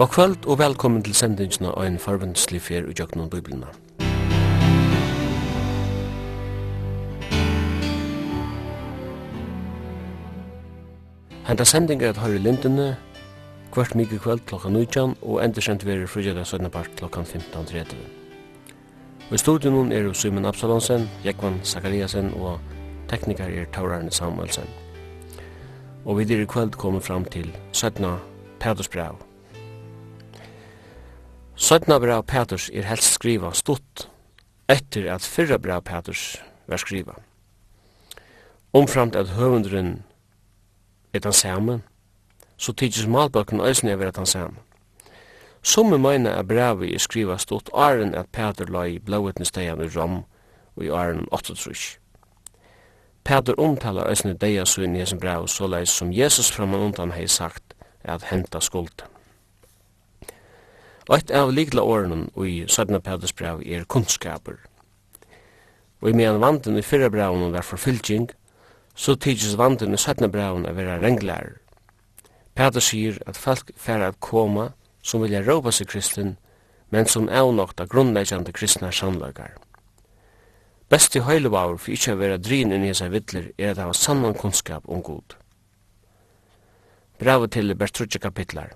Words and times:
God 0.00 0.08
kvöld 0.08 0.46
og 0.46 0.58
velkommen 0.58 1.02
til 1.02 1.14
sendingsna 1.14 1.68
og 1.68 1.86
en 1.86 1.98
forbundslig 1.98 2.62
fer 2.62 2.86
i 2.88 2.94
Jøknum 3.00 3.30
Biblina. 3.30 3.66
Henta 11.48 11.64
sending 11.64 12.02
er 12.02 12.08
at 12.08 12.16
høyre 12.16 12.38
lindene 12.38 12.96
kvart 13.72 13.92
mykje 13.94 14.18
kvöld 14.24 14.40
klokka 14.46 14.68
19 14.68 15.16
og 15.22 15.44
endersendt 15.44 15.84
verir 15.86 16.06
frugjelda 16.06 16.44
søgnapart 16.44 16.96
klokka 16.96 17.20
15.30. 17.20 17.94
Og 19.28 19.34
i 19.34 19.38
studion 19.38 19.92
er 19.92 19.98
jo 20.08 20.14
Simon 20.14 20.44
Absalonsen, 20.44 21.10
Jekvan 21.24 21.60
Zakariasen 21.62 22.34
og 22.40 22.60
teknikar 23.08 23.52
er 23.52 23.68
Taurarne 23.72 24.10
Samuelsen. 24.10 24.64
Og 26.04 26.18
vi 26.18 26.24
dyrir 26.24 26.46
kvöld 26.46 26.70
kommer 26.70 27.00
fram 27.00 27.24
til 27.24 27.56
17. 27.72 28.06
Pædersbrau 28.60 29.29
Sødna 31.60 31.98
brev 31.98 32.22
Peters 32.22 32.70
er 32.72 32.86
helst 32.88 33.18
skriva 33.18 33.50
stutt 33.52 34.06
etter 34.72 35.10
at 35.12 35.26
fyrra 35.28 35.58
brev 35.60 35.82
Peters 35.84 36.38
var 36.66 36.80
skriva. 36.80 37.18
Omframt 38.72 39.16
at 39.16 39.34
høvundren 39.36 39.90
er 41.12 41.20
den 41.20 41.36
samme, 41.36 41.82
så 42.56 42.72
tidsis 42.72 43.06
malbøkken 43.06 43.60
òsne 43.60 43.92
er 43.92 44.10
den 44.10 44.26
samme. 44.26 44.56
Somme 45.62 45.98
meina 45.98 46.38
at 46.38 46.48
brevet 46.48 46.94
er 46.94 47.04
skriva 47.04 47.36
stutt 47.36 47.68
åren 47.72 48.14
at 48.14 48.32
Peter 48.32 48.72
la 48.72 48.86
i 48.88 48.98
blåvetnestegan 48.98 49.84
i 49.84 49.92
Rom 49.98 50.24
og 50.76 50.84
i 50.84 50.88
åren 50.88 51.28
8 51.30 51.60
Peter 53.24 53.54
omtalar 53.60 54.08
òsne 54.08 54.32
deia 54.32 54.64
søyn 54.64 54.96
i 54.96 55.04
hesen 55.04 55.20
brev 55.20 55.46
så 55.46 55.66
leis 55.66 55.90
som 55.90 56.12
Jesus 56.12 56.50
framan 56.50 56.88
undan 56.88 57.12
hei 57.12 57.26
sagt 57.28 57.74
at 58.04 58.22
henta 58.32 58.60
skulden. 58.60 59.19
Eitt 61.10 61.30
av 61.34 61.48
ligla 61.50 61.82
årene 61.82 62.28
i 62.46 62.60
Sødna 62.70 63.00
Peters 63.02 63.32
brev 63.34 63.64
er 63.66 63.82
kunnskaper. 63.90 64.60
Og 66.00 66.12
i 66.12 66.14
medan 66.14 66.38
vanten 66.38 66.78
i 66.78 66.84
fyrra 66.86 67.08
brevene 67.10 67.50
var 67.50 67.66
forfylking, 67.66 68.28
så 68.94 69.16
tidsis 69.18 69.56
vanten 69.58 69.94
i 69.94 69.98
17. 69.98 70.30
brevene 70.30 70.70
er 70.70 70.76
vera 70.78 71.00
renglærer. 71.02 71.56
Peter 72.54 72.84
sier 72.84 73.18
at 73.26 73.36
folk 73.36 73.72
færre 73.76 74.12
at 74.12 74.20
koma 74.20 74.68
som 75.02 75.24
vilja 75.24 75.42
råpa 75.42 75.72
seg 75.74 75.90
kristin, 75.90 76.36
men 76.94 77.10
som 77.10 77.26
avnokta 77.28 77.88
grunnleggjande 77.90 78.54
kristna 78.54 78.92
samlagar. 78.94 79.56
Besti 80.90 81.22
høylebaur 81.26 81.78
for 81.78 81.94
ikkje 81.94 82.14
å 82.14 82.20
være 82.22 82.38
drin 82.42 82.74
inn 82.74 82.86
i 82.86 82.94
seg 82.94 83.10
vittler 83.14 83.50
er 83.58 83.72
at 83.72 83.82
hava 83.82 83.94
sannan 83.94 84.38
kunnskap 84.38 84.86
om 84.86 85.02
god. 85.02 85.34
Brevet 87.18 87.54
til 87.58 87.74
Bertrudje 87.74 88.22
kapitlar. 88.22 88.74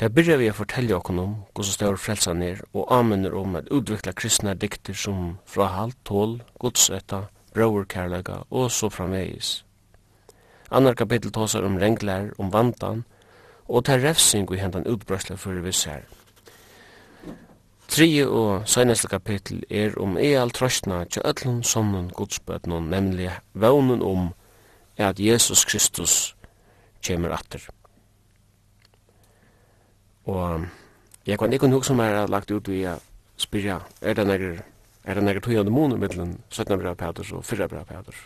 Det 0.00 0.08
byrja 0.08 0.36
vi 0.40 0.46
a 0.48 0.52
fortellja 0.56 0.96
okkur 0.96 1.18
om 1.20 1.32
hvordan 1.52 1.74
stør 1.74 1.98
frelsan 2.00 2.40
er 2.40 2.62
og 2.72 2.86
anmenner 2.96 3.34
om 3.36 3.56
at 3.58 3.66
utvikla 3.68 4.14
kristna 4.16 4.54
dikter 4.56 4.96
som 4.96 5.34
fra 5.44 5.66
halvt 5.74 5.98
tål, 6.08 6.30
godsetta, 6.56 7.18
brauerkærlega 7.52 8.38
og 8.48 8.70
så 8.72 8.88
framvegis. 8.88 9.50
Annar 10.70 10.96
kapittel 10.96 11.34
tåsar 11.36 11.66
om 11.68 11.76
renglær, 11.76 12.30
om 12.38 12.48
vantan 12.48 13.02
og 13.68 13.84
ter 13.84 14.00
refsing 14.00 14.48
i 14.54 14.60
hendan 14.62 14.86
utbrøsla 14.88 15.36
for 15.36 15.60
vi 15.60 15.72
ser. 15.72 16.06
Tredje 17.88 18.24
og 18.24 18.64
seineste 18.64 19.10
kapittel 19.12 19.60
er 19.68 19.98
om 20.00 20.16
eal 20.16 20.50
trøstna 20.50 21.02
til 21.04 21.26
öllun 21.28 21.60
sonnen 21.60 22.08
godsbøtnun, 22.16 22.88
nemlig 22.88 23.34
vaunen 23.52 24.00
om 24.00 24.32
at 24.96 25.20
Jesus 25.20 25.64
Kristus 25.68 26.34
kjemur 27.04 27.36
atter. 27.36 27.68
Og 30.30 30.66
jeg 31.26 31.38
kan 31.38 31.52
ikke 31.52 31.68
huske 31.68 31.90
som 31.90 32.00
jeg 32.00 32.28
lagt 32.30 32.50
ut 32.50 32.68
i 32.70 32.84
å 32.86 32.96
spyrja, 33.40 33.80
er 34.00 34.14
det 34.14 34.26
nekker, 34.28 34.60
er 35.04 35.18
det 35.18 35.24
nekker 35.24 35.44
tøyende 35.44 35.72
måneder 35.74 36.00
mellom 36.00 36.36
17 36.50 36.78
brev 36.78 36.94
Peters 37.00 37.32
og 37.32 37.44
4 37.44 37.68
brev 37.68 37.88
Peters? 37.88 38.20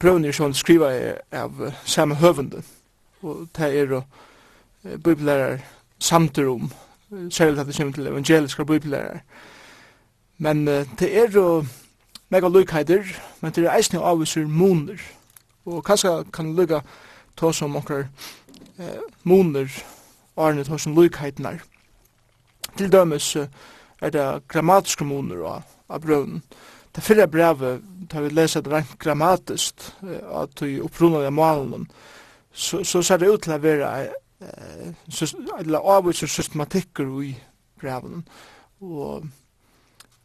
Brøvene 0.00 0.30
er 0.30 0.34
sånn 0.34 0.56
skriva 0.56 0.90
av 1.34 1.60
samme 1.86 2.16
høvende, 2.18 2.64
og 3.22 3.44
det 3.54 3.70
er 3.70 3.92
jo 3.94 4.00
biblærer 5.04 5.60
samter 6.02 6.48
om, 6.50 6.70
særlig 7.30 7.60
at 7.60 7.68
det 7.68 7.76
kommer 7.76 7.94
til 7.94 8.10
evangeliske 8.10 8.66
biblærer. 8.66 9.20
Men 10.38 10.64
det 10.66 11.10
er 11.10 11.30
jo 11.30 11.64
mega 12.34 12.50
lykkheider, 12.50 13.06
men 13.40 13.52
det 13.54 13.64
er 13.64 13.76
eisne 13.76 14.02
avviser 14.02 14.48
måneder, 14.50 14.98
og 15.64 15.84
kanskje 15.86 16.24
kan 16.34 16.54
lykka 16.56 16.82
ta 17.38 17.52
som 17.52 17.76
okkar 17.76 18.08
eh, 18.78 19.02
moner 19.22 19.70
Arne 20.36 20.64
tar 20.64 20.78
som 20.82 20.96
lykheitnar. 20.96 21.62
Til 22.74 22.90
dømes 22.90 23.36
er 23.36 24.10
det 24.10 24.26
grammatiske 24.50 25.06
moner 25.06 25.44
av, 25.46 25.68
av 25.88 26.00
brøvnen. 26.02 26.42
Det 26.94 27.02
fyrre 27.02 27.26
brevet, 27.30 27.82
da 28.10 28.22
vi 28.22 28.30
leser 28.30 28.62
det 28.62 28.72
rent 28.72 28.98
grammatiskt, 28.98 29.92
at 30.02 30.62
vi 30.62 30.80
opprunner 30.82 31.26
av 31.26 31.32
malen, 31.34 31.88
så, 32.52 32.84
så 32.84 33.02
ser 33.02 33.18
det 33.18 33.30
ut 33.30 33.42
til 33.46 33.54
å 33.54 33.62
være 33.62 33.88
eh, 34.02 34.90
eller 35.58 35.90
avviser 35.94 36.30
systematikker 36.30 37.08
i 37.22 37.32
breven. 37.80 38.22
Og 38.82 39.26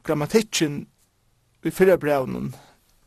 grammatikken 0.05 0.83
i 1.65 1.73
fyrre 1.73 1.97
breven 1.97 2.53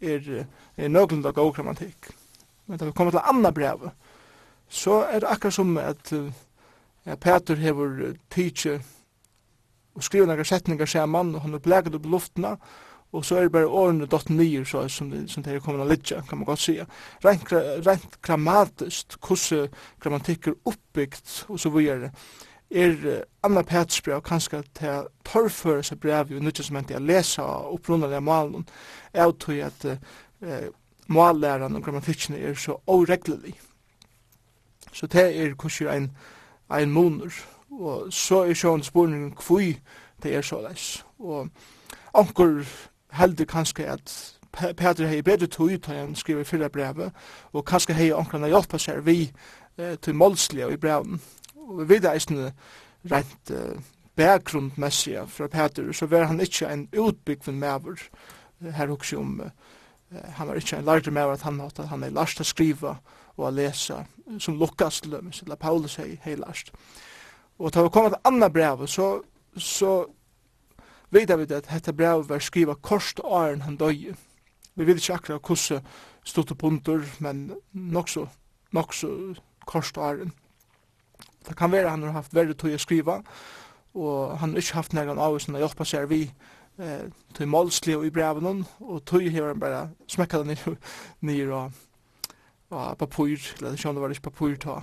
er, 0.03 0.47
er 0.77 0.91
nøglunda 0.91 1.31
god 1.35 1.55
grammatikk. 1.55 2.11
Men 2.67 2.79
da 2.79 2.87
vi 2.89 2.97
kommer 2.97 3.15
til 3.15 3.31
andre 3.31 3.53
brevet, 3.55 3.95
så 4.73 5.03
er 5.05 5.21
det 5.21 5.29
akkurat 5.29 5.55
som 5.55 5.77
at 5.77 6.13
ja, 7.07 7.17
Peter 7.21 7.61
hever 7.61 8.15
tidsje 8.33 8.79
og 9.93 10.05
skriver 10.07 10.31
noen 10.31 10.49
setninger 10.49 10.89
sammen, 10.89 11.35
og 11.37 11.45
han 11.45 11.55
er 11.55 11.61
bleget 11.61 11.95
opp 11.95 12.07
i 12.09 12.13
luftene, 12.13 12.55
og 13.13 13.25
så 13.29 13.37
er 13.37 13.45
det 13.45 13.53
bare 13.53 13.69
årene 13.69 14.09
dott 14.09 14.31
nye, 14.33 14.63
så, 14.65 14.87
som, 14.89 15.11
som 15.29 15.45
det 15.45 15.53
er 15.53 15.61
kommet 15.61 15.85
å 15.85 15.89
lidja, 15.91 16.23
kan 16.25 16.41
man 16.41 16.49
godt 16.49 16.63
si. 16.63 16.79
Rent, 17.25 17.53
rent 17.85 18.17
grammatisk, 18.25 19.19
hvordan 19.21 19.69
grammatikk 20.01 20.49
er 20.49 20.57
oppbygd, 20.73 21.35
og 21.53 21.61
så 21.61 21.73
videre, 21.75 22.09
er 22.73 22.97
Anna 23.45 23.61
Peters 23.69 24.01
brev 24.01 24.23
kanskje 24.25 24.63
til 24.79 24.95
å 24.95 25.11
torrføre 25.29 25.85
seg 25.85 26.01
brev 26.01 26.31
i 26.31 26.39
nødvendig 26.39 26.65
som 26.65 26.79
hente 26.81 26.97
jeg 26.97 27.05
leser 27.05 27.45
av 27.45 27.75
opprunnelige 27.75 28.23
malen, 28.25 28.65
er 29.13 29.29
å 29.29 29.37
tog 29.37 29.61
at 29.61 29.85
eh, 29.91 30.71
mallærerne 31.13 31.77
og 31.77 31.85
grammatikkene 31.85 32.41
er 32.41 32.57
så 32.57 32.79
åreglelig. 32.89 33.53
Så 34.93 35.07
det 35.07 35.25
er 35.37 35.55
kanskje 35.55 35.97
en, 35.97 36.11
en 36.71 36.93
måneder. 36.93 37.33
Og 37.71 38.13
så 38.13 38.43
er 38.45 38.55
sjående 38.55 38.85
spørningen 38.85 39.35
hvor 39.47 39.63
det 40.23 40.35
er 40.37 40.43
såleis. 40.43 41.05
Og 41.19 41.49
anker 42.15 42.65
heldig 43.13 43.49
kanskje 43.49 43.87
at 43.87 44.39
Peter 44.53 45.07
hei 45.09 45.23
bedre 45.25 45.47
tog 45.47 45.73
ut 45.73 45.87
han 45.87 46.15
skriver 46.15 46.45
fyrra 46.45 46.69
brevet, 46.69 47.13
og 47.53 47.65
kanskje 47.65 47.97
hei 47.97 48.11
ankrarna 48.13 48.51
hjelpa 48.53 48.79
seg 48.79 49.01
vi 49.07 49.31
eh, 49.79 49.97
til 49.97 50.15
målslige 50.15 50.75
i 50.75 50.77
breven. 50.77 51.21
Og 51.57 51.81
vi 51.81 51.89
vet 51.95 52.09
eisne 52.11 52.51
rent 53.11 53.51
eh, 53.51 53.81
bakgrundmessig 54.17 55.25
fra 55.29 55.49
Peter, 55.49 55.89
så 55.93 56.07
var 56.07 56.29
han 56.29 56.41
ikkje 56.41 56.69
en 56.69 56.89
utbyggven 56.93 57.59
mever. 57.59 58.05
Her 58.61 58.93
hokse 58.93 59.17
om, 59.17 59.41
eh, 59.41 60.29
han 60.37 60.49
var 60.49 60.61
ikkje 60.61 60.83
en 60.83 60.85
lærte 60.85 61.11
mever 61.11 61.33
at 61.33 61.49
han 61.49 61.61
hatt 61.61 61.81
at 61.81 61.89
han 61.89 62.05
er 62.05 62.13
lagt 62.13 62.41
å 62.41 62.45
skriva, 62.45 62.99
og 63.37 63.47
å 63.49 63.55
lese, 63.55 64.03
som 64.39 64.59
Lukas 64.59 65.01
til 65.01 65.17
dem, 65.17 65.31
eller 65.45 65.57
Paulus 65.57 65.97
hei, 66.01 66.19
hei 66.25 66.37
last. 66.37 66.73
Og 67.59 67.73
da 67.75 67.83
vi 67.83 67.93
kom 67.93 68.11
til 68.11 68.21
andre 68.25 68.51
brev, 68.51 68.87
så, 68.87 69.21
så 69.57 69.93
vet 71.11 71.33
vi 71.39 71.47
at 71.49 71.69
dette 71.71 71.93
brev 71.93 72.29
var 72.29 72.43
skrivet 72.43 72.93
og 73.25 73.43
æren 73.43 73.63
han 73.63 73.77
døy. 73.77 74.13
Vi 74.75 74.87
vet 74.87 74.97
ikke 74.97 75.15
akkurat 75.15 75.43
hvordan 75.47 75.83
stod 76.25 76.45
til 76.45 76.57
punter, 76.57 77.03
men 77.21 77.53
nok 77.73 78.09
så, 78.09 78.27
nok 78.73 78.95
så 78.95 79.35
korst 79.67 79.99
og 79.99 80.09
æren. 80.11 80.33
Det 81.49 81.57
kan 81.57 81.73
være 81.73 81.91
han 81.91 82.03
har 82.03 82.11
haft 82.11 82.35
verre 82.35 82.55
tog 82.55 82.75
å 82.75 82.79
skrive, 82.79 83.23
og 83.95 84.39
han 84.39 84.55
har 84.55 84.63
ikke 84.63 84.79
haft 84.79 84.95
noen 84.97 85.19
av 85.19 85.35
oss 85.37 85.49
når 85.49 85.65
hjelper 85.65 85.89
seg 85.89 86.09
vi 86.09 86.21
eh, 86.79 87.09
til 87.35 87.49
målslig 87.51 87.97
og 87.99 88.07
i 88.07 88.13
brevene, 88.15 88.65
og 88.81 89.05
tog 89.05 89.27
har 89.27 89.51
han 89.51 89.61
bare 89.61 89.89
smekket 90.07 90.47
den 90.47 90.79
ned 91.21 91.51
og 91.51 91.73
og 92.73 92.99
papur, 92.99 93.37
eller 93.61 93.77
sjån 93.77 93.95
det 93.95 94.03
var 94.03 94.15
ikke 94.15 94.31
papur 94.31 94.57
ta, 94.57 94.79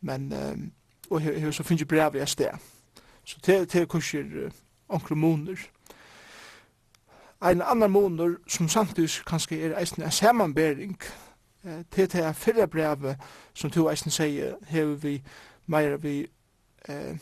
men, 0.00 0.32
um, 0.32 0.72
og 1.10 1.20
her, 1.20 1.50
så 1.50 1.64
finnes 1.64 1.88
brev 1.88 2.16
i 2.16 2.26
sted. 2.26 2.58
Så 3.24 3.40
til, 3.40 3.66
til 3.66 3.86
kurser 3.86 4.50
onkre 4.88 5.16
måneder. 5.16 5.56
Ein 7.42 7.62
annan 7.62 7.90
måneder 7.90 8.34
som 8.48 8.68
samtidig 8.68 9.10
kanskje 9.26 9.60
er 9.60 9.78
eisen 9.78 10.02
en 10.02 10.10
samanbering 10.10 10.98
eh, 11.64 11.84
til 11.90 12.12
det 12.12 12.36
fyrre 12.36 12.68
brev 12.68 13.14
som 13.54 13.70
to 13.70 13.88
eisen 13.90 14.10
sier, 14.10 14.54
hever 14.68 14.94
vi 14.94 15.22
meira 15.66 15.96
vi 15.96 16.26
eh, 16.88 17.18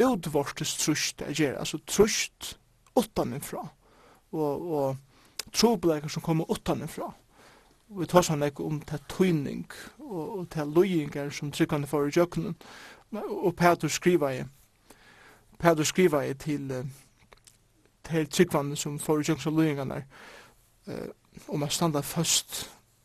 utvortes 0.00 0.76
trusht 0.76 1.22
a 1.22 1.32
gjer, 1.32 1.58
altså 1.58 1.78
trusht 1.86 2.58
utanifra, 2.96 3.68
og, 4.32 4.72
og 4.72 4.96
trobleikar 5.52 6.08
som 6.08 6.22
kommer 6.22 6.50
utanifra 6.50 7.12
vi 7.88 8.06
tar 8.08 8.24
sånn 8.24 8.44
ekki 8.46 8.64
om 8.64 8.80
til 8.86 9.02
tøyning 9.10 9.64
og, 10.00 10.22
og 10.38 10.44
til 10.52 10.70
løyinger 10.76 11.32
som 11.34 11.52
trykkene 11.52 11.88
for 11.88 12.08
i 12.08 12.14
jøkkenen. 12.14 12.56
Og 13.14 13.52
Petur 13.56 13.92
skriva 13.92 14.32
i 14.34 14.44
Petur 15.60 15.86
skriva 15.86 16.24
i 16.26 16.34
til, 16.34 16.72
til 18.08 18.26
tryggvande 18.26 18.76
som 18.76 18.98
for 18.98 19.20
i 19.20 19.28
jøkkenen 19.28 19.52
og 19.52 19.60
løyingene 19.60 20.00
eh, 20.88 21.12
om 21.48 21.62
å 21.62 21.70
standa 21.70 22.02
først 22.02 22.64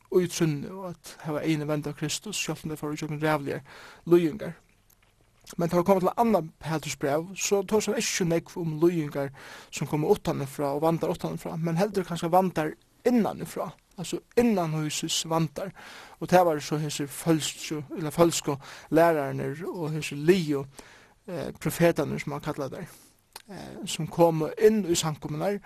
og 0.09 0.23
utrunne 0.23 0.71
og 0.73 0.89
at 0.93 1.13
heva 1.27 1.43
ene 1.45 1.67
vend 1.69 1.87
av 1.87 1.99
Kristus, 1.99 2.39
selv 2.39 2.79
for 2.79 2.93
i 2.93 2.97
jøkkenen 2.97 3.21
rævlige 3.23 3.61
løyinger. 4.09 4.57
Men 5.57 5.69
tar 5.69 5.83
kommer 5.83 6.03
til 6.03 6.17
annan 6.17 6.51
Petrus 6.61 6.95
brev, 6.95 7.31
så 7.35 7.63
tar 7.65 7.81
han 7.85 7.97
ikke 7.97 8.25
nekv 8.25 8.57
om 8.61 8.75
løyingar 8.81 9.31
som 9.71 9.87
kommer 9.87 10.11
utanifra 10.13 10.75
og 10.75 10.83
vandar 10.83 11.09
utanifra, 11.09 11.55
men 11.57 11.77
heldur 11.77 12.05
kanskje 12.05 12.31
vandar 12.31 12.73
innanifra, 13.05 13.69
altså 13.97 14.19
innan 14.37 14.73
husets 14.73 15.29
vantar. 15.29 15.71
Og 16.19 16.29
det 16.29 16.45
var 16.45 16.59
så 16.59 16.77
hese 16.77 17.07
følsko, 17.07 17.83
eller 17.97 18.09
følsko 18.09 18.55
lærerne 18.89 19.55
og 19.67 19.91
hese 19.91 20.15
lio 20.15 20.65
eh, 21.27 21.53
profetene 21.61 22.19
som 22.19 22.31
han 22.31 22.41
kallar 22.41 22.67
der, 22.69 22.87
eh, 23.49 23.85
som 23.85 24.07
kom 24.07 24.47
inn 24.61 24.85
i 24.85 24.95
sankommunar, 24.95 25.59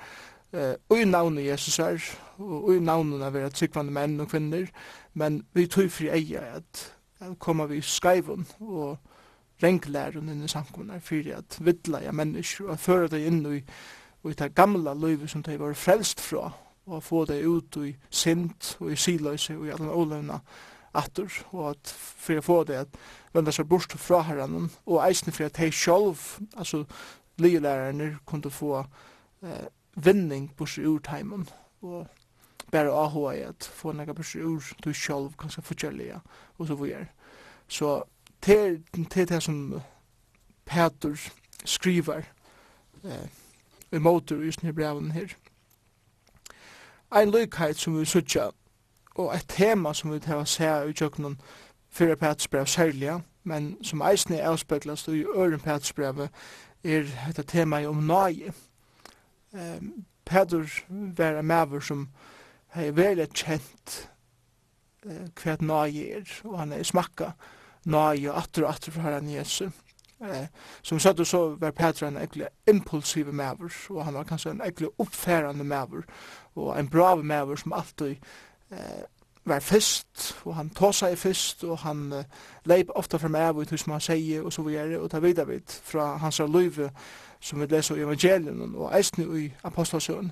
eh, 0.53 0.75
og 0.89 0.99
i 0.99 1.05
navnet 1.05 1.45
Jesus 1.45 1.79
er, 1.79 2.03
og 2.37 2.75
i 2.75 2.79
navnet 2.79 3.21
av 3.21 3.33
vera 3.33 3.49
tryggvande 3.49 3.93
menn 3.93 4.19
og 4.19 4.29
kvinner, 4.29 4.67
men 5.13 5.43
vi 5.53 5.67
tog 5.67 5.91
fri 5.91 6.09
eia 6.09 6.41
at, 6.57 6.93
at 7.19 7.39
koma 7.39 7.65
vi 7.65 7.81
skaivun 7.81 8.47
og 8.59 8.97
renglæren 9.63 10.29
inn 10.29 10.43
i 10.43 10.47
sankommunar, 10.51 10.99
fyrir 10.99 11.37
at 11.37 11.57
vidla 11.61 12.01
ja 12.03 12.11
mennesker, 12.11 12.67
og 12.67 12.73
at 12.73 12.79
føra 12.79 13.07
det 13.07 13.25
inn 13.27 13.45
i, 13.45 13.61
i 14.23 14.35
det 14.39 14.53
gamla 14.55 14.93
løyve 14.93 15.27
som 15.27 15.43
de 15.43 15.59
var 15.59 15.73
frelst 15.73 16.21
fra, 16.21 16.51
og 16.85 17.03
få 17.03 17.25
det 17.25 17.43
ut 17.45 17.77
i 17.77 17.95
sint 18.09 18.75
og 18.79 18.91
i 18.91 18.95
siløse 18.99 19.55
og 19.57 19.67
i 19.67 19.73
alle 19.73 19.91
ålevna 19.91 20.39
atter, 20.93 21.29
og 21.51 21.69
at 21.71 21.93
for 21.93 22.37
å 22.37 22.45
få 22.45 22.57
det 22.69 22.79
at 22.83 22.97
venda 23.33 23.53
seg 23.53 23.67
bort 23.69 23.93
fra 23.97 24.21
herren, 24.27 24.69
og 24.85 25.01
eisne 25.05 25.33
for 25.33 25.47
at 25.47 25.57
hei 25.61 25.71
sjolv, 25.73 26.21
altså 26.57 26.83
lielærerne, 27.41 28.17
kunne 28.29 28.51
få 28.53 28.83
eh, 29.41 29.65
vinning 29.95 30.51
bort 30.57 30.77
ur 30.77 30.99
teimen, 31.05 31.47
og 31.81 32.05
bare 32.73 32.93
avhåa 32.93 33.35
i 33.37 33.45
at 33.47 33.65
få 33.65 33.93
nega 33.93 34.13
bort 34.13 34.35
ur 34.35 34.73
du 34.83 34.93
sjolv, 34.93 35.33
kanskje 35.39 35.65
forskjellige, 35.65 36.19
og 36.57 36.67
så 36.67 36.77
videre. 36.77 37.07
Så 37.67 38.03
til 38.41 38.83
til 39.09 39.29
det 39.29 39.43
som 39.43 39.81
Peter 40.65 41.31
skriver 41.65 42.23
eh, 43.03 43.27
i 43.91 43.99
motor 43.99 44.41
i 44.41 44.51
sånne 44.51 44.73
brevene 44.73 45.13
her, 45.13 45.33
ein 47.13 47.31
lykheit 47.31 47.77
som 47.77 47.99
vi 47.99 48.05
sutja, 48.05 48.49
og 49.15 49.35
et 49.35 49.45
tema 49.47 49.93
som 49.93 50.11
vi 50.11 50.19
tar 50.19 50.45
seg 50.49 50.89
i 50.89 50.95
tjøkkenen 50.97 51.37
fyrir 51.93 52.15
Petersbrev 52.15 52.65
særlig, 52.65 53.19
men 53.43 53.77
som 53.83 54.01
eisne 54.01 54.41
avspeklast 54.41 55.07
i 55.07 55.23
øren 55.23 55.59
Petersbrevet 55.59 56.29
er 56.83 57.05
dette 57.27 57.43
tema 57.43 57.85
om 57.85 58.03
nøye. 58.07 58.53
Um, 59.53 60.05
Peter 60.25 60.65
var 60.89 61.39
en 61.39 61.45
maver 61.45 61.79
som 61.79 62.07
er 62.73 62.91
veldig 62.91 63.27
kjent 63.33 64.09
uh, 65.05 65.27
hva 65.43 65.57
nøye 65.61 66.09
er, 66.17 66.39
og 66.43 66.59
han 66.59 66.73
er 66.73 66.83
smakka 66.83 67.31
nøye 67.85 68.31
og 68.31 68.37
atter 68.41 68.65
og 68.65 68.73
atter 68.73 68.91
fra 68.91 69.01
herren 69.01 69.29
Jesu. 69.29 69.69
Eh, 70.23 70.47
som 70.81 70.99
sagt 70.99 71.27
så 71.27 71.55
var 71.59 71.71
Petra 71.71 72.07
en 72.07 72.17
egentlig 72.17 72.47
impulsiv 72.67 73.33
maver, 73.33 73.69
og 73.89 74.05
han 74.05 74.13
var 74.13 74.23
kanskje 74.23 74.51
en 74.51 74.61
ekle 74.61 74.89
oppfærande 74.97 75.63
maver, 75.63 76.01
og 76.55 76.79
en 76.79 76.89
brav 76.89 77.23
maver 77.25 77.55
som 77.55 77.73
alltid 77.73 78.15
eh, 78.71 79.03
var 79.45 79.59
fyrst, 79.59 80.37
og 80.45 80.55
han 80.55 80.69
tåsa 80.69 81.09
i 81.11 81.15
fyrst, 81.15 81.63
og 81.63 81.77
han 81.83 82.13
eh, 82.13 82.23
leip 82.65 82.91
ofta 82.95 83.17
fra 83.17 83.27
maver 83.27 83.61
ut 83.61 83.79
som 83.79 83.91
han 83.91 84.01
sier, 84.01 84.43
og 84.43 84.53
så 84.53 84.63
videre, 84.63 84.99
og 84.99 85.11
ta 85.11 85.19
videre 85.19 85.47
vidt 85.47 85.81
fra 85.83 86.15
hans 86.17 86.39
løyve 86.39 86.89
som 87.43 87.59
vi 87.59 87.67
leser 87.67 87.99
i 87.99 88.05
evangelien, 88.05 88.75
og 88.75 88.93
eisne 88.95 89.25
i 89.39 89.49
apostelsøen. 89.63 90.31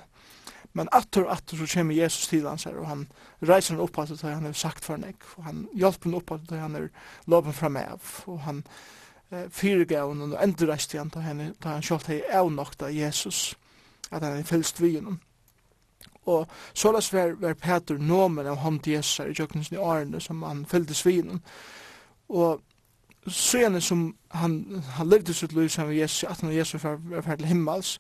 Men 0.74 0.88
atter 0.96 1.26
og 1.26 1.34
atter 1.34 1.60
så 1.60 1.68
kommer 1.74 1.96
Jesus 1.96 2.28
til 2.28 2.48
hans 2.48 2.64
her, 2.64 2.78
og 2.80 2.88
han 2.88 3.08
reiser 3.44 3.76
han 3.76 3.84
opp 3.84 4.00
at 4.00 4.14
det 4.14 4.22
han 4.24 4.48
har 4.48 4.56
sagt 4.56 4.86
for 4.86 4.98
nek, 4.98 5.26
og 5.38 5.44
han 5.44 5.66
hjelper 5.76 6.10
han 6.10 6.20
opp 6.22 6.32
at 6.32 6.46
det 6.50 6.60
han 6.60 6.78
har 6.78 6.88
loven 7.28 7.54
fram 7.54 7.76
av, 7.82 8.14
og 8.32 8.40
han 8.46 8.64
eh, 9.32 9.50
fyrirgav 9.52 10.14
han 10.14 10.24
og 10.30 10.38
endurreist 10.44 10.96
han, 10.96 11.12
til 11.12 11.28
henne, 11.28 11.52
da 11.64 11.76
han 11.76 11.84
kjalt 11.84 12.08
hei 12.08 12.22
av 12.32 12.52
nokta 12.54 12.88
Jesus, 12.96 13.58
at 14.12 14.24
han 14.24 14.40
er 14.40 14.48
fylst 14.48 14.80
vi 14.80 14.96
gjennom 14.96 15.20
og 16.26 16.48
så 16.74 16.82
såleis 16.82 17.14
var, 17.14 17.32
var 17.40 17.54
Peter 17.54 17.98
nomen 17.98 18.48
av 18.48 18.56
hånd 18.62 18.80
til 18.80 18.94
Jesus 18.94 19.20
i 19.20 19.42
jøkningsen 19.42 19.76
i 19.76 19.80
årene 19.80 20.20
som 20.22 20.44
han 20.44 20.66
fyllde 20.66 20.94
svinen. 20.94 21.42
Og 22.30 22.62
så 23.28 23.58
gjerne 23.58 23.82
som 23.82 24.16
han, 24.32 24.84
han 24.96 25.10
levde 25.10 25.34
sitt 25.34 25.54
liv 25.54 25.70
sammen 25.70 25.94
med 25.94 26.02
Jesus, 26.02 26.24
at 26.24 26.42
han 26.42 26.50
og 26.50 26.56
Jesus 26.56 26.84
var, 26.84 27.00
var 27.04 27.22
ferdig 27.22 27.48
himmels, 27.48 28.00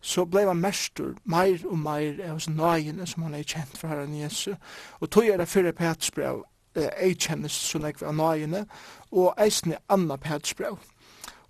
så 0.00 0.24
blei 0.24 0.44
han 0.46 0.60
mestur, 0.60 1.14
meir 1.24 1.62
og 1.66 1.78
meir 1.78 2.18
av 2.26 2.40
sin 2.42 2.56
nøyene 2.58 3.06
som 3.06 3.22
han 3.22 3.34
er 3.38 3.46
kjent 3.46 3.76
for 3.78 3.88
herren 3.88 4.16
Jesus. 4.18 4.56
Og 5.00 5.10
tog 5.10 5.26
er 5.26 5.38
det 5.38 5.48
fyrre 5.48 5.72
Peters 5.72 6.10
brev, 6.10 6.42
ei 6.74 7.14
kjennes 7.14 7.52
så 7.52 7.78
nekve 7.78 8.08
av 8.08 8.16
nøyene, 8.16 8.64
og 9.12 9.34
eisne 9.40 9.78
anna 9.88 10.16
Peters 10.16 10.54
brev. 10.54 10.78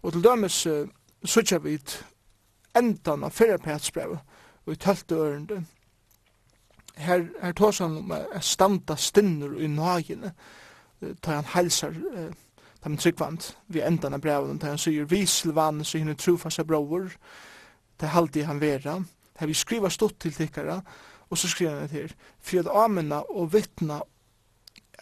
Og 0.03 0.13
til 0.13 0.25
dømes 0.25 0.59
så 1.25 1.43
kjer 1.47 1.63
vi 1.65 1.79
endan 2.77 3.25
av 3.25 3.33
fyrre 3.33 3.59
Peters 3.59 3.93
brev, 3.95 4.19
og 4.67 4.73
i 4.73 4.77
tølte 4.77 5.17
ørende, 5.17 5.63
her, 6.97 7.27
her 7.41 7.53
tås 7.53 7.79
han 7.79 7.97
om 8.03 8.13
å 8.13 8.41
standa 8.41 8.97
stinnur 8.97 9.59
i 9.61 9.69
nagene, 9.71 10.33
ta 11.21 11.39
han 11.39 11.49
helsar 11.55 11.97
eh, 12.15 12.31
ta 12.83 12.91
tryggvand 12.97 13.55
vi 13.67 13.81
endan 13.81 14.15
av 14.15 14.21
brevet, 14.21 14.61
ta 14.61 14.73
han 14.73 14.79
sier 14.79 15.07
vi 15.07 15.27
silvan, 15.27 15.85
så 15.85 15.99
hinne 15.99 16.17
trofasa 16.19 16.65
brover, 16.65 17.13
ta 17.99 18.11
halde 18.11 18.45
han 18.45 18.61
vera, 18.61 18.99
ta 19.39 19.47
vi 19.47 19.55
skriva 19.55 19.91
stått 19.91 20.19
til 20.21 20.35
tikkara, 20.35 20.81
og 21.31 21.39
så 21.39 21.49
skriver 21.49 21.79
han 21.79 21.89
til, 21.89 22.15
for 22.41 22.61
at 22.61 22.73
amena 22.85 23.23
og 23.31 23.53
vittna 23.55 24.03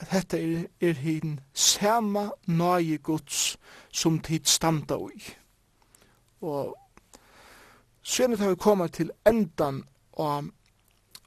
at 0.01 0.13
dette 0.13 0.39
er, 0.39 0.67
er 0.81 0.95
hin 0.97 1.41
sama 1.53 2.31
nage 2.47 2.99
gods 2.99 3.57
som 3.93 4.21
tid 4.21 4.47
standa 4.49 4.97
ui. 4.97 5.21
Og 6.41 6.77
så 8.03 8.25
er 8.25 8.29
det 8.33 8.41
vi 8.41 8.57
koma 8.57 8.89
til 8.89 9.11
endan 9.27 9.83
av 10.17 10.49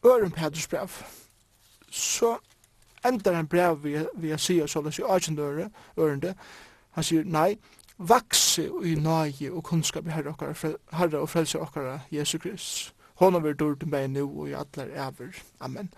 øren 0.06 0.32
Peters 0.32 0.68
brev, 0.68 0.90
så 1.92 2.38
endar 3.06 3.34
han 3.34 3.48
brev 3.48 3.84
vi, 3.84 3.98
vi 4.16 4.30
har 4.30 4.38
sier 4.38 4.68
så 4.68 4.82
løs 4.82 5.00
i 5.00 5.06
agentøren, 5.08 5.74
ørende, 5.98 6.34
han 6.92 7.04
sier 7.04 7.24
nei, 7.26 7.56
vakse 7.98 8.66
i 8.84 8.96
nøye 8.96 9.52
og 9.52 9.64
kunnskap 9.64 10.08
i 10.08 10.14
herre, 10.14 10.34
okkara, 10.34 10.76
herre 10.92 11.20
og 11.20 11.30
frelse 11.30 11.60
okkara 11.60 12.00
Jesu 12.12 12.38
Krist. 12.38 12.94
Hon 13.16 13.34
har 13.34 13.42
vært 13.42 13.60
dårlig 13.60 13.88
med 13.88 14.08
nu 14.08 14.26
og 14.26 14.50
i 14.50 14.56
atler 14.58 14.90
ever. 14.94 15.38
Amen. 15.60 15.92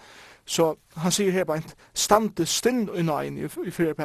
Så 0.45 0.75
han 0.95 1.12
sier 1.12 1.31
her 1.31 1.45
bare, 1.47 1.63
stande 1.93 2.45
stinn 2.45 2.89
i 2.95 3.01
nagen 3.01 3.38
i, 3.38 3.47
i 3.65 3.71
fyrre 3.71 3.95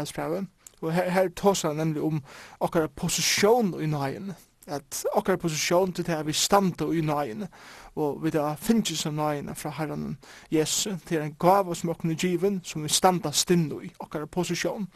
og 0.80 0.92
her, 0.92 1.10
her 1.10 1.28
tås 1.36 1.62
han 1.62 1.76
nemlig 1.76 2.02
om 2.02 2.22
okkara 2.60 2.88
posisjon 2.96 3.74
i 3.82 3.86
nagen 3.86 4.32
at 4.70 5.02
okkar 5.18 5.36
posisjon 5.36 5.92
til 5.92 6.06
det 6.06 6.14
er 6.14 6.22
vi 6.26 6.32
standa 6.32 6.86
i 6.94 7.02
nøyene, 7.04 7.48
og 7.96 8.22
vi 8.24 8.30
da 8.34 8.54
finnes 8.54 9.02
som 9.02 9.16
nøyene 9.18 9.54
fra 9.54 9.72
herren 9.78 10.18
Jesu, 10.52 10.92
til 11.06 11.22
en 11.22 11.34
gava 11.40 11.74
som 11.74 11.90
okkar 11.90 12.14
given, 12.14 12.60
som 12.64 12.82
vi 12.82 12.88
standa 12.88 13.32
stinn 13.32 13.70
i 13.82 13.92
okkar 13.98 14.26
posisjon. 14.26 14.88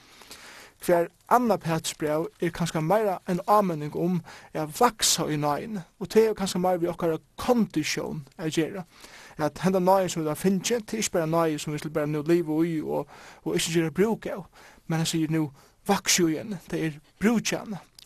Hver 0.84 1.06
anna 1.32 1.56
petsbrev 1.56 2.26
er 2.40 2.50
kanskje 2.52 2.82
meira 2.84 3.18
en 3.28 3.40
anmenning 3.48 3.94
om 3.96 4.20
er 4.52 4.66
vaksa 4.80 5.26
i 5.26 5.36
nøyene, 5.36 5.84
og 5.98 6.12
det 6.12 6.28
er 6.28 6.34
kanskje 6.34 6.60
meira 6.60 6.82
vi 6.82 6.92
okkar 6.92 7.18
kondisjon 7.36 8.26
er 8.38 8.50
gjerra 8.52 8.84
at 9.38 9.58
henda 9.64 9.78
nøye 9.78 10.08
som 10.08 10.22
vi 10.22 10.28
da 10.28 10.34
finnes, 10.34 10.68
det 10.68 10.94
er 10.94 11.02
ikke 11.02 11.18
bare 11.18 11.26
nøye 11.26 11.58
som 11.58 11.72
vi 11.72 11.78
skal 11.78 11.90
bare 11.90 12.06
nå 12.06 12.18
og 12.18 12.66
i 12.66 12.80
og, 12.80 13.08
og 13.42 13.54
ikke 13.54 13.72
gjerra 13.72 13.90
bruk 13.90 14.26
av, 14.26 14.44
men 14.86 14.98
han 14.98 15.06
sier 15.06 15.30
nå 15.30 15.48
vaks 15.86 16.18
igjen, 16.18 16.58
det 16.70 16.84
er 16.86 17.00
bruk 17.20 17.52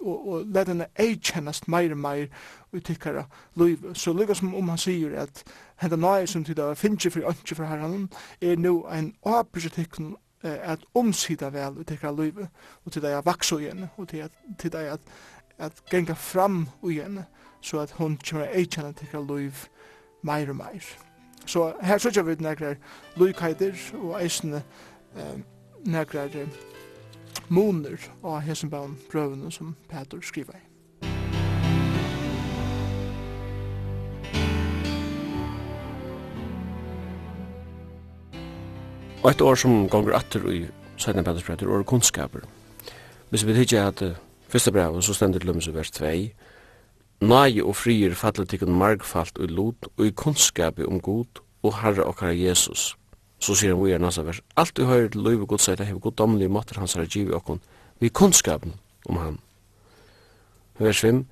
og, 0.00 0.28
og 0.28 0.46
let 0.54 0.68
henne 0.68 0.86
eikjennast 0.98 1.68
meir 1.68 1.92
og 1.94 1.98
meir 1.98 2.26
og 2.72 2.82
tykkara 2.84 3.24
liv. 3.56 3.94
Så 3.94 4.12
lykka 4.12 4.34
som 4.34 4.54
om 4.54 4.68
han 4.68 4.78
sier 4.78 5.16
at 5.22 5.42
henda 5.82 5.96
nøye 5.96 6.26
som 6.26 6.44
tid 6.44 6.60
av 6.62 6.76
finnje 6.78 7.10
for 7.10 7.28
ønske 7.28 7.54
for 7.58 7.68
herran 7.68 8.08
er 8.40 8.56
nu 8.56 8.84
en 8.92 9.14
åpris 9.22 9.70
tikkun 9.74 10.16
at 10.42 10.84
omsida 10.94 11.50
vel 11.50 11.80
og 11.80 11.86
tikkara 11.86 12.12
liv 12.12 12.38
og 12.84 12.92
til 12.92 13.02
deg 13.02 13.18
at 13.18 13.26
vaksa 13.26 13.58
igjen 13.58 13.88
og 13.96 14.08
til 14.08 14.72
deg 14.72 14.94
at, 14.94 15.00
at 15.58 15.82
genga 15.90 16.14
fram 16.14 16.68
igjen 16.86 17.24
så 17.60 17.82
at 17.82 17.96
hon 17.98 18.18
kommer 18.22 18.46
eikjenna 18.54 18.92
tikkara 18.92 19.24
liv 19.34 19.66
meir 20.22 20.50
og 20.50 20.56
meir. 20.56 20.84
Så 21.46 21.72
her 21.82 21.98
sørger 21.98 22.22
vi 22.22 22.34
nekrar 22.44 22.76
lukkaider 23.16 23.74
og 24.02 24.18
eisne 24.22 24.62
eh, 25.16 25.38
nekrar 25.86 26.28
moner 27.48 27.98
av 28.22 28.40
Hesenbaum 28.44 28.96
prøvene 29.10 29.52
som 29.52 29.76
Peter 29.90 30.20
skriver 30.22 30.58
i. 30.58 30.64
Og 39.22 39.30
et 39.30 39.40
år 39.42 39.58
som 39.58 39.88
gonger 39.90 40.14
atter 40.16 40.44
i 40.48 40.60
Sætna 40.98 41.22
Pettersbrevet 41.22 41.62
er 41.62 41.82
kunnskaper. 41.82 42.44
Hvis 43.30 43.46
vi 43.46 43.54
tykker 43.54 43.88
at 43.90 44.02
uh, 44.02 44.14
fyrsta 44.48 44.70
brev, 44.70 45.02
så 45.02 45.14
stender 45.14 45.38
til 45.38 45.50
i 45.50 45.74
vers 45.74 45.90
2 45.90 46.06
Nei 47.20 47.60
og 47.60 47.74
frier 47.74 48.14
fattelig 48.14 48.48
tikkun 48.48 48.78
margfalt 48.78 49.38
og 49.42 49.50
lot 49.50 49.88
og 49.96 50.06
i 50.06 50.14
kunnskapi 50.14 50.86
om 50.86 51.00
god 51.00 51.42
og 51.62 51.74
herre 51.82 52.04
okkara 52.06 52.32
Jesus. 52.32 52.94
Så 53.38 53.54
sier 53.54 53.74
han 53.74 53.84
vi 53.84 53.92
er 53.92 54.02
nasa 54.02 54.22
vers. 54.26 54.40
Alt 54.56 54.76
du 54.76 54.84
høyr 54.86 55.08
til 55.08 55.22
løyve 55.22 55.46
godseita 55.46 55.84
hever 55.84 56.00
goddomlige 56.00 56.48
måter 56.48 56.80
hans 56.80 56.94
herre 56.94 57.06
givi 57.06 57.32
okkon 57.32 57.60
vi 58.00 58.08
kunnskapen 58.08 58.74
om 59.08 59.16
han. 59.16 59.38
Vers 60.78 61.00
5. 61.00 61.26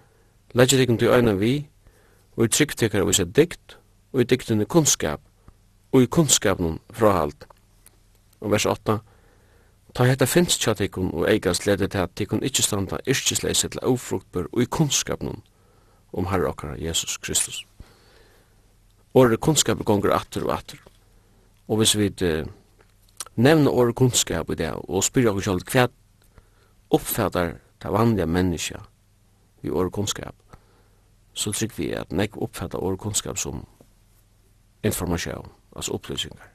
Legger 0.55 0.79
tikkun 0.79 0.99
til 0.99 1.09
øyna 1.09 1.33
vi, 1.33 1.69
og 2.37 2.45
i 2.45 2.49
tryggtekar 2.49 3.05
vi 3.05 3.13
seg 3.15 3.35
dikt, 3.37 3.77
og 4.13 4.21
i 4.21 4.25
dikten 4.25 4.65
kunnskap, 4.67 5.21
og 5.93 6.03
i 6.03 6.07
kunnskapen 6.07 6.79
frahalt. 6.91 7.47
Og 8.41 8.51
vers 8.51 8.67
8. 8.67 8.99
Ta 9.95 10.05
hetta 10.05 10.27
finst 10.27 10.61
tja 10.61 10.75
tikkun 10.77 11.13
og 11.15 11.29
eigast 11.31 11.67
ledet 11.67 11.91
til 11.91 12.03
at 12.05 12.11
tikkun 12.17 12.43
ikkje 12.45 12.65
standa 12.67 12.99
yrkisleise 13.09 13.69
til 13.69 13.81
avfruktbør 13.83 14.51
og 14.53 14.63
i 14.63 14.67
kunnskapen 14.69 15.43
om 16.13 16.27
Herre 16.27 16.51
okkara 16.51 16.77
Jesus 16.77 17.17
Kristus. 17.17 17.63
Åre 19.15 19.37
kunnskapet 19.37 19.87
gonger 19.87 20.13
atter 20.13 20.45
og 20.45 20.59
atter. 20.59 20.83
Og 21.69 21.77
hvis 21.77 21.97
vi 21.99 22.11
uh, 22.23 22.47
nevner 23.37 23.71
året 23.71 23.97
kunnskap 23.97 24.51
i 24.51 24.55
det, 24.55 24.73
og 24.73 25.05
spyrir 25.05 25.35
oss 25.35 25.45
selv 25.45 25.65
hva 25.73 25.89
oppfattar 26.91 27.57
det 27.83 27.93
vanlige 27.93 28.27
menneska 28.27 28.81
i 29.63 29.71
året 29.71 29.93
kunnskap, 29.93 30.35
så 31.35 31.53
trykker 31.53 31.77
vi 31.77 31.91
at 31.93 32.13
nek 32.13 32.37
oppfattar 32.37 32.79
året 32.79 33.01
kunnskap 33.01 33.39
som 33.39 33.67
informasjon, 34.83 35.51
altså 35.77 35.93
opplysningar. 35.93 36.53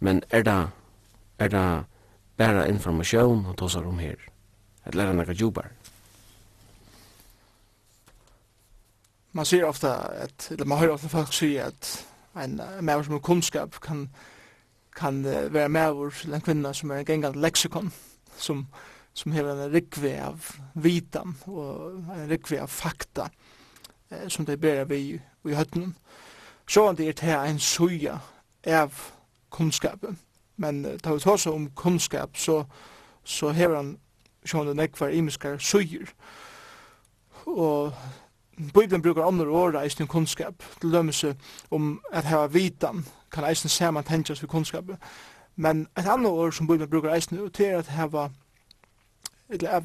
Men 0.00 0.22
er 0.30 0.42
det, 0.42 0.68
er 1.38 1.48
det 1.48 1.84
bare 2.36 2.68
informasjon 2.68 3.44
han 3.44 3.56
tåsar 3.56 3.86
om 3.86 3.98
her? 3.98 4.16
Eller 4.86 5.04
er 5.04 5.12
det 5.12 5.16
nekka 5.16 5.36
djubar? 5.36 5.68
Man 9.32 9.46
sier 9.46 9.64
ofta, 9.68 9.94
at, 10.24 10.48
eller 10.50 10.66
man 10.66 10.78
hører 10.78 10.96
ofta 10.96 11.08
folk 11.08 11.32
sier 11.32 11.68
at 11.70 11.90
en, 12.36 12.60
en 12.60 12.84
maver 12.84 13.02
som 13.02 13.14
er 13.14 13.18
kunnskap 13.18 13.80
kan, 13.80 14.08
kan 14.96 15.24
uh, 15.24 15.54
være 15.54 15.68
maver 15.68 16.10
til 16.10 16.34
en 16.34 16.40
kvinna 16.40 16.72
som 16.72 16.90
er 16.90 17.02
en 17.02 17.04
gengand 17.04 17.36
leksikon, 17.36 17.92
som, 18.36 18.66
som 19.14 19.32
hever 19.32 19.52
en 19.52 19.72
rikve 19.72 20.14
av 20.22 20.50
vitan 20.74 21.36
og 21.46 21.98
en 22.16 22.30
rikve 22.30 22.60
av 22.60 22.68
fakta 22.68 23.28
eh, 24.10 24.28
som 24.28 24.46
det 24.46 24.60
ber 24.60 24.84
vi 24.84 25.20
i 25.44 25.54
høttenen. 25.54 25.96
Så 26.70 26.86
er 26.88 26.92
det 26.92 27.20
her 27.20 27.42
en 27.44 27.58
suja 27.58 28.18
av 28.66 28.94
kunnskapen. 29.50 30.18
Men 30.56 30.84
uh, 30.86 30.98
tar 30.98 31.14
vi 31.14 31.20
tås 31.20 31.46
om 31.46 31.70
kunnskap, 31.70 32.36
så, 32.36 32.64
så 33.24 33.50
hever 33.50 33.76
han 33.76 33.96
sjående 34.44 34.74
nekvar 34.74 35.08
imiskar 35.08 35.58
sujer. 35.58 36.08
Og 37.46 37.92
Bibelen 38.74 39.02
brukar 39.02 39.26
andre 39.26 39.46
ord 39.46 39.84
i 39.84 39.88
sin 39.88 40.06
kunnskap, 40.06 40.54
til 40.80 40.92
dømmelse 40.92 41.36
om 41.70 42.00
at 42.12 42.24
hava 42.24 42.46
vitan 42.46 43.06
kan 43.32 43.44
eisen 43.44 43.68
se 43.68 43.90
man 43.90 44.04
tenkjas 44.04 44.40
for 44.40 44.46
kunnskap. 44.46 44.84
Men 45.56 45.86
et 45.98 46.06
annet 46.06 46.30
ord 46.30 46.52
som 46.52 46.66
Bibelen 46.66 46.90
brukar 46.90 47.14
eisen 47.14 47.50
til 47.50 47.64
at 47.64 47.86
hava 47.86 48.28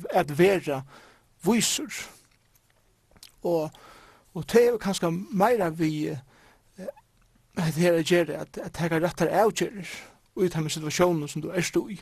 at 0.10 0.38
vera 0.38 0.82
visur. 1.46 1.92
Og, 3.44 3.72
og 4.34 4.52
det 4.54 4.68
er 4.68 4.78
kanskje 4.78 5.12
meira 5.12 5.70
vi 5.70 6.18
at 7.58 7.74
her 7.74 7.94
er 7.94 8.04
gjerri 8.04 8.34
at, 8.34 8.58
at 8.58 8.78
hega 8.78 9.00
rettar 9.00 9.32
avgjerir 9.32 9.88
ut 10.36 10.56
av 10.56 10.70
situasjonen 10.70 11.28
som 11.28 11.42
du 11.42 11.50
er 11.50 11.64
stu 11.64 11.88
i. 11.90 12.00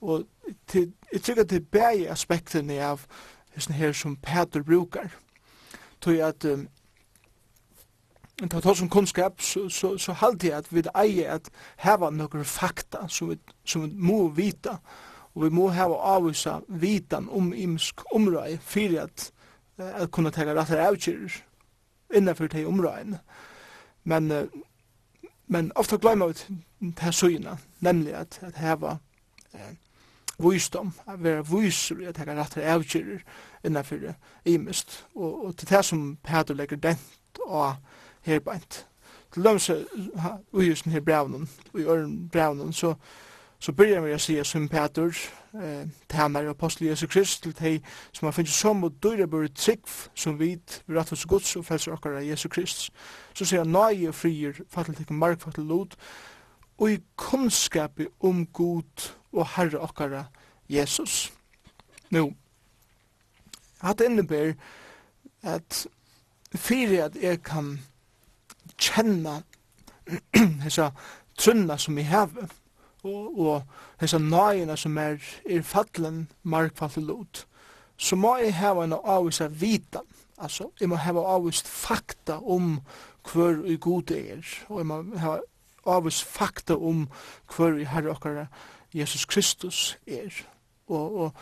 Og 0.00 0.26
til, 0.68 0.92
jeg 1.12 1.22
tykker 1.22 1.42
at 1.42 1.50
det 1.50 1.62
er 1.62 1.70
bæg 1.72 2.04
aspektene 2.10 2.78
av 2.84 3.06
hessen 3.54 3.74
her 3.74 3.92
som 3.92 4.16
Peter 4.16 4.62
brukar 4.62 5.10
tog 6.06 6.22
at 6.22 6.44
um, 6.44 6.68
ta 8.50 8.60
tals 8.60 8.82
om 8.82 8.88
kunnskap, 8.92 9.40
så, 9.40 9.68
så, 9.68 9.96
så 9.98 10.12
halte 10.12 10.50
jeg 10.50 10.58
at 10.58 10.70
vi 10.70 10.84
eier 10.94 11.38
at 11.38 11.50
heva 11.82 12.10
nokre 12.12 12.44
fakta 12.44 13.06
som 13.08 13.32
vi, 13.32 13.38
som 13.64 13.86
vi 13.86 13.90
må 13.96 14.28
vita, 14.36 14.76
og 15.34 15.44
vi 15.44 15.50
må 15.56 15.70
heva 15.74 15.98
avvisa 16.16 16.60
vitan 16.68 17.28
om 17.32 17.52
imsk 17.54 18.04
områi 18.14 18.58
fyrir 18.60 19.06
at, 19.06 19.30
at 19.78 20.10
kunna 20.12 20.30
tega 20.30 20.54
rattar 20.56 20.84
avkir 20.86 21.40
innanfyr 22.14 22.52
teg 22.52 22.68
områin. 22.68 23.16
Men, 24.04 24.30
men 25.50 25.72
ofta 25.74 25.98
gløyma 25.98 26.30
vi 26.30 26.92
til 26.96 27.12
søyina, 27.12 27.56
nemlig 27.80 28.14
at, 28.14 28.38
at 28.46 28.60
heva 28.62 28.98
eh, 29.54 29.74
visdom, 30.38 30.92
at 31.08 31.22
være 31.24 31.44
visur 31.48 32.00
i 32.00 32.08
at 32.08 32.14
tega 32.20 32.36
rattar 32.36 32.68
avkir 32.76 33.24
innanfyrir 33.66 34.14
imist. 34.44 35.06
Og, 35.14 35.46
og 35.46 35.56
til 35.56 35.68
det 35.68 35.84
som 35.84 36.18
Peter 36.24 36.54
legger 36.54 36.76
dent 36.76 37.40
og 37.46 37.74
herbeint. 38.22 38.86
Til 39.34 39.44
dem 39.44 39.58
som 39.58 39.76
ui 40.52 40.68
just 40.68 40.86
her 40.86 41.00
brevnen, 41.00 41.48
og 41.72 41.80
i 41.80 41.84
øren 41.84 42.28
brevnen, 42.28 42.72
så, 42.72 42.94
så 43.58 43.72
begynner 43.72 44.00
vi 44.06 44.14
å 44.14 44.20
si 44.20 44.36
som 44.44 44.68
Peter, 44.68 45.12
eh, 45.54 45.84
til 46.08 46.18
han 46.18 46.36
apostel 46.36 46.86
Jesu 46.86 47.06
Krist, 47.06 47.42
til 47.42 47.54
de 47.60 47.80
som 48.12 48.26
har 48.26 48.32
finnet 48.32 48.52
som 48.52 48.84
og 48.84 48.96
dyra 49.02 49.26
bør 49.26 49.46
trygg 49.54 49.84
som 50.14 50.38
vid, 50.38 50.80
vi 50.86 50.96
rett 50.96 51.10
hos 51.10 51.26
gods 51.26 51.56
og 51.56 51.64
felser 51.64 51.92
okkar 51.92 52.16
av 52.16 52.24
Jesu 52.24 52.48
Krist. 52.48 52.90
Så 53.34 53.44
sier 53.44 53.64
han, 53.64 53.72
nøye 53.72 54.12
frier, 54.12 54.56
fattel 54.70 54.94
tikkun 54.94 55.18
mark, 55.18 55.40
fattel 55.40 55.64
lot, 55.64 55.96
og 56.78 56.90
i 56.92 56.98
kunnskapi 57.16 58.06
om 58.20 58.46
god 58.46 59.10
og 59.32 59.46
herre 59.56 59.80
okkara 59.80 60.24
Jesus. 60.68 61.32
Nå, 62.10 62.30
Hatt 63.86 64.02
innebär 64.02 64.54
at 65.42 65.86
fyrir 66.54 67.04
at 67.04 67.16
jeg 67.22 67.42
kan 67.46 67.76
kjenna 68.78 69.40
hessa 70.64 70.90
trunna 71.38 71.76
som 71.78 71.98
jeg 71.98 72.08
heve 72.10 72.48
og, 73.06 73.38
og 73.38 73.62
hessa 74.00 74.18
nøyina 74.18 74.76
som 74.76 74.98
er, 74.98 75.20
er 75.46 75.62
fallen 75.62 76.26
markfallet 76.42 77.06
lot 77.06 77.46
så 77.96 78.16
må 78.16 78.36
jeg 78.36 78.54
heve 78.56 78.84
en 78.84 78.92
avvisa 79.04 79.46
vita. 79.48 80.02
Altså 80.38 80.68
jeg 80.80 80.88
må 80.88 80.96
heve 81.00 81.24
avvist 81.24 81.68
fakta 81.68 82.40
om 82.44 82.80
hver 83.32 83.64
i 83.64 83.76
god 83.80 84.10
er 84.10 84.44
og 84.68 84.78
jeg 84.78 84.86
må 84.86 85.02
heve 85.16 85.40
avvist 85.86 86.24
fakta 86.24 86.76
om 86.76 87.06
hver 87.56 87.78
i 87.80 87.84
herre 87.88 88.12
okkara 88.12 88.46
Jesus 88.94 89.24
Kristus 89.24 89.98
er. 90.06 90.44
Og, 90.86 91.16
og 91.16 91.32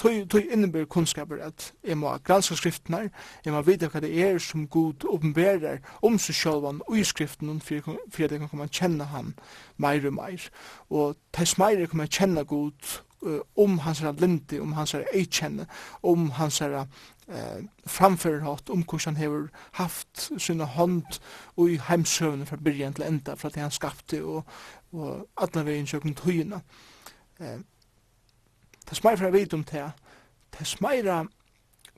tog 0.00 0.40
innebär 0.40 0.84
kunskaper 0.84 1.42
at 1.42 1.72
jeg 1.84 1.98
må 1.98 2.12
granska 2.24 2.54
skriftene, 2.56 3.10
jeg 3.44 3.52
må 3.52 3.60
vite 3.62 3.88
hva 3.88 4.00
det 4.00 4.10
er 4.22 4.38
som 4.38 4.66
Gud 4.68 5.04
åpenberer 5.04 5.80
om 6.02 6.18
seg 6.18 6.36
sjølvan 6.38 6.80
og 6.86 6.98
i 6.98 7.04
skriften 7.04 7.60
for 7.60 7.92
at 8.24 8.32
jeg 8.32 8.40
kan 8.40 8.48
komme 8.48 8.68
kjenne 8.68 9.04
han 9.12 9.34
meir 9.76 10.06
og 10.08 10.16
meir. 10.16 10.48
Og 10.90 11.16
tess 11.36 11.58
meir 11.58 11.86
kommer 11.86 12.08
jeg 12.08 12.20
kjenne 12.20 12.44
Gud 12.44 13.00
uh, 13.22 13.40
om 13.56 13.78
hans 13.78 14.00
her 14.00 14.12
lindi, 14.12 14.60
om 14.60 14.72
hans 14.72 14.94
er 14.94 15.08
eikjenne, 15.14 15.66
om 16.02 16.30
hans 16.30 16.60
er 16.60 16.78
uh, 16.80 17.58
framførerhatt, 17.86 18.70
om 18.70 18.84
hvordan 18.84 19.14
han 19.14 19.20
hever 19.20 19.48
haft 19.72 20.30
sinne 20.38 20.64
hånd 20.64 21.20
og 21.56 21.70
i 21.70 21.80
heimsøvne 21.88 22.46
fra 22.46 22.56
byrjan 22.56 22.96
til 22.96 23.08
enda, 23.08 23.34
fra 23.34 23.48
det 23.48 23.62
han 23.62 23.74
skapte 23.74 24.24
og, 24.24 24.44
og 24.92 25.28
alle 25.36 25.66
veien 25.66 25.86
sjøkken 25.86 26.16
tøyene. 26.16 26.62
Uh, 27.40 27.60
det 28.90 28.96
smeir 28.98 29.16
fra 29.16 29.30
vidt 29.30 29.54
om 29.54 29.64
det, 29.64 29.90
det 30.58 30.66
smeira 30.66 31.24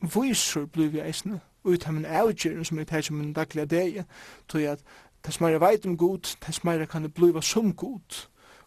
viser 0.03 0.67
bliv 0.67 0.95
jeg 0.97 1.07
eisne, 1.07 1.41
ut 1.65 1.87
av 1.87 1.95
min 1.95 2.07
avgjøren 2.07 2.65
som 2.65 2.79
er 2.79 2.85
tar 2.85 3.01
som 3.07 3.17
min 3.17 3.33
daglige 3.33 3.67
deg, 3.67 4.05
tog 4.49 4.63
at 4.63 4.83
det 5.25 5.35
smeira 5.35 5.61
veit 5.63 5.87
om 5.87 5.97
god, 5.97 6.35
det 6.47 6.55
smeira 6.55 6.87
kan 6.87 7.03
det 7.03 7.15
bliva 7.15 7.41
som 7.41 7.73
god, 7.73 8.27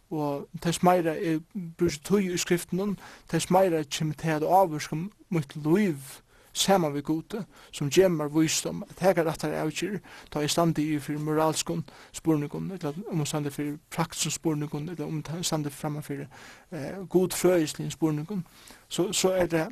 og 0.10 0.48
det 0.64 0.76
smeira 0.76 1.16
er 1.16 1.40
brus 1.78 2.00
tog 2.00 2.24
i 2.24 2.38
skriften, 2.38 2.98
det 3.32 3.42
smeira 3.42 3.84
kjem 3.84 4.14
til 4.14 4.38
at 4.38 4.44
avgjørskom 4.44 5.12
mot 5.30 5.56
liv, 5.56 5.98
saman 6.56 6.94
vi 6.94 7.02
gode, 7.02 7.46
som 7.72 7.90
gjemmer 7.90 8.28
visdom, 8.32 8.84
at 8.90 9.02
hega 9.04 9.24
rattar 9.28 9.54
avgjir, 9.60 10.00
ta 10.32 10.40
i 10.40 10.48
standi 10.48 10.86
i 10.96 11.00
fyrir 11.00 11.20
moralskun 11.20 11.84
spurningun, 12.16 12.72
eller 12.72 12.94
om 13.12 13.20
um 13.20 13.26
standi 13.26 13.52
fyrir 13.52 13.76
praktisk 13.92 14.36
spurningun, 14.36 14.90
eller 14.90 15.06
om 15.06 15.20
um 15.20 15.44
standi 15.44 15.70
framan 15.70 16.04
fyrir 16.04 16.28
eh, 16.72 17.04
god 17.10 17.36
frøyslin 17.36 17.92
spurningun, 17.92 18.46
så, 18.88 19.12
så 19.12 19.34
er 19.36 19.46
det 19.52 19.68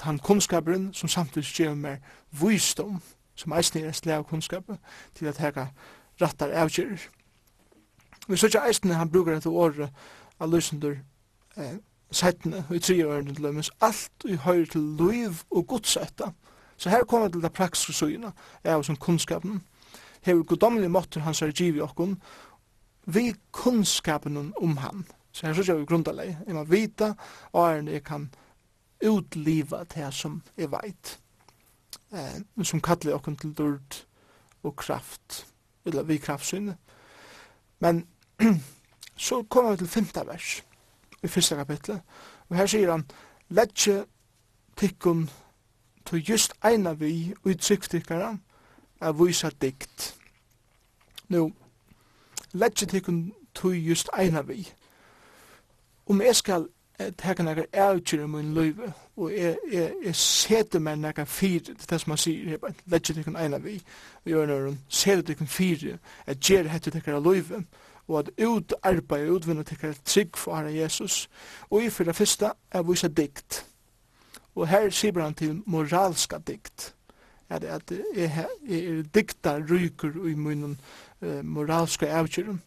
han 0.00 0.18
kunnskaperen 0.18 0.90
som 0.94 1.08
samtidig 1.08 1.48
gjemmer 1.54 1.96
visdom, 2.30 3.00
som 3.34 3.52
eisne 3.52 3.80
er 3.80 3.92
slag 3.92 4.26
kunnskap, 4.26 4.68
til 5.14 5.26
at 5.26 5.38
hega 5.38 5.66
rattar 6.20 6.52
avgjir. 6.52 7.08
Vi 8.28 8.36
så 8.36 8.46
ikke 8.46 8.66
eisne 8.68 8.94
han 8.94 9.10
brukar 9.10 9.36
etter 9.36 9.50
året 9.50 9.88
av 10.40 10.50
løsendur 10.50 10.98
eh, 11.56 11.78
settene, 12.12 12.64
i 12.70 12.78
tre 12.78 12.96
ørene 13.04 13.34
til 13.34 13.42
lømmes, 13.44 13.70
alt 13.80 14.24
vi 14.24 14.36
høyre 14.36 14.66
til 14.66 14.82
liv 15.00 15.42
og 15.50 15.66
godsetta. 15.66 16.32
Så 16.76 16.90
her 16.90 17.04
kommer 17.04 17.28
til 17.28 17.42
det 17.42 17.52
praktiske 17.52 17.92
søgene, 17.92 18.32
av 18.64 18.82
som 18.82 18.96
kunnskapen, 18.96 19.62
hever 20.22 20.42
godomlige 20.42 20.88
måter 20.88 21.20
hans 21.20 21.42
er 21.42 21.52
giv 21.52 21.76
i 21.76 21.84
okkon, 21.84 22.16
vi 23.06 23.32
kunnskapen 23.52 24.52
om 24.56 24.76
han. 24.76 25.06
Så 25.32 25.46
her 25.46 25.54
synes 25.54 25.68
jeg 25.68 25.78
vi 25.78 25.84
grundaleg, 25.84 26.36
jeg 26.46 26.54
må 26.54 26.64
vita, 26.64 27.14
og 27.52 27.68
er 27.70 27.82
jeg 27.90 28.04
kan 28.04 28.30
utliva 29.02 29.84
det 29.84 30.14
som 30.14 30.42
jeg 30.56 30.70
veit, 30.70 31.18
eh, 32.12 32.42
som 32.62 32.80
kallar 32.80 33.18
okkon 33.18 33.36
til 33.36 33.54
dord 33.54 34.04
og 34.62 34.76
kraft, 34.76 35.46
eller 35.84 36.02
vi 36.02 36.18
kraftsynet. 36.18 36.76
Men 37.80 38.06
så 39.16 39.42
kommer 39.42 39.70
vi 39.70 39.76
til 39.76 39.88
femte 39.88 40.26
vers, 40.26 40.62
i 41.22 41.28
fyrsta 41.28 41.56
kapitlet. 41.56 42.00
Og 42.48 42.56
her 42.56 42.66
sier 42.66 42.90
han, 42.90 43.06
Letje 43.52 44.04
tikkun 44.76 45.30
to 46.04 46.16
just 46.16 46.54
eina 46.64 46.92
vi 46.92 47.34
ui 47.44 47.54
tryggtikkara 47.54 48.36
a 49.00 49.12
vysa 49.12 49.50
dikt. 49.60 50.14
Nå, 51.28 51.50
Letje 52.52 52.86
tikkun 52.86 53.32
to 53.54 53.70
just 53.70 54.08
eina 54.18 54.42
vi. 54.42 54.68
Om 56.06 56.20
jeg 56.20 56.36
skal 56.36 56.68
teka 57.18 57.42
nekar 57.42 57.66
avgjur 57.72 58.22
i 58.22 58.26
mun 58.26 58.54
løyve, 58.54 58.92
og 59.16 59.32
jeg, 59.32 59.56
jeg, 59.72 60.14
sete 60.16 60.80
meg 60.80 60.98
nekar 60.98 61.24
fyrir, 61.24 61.60
det 61.60 61.82
er 61.82 61.90
det 61.90 62.00
som 62.00 62.10
han 62.10 62.18
sier, 62.18 62.50
jeg 62.50 62.60
bare, 62.60 62.98
tikkun 62.98 63.36
eina 63.36 63.58
vi, 63.58 63.78
vi 64.24 64.32
gjør 64.32 64.46
nøyrum, 64.46 64.78
sete 64.88 65.22
tikkun 65.22 65.46
fyrir, 65.46 65.98
at 66.26 66.40
gjer 66.40 66.68
hette 66.68 66.90
tikkara 66.90 67.20
løyve, 67.20 67.56
og 67.56 67.64
og 68.08 68.18
at 68.18 68.30
ut 68.46 68.74
arbeid 68.82 69.28
og 69.28 69.34
utvinna 69.34 69.62
tikkar 69.62 69.94
trygg 70.04 70.36
for 70.36 70.56
Herre 70.56 70.74
Jesus, 70.74 71.28
og 71.70 71.82
i 71.82 71.90
fyrir 71.90 72.12
fyrsta 72.12 72.52
er 72.70 72.82
vise 72.82 73.08
dikt. 73.08 73.66
Og 74.54 74.68
her 74.68 74.90
sier 74.90 75.22
han 75.22 75.34
til 75.34 75.62
moralska 75.66 76.38
dikt, 76.38 76.94
at, 77.48 77.64
at 77.64 77.92
jeg, 78.16 78.46
jeg 78.68 78.84
er 78.84 79.02
dikta 79.14 79.58
ryker 79.70 80.12
i 80.28 80.34
munnen 80.34 80.80
uh, 81.22 81.40
moralska 81.44 82.06
avgjøren. 82.06 82.62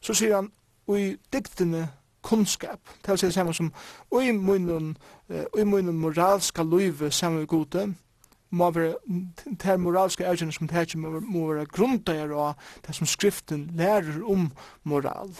Så 0.00 0.14
sier 0.14 0.36
han, 0.36 0.50
og 0.86 1.00
i 1.00 1.16
diktene 1.32 1.88
kunnskap, 2.22 2.80
det 3.02 3.10
vil 3.10 3.18
si 3.18 3.26
det 3.26 3.34
samme 3.34 3.54
som, 3.54 3.72
og 4.10 4.24
i 4.24 4.32
munnen, 4.32 4.96
uh, 5.28 5.44
i 5.58 5.64
munnen 5.64 5.98
moralska 5.98 6.62
løyve 6.62 7.10
samme 7.10 7.46
gode, 7.46 7.94
må 8.50 8.70
være, 8.70 8.94
det 9.62 9.80
moralske 9.80 10.26
avgjørende 10.26 10.54
som 10.56 10.68
det 10.68 10.80
ikke 10.80 10.98
må, 10.98 11.20
må 11.20 11.46
være 11.52 11.66
grunndager 11.66 12.32
av 12.32 12.54
det 12.86 12.94
som 12.96 13.06
skriften 13.06 13.70
lærer 13.76 14.22
om 14.24 14.50
moral. 14.82 15.32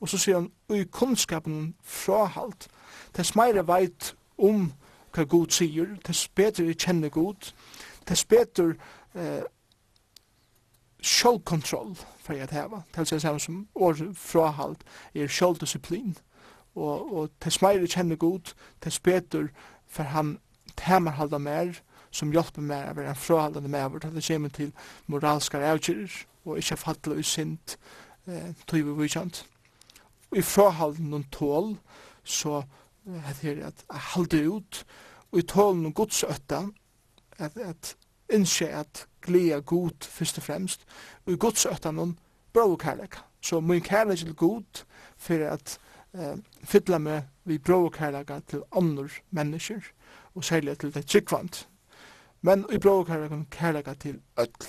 Og 0.00 0.08
så 0.08 0.18
sier 0.18 0.40
han, 0.40 0.50
i 0.70 0.84
kunnskapen 0.84 1.74
frahalt, 1.82 2.68
tess 3.14 3.34
meira 3.38 3.62
veit 3.66 4.14
om 4.38 4.72
hva 5.14 5.24
Gud 5.28 5.52
sier, 5.54 5.96
tess 6.04 6.24
bedre 6.28 6.66
jeg 6.70 6.80
kjenner 6.82 7.12
god, 7.12 7.52
tess 8.08 8.24
bedre 8.24 8.74
eh, 9.14 9.44
sjålkontroll 11.02 11.94
for 12.22 12.38
jeg 12.38 12.50
heva, 12.50 12.82
det 12.94 13.12
er 13.12 13.18
samme 13.18 13.40
som 13.40 13.66
år 13.74 13.98
frahalt 14.18 14.84
er 15.14 15.30
sjåldisiplin, 15.30 16.16
og, 16.74 17.12
og 17.12 17.30
tess 17.40 17.60
meira 17.62 17.86
kjenner 17.86 18.16
god, 18.16 18.54
tess 18.82 18.98
bedre 18.98 19.48
for 19.86 20.02
han 20.02 20.38
temer 20.76 21.18
halda 21.18 21.38
mer, 21.38 21.78
som 22.12 22.32
hjelper 22.32 22.64
meg 22.64 22.90
å 22.90 22.96
være 22.98 23.14
en 23.14 23.18
frøhaldende 23.18 23.72
medver 23.72 24.02
til 24.02 24.14
det 24.14 24.24
kommer 24.26 24.52
til 24.52 24.72
moralske 25.10 25.58
avgjører 25.58 26.18
og 26.44 26.58
ikke 26.58 26.76
fattelig 26.80 27.22
og 27.22 27.28
sint 27.28 27.76
eh, 28.26 28.52
tog 28.66 28.84
vi 28.84 28.98
vikjent. 29.02 29.44
I 30.32 30.42
frøhaldende 30.44 31.12
noen 31.12 31.26
tål 31.32 31.74
så 32.24 32.62
heter 33.26 33.58
det 33.58 33.66
at 33.70 33.84
jeg 33.88 34.04
halde 34.12 34.42
ut 34.48 34.84
og 35.32 35.38
i 35.40 35.46
tål 35.48 35.78
noen 35.80 35.96
godsøtta 35.96 36.62
at, 37.38 37.56
at 37.56 37.94
innskje 38.32 38.68
at 38.82 39.06
glede 39.22 39.62
god 39.62 40.08
først 40.08 40.38
og 40.38 40.46
fremst 40.46 40.86
og 41.26 41.34
i 41.34 41.40
godsøtta 41.40 41.92
noen 41.92 42.16
bra 42.52 42.66
og 42.68 42.80
kærlek. 42.80 43.16
Så 43.42 43.60
min 43.60 43.82
kærlek 43.82 44.18
til 44.18 44.34
god 44.34 44.84
for 45.16 45.48
at 45.48 45.78
eh, 46.14 46.36
fytla 46.64 46.98
meg 46.98 47.28
vi 47.44 47.58
bra 47.58 47.80
og 47.86 47.94
kærlek 47.96 48.32
til 48.48 48.64
andre 48.76 49.08
mennesker 49.30 49.82
og 50.34 50.44
særlig 50.44 50.78
til 50.78 50.94
det 50.94 51.06
tryggvand 51.06 51.64
men 52.42 52.66
i 52.72 52.78
bråkærleikken 52.78 53.46
kærlega 53.50 53.94
til 53.94 54.20
öll 54.40 54.68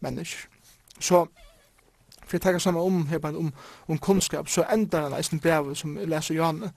mennesker. 0.00 0.48
Så 1.00 1.26
for 2.26 2.36
jeg 2.36 2.40
tenker 2.40 2.58
sammen 2.58 2.82
om, 2.82 3.06
her 3.06 3.18
bare 3.18 3.36
om, 3.36 3.52
om 3.88 3.98
kunnskap, 3.98 4.48
så 4.48 4.64
endar 4.72 5.08
han 5.08 5.18
eisen 5.18 5.40
brevet 5.40 5.78
som 5.78 5.98
jeg 5.98 6.08
leser 6.08 6.34
Johanne, 6.34 6.72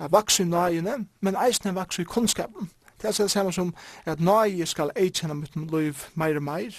er 0.00 0.08
vaks 0.08 0.40
i 0.40 0.44
nøyene, 0.44 1.06
men 1.20 1.36
eisen 1.46 1.68
er 1.68 1.76
vaks 1.76 1.98
i 1.98 2.04
kunnskapen. 2.08 2.70
Det 2.96 3.04
er 3.04 3.08
altså 3.08 3.22
det 3.22 3.30
samme 3.30 3.52
som 3.52 3.74
at 4.06 4.20
nøye 4.20 4.66
skal 4.66 4.90
eikjenne 4.96 5.34
mitt 5.34 5.56
liv 5.56 6.06
meir 6.14 6.36
og 6.40 6.42
meir, 6.42 6.78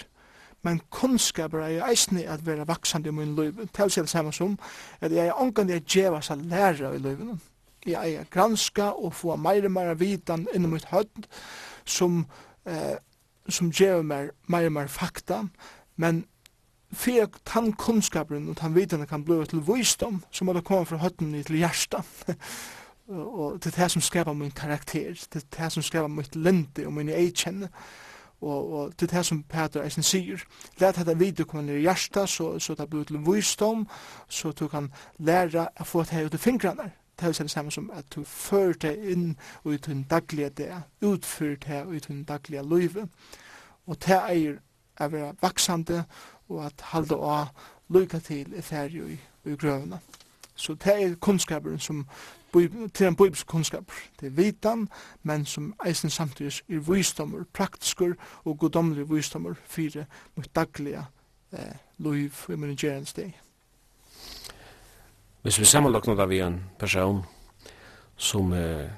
men 0.64 0.82
kunnskap 0.90 1.54
er 1.54 1.86
eisen 1.86 2.18
at 2.18 2.46
være 2.46 2.68
vaksande 2.68 3.10
i 3.10 3.12
min 3.12 3.36
liv. 3.36 3.54
Det 3.62 3.70
er 3.78 3.84
altså 3.84 4.02
det 4.02 4.10
samme 4.10 4.34
som 4.34 4.58
at 5.02 5.12
jeg 5.12 5.28
er 5.28 5.42
ångan 5.42 5.70
jeg 5.70 5.86
djeva 5.86 6.22
seg 6.22 6.42
læra 6.50 6.96
i 6.96 6.98
livet. 6.98 7.38
Jeg 7.86 8.14
er 8.14 8.26
granska 8.34 8.90
og 8.98 9.14
få 9.14 9.36
meir 9.36 9.66
og 9.66 9.72
meir 9.72 9.94
vitan 9.94 10.48
innom 10.54 10.74
mitt 10.74 10.90
høyt 10.90 11.30
som 11.86 12.26
eh, 12.66 12.98
som 13.50 13.72
gjør 13.72 14.02
meg 14.02 14.32
mer 14.48 14.70
og 14.70 14.72
mer 14.72 14.88
fakta, 14.88 15.44
men 15.96 16.26
for 16.96 17.22
at 17.22 17.38
den 17.54 17.74
kunnskapen 17.74 18.50
og 18.50 18.58
den 18.62 18.76
vitene 18.76 19.06
kan 19.06 19.26
bli 19.26 19.46
til 19.46 19.64
visdom, 19.68 20.24
så 20.32 20.46
må 20.46 20.54
det 20.54 20.64
komme 20.64 20.86
fra 20.86 20.98
høtten 20.98 21.34
til 21.44 21.58
hjertet. 21.60 22.06
og 23.08 23.64
det 23.64 23.74
er 23.74 23.82
det 23.84 23.92
som 23.92 24.02
skrever 24.02 24.34
min 24.34 24.52
karakter, 24.52 25.14
det 25.34 25.44
er 25.44 25.64
det 25.64 25.72
som 25.72 25.84
skrever 25.84 26.08
mitt 26.08 26.36
lente 26.36 26.88
og 26.88 26.94
min 26.94 27.10
eikjenne, 27.10 27.70
og, 28.42 28.74
og 28.74 28.94
det 29.00 29.12
er 29.12 29.18
det 29.18 29.26
som 29.26 29.44
Peter 29.44 29.84
Eisen 29.84 30.04
sier. 30.04 30.42
Læt 30.80 31.00
dette 31.00 31.18
vite 31.20 31.44
komme 31.44 31.66
ned 31.66 31.80
i 31.80 31.86
hjertet, 31.88 32.30
så, 32.30 32.60
så 32.60 32.76
det 32.76 32.90
blir 32.90 33.04
til 33.04 33.22
visdom, 33.26 33.88
så 34.30 34.52
du 34.52 34.68
kan 34.68 34.92
lære 35.18 35.70
å 35.80 35.88
få 35.88 36.04
det 36.04 36.18
her 36.18 36.26
ut 36.30 36.38
i 36.38 36.42
fingrene 36.42 36.92
det 37.20 37.28
er 37.28 37.44
det 37.44 37.52
samme 37.52 37.72
som 37.72 37.92
at 37.94 38.06
du 38.16 38.24
fører 38.24 38.74
det 38.74 38.96
inn 39.12 39.38
i 39.66 39.78
din 39.78 40.04
daglige 40.04 40.50
det, 40.50 40.82
utfører 41.02 41.56
det 41.56 41.96
i 41.96 42.00
din 42.00 42.24
daglige 42.24 42.64
liv. 42.80 42.98
Og 43.86 43.98
det 44.06 44.16
er 44.16 44.58
å 45.00 45.08
være 45.12 45.36
vaksende 45.42 46.04
og 46.50 46.66
at 46.66 46.82
halde 46.92 47.16
å 47.16 47.46
lykke 47.90 48.20
til 48.20 48.54
i 48.54 48.62
ferie 48.62 49.16
i, 49.16 49.20
i 49.46 49.56
grøvene. 49.56 50.00
Så 50.56 50.74
det 50.74 51.04
er 51.04 51.16
kunnskaperen 51.16 51.80
som 51.80 52.06
til 52.94 53.08
en 53.08 53.16
bibelsk 53.16 53.48
kunnskap. 53.48 53.92
Det 54.20 54.28
er 54.28 54.30
vitan, 54.30 54.90
men 55.24 55.46
som 55.46 55.74
eisen 55.86 56.10
samtidig 56.10 56.62
er 56.70 56.80
visdommer, 56.80 57.44
praktisker 57.54 58.14
og 58.44 58.60
godomlige 58.60 59.10
visdommer 59.10 59.54
for 59.66 60.06
mitt 60.36 60.56
daglige 60.56 61.06
eh, 61.52 61.76
liv 61.98 62.34
i 62.50 62.56
min 62.56 62.76
gjerensdeg. 62.76 63.36
Hvis 65.46 65.60
vi 65.60 65.66
sammenlokner 65.70 66.16
det 66.18 66.26
vi 66.30 66.40
en 66.42 66.56
person 66.80 67.20
som 68.18 68.54
eh, 68.54 68.90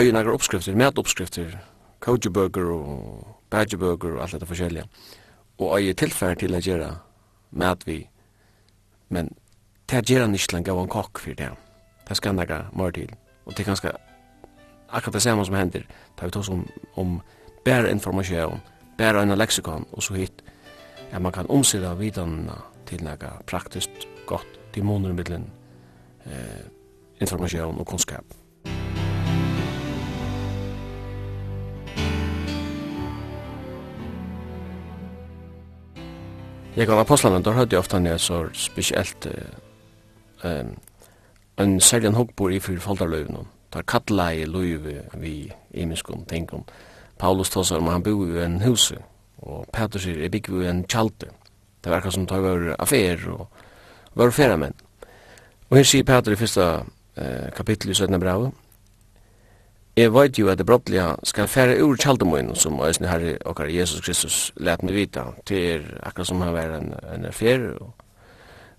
øyer 0.00 0.12
nære 0.16 0.32
oppskrifter, 0.32 0.74
metoppskrifter, 0.74 1.58
kojebøker 2.00 2.70
og 2.72 3.26
badgebøker 3.52 4.14
og 4.14 4.22
alt 4.22 4.32
dette 4.32 4.46
forskjellige, 4.48 4.84
og 5.58 5.74
øyer 5.76 5.92
tilfære 5.92 6.38
til 6.40 6.56
å 6.56 6.60
gjøre 6.64 6.86
mat 7.60 7.84
vi, 7.84 7.98
men 9.12 9.28
til 9.84 10.00
å 10.00 10.06
gjøre 10.08 10.28
ikke 10.38 10.62
gav 10.64 10.80
en 10.80 10.88
kokk 10.88 11.20
for 11.20 11.36
det. 11.36 11.50
Det 12.08 12.16
skal 12.16 12.38
nære 12.38 12.62
mer 12.72 12.94
til, 12.96 13.10
og 13.44 13.52
det 13.52 13.66
er 13.66 13.68
ganske 13.68 13.92
akkurat 14.88 15.18
det 15.18 15.22
samme 15.22 15.44
som 15.44 15.56
hender, 15.58 15.84
da 16.16 16.24
vi 16.24 16.32
tar 16.32 16.48
om, 16.54 16.62
om 16.96 17.18
bare 17.66 17.90
informasjon, 17.92 18.62
bare 18.96 19.26
en 19.26 19.36
leksikon, 19.36 19.84
og 19.92 20.02
så 20.02 20.16
hit, 20.16 20.40
ja, 21.12 21.20
man 21.20 21.32
kan 21.32 21.50
omsida 21.52 21.92
vidanna 22.00 22.56
til 22.88 23.04
nære 23.04 23.34
praktisk 23.44 24.08
godt, 24.24 24.48
til 24.72 24.88
måneder 24.88 25.12
middelen 25.12 25.46
eh, 26.26 26.64
information 27.20 27.78
og 27.78 27.86
kunskap. 27.86 28.24
Jeg 36.76 36.86
kan 36.86 36.98
apostlene, 36.98 37.42
da 37.42 37.52
hadde 37.54 37.76
jeg 37.76 37.78
ofte 37.78 37.96
en 37.96 38.18
så 38.18 38.48
spesielt 38.52 39.26
eh, 39.26 40.64
en 41.58 41.80
særlig 41.80 42.08
en 42.08 42.14
hokkbor 42.14 42.50
i 42.50 42.58
fyrir 42.60 42.80
foldarløyvene. 42.80 43.44
Da 43.72 43.78
er 43.78 43.86
kattla 43.86 44.30
i 44.34 44.44
løyve 44.44 45.04
vi 45.14 45.34
i 45.70 45.82
imenskun 45.82 46.24
tingum. 46.26 46.64
Paulus 47.18 47.50
tås 47.50 47.70
om 47.72 47.86
han 47.86 48.02
bor 48.02 48.26
i 48.26 48.42
en 48.44 48.60
hus, 48.62 48.92
og 49.38 49.66
Peter 49.72 50.02
sier, 50.02 50.18
jeg 50.18 50.30
bygger 50.30 50.62
i 50.62 50.68
en 50.70 50.84
kjalte. 50.84 51.30
Det 51.84 51.92
verkar 51.92 52.10
som 52.10 52.26
tar 52.26 52.42
var 52.42 52.74
affær 52.78 53.22
og 53.30 53.46
var 54.14 54.30
feramenn. 54.30 54.74
Og 55.74 55.78
her 55.80 55.86
sier 55.90 56.04
Peter 56.06 56.30
i 56.30 56.36
fyrsta 56.38 56.64
eh, 57.18 57.48
kapittel 57.50 57.90
i 57.90 57.94
17. 57.94 58.20
brevet. 58.20 58.52
Jeg 59.96 60.12
vet 60.14 60.38
jo 60.38 60.46
at 60.48 60.60
det 60.60 60.66
brottliga 60.66 61.16
skal 61.26 61.48
fære 61.50 61.80
ur 61.82 61.96
kjaldemoen 61.98 62.52
som 62.54 62.78
æsne 62.86 63.10
herre 63.10 63.32
okkar 63.42 63.72
Jesus 63.74 64.04
Kristus 64.06 64.52
let 64.56 64.86
meg 64.86 64.94
vita 64.94 65.24
til 65.50 65.82
akkurat 66.02 66.30
som 66.30 66.46
han 66.46 66.54
var 66.54 66.76
en, 66.76 66.94
en 67.14 67.26
fer 67.32 67.66
og 67.80 67.90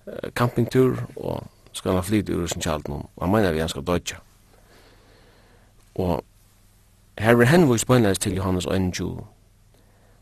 uh, 0.07 0.31
campingtur 0.39 1.03
og 1.17 1.43
skal 1.73 1.99
han 1.99 2.07
flyte 2.13 2.37
ur 2.37 2.47
sin 2.47 2.63
kjaldemoen 2.63 3.03
og 3.15 3.27
han 3.27 3.35
mener 3.35 3.51
vi 3.51 3.65
han 3.65 3.75
skal 3.75 3.83
dodja 3.83 4.23
og 5.95 6.23
her 7.19 7.35
er 7.35 7.51
henvist 7.51 7.87
bønnes 7.91 8.19
til 8.19 8.39
Johannes 8.39 8.71
1.20 8.71 9.03
og 9.03 9.27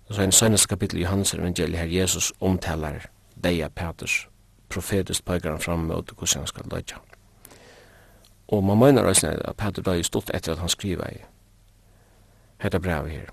så 0.09 0.21
er 0.21 0.25
en 0.25 0.39
sønnes 0.41 0.65
kapittel 0.65 0.97
i 0.97 1.05
Johannes 1.05 1.33
evangeliet 1.33 1.79
her 1.79 2.01
Jesus 2.01 2.33
omtalar 2.41 3.12
deia 3.43 3.69
Peters 3.69 4.23
profetisk 4.73 5.25
peikar 5.25 5.51
han 5.51 5.62
fram 5.62 5.88
mot 5.89 6.12
hvordan 6.12 6.43
han 6.43 6.47
skal 6.47 6.71
leidja. 6.71 6.97
Og 8.47 8.63
man 8.63 8.77
mener 8.77 9.03
også 9.03 9.27
at 9.27 9.57
Peter 9.57 9.81
døy 9.81 10.01
stått 10.01 10.31
etter 10.33 10.53
at 10.53 10.59
han 10.59 10.69
skriver 10.69 11.09
i 11.09 11.23
hette 12.63 12.79
brev 12.79 13.07
her. 13.07 13.31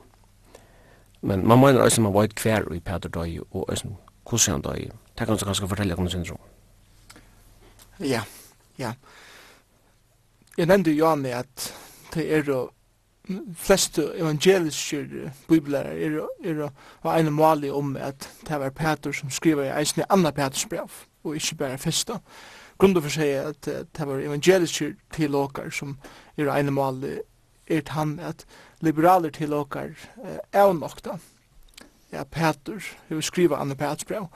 Men 1.23 1.47
man 1.49 1.61
mener 1.61 1.83
også 1.83 2.01
at 2.01 2.03
man 2.03 2.15
vet 2.15 2.41
hver 2.43 2.73
i 2.75 2.81
Peter 2.81 3.09
døy 3.09 3.39
og 3.51 3.69
også 3.69 3.89
hvordan 4.29 4.53
han 4.53 4.63
døy. 4.63 4.91
Det 5.19 5.27
kan 5.27 5.37
du 5.37 5.45
kanskje 5.45 5.69
fortelle 5.69 5.97
om 5.97 6.09
syndrom. 6.09 6.41
Ja, 8.01 8.23
ja. 8.79 8.93
Jeg 10.59 10.67
nevnte 10.67 10.93
jo 10.93 11.07
an 11.07 11.27
at 11.27 11.75
det 12.15 12.35
er 12.35 12.43
jo 12.47 12.71
fleste 13.55 14.05
evangeliske 14.19 15.33
bibler 15.49 15.79
er, 15.79 16.27
er, 16.45 16.63
er, 16.63 16.71
er 17.05 17.19
en 17.19 17.33
mål 17.33 17.71
om 17.71 17.97
at 17.97 18.29
det 18.49 18.61
var 18.61 18.71
Peter 18.71 19.13
som 19.13 19.31
skriver 19.31 19.65
i 19.65 19.81
eisen 19.81 20.01
i 20.01 20.05
andre 20.11 20.33
Peters 20.33 20.67
brev 20.67 20.91
og 21.25 21.35
ikke 21.35 21.55
bare 21.55 21.79
festa. 21.79 22.19
Grunden 22.79 23.03
for 23.03 23.13
seg 23.13 23.35
at 23.45 23.67
det 23.67 24.07
var 24.09 24.23
evangeliske 24.23 24.95
tilåkar 25.13 25.71
som 25.71 25.99
i 26.37 26.47
regne 26.47 26.71
mål 26.71 27.05
er 27.71 27.83
han 27.93 28.19
at 28.21 28.47
liberaler 28.81 29.31
tilåkar 29.31 29.93
er 30.53 30.73
nokta. 30.73 31.19
Ja, 32.13 32.25
Peter, 32.25 32.81
vi 33.09 33.15
vil 33.15 33.23
skrive 33.23 33.57
Anne 33.57 33.77
Peters 33.77 34.05
brev, 34.05 34.27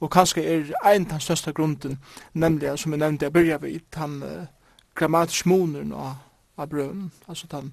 og 0.00 0.10
kanskje 0.10 0.44
er 0.44 0.60
en 0.94 1.06
av 1.06 1.10
den 1.10 1.20
største 1.20 1.52
grunden, 1.52 1.98
nemlig, 2.32 2.78
som 2.78 2.92
jeg 2.92 2.98
nevnte, 2.98 3.24
jeg 3.24 3.32
begynner 3.32 3.58
ved, 3.58 3.80
han 3.94 4.22
uh, 4.22 4.46
grammatisk 4.94 5.46
moner 5.46 5.96
av, 5.96 6.14
av 6.56 6.68
brøven, 6.68 7.12
altså 7.28 7.46
han 7.50 7.72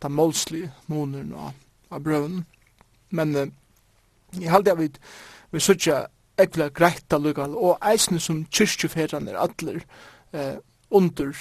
ta 0.00 0.08
målslige 0.08 0.72
moner 0.86 1.24
av, 1.36 1.52
av 1.90 2.02
brøven. 2.02 2.46
Men 3.10 3.36
uh, 3.36 3.46
jeg 4.40 4.50
halte 4.50 4.70
jeg 4.70 4.78
vidt, 4.78 5.00
vi 5.50 5.60
sutja 5.60 6.06
ekvila 6.38 6.68
greitt 6.68 7.12
allukal, 7.12 7.54
og 7.56 7.78
eisne 7.84 8.20
som 8.20 8.44
kyrkjuferan 8.52 9.28
er 9.28 9.38
atler 9.40 9.80
eh, 10.32 10.56
under 10.90 11.32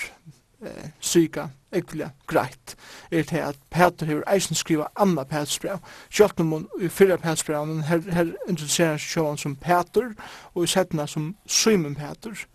eh, 0.61 0.89
syka 0.99 1.49
ekvila 1.75 2.09
greitt, 2.27 2.75
er 3.11 3.23
til 3.23 3.43
at 3.43 3.59
Peter 3.71 4.05
hever 4.05 4.23
eisne 4.31 4.55
skriva 4.55 4.87
anna 4.95 5.23
Petersbrev. 5.23 5.79
Sjalt 6.09 6.39
om 6.39 6.51
hun 6.51 6.67
i 6.81 6.87
fyrra 6.87 7.17
Petersbrevnen, 7.17 7.83
her, 7.83 8.01
her 8.11 8.31
introducerer 8.47 8.97
sjåan 8.97 9.37
som 9.37 9.55
Peter, 9.55 10.13
og 10.53 10.63
i 10.63 10.71
setna 10.71 11.07
som 11.07 11.35
Simon 11.45 11.95
Peter. 11.95 12.45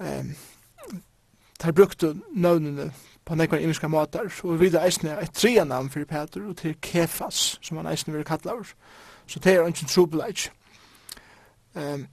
Eh, 0.00 0.24
der 1.62 1.72
brukte 1.72 2.14
nøvnene 2.34 2.92
på 3.24 3.34
nekvar 3.34 3.58
imiska 3.58 3.88
matar, 3.88 4.30
og 4.42 4.52
vi 4.52 4.66
vidar 4.66 4.86
eisne 4.86 5.18
et 5.22 5.34
trea 5.34 5.64
namn 5.64 5.90
fyrir 5.90 6.06
Peter, 6.06 6.48
og 6.48 6.56
til 6.56 6.76
Kefas, 6.82 7.58
som 7.62 7.76
han 7.76 7.86
eisne 7.86 8.14
vil 8.14 8.24
kalla 8.24 8.62
Så 9.26 9.38
det 9.38 9.52
er 9.52 9.66
ikke 9.66 9.82
en 9.82 9.88
trobeleik. 9.88 10.50
Um, 11.74 12.06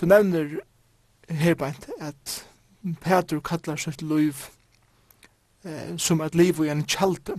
du 0.00 0.06
nevner 0.06 0.60
herbeint 1.28 1.88
at 2.00 2.46
Petur 3.00 3.40
kallar 3.40 3.76
sitt 3.76 4.02
liv 4.02 4.36
eh, 5.64 5.98
som 5.98 6.20
et 6.20 6.34
liv 6.34 6.60
i 6.64 6.68
en 6.68 6.86
kjalde. 6.86 7.36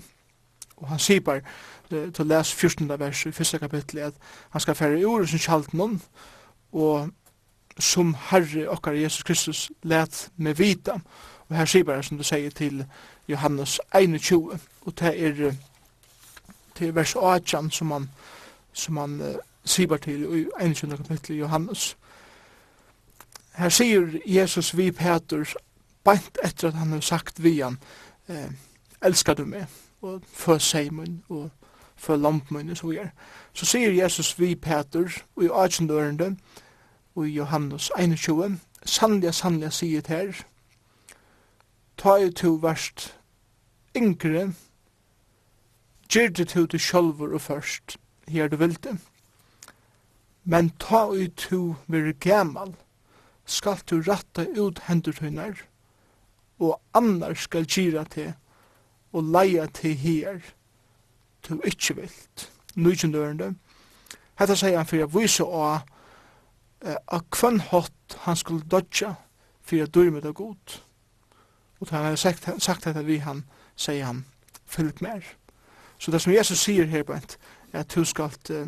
Og 0.78 0.88
han 0.88 1.00
sier 1.00 1.22
bare, 1.22 1.42
til 1.90 2.22
å 2.24 2.28
lese 2.28 2.56
14. 2.56 3.00
vers 3.00 3.26
i 3.26 3.34
1. 3.34 3.60
kapittel, 3.60 4.00
at 4.00 4.14
han 4.50 4.62
skal 4.62 4.76
fære 4.76 5.00
i 5.00 5.06
ordet 5.06 5.30
som 5.30 5.42
kjalden 5.42 5.78
noen, 5.78 5.98
og 6.72 7.10
som 7.80 8.16
Herre 8.30 8.68
okkar 8.70 8.98
Jesus 8.98 9.24
Kristus 9.24 9.72
let 9.84 10.30
med 10.38 10.56
vita. 10.56 11.00
Og 11.50 11.58
her 11.58 11.66
sier 11.66 11.84
bare, 11.84 12.04
som 12.04 12.18
du 12.18 12.24
sier, 12.24 12.50
til 12.50 12.86
Johannes 13.28 13.80
21, 13.94 14.60
og 14.82 15.00
det 15.00 15.14
er 15.26 15.56
til 16.76 16.96
vers 16.96 17.16
18 17.16 17.72
som 17.72 17.92
han, 17.92 18.10
som 18.74 18.98
han 18.98 19.22
uh, 19.22 19.36
sibar 19.66 19.98
til 19.98 20.24
i 20.24 20.46
21. 20.62 20.98
kapittel 20.98 21.38
Johannes. 21.38 21.98
Her 23.54 23.70
sier 23.70 24.08
Jesus 24.26 24.78
vi 24.78 24.92
Peter 24.92 25.54
beint 26.04 26.38
etter 26.44 26.68
at 26.68 26.74
han 26.74 26.92
har 26.92 27.00
sagt 27.00 27.44
vi 27.44 27.60
han 27.60 27.78
eh, 28.30 28.52
elskar 29.02 29.34
du 29.34 29.46
meg 29.46 29.66
og 30.02 30.24
før 30.34 30.58
seimen 30.58 31.24
og 31.30 31.50
før 31.96 32.16
lampmen 32.16 32.70
og 32.70 32.78
så 32.78 32.88
videre. 32.88 33.10
Så 33.54 33.66
sier 33.66 33.92
Jesus 33.92 34.40
vi 34.40 34.56
Peter 34.56 35.22
og 35.36 35.44
i 35.44 35.50
18. 35.54 35.90
ørende 35.90 36.36
og 37.16 37.28
i 37.28 37.32
Johannes 37.32 37.92
21 38.00 38.60
sannlig 38.86 39.34
sannlig 39.34 39.74
sier 39.74 40.02
her 40.08 40.44
ta 41.98 42.16
i 42.18 42.32
to 42.32 42.56
verst 42.62 43.12
yngre 43.98 44.54
gyrde 46.12 46.46
to 46.46 46.66
til 46.66 46.80
sjolvor 46.80 47.34
og 47.34 47.42
først, 47.42 47.98
her 48.28 48.48
du 48.48 48.56
vil 48.56 48.84
det. 48.84 48.98
Men 50.44 50.72
ta 50.80 51.06
i 51.14 51.28
tu 51.38 51.76
vir 51.88 52.14
gamal, 52.20 52.74
skal 53.46 53.82
du 53.90 54.02
ratta 54.02 54.46
ut 54.58 54.80
hendur 54.88 55.18
hennar, 55.22 55.58
og 56.60 56.80
annar 56.94 57.34
skal 57.34 57.66
gira 57.66 58.04
til, 58.04 58.34
og 59.14 59.24
leia 59.24 59.66
til 59.66 59.96
her, 59.98 60.40
tu 61.44 61.60
ikkje 61.66 61.96
vilt. 61.96 62.52
Nujundørende. 62.76 63.56
Hetta 64.40 64.56
sier 64.56 64.78
han 64.78 64.88
fyrir 64.88 65.10
a 65.10 65.12
vise 65.12 65.44
av 65.44 65.82
a 66.82 67.20
kvann 67.30 67.60
hot 67.60 68.16
han 68.26 68.38
skulle 68.40 68.66
dodja 68.66 69.14
fyrir 69.62 69.86
a 69.86 69.92
dyrmet 69.92 70.36
god. 70.36 70.80
Og 71.80 71.90
da 71.90 71.96
han 71.96 72.06
har 72.06 72.16
sagt, 72.16 72.50
sagt 72.58 72.86
dette 72.86 73.06
vi 73.06 73.18
han, 73.18 73.44
sier 73.76 74.06
han, 74.06 74.26
fyllt 74.66 75.02
mer. 75.02 75.22
Så 76.00 76.12
det 76.12 76.22
som 76.22 76.34
Jesus 76.34 76.60
sier 76.60 76.86
her, 76.86 77.04
Bent, 77.04 77.38
er 77.74 77.80
at 77.80 77.96
du 77.96 78.06
skal 78.06 78.34
uh, 78.50 78.68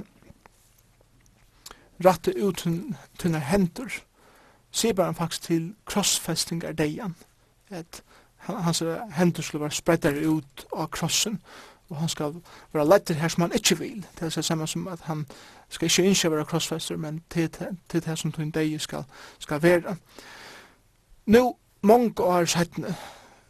rette 2.06 2.34
ut 2.38 2.66
tunne 3.20 3.40
henter, 3.40 4.02
sier 4.72 4.94
bare 4.94 5.14
faktisk 5.14 5.42
til 5.42 5.74
krossfesting 5.86 6.64
er 6.64 6.74
deian, 6.74 7.16
at 7.70 8.04
hans 8.38 8.84
hendur 9.12 9.44
skulle 9.44 9.62
være 9.62 9.72
spredder 9.72 10.30
ut 10.30 10.66
av 10.74 10.88
krossen, 10.88 11.40
og 11.90 11.98
han 11.98 12.10
skal 12.10 12.36
være 12.74 12.88
lettere 12.88 13.18
her 13.18 13.28
som 13.28 13.42
han 13.42 13.52
ikke 13.56 13.78
vil. 13.78 14.06
Det 14.16 14.26
er 14.26 14.30
det 14.30 14.46
samme 14.46 14.68
som 14.68 14.88
at 14.88 15.00
han 15.02 15.26
skal 15.70 15.86
ikke 15.86 16.04
innskje 16.04 16.32
være 16.32 16.46
krossfester, 16.46 16.98
men 16.98 17.22
til, 17.30 17.50
til 17.90 18.06
det 18.06 18.20
som 18.20 18.32
tunne 18.32 18.52
dei 18.52 18.78
skal, 18.78 19.04
skal 19.40 19.64
være. 19.64 19.96
Nå, 21.26 21.58
mange 21.82 22.24
år 22.24 22.46
settene, 22.46 22.96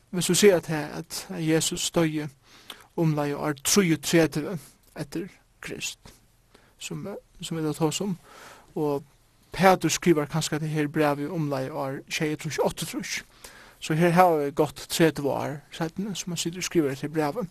hvis 0.09 0.25
du 0.25 0.33
sier 0.33 0.55
at, 0.55 0.69
at 0.69 1.27
Jesus 1.39 1.85
støye 1.85 2.29
omlai 2.97 3.33
og 3.33 3.49
er 3.49 3.53
33 3.63 4.57
etter 4.99 5.27
Krist, 5.61 5.99
som, 6.77 7.07
som 7.41 7.57
vi 7.57 7.63
da 7.63 7.73
tås 7.73 7.95
som, 7.95 8.17
og 8.75 9.03
Peter 9.53 9.89
skriver 9.89 10.25
kanskje 10.25 10.59
det 10.59 10.69
her 10.69 10.87
brevet 10.87 11.29
omlai 11.29 11.69
år 11.69 11.99
28 12.09 12.85
trus. 12.85 13.23
Så 13.79 13.93
her 13.93 14.09
har 14.09 14.37
vi 14.37 14.51
gått 14.51 14.87
30 14.89 15.29
år 15.29 15.57
siden 15.71 16.15
som 16.15 16.31
han 16.31 16.37
sitter 16.37 16.59
og 16.59 16.63
skriver 16.63 16.95
til 16.95 17.09
brevet. 17.09 17.47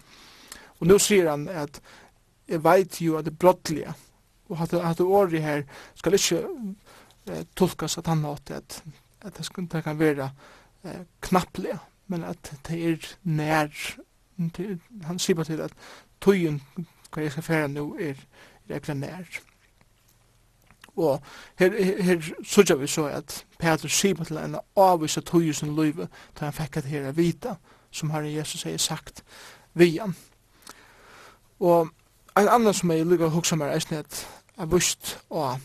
Og 0.81 0.87
nå 0.87 0.99
sier 0.99 1.31
han 1.31 1.49
at 1.49 1.81
jeg 2.49 2.65
veit 2.65 3.01
jo 3.01 3.19
at 3.19 3.25
det 3.25 3.39
brottlige 3.39 3.95
og 4.53 4.63
at, 4.63 4.75
at 4.75 4.99
det 4.99 5.07
året 5.07 5.43
her 5.43 5.63
skal 5.95 6.15
ikke 6.15 6.41
eh, 7.31 7.45
tolkas 7.57 7.99
at 7.99 8.07
han 8.07 8.25
har 8.25 8.41
at, 8.51 8.83
at 9.23 9.37
det, 9.37 9.45
skal, 9.47 9.69
det 9.73 9.85
kan 9.85 9.99
være 9.99 10.31
eh, 10.85 11.05
knapplige, 11.21 11.79
men 12.07 12.25
at 12.25 12.53
det 12.69 12.81
er 12.91 13.15
nær 13.23 13.69
til, 14.55 14.81
han 15.05 15.19
sier 15.19 15.39
bare 15.39 15.45
til 15.45 15.61
at 15.61 15.73
tøyen 16.21 16.61
hva 17.13 17.23
jeg 17.23 17.33
skal 17.33 17.47
fære 17.47 17.69
nå 17.69 17.87
er, 18.01 18.19
er 18.69 18.77
ekkert 18.77 18.97
nær. 18.97 19.41
Og 20.97 21.23
her, 21.59 21.85
her, 21.85 22.03
her 22.03 22.21
sørger 22.45 22.75
vi 22.77 22.87
så 22.87 23.05
at 23.05 23.45
Peter 23.59 23.89
sier 23.89 24.25
til 24.25 24.37
en 24.37 24.59
avvisa 24.77 25.21
tøyusen 25.21 25.75
løyve 25.77 26.09
da 26.39 26.45
han 26.45 26.53
fikk 26.53 26.77
at 26.77 26.85
her 26.85 27.09
er 27.09 27.17
vita, 27.17 27.55
som 27.91 28.11
Herre 28.11 28.33
Jesus 28.33 28.61
sier 28.61 28.77
sagt 28.77 29.25
vi 29.75 29.97
han. 29.97 30.17
Og 31.61 31.89
en 32.39 32.49
annan 32.49 32.75
som 32.75 32.91
jeg 32.91 33.07
lukkar 33.07 33.33
hugsa 33.33 33.57
meg 33.57 33.73
er 33.73 33.99
at 33.99 34.27
er 34.59 34.67
vust 34.67 35.19
og 35.31 35.61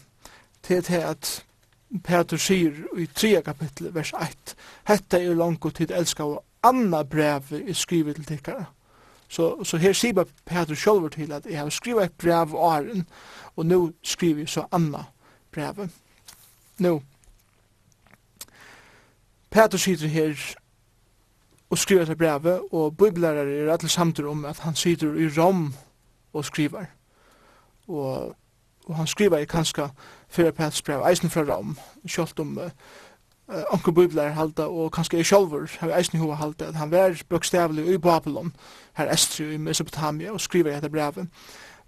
til 0.64 0.84
til 0.84 1.04
at 1.04 1.44
Peter 2.04 2.38
sier 2.38 2.72
i 2.98 3.06
3 3.06 3.42
kapittel 3.42 3.94
vers 3.96 4.14
1 4.14 4.56
Hetta 4.88 5.20
er 5.20 5.36
langt 5.36 5.76
tid 5.76 5.92
elska 5.92 6.24
og 6.24 6.44
anna 6.64 7.04
brev 7.04 7.44
er 7.52 7.74
skrivet 7.74 8.16
til 8.16 8.26
tikkara. 8.26 8.66
Så, 9.28 9.64
så 9.64 9.78
her 9.78 9.94
sier 9.94 10.24
Peter 10.46 10.76
sjolver 10.76 11.10
til 11.10 11.32
at 11.32 11.46
jeg 11.46 11.60
har 11.60 11.70
skrivet 11.70 12.04
et 12.04 12.18
brev 12.18 12.34
av 12.34 12.56
åren 12.56 13.08
og 13.56 13.66
nu 13.66 13.92
skriver 14.04 14.40
jeg 14.40 14.50
så 14.50 14.66
anna 14.72 15.04
Efeserbrevet. 15.58 15.92
Nå, 16.78 17.02
Peter 19.50 19.78
sitter 19.78 20.08
her 20.08 20.56
og 21.70 21.78
skriver 21.78 22.06
til 22.06 22.16
brevet, 22.16 22.62
og 22.72 22.98
bibelærere 22.98 23.66
er 23.66 23.74
alle 23.74 23.90
samtidig 23.90 24.30
om 24.30 24.46
at 24.46 24.60
han 24.60 24.76
sitter 24.76 25.14
i 25.14 25.28
Rom 25.42 25.74
og 26.34 26.46
skriver. 26.46 26.86
Og, 27.88 28.36
og 28.86 28.96
han 28.96 29.08
skriver 29.08 29.46
kanskje 29.46 29.90
fyrir 30.30 30.52
Peters 30.52 30.82
brev, 30.82 31.06
eisen 31.10 31.30
fra 31.30 31.42
Rom, 31.42 31.78
selv 32.08 32.40
om 32.40 32.58
uh, 32.58 33.64
onker 33.70 33.92
bibelærere 33.92 34.34
halda, 34.34 34.64
og 34.64 34.92
kanskje 34.92 35.18
jeg 35.18 35.26
sjálfur 35.26 35.68
har 35.80 35.98
eisen 35.98 36.18
i 36.18 36.20
hova 36.22 36.34
halda, 36.34 36.66
at 36.66 36.76
han 36.76 36.92
var 36.92 37.22
bokstavlig 37.30 37.94
i 37.94 37.98
Babylon, 37.98 38.56
her 38.94 39.14
estri 39.14 39.54
i 39.54 39.58
Mesopotamia, 39.58 40.32
og 40.32 40.42
skriver 40.42 40.72
i 40.72 40.74
dette 40.74 40.90
brevet 40.90 41.28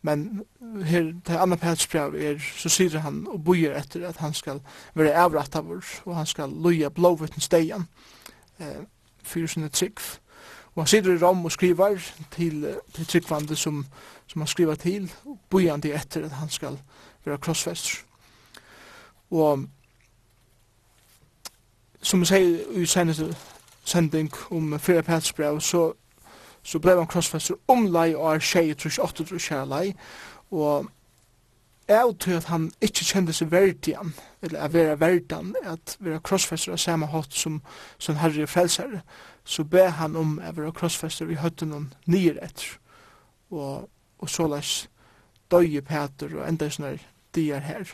men 0.01 0.41
her 0.85 1.01
det 1.27 1.37
andre 1.37 1.57
pelsbrev 1.57 2.15
er 2.15 2.39
så 2.57 2.69
sier 2.71 2.99
han 3.03 3.25
og 3.27 3.43
bojer 3.43 3.75
etter 3.75 4.07
at 4.07 4.17
han 4.17 4.33
skal 4.33 4.61
være 4.95 5.15
avrattavur 5.15 5.83
og 6.05 6.15
han 6.15 6.25
skal 6.25 6.49
loja 6.49 6.89
blåvittens 6.89 7.49
deian 7.51 7.87
eh, 8.59 8.85
fyrir 9.23 9.47
sinne 9.47 9.69
trygg. 9.69 9.99
Og 10.75 10.83
han 10.83 10.87
sitter 10.87 11.13
i 11.13 11.19
rom 11.19 11.45
og 11.45 11.51
skriver 11.51 11.99
til, 12.31 12.77
til 12.93 13.05
tryggvande 13.05 13.55
som, 13.55 13.85
som 14.27 14.41
han 14.41 14.47
skriver 14.47 14.75
til 14.75 15.11
og 15.25 15.39
bojer 15.49 15.71
han 15.71 15.83
det 15.83 15.95
etter 15.95 16.25
at 16.25 16.31
han 16.31 16.49
skal 16.49 16.79
være 17.25 17.37
krossfester. 17.37 18.03
Og 19.31 19.67
som 22.01 22.19
jeg 22.19 22.27
sier 22.27 22.79
i 22.79 22.85
seneste 22.85 23.35
sending 23.83 24.31
om 24.51 24.79
fyrir 24.79 25.01
pelsbrev 25.01 25.59
så 25.59 25.91
så 26.63 26.79
blev 26.79 26.97
han 26.97 27.07
krossfester 27.07 27.55
omlai 27.67 28.13
og 28.15 28.35
er 28.35 28.39
tjei 28.43 28.73
trus, 28.73 28.99
åttu 28.99 29.23
trus 29.25 29.47
kjærlai, 29.49 29.93
og 30.51 30.89
jeg 31.89 32.15
tror 32.19 32.37
at 32.37 32.43
han 32.43 32.69
ikkje 32.85 33.05
kjente 33.05 33.33
seg 33.33 33.49
verdian, 33.51 34.13
eller 34.45 34.61
at 34.61 34.73
vera 34.73 34.95
verdan, 34.99 35.55
at 35.63 35.95
vera 35.99 36.21
krossfester 36.21 36.75
av 36.75 36.77
samme 36.77 37.09
hatt 37.09 37.33
som, 37.33 37.61
som 37.97 38.19
herre 38.21 38.45
frelsare, 38.47 39.01
så 39.43 39.63
be 39.63 39.87
han 39.97 40.15
om 40.15 40.37
at 40.43 40.57
vera 40.57 40.71
krossfester 40.75 41.29
i 41.29 41.39
høtten 41.41 41.73
hon 41.73 41.87
nyer 42.05 42.37
etter, 42.45 42.75
og, 43.49 43.89
og 44.19 44.29
så 44.29 44.45
leis 44.51 44.73
døye 45.49 45.81
Peter 45.81 46.35
og 46.37 46.45
enda 46.45 46.69
sånne 46.69 46.99
dier 47.33 47.65
her. 47.65 47.89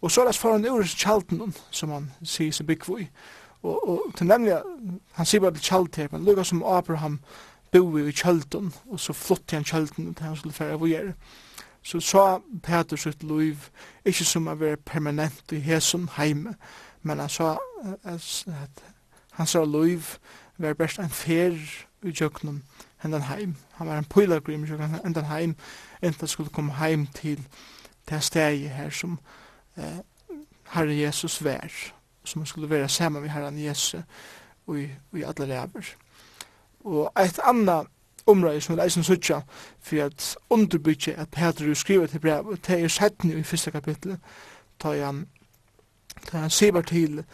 Og 0.00 0.12
så 0.12 0.24
leis 0.24 0.40
foran 0.40 0.64
ur 0.64 0.84
kjalten 0.88 1.52
som 1.70 1.92
han 1.92 2.10
sier 2.24 2.52
seg 2.52 2.70
byggvoi, 2.70 3.04
og, 3.64 3.88
og 3.88 4.08
til 4.16 4.28
nemlig, 4.28 4.56
han 5.16 5.28
sier 5.28 5.44
bare 5.44 5.58
til 5.58 5.68
kjalt 5.68 6.00
her, 6.00 6.08
men 6.12 6.24
lukka 6.24 6.44
som 6.48 6.64
Abraham, 6.64 7.20
bo 7.80 7.98
i 7.98 8.12
kjölden, 8.12 8.74
og 8.90 9.00
så 9.00 9.12
flotte 9.12 9.56
han 9.56 9.64
kjölden 9.64 10.14
til 10.14 10.26
han 10.26 10.36
skulle 10.36 10.54
færa 10.54 10.76
vore. 10.76 11.14
Så 11.82 12.00
sa 12.00 12.38
Peter 12.62 12.96
sitt 12.96 13.22
liv, 13.22 13.56
ikke 14.04 14.24
som 14.24 14.46
å 14.48 14.54
være 14.54 14.76
permanent 14.76 15.52
i 15.52 15.58
hesen 15.60 16.08
heime, 16.16 16.54
men 17.02 17.18
han 17.18 17.28
sa 17.28 17.56
at 18.04 18.84
han 19.32 19.46
sa 19.46 19.64
liv 19.64 20.16
var 20.58 20.74
best 20.78 20.98
en 20.98 21.10
fer 21.10 21.58
i 22.02 22.12
kjøkkenen 22.12 22.62
hendan 23.02 23.26
heim. 23.26 23.56
Han 23.72 23.88
var 23.88 23.98
en 23.98 24.08
pøylagrim 24.08 24.64
i 24.64 24.70
kjøkkenen 24.70 25.00
hendan 25.04 25.28
heim, 25.28 25.56
enten 26.02 26.28
skulle 26.28 26.54
komme 26.54 26.78
heim 26.78 27.06
til 27.06 27.42
det 28.08 28.22
steget 28.22 28.70
her 28.70 28.90
som 28.90 29.18
eh, 29.76 30.00
Herre 30.70 30.96
Jesus 30.96 31.44
vær, 31.44 31.68
som 32.24 32.46
skulle 32.46 32.70
være 32.70 32.88
sammen 32.88 33.22
med 33.22 33.30
Herren 33.30 33.58
Jesus 33.58 34.02
og 34.66 34.80
i, 34.80 34.88
i 35.12 35.22
alle 35.22 35.60
ræver. 35.60 35.96
Og 36.84 37.12
eit 37.16 37.40
anna 37.44 37.82
område 38.26 38.60
som 38.60 38.78
er 38.78 38.84
eisen 38.84 39.04
suttja 39.04 39.40
for 39.80 40.04
at 40.04 40.36
underbyggje 40.50 41.14
at 41.20 41.30
Peter 41.30 41.74
skriver 41.74 42.06
til 42.06 42.20
brev, 42.20 42.56
det 42.66 42.82
er 42.82 42.88
settene 42.88 43.38
i 43.38 43.42
fyrsta 43.42 43.70
kapitlet, 43.70 44.18
da 44.82 44.94
han, 45.04 45.26
da 46.32 46.38
han 46.38 46.50
sibar 46.50 46.82
til 46.82 47.24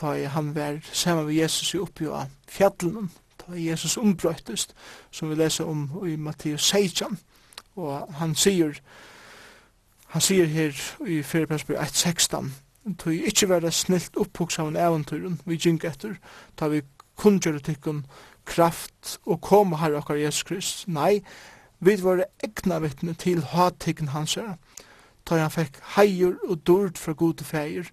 da 0.00 0.28
han 0.28 0.54
var 0.54 0.78
saman 0.92 1.26
med 1.26 1.34
Jesus 1.34 1.74
i 1.74 1.78
oppi 1.78 2.06
av 2.06 2.30
fjallunnen, 2.48 3.10
da 3.42 3.56
Jesus 3.58 3.96
umbrøytist, 3.98 4.74
som 5.10 5.30
vi 5.30 5.34
leser 5.34 5.64
om 5.64 5.88
i 6.06 6.16
Matteus 6.16 6.62
16, 6.70 7.18
og 7.76 8.14
han 8.18 8.34
sier, 8.34 8.78
han 10.06 10.22
sier 10.22 10.46
her 10.46 10.74
i 11.06 11.22
4. 11.22 11.46
persbyrg 11.46 11.80
1.16, 11.82 12.50
tog 12.98 13.14
ikkje 13.14 13.48
vera 13.48 13.70
snilt 13.74 14.16
opphugsa 14.16 14.62
av 14.62 14.70
en 14.70 14.80
eventyren 14.80 15.40
vi 15.44 15.58
gink 15.58 15.84
etter, 15.84 16.14
ta 16.56 16.70
vi 16.72 16.82
kunngjør 17.18 17.58
tikkun 17.58 18.04
kraft 18.48 19.18
og 19.26 19.40
kom 19.44 19.76
her 19.78 19.98
okkar 20.00 20.18
Jesus 20.18 20.42
Krist. 20.48 20.88
Nei, 20.88 21.20
vi 21.80 21.96
var 22.02 22.24
egna 22.44 22.80
vittne 22.82 23.14
til 23.14 23.44
hatikken 23.54 24.14
hans 24.14 24.34
her, 24.34 24.56
Da 25.28 25.36
han 25.36 25.52
fikk 25.52 25.76
heier 25.96 26.38
og 26.48 26.62
dord 26.66 26.96
fra 26.96 27.12
gode 27.12 27.44
feir 27.44 27.90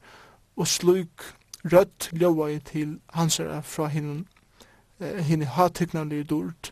og 0.56 0.68
sluk 0.72 1.26
rødt 1.68 2.10
ljóa 2.16 2.60
til 2.64 3.00
hans 3.12 3.38
her 3.38 3.62
fra 3.62 3.90
hinnen 3.92 4.28
henne 5.00 5.46
hattikknande 5.46 6.24
dord. 6.24 6.72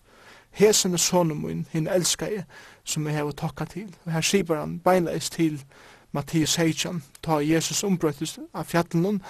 Hesen 0.52 0.94
er 0.94 0.98
sonen 0.98 1.42
min, 1.42 1.68
henne 1.72 1.92
elskar 1.92 2.28
jeg, 2.28 2.44
som 2.84 3.08
jeg 3.08 3.16
har 3.16 3.32
takka 3.32 3.66
til. 3.66 3.96
Og 4.06 4.12
her 4.12 4.22
sier 4.22 4.56
han 4.60 4.80
beinleis 4.80 5.30
til 5.30 5.64
Mattias 6.12 6.56
Heitjan, 6.56 7.04
ta 7.24 7.40
Jesus 7.42 7.84
ombrøttes 7.84 8.40
av 8.54 8.70
fjallen 8.70 9.22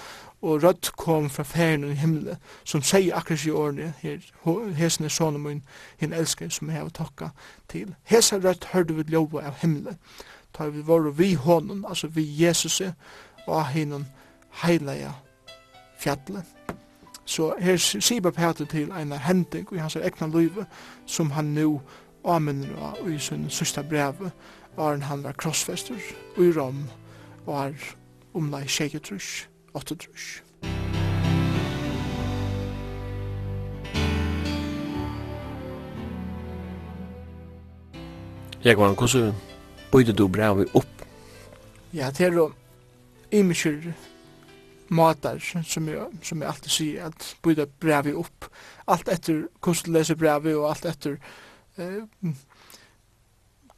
og 0.44 0.62
rødt 0.62 0.90
kom 0.96 1.30
fra 1.30 1.42
ferien 1.42 1.84
i 1.84 1.94
himmelen, 1.94 2.36
som 2.64 2.82
sier 2.82 3.16
akkurat 3.16 3.46
i 3.46 3.50
årene, 3.50 3.94
her, 4.02 4.18
hesen 4.76 5.04
er 5.04 5.12
sånne 5.12 5.40
min, 5.40 5.62
hin 5.96 6.12
elsker, 6.12 6.50
som 6.52 6.68
jeg 6.68 6.82
har 6.82 6.90
takka 6.92 7.30
til. 7.72 7.94
Hesen 8.04 8.44
rødt 8.44 8.68
hørte 8.72 8.94
vi 8.94 9.06
lova 9.08 9.46
av 9.48 9.56
himmelen, 9.62 9.96
ta 10.52 10.68
vi 10.68 10.84
var 10.86 11.08
vi 11.16 11.32
hånden, 11.34 11.84
altså 11.88 12.06
vi 12.12 12.26
Jesus, 12.42 12.82
og 13.46 13.68
hinnom 13.68 14.04
heilige 14.62 15.12
fjallet. 15.98 16.44
Så 17.24 17.54
her 17.60 17.76
sier 17.80 18.20
Peter 18.30 18.68
til 18.68 18.92
en 18.92 19.12
hending 19.12 19.72
i 19.72 19.80
hans 19.80 19.96
egna 19.96 20.28
liv, 20.28 20.60
som 21.06 21.30
han 21.30 21.54
nu 21.56 21.80
anminner 22.24 22.76
av 22.76 23.08
i 23.08 23.18
sin 23.18 23.48
sista 23.50 23.82
brev, 23.82 24.28
var 24.76 24.96
han 24.96 25.24
var 25.24 25.32
krossfester 25.32 25.96
i 26.36 26.52
Rom, 26.52 26.84
var 27.46 27.72
omlai 28.34 28.66
tjejetrush. 28.68 29.53
8 29.74 29.96
trus. 29.96 30.42
Jeg 38.64 38.78
var 38.78 38.88
en 38.88 38.96
kossu, 38.96 39.32
bøyde 39.92 40.12
du 40.16 40.28
brevet 40.28 40.70
opp? 40.74 41.04
Ja, 41.92 42.10
det 42.10 42.26
er 42.26 42.32
jo 42.32 42.52
imenskyr 43.30 43.92
matar 44.88 45.38
som 45.62 45.88
jeg, 45.88 46.06
som 46.22 46.40
jeg 46.42 46.48
alltid 46.48 46.70
sier 46.70 47.08
at 47.10 47.36
bøyde 47.42 47.66
brevet 47.80 48.16
opp. 48.16 48.48
Alt 48.88 49.08
etter 49.12 49.46
kossu 49.60 49.90
leser 49.92 50.16
brevet 50.16 50.56
og 50.56 50.70
alt 50.70 50.86
etter 50.88 51.18
eh, 51.76 52.32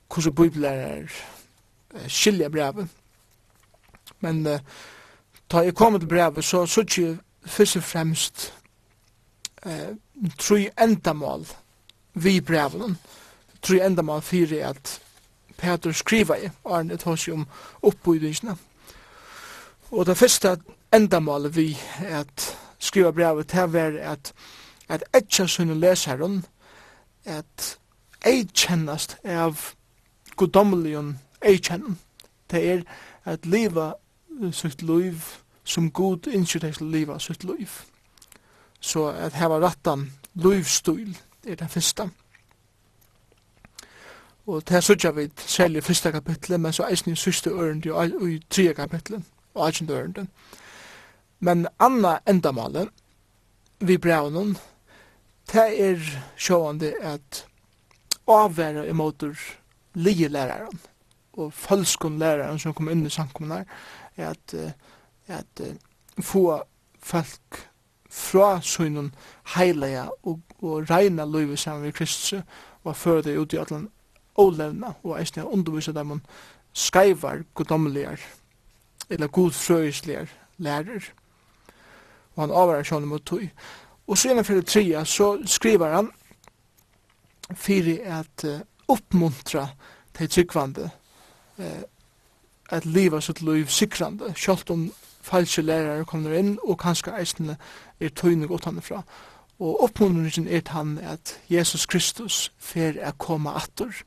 kossu 0.09 0.31
bøyde 0.31 0.71
eh, 0.71 1.19
skilja 2.07 2.49
brevet. 2.49 2.87
Men 4.21 4.47
eh, 4.47 4.61
ta 5.49 5.63
jeg 5.65 5.75
kom 5.75 5.99
til 5.99 6.09
brevet, 6.09 6.45
så 6.45 6.67
sørg 6.67 6.99
jeg 6.99 7.17
først 7.47 7.77
og 7.77 7.83
fremst 7.83 8.53
eh, 9.67 9.95
tru 10.39 10.59
endamål 10.83 11.47
vi 12.15 12.41
brevet, 12.41 12.97
tru 13.63 13.81
endamål 13.81 14.23
fyrir 14.23 14.69
at 14.69 15.01
Peter 15.57 15.93
skriva 15.93 16.37
i, 16.37 16.49
og 16.65 16.77
han 16.77 16.99
tar 16.99 17.33
om 17.33 17.47
oppbygdingsene. 17.83 18.57
Og 19.91 20.07
det 20.07 20.17
første 20.17 20.57
endamål 20.95 21.57
vi 21.57 21.79
at 22.01 22.57
skriva 22.79 23.11
brevet, 23.11 23.49
til 23.49 23.77
er 23.77 24.13
at 24.13 24.33
at 24.89 25.05
etja 25.15 25.47
sunne 25.47 25.75
leseren, 25.75 26.45
at 27.25 27.77
ei 28.27 28.45
kjennast 28.55 29.17
av 29.25 29.73
godomlion 30.39 31.17
ei 31.43 31.59
kjennan. 31.59 31.99
Det 32.51 32.63
er 32.73 32.83
at 33.25 33.47
liva 33.47 33.95
sitt 34.53 34.83
liv 34.83 35.22
som 35.64 35.90
god 35.90 36.27
innskjer 36.27 36.66
deg 36.66 36.77
til 36.79 36.90
liva 36.92 37.18
sitt 37.18 37.44
liv. 37.44 37.70
Så 38.81 39.09
at 39.11 39.35
heva 39.38 39.59
rattan 39.61 40.11
livsstil 40.35 41.16
er 41.46 41.55
det 41.55 41.70
første. 41.70 42.11
Og 44.46 44.62
det 44.68 44.85
sørger 44.85 45.12
vi 45.12 45.31
særlig 45.37 45.79
i 45.79 45.81
første 45.81 46.12
kapitlet, 46.12 46.61
men 46.61 46.72
så 46.72 46.87
eisen 46.90 47.12
i 47.12 47.16
sørste 47.16 47.51
ørende 47.51 47.92
og 47.92 48.31
i 48.31 48.38
tre 48.51 48.75
kapitlet 48.75 49.22
og 49.55 49.68
eisen 49.68 49.90
ørende. 49.90 50.27
Men 51.40 51.66
anna 51.81 52.18
endamålet 52.29 52.88
vi 53.81 53.99
brevnen, 53.99 54.57
det 55.53 55.81
er 55.81 56.01
sjående 56.37 56.94
at 57.03 57.46
avvære 58.29 58.88
imot 58.88 59.25
lige 59.94 60.29
læreren 60.29 60.81
og 61.33 61.53
falskon 61.53 62.18
læreren 62.18 62.59
som 62.59 62.75
kom 62.75 62.88
inn 62.88 63.07
i 63.07 63.11
samkommunar, 63.11 63.64
at, 64.16 64.55
at 65.26 65.61
uh, 65.61 66.22
få 66.22 66.62
folk 67.02 67.68
fra 68.11 68.61
sunnen 68.62 69.14
heilige 69.57 70.07
og, 70.22 70.40
og 70.59 70.90
reina 70.90 71.24
livet 71.24 71.59
sammen 71.59 71.85
med 71.85 71.92
Kristus 71.92 72.40
og 72.85 72.96
føre 72.96 73.22
det 73.22 73.38
ut 73.38 73.52
i 73.52 73.61
atlan 73.61 73.88
olevna 74.37 74.94
og 75.02 75.18
eisne 75.20 75.46
undervisa 75.46 75.92
dem 75.92 76.16
om 76.16 76.22
skaivar 76.72 77.42
godomligar 77.55 78.20
eller 79.11 79.26
godfrøysligar 79.29 80.33
lærer 80.59 81.11
og 82.35 82.42
han 82.42 82.55
avvarar 82.55 82.85
sjånum 82.85 83.09
mot 83.09 83.26
tog 83.26 83.48
og 84.07 84.18
så 84.18 84.31
innanfor 84.31 84.55
det 84.55 84.66
tria 84.66 85.05
så 85.05 85.37
skriver 85.46 85.94
han 85.94 86.11
fyrir 87.55 88.00
at 88.20 88.44
uh, 88.44 88.61
uppmuntra 88.88 89.68
til 90.14 90.29
tryggvande 90.29 90.90
uh, 91.59 91.83
at 92.70 92.87
leva 92.87 93.20
sitt 93.20 93.42
liv 93.42 93.66
sikrande, 93.68 94.33
sjalt 94.35 94.70
om 94.70 94.90
falske 95.26 95.62
lærere 95.62 96.05
kommer 96.05 96.35
inn, 96.38 96.59
og 96.62 96.79
kanskje 96.79 97.14
eisene 97.18 97.57
er 98.00 98.14
tøyning 98.14 98.50
utanifra. 98.50 99.02
Og 99.59 99.83
oppmuntringen 99.85 100.48
er 100.52 100.61
han 100.70 100.98
at 100.98 101.38
Jesus 101.50 101.87
Kristus 101.87 102.52
fer 102.59 103.00
er 103.00 103.16
koma 103.18 103.57
atter 103.57 104.02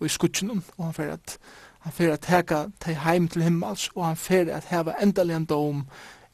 og 0.00 0.06
i 0.06 0.08
skutsinum, 0.08 0.62
og 0.78 0.84
han 0.84 0.94
fer 0.94 1.12
at 1.12 1.38
han 1.84 1.92
fer 1.92 2.14
at 2.14 2.24
heka 2.24 2.64
til 2.80 2.96
heim 2.96 3.28
til 3.28 3.42
himmels, 3.44 3.90
og 3.94 4.06
han 4.06 4.16
fer 4.16 4.48
at 4.56 4.70
heva 4.70 4.94
endelig 5.02 5.36
en 5.36 5.44
dom 5.44 5.82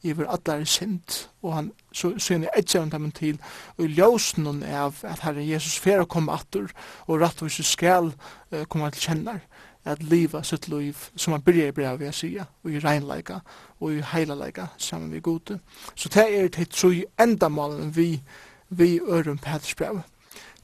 iver 0.03 0.29
allar 0.31 0.63
sint, 0.63 1.29
og 1.41 1.53
han 1.55 1.71
så 1.93 2.13
syne 2.17 2.49
eitsjaren 2.57 2.91
dem 2.91 3.11
til, 3.11 3.37
og 3.77 3.85
i 3.85 3.91
ljósen 3.97 4.63
av 4.63 5.03
at 5.03 5.19
herre 5.25 5.43
Jesus 5.45 5.75
fer 5.79 6.01
å 6.01 6.07
koma 6.09 6.39
atter, 6.39 6.71
og 7.05 7.19
rattvis 7.21 7.59
skal 7.67 8.13
uh, 8.13 8.63
koma 8.69 8.89
til 8.89 9.09
kjennar 9.09 9.43
at 9.85 10.03
liva 10.03 10.43
sitt 10.43 10.67
liv 10.67 10.97
som 11.15 11.33
han 11.33 11.41
byrja 11.41 11.67
i 11.67 11.71
brev 11.71 11.99
vi 11.99 12.05
a 12.05 12.11
sia 12.11 12.45
og 12.63 12.71
i 12.71 12.79
reinleika, 12.79 13.39
og 13.79 13.93
i 13.93 14.01
heilaleika 14.13 14.67
saman 14.77 15.11
vi 15.11 15.19
gode. 15.19 15.59
Så 15.95 16.09
det 16.09 16.25
er 16.39 16.47
det 16.47 16.69
tru 16.69 16.93
endamalen 17.19 17.95
vi, 17.95 18.21
vi 18.69 18.99
ørum 18.99 19.37
Peters 19.37 19.75
brev. 19.75 20.01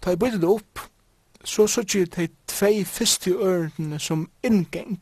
Ta 0.01 0.11
i 0.11 0.15
bøyde 0.15 0.41
det 0.41 0.49
opp, 0.49 0.79
så 1.43 1.67
så 1.67 1.83
tju 1.83 2.05
det 2.05 2.31
tvei 2.47 2.83
fyrste 2.85 3.31
ørene 3.31 3.99
som 3.99 4.29
inngeng 4.43 5.01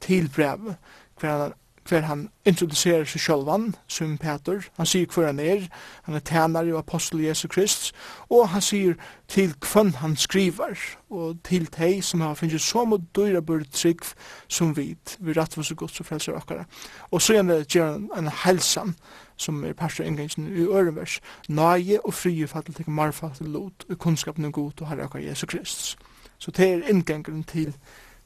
til 0.00 0.28
brev 0.28 0.74
hver 1.20 1.42
han 1.42 1.52
hver 1.88 2.06
han 2.08 2.28
introducerer 2.48 3.04
seg 3.08 3.20
sjølvan 3.20 3.74
som 3.90 4.16
Peter. 4.20 4.62
Han 4.78 4.88
sier 4.88 5.08
hver 5.10 5.26
han 5.26 5.40
er, 5.40 5.66
han 6.06 6.16
er 6.16 6.24
tænare 6.24 6.72
og 6.72 6.78
apostel 6.78 7.20
Jesu 7.24 7.48
Krist, 7.48 7.92
og 8.30 8.48
han 8.48 8.64
sier 8.64 8.94
til 9.28 9.54
hvem 9.72 9.92
han 10.00 10.16
skriver, 10.16 10.78
og 11.10 11.36
til 11.44 11.66
teg 11.66 12.00
som 12.04 12.24
har 12.24 12.34
finnst 12.38 12.64
så 12.64 12.84
mot 12.88 13.04
dyra 13.16 13.40
burde 13.40 13.68
trygg 13.70 14.04
som 14.48 14.72
vit, 14.76 15.16
vi 15.20 15.36
rett 15.36 15.54
for 15.54 15.62
så 15.62 15.74
godt 15.74 15.96
som 15.96 16.08
frelser 16.08 16.36
okkara. 16.38 16.64
Og 17.10 17.22
så 17.22 17.36
gjerne 17.36 17.60
gjør 17.64 17.92
han 17.92 18.08
en 18.16 18.32
helsan, 18.44 18.96
som 19.36 19.64
er 19.64 19.76
pastor 19.76 20.04
engangsen 20.04 20.48
i 20.48 20.66
ørenvers, 20.66 21.20
nage 21.48 22.00
og 22.06 22.14
frie 22.14 22.46
fattel 22.46 22.74
til 22.74 22.90
marfa 22.90 23.28
til 23.36 23.52
lot, 23.52 23.86
og 23.90 23.98
kunnskapen 23.98 24.44
er 24.44 24.50
god 24.50 24.80
og 24.80 24.88
herre 24.88 25.08
okkara 25.08 25.24
Jesu 25.24 25.46
Kristus. 25.46 25.96
Så 26.38 26.50
det 26.50 26.70
er 26.72 26.88
inngangeren 26.88 27.44
til, 27.44 27.74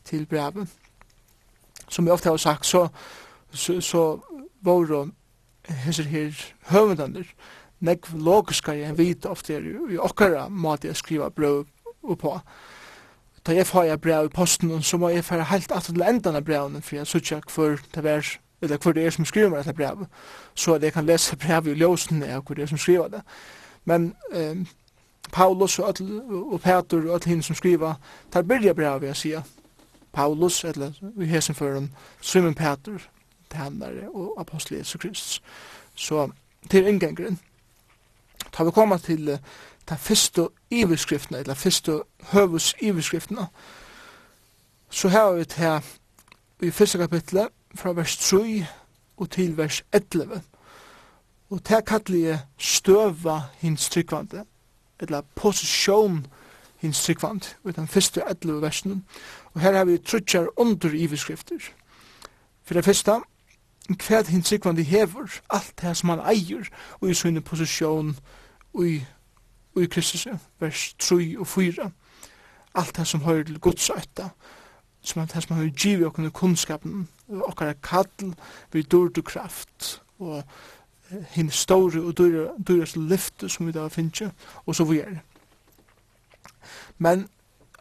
til 0.04 0.26
brevet. 0.26 0.68
Som 1.88 2.04
jeg 2.04 2.12
ofte 2.12 2.28
har 2.28 2.36
sagt, 2.36 2.66
så 2.66 2.88
så, 3.52 3.80
så 3.80 4.20
var 4.62 4.84
det 4.84 5.74
hesser 5.84 6.04
her 6.08 6.36
høvendander 6.70 7.28
nekv 7.80 8.16
logiska 8.18 8.74
jeg 8.74 8.96
vita 8.98 9.30
ofte 9.30 9.54
er 9.54 9.66
i 9.92 9.98
okkara 9.98 10.48
måte 10.48 10.88
jeg 10.88 10.98
skriva 10.98 11.28
brev 11.30 11.64
på. 12.18 12.34
Da 13.46 13.54
jeg 13.54 13.66
får 13.66 13.82
jeg 13.82 14.00
brev 14.00 14.26
i 14.26 14.34
posten, 14.34 14.82
så 14.82 14.96
må 14.96 15.08
jeg 15.08 15.24
fære 15.24 15.44
helt 15.44 15.72
at 15.72 15.82
til 15.82 16.02
endan 16.02 16.36
av 16.36 16.44
brevene, 16.44 16.82
for 16.82 16.96
jeg 16.96 17.06
sutja 17.06 17.40
hver 17.54 17.78
det 17.94 18.04
er, 18.10 18.26
eller 18.62 18.78
hver 18.78 18.92
det 18.92 19.06
er 19.06 19.10
som 19.10 19.24
skriver 19.24 19.50
meg 19.50 19.64
dette 19.64 19.76
brev, 19.76 20.06
så 20.54 20.74
at 20.74 20.82
jeg 20.82 20.92
kan 20.92 21.06
lese 21.06 21.36
brev 21.36 21.66
i 21.66 21.76
ljósen 21.78 22.22
av 22.22 22.42
hver 22.42 22.56
det 22.56 22.62
er 22.62 22.72
som 22.72 22.78
skriver 22.78 23.08
det. 23.08 23.22
Men 23.84 24.14
eh, 24.32 24.66
Paulus 25.32 25.78
og, 25.78 25.88
öll, 25.88 26.20
og 26.52 26.60
Peter 26.60 26.98
og 26.98 27.14
alle 27.14 27.30
hinn 27.30 27.42
som 27.42 27.56
skriver, 27.56 27.94
tar 28.32 28.42
byrja 28.42 28.72
brev, 28.74 29.00
vil 29.00 29.06
jeg 29.06 29.16
sier, 29.16 29.42
Paulus, 30.12 30.64
eller 30.64 30.92
i 31.20 31.24
hesen 31.24 31.54
føren, 31.54 31.92
Simon 32.20 32.54
Peter, 32.54 32.98
tænare 33.50 34.10
og 34.14 34.40
apostel 34.40 34.78
Jesus 34.78 35.00
Kristus. 35.00 35.42
Så 35.94 36.30
til 36.70 36.86
inngangren. 36.86 37.40
Ta 38.52 38.64
vi 38.64 38.70
koma 38.70 38.98
til 38.98 39.32
uh, 39.32 39.38
ta 39.88 39.94
fyrstu 39.94 40.48
iverskriftene, 40.70 41.38
eller 41.38 41.54
fyrstu 41.54 42.02
høvus 42.32 42.74
iverskriftene, 42.80 43.46
så 44.90 45.08
har 45.08 45.32
vi 45.32 45.44
til 45.44 45.80
i 46.60 46.70
fyrsta 46.70 46.98
kapitlet 46.98 47.48
fra 47.74 47.92
vers 47.92 48.16
3 48.16 48.66
og 49.16 49.30
til 49.30 49.56
vers 49.56 49.82
11. 49.92 50.42
Og 51.50 51.64
til 51.64 51.82
kallir 51.86 52.28
jeg 52.28 52.40
støva 52.58 53.42
hins 53.60 53.88
tryggvande, 53.90 54.44
eller 55.00 55.22
posisjon 55.34 56.26
hins 56.76 57.04
tryggvande, 57.04 57.46
i 57.68 57.72
den 57.72 57.88
fyrste 57.88 58.22
11 58.30 58.62
versen. 58.62 59.04
Og 59.54 59.60
her 59.60 59.72
har 59.72 59.84
vi 59.84 59.98
trutjar 59.98 60.46
under 60.56 60.94
iverskrifter. 60.94 61.58
For 62.64 62.74
det 62.74 62.84
om 63.88 63.96
hva 63.96 64.22
hinn 64.28 64.42
tryggvandi 64.44 64.84
hever, 64.84 65.40
alt 65.50 65.72
det 65.80 65.96
som 65.96 66.12
han 66.12 66.24
eier, 66.28 66.68
og 67.00 67.10
i 67.10 67.14
sinne 67.16 67.40
posisjon, 67.40 68.16
og 68.74 68.86
i, 68.86 68.98
i 69.80 69.86
Kristus, 69.86 70.26
vers 70.60 70.94
3 70.98 71.38
og 71.38 71.46
4, 71.46 71.90
alt 72.74 72.96
det 72.96 73.06
som 73.06 73.24
høyr 73.24 73.42
til 73.48 73.60
Guds 73.60 73.90
ætta, 73.90 74.28
som 75.00 75.26
det 75.26 75.42
som 75.42 75.56
har 75.56 75.70
givet 75.70 76.06
okkar 76.06 76.28
kunnskapen, 76.30 77.08
okkar 77.28 77.72
kall, 77.82 78.34
vi 78.72 78.82
dård 78.82 79.18
og 79.18 79.24
kraft, 79.24 80.02
og 80.18 80.42
hinn 81.30 81.50
store 81.50 82.02
og 82.02 82.18
dyrast 82.68 82.96
lyfte 82.96 83.48
som 83.48 83.66
vi 83.66 83.72
da 83.72 83.88
finnje, 83.88 84.30
og 84.66 84.74
så 84.74 84.84
vi 84.84 85.00
er. 85.00 85.20
Men 86.98 87.28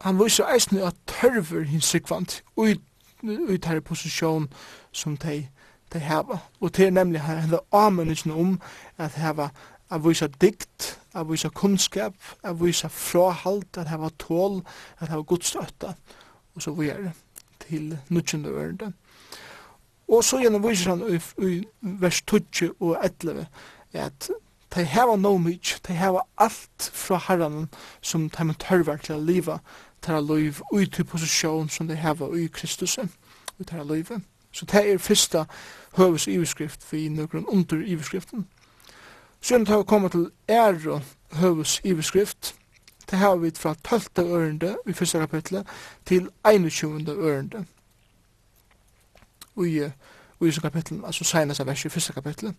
han 0.00 0.18
viser 0.24 0.48
eisen 0.54 0.78
at 0.78 0.96
tørver 1.06 1.62
hinn 1.62 1.80
sikvant, 1.80 2.42
og 2.56 2.70
i, 2.70 3.58
tær 3.58 3.80
posisjon 3.80 4.46
sum 4.92 5.16
tei 5.16 5.48
de 5.92 5.98
hava. 5.98 6.38
Og 6.60 6.76
det 6.76 6.86
er 6.86 6.90
nemlig 6.90 7.20
her 7.20 7.40
henne 7.40 7.60
avmennisken 7.72 8.32
om 8.32 8.60
at 8.98 9.18
hava 9.18 9.48
at 9.90 10.04
vise 10.04 10.28
dikt, 10.40 11.00
at 11.14 11.30
vise 11.30 11.48
kunnskap, 11.48 12.14
at 12.42 12.60
vise 12.60 12.88
frahald, 12.88 13.76
at 13.76 13.88
hava 13.88 14.10
tål, 14.18 14.62
at 15.00 15.08
hava 15.08 15.22
godstøtta, 15.22 15.94
og 16.54 16.62
så 16.62 16.70
videre 16.70 17.12
til 17.68 17.98
nutjende 18.08 18.48
ørende. 18.48 18.92
Og 20.08 20.24
så 20.24 20.38
gjennom 20.40 20.64
viser 20.64 20.90
han 20.90 21.02
i, 21.08 21.18
i 21.44 21.64
vers 21.80 22.22
20 22.22 22.72
og 22.80 22.96
11 23.04 23.46
at 23.92 24.30
de 24.74 24.84
hava 24.84 25.16
no 25.16 25.34
mykje, 25.40 25.80
de 25.88 25.96
hava 25.96 26.22
alt 26.36 26.90
fra 26.94 27.18
herran 27.28 27.68
som 28.00 28.28
de 28.30 28.36
har 28.36 28.56
tørver 28.60 29.00
til 29.04 29.16
å 29.16 29.20
liva, 29.24 29.58
til 30.04 30.16
å 30.16 30.24
liv 30.24 30.60
ut 30.72 30.98
i 30.98 31.04
posisjon 31.04 31.68
som 31.72 31.88
de 31.88 31.96
hava 31.96 32.28
i 32.36 32.48
Kristus, 32.52 32.98
ut 32.98 33.66
til 33.66 33.80
å 33.80 33.88
livet. 33.88 34.24
Så 34.52 34.64
det 34.64 34.92
er 34.92 34.98
fyrsta 34.98 35.44
høves 35.96 36.26
iverskrift 36.26 36.92
vi 36.92 37.08
nøkron 37.08 37.46
under 37.46 37.82
iverskriften. 37.86 38.46
Sjøn 39.40 39.66
tar 39.66 39.78
vi 39.78 39.84
kommet 39.84 40.12
til 40.12 40.30
ære 40.48 41.02
høves 41.32 41.80
iverskrift. 41.84 42.54
Det 43.10 43.18
har 43.18 43.36
vi 43.36 43.50
fra 43.56 43.74
12. 43.84 44.02
ørende 44.18 44.76
i 44.86 44.92
første 44.92 45.18
kapitlet 45.18 45.66
til 46.06 46.28
21. 46.46 47.08
ørende. 47.08 47.66
Og 49.56 49.68
i 49.68 49.90
i 50.46 50.50
som 50.50 50.62
kapitlet, 50.62 51.00
altså 51.04 51.24
senast 51.24 51.60
av 51.60 51.66
vers 51.66 51.84
i 51.84 51.88
første 51.88 52.12
kapitlet. 52.12 52.54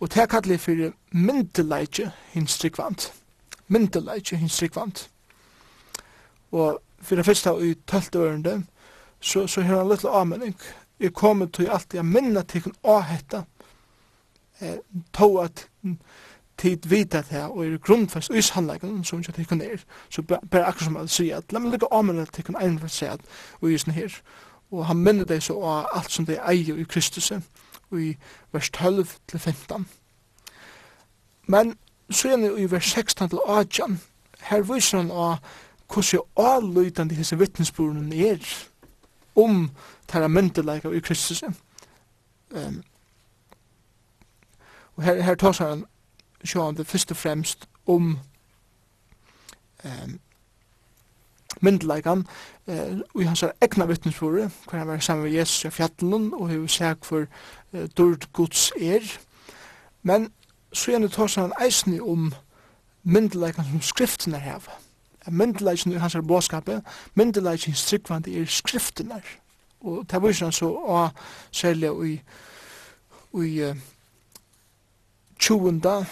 Og 0.00 0.10
det 0.12 0.22
er 0.22 0.26
kallet 0.26 0.60
for 0.60 0.92
myndeleitje 1.10 2.10
hins 2.32 2.58
tryggvant. 2.58 3.12
Myndeleitje 3.68 4.36
hins 4.36 4.56
tryggvant. 4.56 5.10
Og 6.52 6.82
for 7.00 7.16
det 7.16 7.24
første 7.24 7.50
i 7.62 7.74
12. 7.74 8.02
ørende, 8.16 8.64
så, 9.20 9.46
så 9.46 9.62
har 9.62 9.76
han 9.76 9.86
en 9.86 9.92
liten 9.92 10.08
avmenning 10.12 10.56
er 11.00 11.10
kommet 11.10 11.52
til 11.52 11.68
alt 11.70 11.94
jeg 11.94 12.04
minna 12.04 12.42
til 12.42 12.60
tikkun 12.60 12.74
av 12.84 13.02
hetta, 13.02 13.42
eh, 14.60 14.78
to 15.12 15.38
at 15.38 15.68
tid 16.56 16.88
vita 16.88 17.22
det 17.30 17.42
og 17.44 17.66
er 17.66 17.78
grunnfest 17.78 18.30
og 18.30 18.38
i 18.38 18.42
sannleggen 18.42 19.04
som 19.04 19.20
ikke 19.20 19.32
tikkun 19.32 19.60
er, 19.62 19.82
så 20.10 20.22
bare 20.22 20.64
akkur 20.64 20.84
som 20.84 20.96
at 20.96 21.10
sier 21.12 21.36
at 21.36 21.52
la 21.52 21.60
meg 21.60 21.74
lukka 21.74 21.90
avmenna 21.92 22.24
tikkun 22.24 22.56
ein 22.60 22.78
for 22.80 22.88
seg 22.88 23.20
og 23.60 23.70
i 23.70 23.78
her, 23.92 24.20
og 24.70 24.86
han 24.86 24.96
minna 24.96 25.24
deg 25.24 25.42
så 25.42 25.58
av 25.62 25.90
alt 25.92 26.12
som 26.12 26.26
det 26.26 26.40
eier 26.40 26.78
i 26.78 26.88
Kristus 26.88 27.30
og 27.90 28.00
i 28.00 28.16
vers 28.52 28.70
12 28.70 29.06
til 29.28 29.38
15. 29.38 29.86
Men 31.46 31.76
så 32.10 32.32
er 32.32 32.36
det 32.36 32.58
i 32.58 32.70
vers 32.70 32.92
16 32.92 33.28
til 33.28 33.38
18, 33.46 34.00
her 34.40 34.62
viser 34.62 34.98
han 34.98 35.10
av 35.10 35.36
hvordan 35.92 36.24
avløytande 36.36 37.16
disse 37.16 37.38
vittnesbordene 37.38 38.16
er 38.16 38.42
om 39.36 39.70
tæra 40.08 40.28
myndelaika 40.28 40.88
i 40.88 41.00
Kristus. 41.00 41.42
Um, 42.50 42.82
og 44.96 45.02
her, 45.02 45.22
her 45.22 45.34
tåsar 45.34 45.68
han 45.68 45.84
sjående 46.44 46.84
først 46.84 47.10
og 47.10 47.16
fremst 47.16 47.68
om 47.86 48.18
um, 49.84 50.20
myndelagan 51.60 52.26
eh, 52.66 52.98
i 53.20 53.24
hans 53.24 53.42
er 53.42 53.50
egna 53.60 53.84
vittnesbore, 53.84 54.50
hver 54.70 54.78
han 54.78 54.88
var 54.88 54.98
sammen 54.98 55.24
med 55.24 55.32
Jesus 55.32 55.64
i 55.64 55.70
fjallen 55.70 56.34
og 56.34 56.48
hefur 56.48 56.66
seg 56.66 56.96
for 57.02 57.26
uh, 57.72 57.86
dord 57.96 58.28
gods 58.32 58.72
er. 58.80 59.18
Men 60.02 60.30
så 60.72 60.90
gjerne 60.90 61.08
tåsar 61.08 61.42
han 61.42 61.56
eisni 61.64 62.00
om 62.00 62.34
myndelagan 63.02 63.64
som 63.70 63.82
skriften 63.82 64.34
er 64.34 64.38
heva. 64.38 64.76
Myndelagan 65.28 65.92
i 65.92 65.98
hans 65.98 66.16
båskape, 66.28 66.82
myndelagan 67.14 67.72
i 67.72 67.76
strikvande 67.76 68.40
er 68.40 68.46
skriftene 68.46 69.14
heva 69.14 69.45
Og 69.80 70.06
det 70.10 70.22
var 70.22 70.44
han 70.44 70.52
så 70.52 70.68
å 70.68 71.08
selge 71.50 71.92
i, 72.06 72.14
i 73.42 73.50
uh, 73.62 73.76
20. 75.38 76.06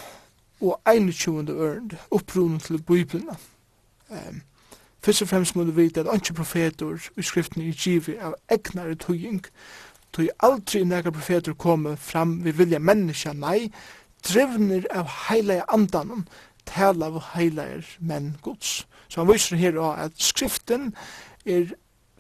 og 0.61 0.81
21. 0.87 1.49
ørend 1.51 1.97
opprunnen 2.11 2.61
til 2.61 2.83
Bibelen. 2.83 3.29
Um, 4.11 4.43
først 5.01 5.23
og 5.23 5.29
fremst 5.29 5.57
må 5.57 5.65
du 5.65 5.71
vite 5.71 6.01
at 6.01 6.09
anki 6.13 6.33
profeter 6.33 7.11
i 7.17 7.23
skriften 7.23 7.63
i 7.63 7.73
givi 7.73 8.17
av 8.21 8.37
egnare 8.53 8.95
tøying, 8.95 9.45
tøy 10.13 10.29
aldri 10.39 10.85
nekar 10.85 11.11
profeter 11.11 11.55
komme 11.55 11.97
fram 11.97 12.39
vi 12.45 12.53
vilja 12.55 12.79
menneska, 12.79 13.33
nei, 13.33 13.73
drivner 14.25 14.87
av 14.95 15.09
heilige 15.29 15.65
andanen, 15.69 16.29
tala 16.67 17.11
av 17.11 17.23
heilige 17.35 17.83
menn 18.01 18.37
gods. 18.43 18.85
Så 19.09 19.21
han 19.21 19.33
viser 19.33 19.57
her 19.57 19.81
at 19.93 20.13
skriften 20.17 20.95
er 21.45 21.75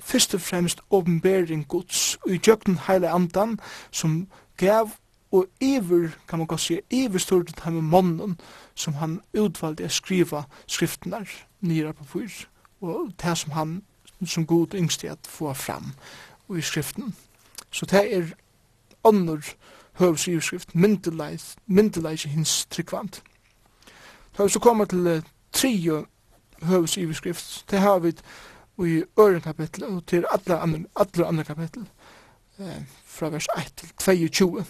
fyrst 0.05 0.34
og 0.34 0.40
fremst 0.40 0.82
åpenbering 0.90 1.64
Guds 1.68 2.18
og 2.22 2.34
i 2.36 2.38
djøkken 2.38 2.78
heile 2.86 3.11
andan 3.11 3.59
som 3.90 4.26
gav 4.61 4.90
og 5.34 5.46
iver, 5.61 6.09
kan 6.28 6.38
man 6.38 6.46
godt 6.46 6.61
si, 6.61 6.78
iver 6.90 7.18
stort 7.18 7.48
ut 7.48 7.61
ham 7.61 7.72
månen 7.72 8.38
som 8.74 8.94
han 8.94 9.20
utvalgte 9.34 9.88
å 9.88 9.90
skriva 9.90 10.44
skriftene 10.66 11.24
nere 11.61 11.92
på 11.92 12.05
fyr 12.12 12.44
og 12.84 13.11
det 13.22 13.38
som 13.38 13.57
han 13.57 13.82
som 14.26 14.46
god 14.46 14.74
yngste 14.74 15.11
at 15.11 15.26
få 15.28 15.52
fram 15.52 15.92
i 16.57 16.61
skriften. 16.61 17.14
Så 17.70 17.86
det 17.86 18.16
er 18.16 18.34
ånder 19.05 19.42
høvs 19.98 20.28
i 20.28 20.40
skrift, 20.40 20.74
myndeleis, 20.74 21.57
i 22.24 22.28
hins 22.28 22.66
tryggvand. 22.70 23.20
Da 24.38 24.42
vi 24.42 24.48
så 24.48 24.59
kommer 24.59 24.84
til 24.84 25.22
tre 25.52 26.05
høvs 26.62 26.96
i 26.96 27.12
skrift, 27.12 27.64
det 27.70 27.78
har 27.78 27.98
vi 27.98 28.12
i 28.78 29.02
øren 29.18 29.40
kapittel 29.40 29.84
og 29.84 30.06
til 30.06 30.24
alle 30.32 30.58
andre, 30.58 30.84
alle 30.96 31.26
andre 31.26 31.44
kapittel 31.44 31.86
eh, 32.58 32.82
fra 33.04 33.28
vers 33.28 33.46
1 33.56 33.72
til 33.76 33.88
22 33.98 34.64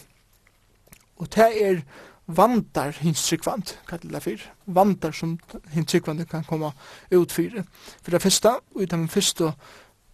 og 1.15 1.35
det 1.35 1.65
er 1.65 1.81
vandar 2.27 2.91
hinstrykvand 2.91 3.75
kallar 3.87 4.19
det 4.19 4.23
fyr, 4.23 4.39
vandar 4.65 5.11
som 5.11 5.39
hins 5.53 5.73
hinstrykvand 5.73 6.25
kan 6.25 6.43
koma 6.43 6.71
ut 7.11 7.31
fyr 7.31 7.63
for 8.01 8.11
det 8.11 8.21
første, 8.21 8.49
og 8.49 8.81
i 8.81 8.85
den 8.85 9.07
første 9.07 9.53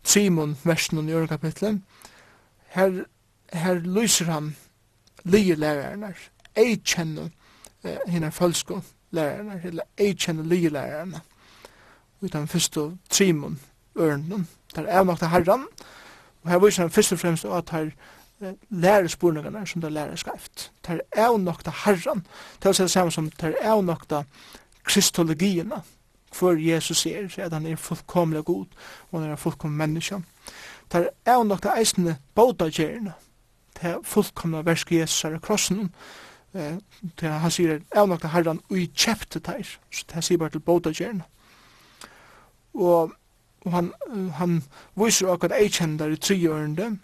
Simon 0.04 0.58
versen 0.64 1.10
i 1.10 1.12
øren 1.12 1.28
kapittel, 1.28 1.82
her, 2.68 3.04
her 3.54 3.74
lyser 3.74 4.26
han 4.26 4.56
lige 5.24 5.56
lærerne 5.56 6.14
ei 6.56 6.76
kjenner 6.76 7.30
eh, 7.84 7.98
henne 8.08 8.32
følsko 8.32 8.82
lærerne 9.12 9.62
eller 9.64 9.84
ei 9.98 10.14
kjenner 10.14 10.44
lige 10.44 10.70
lærerne 10.70 11.22
og 12.20 12.28
i 12.28 12.32
den 12.32 12.48
første 12.48 12.98
Simon 13.12 13.60
ørnen. 13.96 14.48
Det 14.76 14.86
er 14.86 15.00
avmakta 15.00 15.28
herran, 15.28 15.66
og 16.44 16.50
her 16.50 16.60
viser 16.60 16.84
han 16.84 16.92
først 16.92 17.14
og 17.14 17.20
fremst 17.20 17.46
at 17.46 17.70
her 17.70 17.92
lærer 18.70 19.08
spurningene 19.08 19.66
som 19.68 19.82
det 19.82 19.92
lærer 19.92 20.16
skreft. 20.16 20.72
Det 20.88 21.02
er 21.12 21.26
avmakta 21.26 21.72
herran, 21.86 22.26
det 22.64 22.70
er 22.70 22.84
det 22.84 22.92
samme 22.92 23.12
som 23.12 23.30
det 23.30 23.56
er 23.62 23.72
avmakta 23.72 24.24
kristologiene, 24.84 25.82
for 26.34 26.52
Jesus 26.52 27.06
er, 27.06 27.28
så 27.28 27.42
at 27.42 27.54
han 27.54 27.66
er 27.66 27.76
fullkomlig 27.76 28.46
god, 28.46 28.66
og 29.12 29.22
han 29.22 29.32
er 29.32 29.36
fullkomlig 29.36 29.78
menneske. 29.78 30.22
Det 30.92 31.10
er 31.26 31.34
avmakta 31.34 31.76
eisende 31.78 32.18
bådagjerne, 32.36 33.14
det 33.82 33.90
er 33.90 33.98
fullkomna 34.04 34.62
versk 34.62 34.92
Jesus 34.92 35.24
er 35.24 35.40
krossen, 35.40 35.94
eh, 36.54 36.78
det 37.02 37.28
er, 37.28 37.38
han 37.44 37.52
sier 37.52 37.80
avmakta 37.96 38.32
herran 38.32 38.62
ui 38.72 38.88
kjepte 38.96 39.40
teir, 39.40 39.78
så 39.92 40.06
det 40.14 40.24
sier 40.24 40.38
bare 40.38 40.50
til 40.56 40.60
bådagjerne. 40.66 41.24
Og 42.74 43.12
og 43.66 43.72
han, 43.72 43.92
han 44.38 44.62
viser 44.98 45.30
akkurat 45.30 45.60
eikjendar 45.62 46.14
i 46.14 46.18
trigjørende. 46.18 46.98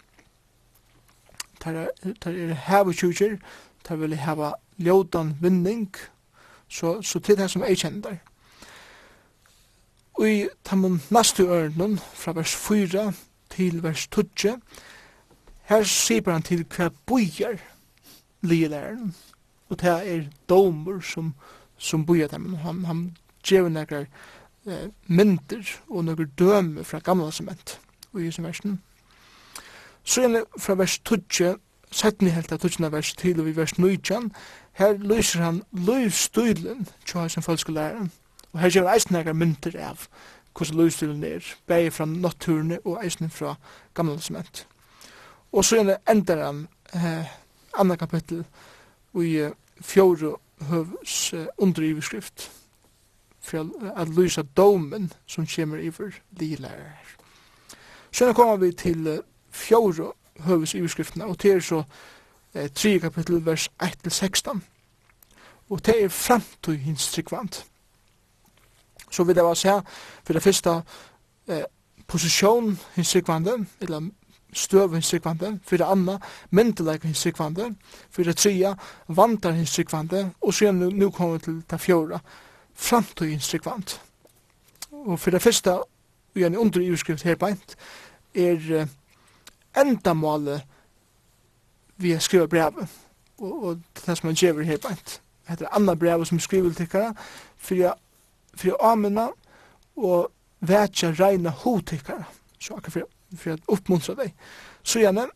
Der 1.64 1.86
er 2.24 2.54
hava 2.54 2.92
tjujir, 2.92 3.38
der 3.88 3.96
vil 3.96 4.16
hava 4.16 4.52
ljódan 4.78 5.36
vinning, 5.40 5.94
så, 6.68 7.02
så 7.02 7.20
til 7.20 7.38
det 7.38 7.50
som 7.50 7.62
eikjendar. 7.62 8.18
Og 10.18 10.28
i 10.28 10.48
tamon 10.64 11.00
nastu 11.10 11.44
ørnen, 11.46 11.98
fra 11.98 12.32
vers 12.32 12.54
4 12.56 13.12
til 13.50 13.82
vers 13.82 14.08
12, 14.08 14.58
her 15.68 15.84
sier 15.84 16.32
han 16.32 16.42
til 16.42 16.64
hva 16.64 16.88
bojar 17.06 17.60
ligelæreren, 18.42 19.14
og 19.68 19.80
det 19.80 19.94
er 19.94 20.26
domer 20.48 21.00
som, 21.00 21.34
som 21.76 22.06
bojar 22.06 22.28
dem. 22.32 22.54
Han, 22.64 22.84
han 22.84 23.02
gjør 23.44 23.68
nekkar 23.68 24.06
eh, 24.70 24.90
myndir 25.06 25.68
og 25.88 26.04
noen 26.04 26.32
døme 26.38 26.84
fra 26.84 27.00
gamla 27.04 27.30
sement 27.30 27.78
og 28.12 28.22
i 28.22 28.30
som 28.32 28.44
versen. 28.44 28.78
Så 30.04 30.22
gjerne 30.24 30.44
fra 30.58 30.74
vers 30.74 30.98
12, 30.98 31.58
setten 31.92 32.28
i 32.28 32.32
helt 32.32 32.52
av 32.52 32.58
12 32.58 32.92
vers 32.92 33.12
til 33.14 33.40
og 33.40 33.48
i 33.48 33.56
vers 33.56 33.78
19, 33.78 34.30
her 34.78 34.96
lyser 34.98 35.42
han 35.42 35.62
løyvstøylen 35.72 36.86
til 37.06 37.20
hans 37.20 37.38
folkeskolæreren. 37.44 38.10
Og 38.52 38.60
her 38.60 38.70
gjør 38.70 38.92
eisen 38.92 39.16
egar 39.16 39.36
myndir 39.36 39.76
av 39.76 40.08
hvordan 40.56 40.76
løyvstøylen 40.80 41.24
er, 41.24 41.44
bæg 41.66 41.92
fra 41.92 42.04
naturene 42.04 42.80
og 42.84 43.04
eisen 43.04 43.30
fra 43.30 43.54
gamla 43.94 44.18
sement. 44.20 44.66
Og 45.52 45.64
så 45.64 45.76
gjerne 45.76 45.96
ender 46.08 46.44
han 46.44 46.68
eh, 46.94 47.26
andre 47.78 47.96
kapittel 47.96 48.44
og 49.14 49.24
i 49.24 49.48
fjore 49.80 50.36
høvs 50.70 51.32
eh, 51.32 51.46
underiverskrift 51.58 52.50
for 53.48 53.70
at 53.96 54.08
lysa 54.08 54.42
domen 54.56 55.12
som 55.26 55.46
kommer 55.46 55.78
iver 55.78 56.20
lilærer. 56.30 57.16
Så 58.12 58.32
kommer 58.32 58.56
vi 58.56 58.72
til 58.72 59.22
fjore 59.50 60.12
høves 60.38 60.74
iverskriftene, 60.74 61.24
og 61.24 61.42
det 61.42 61.52
er 61.52 61.60
så 61.60 61.82
eh, 62.54 62.70
3 62.70 62.98
kapittel 62.98 63.46
vers 63.46 63.68
1-16. 63.82 64.58
Og 65.70 65.86
det 65.86 66.04
er 66.04 66.08
fremtøy 66.08 66.76
hins 66.76 67.12
tryggvand. 67.12 67.64
Så 69.10 69.24
vil 69.24 69.36
jeg 69.36 69.44
bare 69.44 69.56
se, 69.56 69.80
for 70.24 70.32
det 70.32 70.42
første 70.42 70.82
eh, 71.48 71.64
posisjon 72.06 72.78
hins 72.94 73.10
tryggvande, 73.10 73.66
eller 73.80 74.10
støv 74.52 74.94
hins 74.94 75.08
tryggvande, 75.08 75.60
for 75.62 75.76
det 75.76 75.84
andre 75.84 76.18
myndelag 76.50 77.00
hins 77.02 77.20
tryggvande, 77.20 77.74
for 78.10 78.22
det 78.22 78.36
tredje 78.36 78.74
vantar 79.08 79.50
hins 79.50 79.72
tryggvande, 79.72 80.30
og 80.40 80.54
så 80.54 80.72
nu, 80.72 80.90
nu 80.90 81.10
kommer 81.10 81.32
vi 81.32 81.38
til 81.38 81.62
det 81.70 81.80
fjore, 81.80 82.20
framtøyens 82.78 83.48
tryggvand. 83.48 83.98
Og 84.90 85.20
for 85.20 85.30
det 85.34 85.42
første, 85.42 85.72
og 85.78 85.88
gjerne 86.34 86.58
under 86.58 86.80
iverskrift 86.80 87.26
her 87.26 87.36
beint, 87.36 87.76
er 88.34 88.86
endamålet 89.76 90.62
vi 91.96 92.12
har 92.14 92.20
skrivet 92.22 92.50
brevet, 92.50 92.88
og, 93.38 93.64
og 93.64 93.80
det 94.06 94.18
som 94.18 94.28
han 94.28 94.36
gjør 94.38 94.62
her 94.62 94.78
beint. 94.78 95.20
Det 95.48 95.64
er 95.66 95.74
andre 95.74 95.96
brevet 95.96 96.28
som 96.28 96.40
skriver 96.40 96.72
til 96.72 96.88
dere, 96.92 97.14
for 97.56 97.74
jeg 97.74 97.94
amina 98.80 99.28
og 99.96 100.30
vekja 100.60 101.14
reina 101.18 101.50
hotikkara, 101.50 102.24
så 102.60 102.76
akkur 102.76 102.90
for, 102.90 103.08
for 103.36 103.56
at 103.56 103.68
oppmuntra 103.68 104.14
deg. 104.18 104.34
Så 104.82 105.00
gjerne 105.00 105.28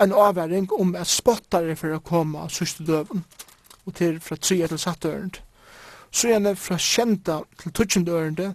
en 0.00 0.12
avværing 0.12 0.72
om 0.72 0.94
at 0.96 1.10
spottare 1.10 1.76
for 1.76 1.94
å 1.94 2.02
komme 2.04 2.38
av 2.38 2.52
sørste 2.54 2.86
døven, 2.86 3.24
og 3.86 3.94
til 3.94 4.20
fra 4.20 4.36
tre 4.36 4.66
til 4.68 4.78
satt 4.78 5.02
dørend. 5.02 5.40
Så 6.10 6.32
er 6.32 6.38
det 6.38 6.58
fra 6.58 6.78
kjenta 6.80 7.40
til 7.62 7.72
tutsjende 7.72 8.12
ørende 8.12 8.52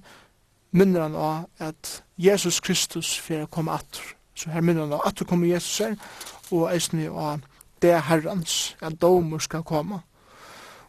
minner 0.71 1.05
han 1.05 1.15
av 1.15 1.45
at 1.59 2.03
Jesus 2.17 2.59
Kristus 2.59 3.13
fyrir 3.19 3.45
komme 3.45 3.71
atur. 3.71 4.15
Så 4.35 4.49
her 4.49 4.61
minner 4.61 4.87
han 4.87 4.93
av 4.97 5.07
atur 5.07 5.25
kommer 5.29 5.47
Jesus 5.47 5.77
her, 5.77 5.95
og 6.51 6.71
eisne 6.73 7.09
av 7.09 7.43
det 7.81 7.99
herrans, 8.07 8.75
at 8.81 9.01
domer 9.01 9.39
skal 9.39 9.63
komme. 9.63 10.01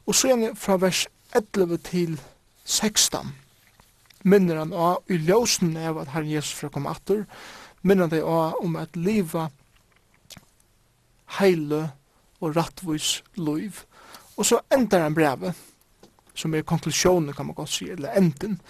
Og 0.06 0.14
så 0.14 0.32
er 0.32 0.40
det 0.40 0.58
fra 0.58 0.76
vers 0.80 1.06
11 1.34 1.78
til 1.84 2.20
16 2.64 3.34
minner 4.24 4.56
han 4.56 4.72
av 4.72 5.04
i 5.12 5.18
ljósen 5.20 5.76
av 5.76 6.00
at 6.00 6.14
Herren 6.14 6.32
Jesus 6.32 6.56
fra 6.56 6.70
kom 6.72 6.88
atur, 6.88 7.24
minner 7.82 8.08
han 8.08 8.24
av 8.24 8.64
om 8.64 8.78
at 8.80 8.96
liva 8.96 9.50
heile 11.38 11.82
og 12.40 12.56
rattvis 12.56 13.18
loiv. 13.36 13.84
Og 14.36 14.48
så 14.48 14.62
endar 14.72 15.04
han 15.04 15.16
brevet 15.16 15.60
som 16.34 16.54
er 16.54 16.62
konklusjonen, 16.62 17.32
kan 17.32 17.46
man 17.46 17.54
godt 17.54 17.68
si, 17.68 17.90
eller 17.90 18.12
enden, 18.12 18.60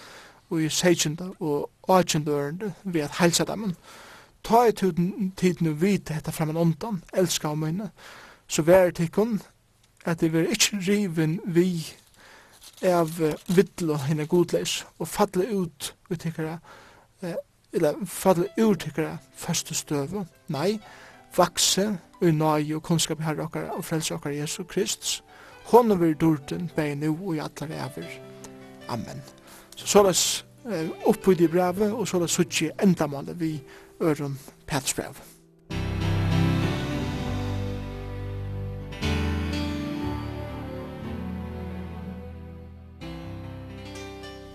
og 0.49 0.61
i 0.61 0.69
16. 0.69 1.19
og 1.39 1.69
18. 1.89 2.27
ørende 2.27 2.73
ved 2.83 3.01
at 3.01 3.17
helsa 3.19 3.43
dem. 3.43 3.75
Ta 4.43 4.63
i 4.63 4.71
tiden 5.37 5.81
vite 5.81 6.13
hetta 6.13 6.31
framan 6.31 6.57
undan, 6.57 7.03
elska 7.13 7.47
av 7.47 7.57
mine, 7.57 7.89
så 8.47 8.61
vær 8.61 8.91
tikkun 8.91 9.41
at 10.05 10.21
det 10.21 10.33
vil 10.33 10.49
ikkje 10.53 10.79
riven 10.87 11.39
vi 11.45 11.95
av 12.85 13.09
vidlo 13.47 13.95
henne 13.95 14.27
godleis 14.29 14.83
og 14.99 15.07
falle 15.07 15.47
ut 15.49 15.95
utikkara 16.11 16.59
eller 17.73 18.05
falle 18.05 18.47
ut 18.59 18.79
tikkara 18.79 19.17
første 19.35 19.75
støve. 19.75 20.25
Nei, 20.47 20.79
vakse 21.37 21.97
og 22.21 22.33
nøye 22.33 22.75
og 22.75 22.83
kunnskap 22.83 23.21
herre 23.25 23.47
okkar 23.47 23.71
og 23.73 23.85
frelse 23.85 24.13
okkar 24.13 24.35
Jesu 24.35 24.63
Kristus 24.63 25.23
hon 25.65 25.99
vil 25.99 26.15
dårten, 26.15 26.71
bare 26.75 26.95
nu 26.95 27.17
og 27.25 27.35
i 27.35 27.39
alle 27.39 27.69
vever. 27.69 28.09
Amen. 28.87 29.21
Så 29.75 29.87
så 29.87 30.03
løs 30.03 30.45
eh, 30.71 30.89
oppe 31.05 31.31
i 31.31 31.47
brevet, 31.47 31.91
og 31.91 32.07
så 32.07 32.19
løs 32.19 32.31
suttje 32.31 32.71
endamålet 32.83 33.39
vi 33.39 33.63
øren 34.01 34.39
Pets 34.67 34.93
brev. 34.93 35.15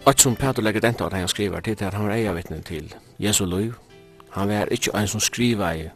Og 0.06 0.14
som 0.18 0.36
Peter 0.36 0.62
legger 0.62 0.80
dent 0.80 1.00
av 1.00 1.10
det 1.10 1.18
han 1.18 1.28
skriver 1.28 1.60
til, 1.60 1.84
at 1.84 1.94
han 1.94 2.06
var 2.08 2.14
eiervittnen 2.14 2.62
til 2.62 2.94
Jesu 3.18 3.44
liv. 3.44 3.74
Han 4.30 4.48
var 4.48 4.66
ikke 4.70 4.90
en 4.98 5.08
som 5.08 5.20
skriver 5.20 5.90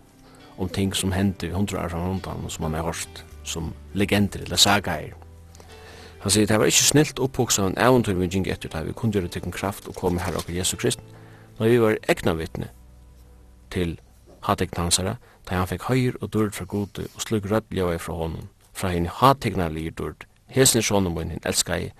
om 0.59 0.69
ting 0.69 0.95
som 0.95 1.12
hendte 1.12 1.47
i 1.47 1.51
hundra 1.51 1.85
år 1.85 1.89
fra 1.89 1.99
rundt 1.99 2.27
han, 2.27 2.51
som 2.51 2.65
han 2.65 2.75
har 2.75 2.83
hørt 2.83 3.25
som 3.45 3.73
legender 3.95 4.43
eller 4.45 4.57
sagaer. 4.57 5.15
Han 6.25 6.33
sier, 6.33 6.47
det 6.49 6.57
var 6.59 6.71
ikke 6.71 6.87
snilt 6.89 7.21
opphoksa 7.21 7.67
en 7.69 7.79
eventyr 7.79 8.17
vi 8.17 8.31
gikk 8.33 8.49
etter 8.49 8.73
da 8.73 8.81
vi 8.87 8.95
kunne 8.97 9.13
gjøre 9.13 9.29
til 9.29 9.53
kraft 9.53 9.89
og 9.89 9.95
komme 9.99 10.25
her 10.25 10.37
oppe 10.39 10.57
Jesu 10.57 10.77
Krist, 10.77 11.01
når 11.59 11.69
vi 11.69 11.81
var 11.83 11.99
egna 12.09 12.33
vittne 12.39 12.71
til 13.71 13.99
hatekna 14.43 14.89
da 15.45 15.59
han 15.59 15.69
fikk 15.69 15.85
høyr 15.91 16.17
og 16.21 16.33
dyrd 16.33 16.55
fra 16.57 16.65
gode 16.65 17.05
og 17.15 17.21
slug 17.21 17.51
rødt 17.51 17.69
ljøy 17.71 17.99
fra 17.99 18.15
honom, 18.15 18.49
fra 18.73 18.89
henne 18.89 19.13
hatekna 19.13 19.69
lir 19.69 19.93
dyrd, 19.93 20.25
hesen 20.49 20.83
sjån 20.83 21.07
og 21.07 21.19
henne 21.21 21.39
elskar 21.45 21.83
jeg, 21.83 21.93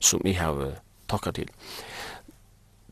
som 0.00 0.20
jeg 0.24 0.38
har 0.40 0.80
takka 1.08 1.30
til. 1.36 1.50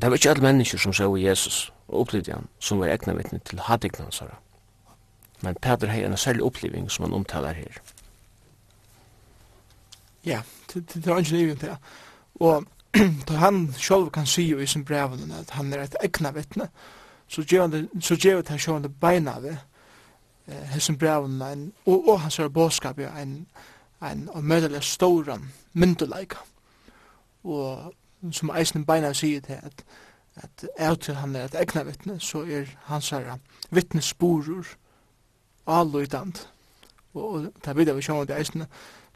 Det 0.01 0.11
var 0.11 0.21
ikke 0.21 0.31
alle 0.31 0.43
mennesker 0.43 0.79
som 0.79 0.93
så 0.93 1.09
Jesus 1.17 1.73
og 1.89 2.01
opplevde 2.01 2.33
han, 2.33 2.49
som 2.61 2.81
var 2.81 2.93
egna 2.93 3.15
vittne 3.17 3.41
til 3.45 3.61
hatekna. 3.61 4.11
Men 5.41 5.57
Peter 5.63 5.89
har 5.89 6.05
en 6.05 6.17
særlig 6.17 6.45
oppleving 6.45 6.91
som 6.91 7.05
han 7.05 7.15
omtalar 7.15 7.53
her. 7.53 7.81
Ja, 10.27 10.43
det 10.75 11.07
er 11.07 11.18
ikke 11.18 11.31
livet 11.31 11.61
det. 11.61 11.77
Og 12.35 12.64
da 13.29 13.33
han 13.33 13.75
selv 13.79 14.11
kan 14.11 14.27
si 14.27 14.43
jo 14.49 14.59
i 14.59 14.66
sin 14.66 14.85
breven 14.85 15.33
at 15.33 15.51
han 15.51 15.72
er 15.72 15.83
et 15.83 15.97
egna 16.03 16.31
vittne, 16.31 16.68
så 17.29 17.43
gjør 17.43 17.66
det 18.43 18.49
han 18.49 18.59
sjående 18.59 18.89
beina 18.89 19.39
ved 19.41 19.57
hessen 20.47 20.99
breven 20.99 21.43
en, 21.43 21.72
og, 21.87 22.09
og 22.09 22.20
hans 22.20 22.39
er 22.39 22.49
bådskap 22.49 22.99
jo 22.99 23.09
en, 23.09 23.47
en 24.03 24.29
omødelig 24.33 24.83
storan 24.83 25.53
myndeleika. 25.72 26.37
Og 27.45 27.95
som 28.33 28.51
eisen 28.57 28.85
beina 28.87 29.12
sier 29.12 29.41
til 29.41 29.59
at 29.62 29.85
at 30.37 30.66
er 30.77 30.95
til 30.95 31.14
han 31.14 31.37
er 31.37 31.45
et 31.45 31.55
egna 31.55 31.83
vittne, 31.83 32.20
så 32.20 32.39
er 32.39 32.64
hans 32.85 33.11
her 33.11 33.37
vittnesporer 33.70 34.66
avløydant. 35.66 36.49
Og, 37.14 37.29
og 37.31 37.53
det 37.64 37.77
videre 37.77 37.97
vi 37.97 38.03
sjående 38.03 38.39
eisen 38.39 38.64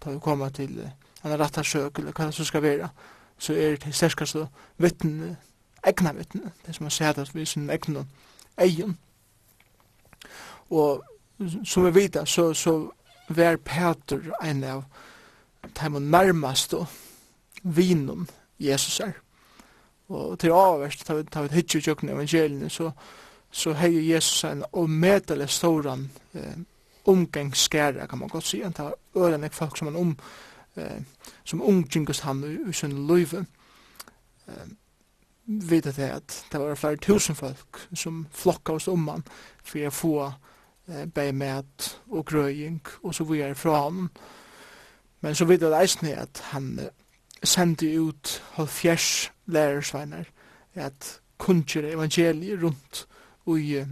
ta 0.00 0.10
vi 0.10 0.18
koma 0.22 0.48
til 0.48 0.80
en 1.24 1.38
rattarsøk 1.40 1.98
eller 1.98 2.12
hva 2.12 2.28
det 2.28 2.34
så 2.34 2.44
skal 2.44 2.62
være, 2.62 2.88
så 3.38 3.52
er 3.52 3.76
det 3.76 3.94
sterskast 3.94 4.36
og 4.36 4.48
vittne, 4.78 5.36
egna 5.86 6.12
vittne, 6.12 6.52
det 6.66 6.74
som 6.74 6.84
man 6.84 6.90
ser 6.90 7.20
at 7.20 7.34
vi 7.34 7.44
sin 7.44 7.70
egna 7.70 8.04
egen. 8.58 8.98
Og 10.70 11.04
som 11.64 11.84
vi 11.84 11.94
vet, 11.94 12.18
så, 12.28 12.54
så 12.54 12.90
var 13.28 13.56
Peter 13.56 14.20
en 14.42 14.64
av 14.64 14.84
de 15.62 16.00
nærmeste 16.00 16.76
vinen 17.62 18.28
Jesus 18.58 19.00
er. 19.00 19.12
Og 20.08 20.38
til 20.38 20.50
avverst, 20.50 21.06
ta 21.06 21.14
vi, 21.14 21.24
ta 21.24 21.42
vi 21.44 21.52
hittje 21.52 21.78
i 21.78 21.84
kjøkken 21.84 22.08
evangeliene, 22.08 22.70
så, 22.70 22.90
så 23.50 23.74
heier 23.76 24.14
Jesus 24.14 24.44
en 24.44 24.64
omedelig 24.72 25.50
storan 25.52 26.10
eh, 26.34 26.56
omgangsskæra, 27.08 28.06
kan 28.06 28.18
man 28.18 28.28
godt 28.28 28.44
si, 28.44 28.60
Han 28.62 28.72
tar 28.72 28.94
ören 29.16 29.44
ett 29.44 29.54
folk 29.54 29.76
som 29.76 29.86
han 29.86 29.96
om 29.96 30.16
eh, 30.76 31.02
som 31.44 31.62
omgängas 31.62 32.20
han 32.20 32.44
i, 32.44 32.70
i 32.70 32.72
sin 32.72 33.06
løyve. 33.06 33.46
Eh, 34.48 34.68
vet 35.48 35.86
att 35.86 35.96
det, 35.96 36.14
att 36.14 36.44
det 36.52 36.58
var 36.58 36.74
flere 36.74 36.96
tusen 36.96 37.34
folk 37.34 37.76
som 37.94 38.26
flokka 38.32 38.72
oss 38.72 38.88
om 38.88 39.08
han 39.08 39.22
for 39.64 39.86
å 39.86 39.90
få 39.90 40.32
eh, 40.88 41.06
bämät 41.06 41.98
og 42.10 42.26
grøying 42.26 42.82
og 43.02 43.14
så 43.14 43.24
videre 43.24 43.54
fra 43.54 43.82
han. 43.82 44.08
Men 45.20 45.34
så 45.34 45.44
vet 45.44 45.62
jag 45.62 45.72
det 45.72 46.14
at 46.16 46.42
han 46.52 46.78
eh, 46.78 46.92
sendte 47.42 47.86
ut 47.86 48.42
halvfjers 48.52 49.32
lärarsveinar 49.46 50.28
at 50.74 51.20
kunngjøre 51.38 51.92
evangeliet 51.92 52.62
rundt 52.62 53.06
og 53.46 53.60
i 53.60 53.84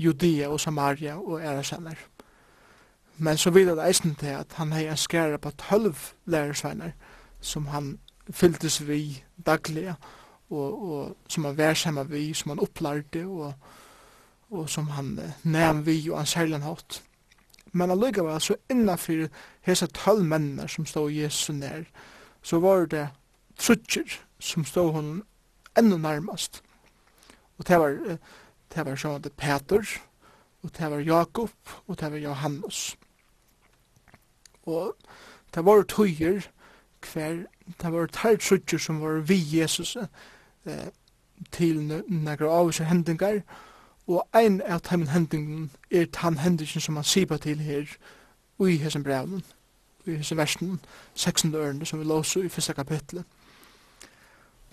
Judea 0.00 0.48
og 0.48 0.60
Samaria 0.60 1.16
og 1.16 1.40
æresenner. 1.40 1.98
Men 3.18 3.36
så 3.36 3.50
vidar 3.50 3.74
det 3.74 3.86
eisen 3.86 4.14
til 4.14 4.32
at 4.32 4.52
han 4.56 4.72
hei 4.72 4.86
en 4.88 4.96
skæra 4.96 5.36
på 5.36 5.50
12 5.50 5.94
lærersveiner 6.24 6.94
som 7.40 7.66
han 7.66 7.98
fylltes 8.30 8.80
vi 8.88 9.24
daglig 9.46 9.94
og, 10.50 10.90
og 10.90 11.16
som 11.28 11.44
han 11.44 11.58
vær 11.58 11.74
sammen 11.74 12.10
vi, 12.10 12.32
som 12.34 12.50
han 12.50 12.60
opplærte 12.60 13.26
og, 13.26 13.52
og 14.50 14.68
som 14.70 14.88
han 14.96 15.18
nevn 15.42 15.86
vi 15.86 16.10
og 16.10 16.18
han 16.18 16.26
særlig 16.26 16.62
hatt. 16.64 17.02
Men 17.72 17.90
allikevel 17.90 18.40
så 18.40 18.56
innanfyr 18.70 19.28
hese 19.62 19.86
12 19.86 20.24
mennene 20.24 20.68
som 20.68 20.86
stod 20.86 21.12
Jesu 21.12 21.52
nær, 21.52 21.84
så 22.42 22.58
var 22.58 22.86
det 22.86 23.08
trutjer 23.58 24.18
som 24.40 24.64
stod 24.64 24.92
hon 24.92 25.22
enda 25.78 25.96
nærmast. 25.96 26.62
Og 27.58 27.68
det 27.68 27.78
var 27.80 27.90
Uh, 27.90 28.16
det 28.74 28.86
var 28.86 28.96
sjående 28.96 29.30
Peter, 29.30 30.00
og 30.62 30.70
det 30.78 30.90
var 30.90 30.98
Jakob, 30.98 31.50
og 31.86 32.00
det 32.00 32.12
var 32.12 32.18
Johannes. 32.18 32.96
Og 34.62 34.94
det 35.54 35.64
var 35.64 35.82
tøyer, 35.82 36.40
hver, 37.12 37.44
det 37.82 37.92
var 37.92 38.06
tøyer 38.06 38.78
som 38.78 39.00
var 39.00 39.20
vi 39.20 39.58
Jesus 39.58 39.96
eh, 39.96 40.88
til 41.50 42.04
nægra 42.08 42.50
av 42.50 42.72
seg 42.72 42.86
hendingar, 42.86 43.40
og 44.06 44.26
ein 44.34 44.60
av 44.62 44.80
dem 44.90 45.06
hendingen 45.06 45.70
er 45.90 46.04
den 46.04 46.38
hendingen 46.38 46.80
som 46.80 46.94
man 46.94 47.04
sier 47.04 47.36
til 47.36 47.58
her, 47.58 47.86
i 48.60 48.76
hessen 48.76 49.04
brevnen, 49.04 49.44
i 50.06 50.18
hessen 50.18 50.36
versen, 50.36 50.80
16. 51.14 51.54
ørene 51.54 51.86
som 51.86 51.98
vi 51.98 52.04
låser 52.04 52.44
i 52.44 52.48
første 52.48 52.74
kapitlet. 52.74 53.24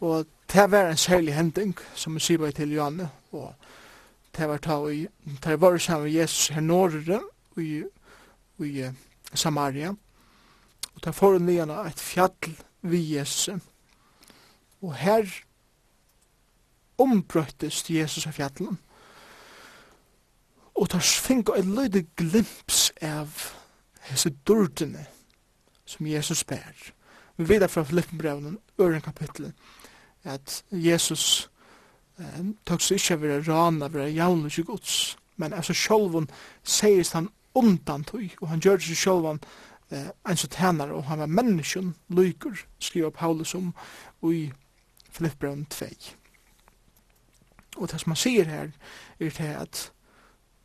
Og 0.01 0.25
det 0.53 0.71
var 0.71 0.89
en 0.89 0.97
særlig 0.97 1.35
hending 1.35 1.77
som 1.95 2.15
vi 2.15 2.19
sier 2.19 2.51
til 2.51 2.73
Johanne, 2.73 3.09
og 3.31 3.53
det 4.37 4.47
var 4.47 4.61
ta 4.61 4.77
i, 4.89 5.07
det 5.43 5.61
var 5.61 5.77
sammen 5.77 6.13
Jesus 6.13 6.47
her 6.53 6.61
norre 6.61 7.21
i, 7.57 7.83
i 8.59 8.89
Samaria, 9.33 9.95
og 10.93 11.03
det 11.05 11.15
får 11.15 11.39
nian 11.39 11.73
et 11.73 11.99
fjall 11.99 12.53
vi 12.81 13.01
Jesus, 13.15 13.61
og 14.81 14.93
her 14.95 15.25
ombrøttes 16.97 17.89
Jesus 17.89 18.27
av 18.27 18.37
fjallet 18.37 18.77
og 20.77 20.91
det 20.91 21.01
finner 21.01 21.57
et 21.57 21.65
løyde 21.65 22.03
glimps 22.19 22.91
av 23.01 23.33
hese 24.07 24.29
dordene 24.45 25.07
som 25.89 26.07
Jesus 26.07 26.43
bær. 26.45 26.75
Vi 27.37 27.47
vet 27.49 27.71
fra 27.71 27.83
Filippenbrevnen, 27.83 28.59
øren 28.79 29.01
kapitlet, 29.01 29.53
at 30.23 30.63
Jesus 30.71 31.49
tøks 32.65 32.91
ikkje 32.91 33.21
vera 33.21 33.41
rana, 33.45 33.87
vera 33.93 34.09
jaunus 34.09 34.57
i 34.57 34.65
gods, 34.65 35.17
men 35.37 35.53
altså 35.53 35.73
sjolvun 35.73 36.29
seist 36.63 37.13
han 37.13 37.29
undan 37.57 38.03
tøy, 38.03 38.29
og 38.41 38.49
han 38.51 38.61
gjør 38.61 38.81
seg 38.81 38.97
sjolvan 38.97 39.41
eh, 39.91 40.09
en 40.29 40.37
så 40.37 40.47
tænare, 40.47 40.93
og 40.93 41.07
han 41.09 41.19
var 41.19 41.33
menneskjøn 41.39 41.93
lyker, 42.09 42.63
skriver 42.79 43.09
Paulus 43.09 43.55
om 43.55 43.73
i 44.29 44.51
Filippbrøn 45.11 45.65
2. 45.65 45.85
Og 47.77 47.91
det 47.91 48.01
som 48.01 48.13
han 48.13 48.21
sier 48.21 48.49
her, 48.49 48.73
er 49.19 49.29
det 49.29 49.53
at 49.53 49.91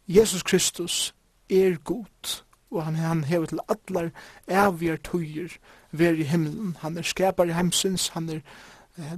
Jesus 0.09 0.42
Kristus 0.42 1.14
er 1.50 1.76
god, 1.84 2.42
og 2.70 2.84
han, 2.84 2.94
han 2.94 3.24
hever 3.24 3.46
til 3.46 3.61
allar 3.68 4.11
evigjar 4.48 5.00
tøyer, 5.05 5.57
ver 5.92 6.16
i 6.16 6.24
himmelen, 6.24 6.76
han 6.80 6.96
er 6.98 7.03
skapar 7.03 7.44
i 7.44 7.53
heimsins, 7.53 8.09
han 8.09 8.28
er 8.28 8.40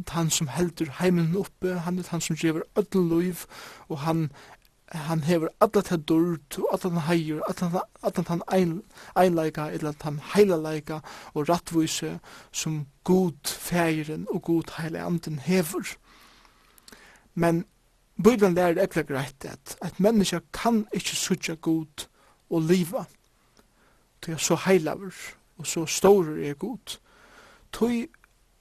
han 0.09 0.31
som 0.31 0.49
heldur 0.49 0.91
heimen 1.01 1.37
oppe, 1.37 1.79
han 1.83 1.99
er 1.99 2.09
han 2.11 2.21
som 2.21 2.37
gjever 2.37 2.63
ödel 2.79 3.09
liv, 3.11 3.45
og 3.89 3.99
han, 3.99 4.31
han 4.87 5.25
hever 5.27 5.49
alla 5.61 5.83
til 5.83 6.03
dørt, 6.09 6.59
og 6.59 6.69
alla 6.73 6.93
han 6.95 7.07
heier, 7.09 7.41
alla 8.03 8.25
han 8.29 8.43
ein, 8.53 8.83
einleika, 9.17 9.69
eller 9.71 9.95
han 10.03 10.21
heilaleika 10.35 11.01
og 11.35 11.49
rattvise 11.49 12.19
som 12.53 12.87
god 13.05 13.47
feiren 13.47 14.27
og 14.31 14.43
god 14.43 14.77
heile 14.79 15.03
anden 15.03 15.39
hever. 15.39 15.97
Men 17.35 17.65
Bibelen 18.17 18.55
lærer 18.55 18.83
ekla 18.83 19.03
greit 19.03 19.45
at 19.45 19.77
at 19.83 20.01
menneska 20.01 20.41
kan 20.53 20.87
ikkje 20.95 21.17
sutja 21.17 21.55
god 21.55 22.07
og 22.51 22.63
liva. 22.63 23.05
til 24.23 24.35
er 24.35 24.39
så 24.39 24.57
heilaver 24.57 25.13
og 25.59 25.67
så 25.67 25.87
stor 25.87 26.25
er 26.25 26.55
god. 26.55 26.99
Tøy 27.73 28.07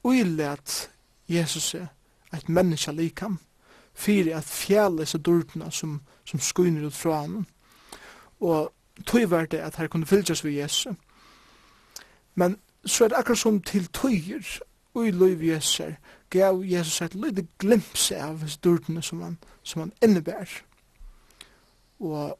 uilat 0.03 0.89
Jesus 1.29 1.73
er 1.75 1.87
et 2.33 2.49
menneske 2.49 2.91
likam, 2.91 3.39
fyrir 3.93 4.37
at 4.37 4.43
fjæle 4.43 5.05
seg 5.05 5.25
dordene 5.25 5.71
som, 5.71 6.01
som 6.25 6.39
skuiner 6.39 6.87
ut 6.87 6.93
fra 6.93 7.21
han. 7.21 7.45
Og 8.39 8.73
tøy 9.05 9.25
var 9.29 9.45
det 9.45 9.57
at 9.57 9.75
her 9.75 9.87
kunne 9.87 10.05
fylgjast 10.05 10.45
vi 10.45 10.59
Jesus. 10.59 10.95
Men 12.35 12.57
så 12.85 13.03
er 13.03 13.07
det 13.07 13.17
akkurat 13.17 13.37
som 13.37 13.61
til 13.61 13.87
tøyer 13.87 14.59
og 14.93 15.07
i 15.07 15.11
vi 15.11 15.49
Jesus 15.49 15.79
er, 15.79 15.93
gav 16.29 16.63
Jesus 16.65 17.01
et 17.01 17.15
lite 17.15 17.47
glimpse 17.59 18.17
av 18.17 18.39
hans 18.39 18.57
dordene 18.57 19.01
som 19.01 19.21
han, 19.21 19.37
som 19.63 19.81
han 19.81 19.93
innebær. 20.03 20.49
Og 21.99 22.37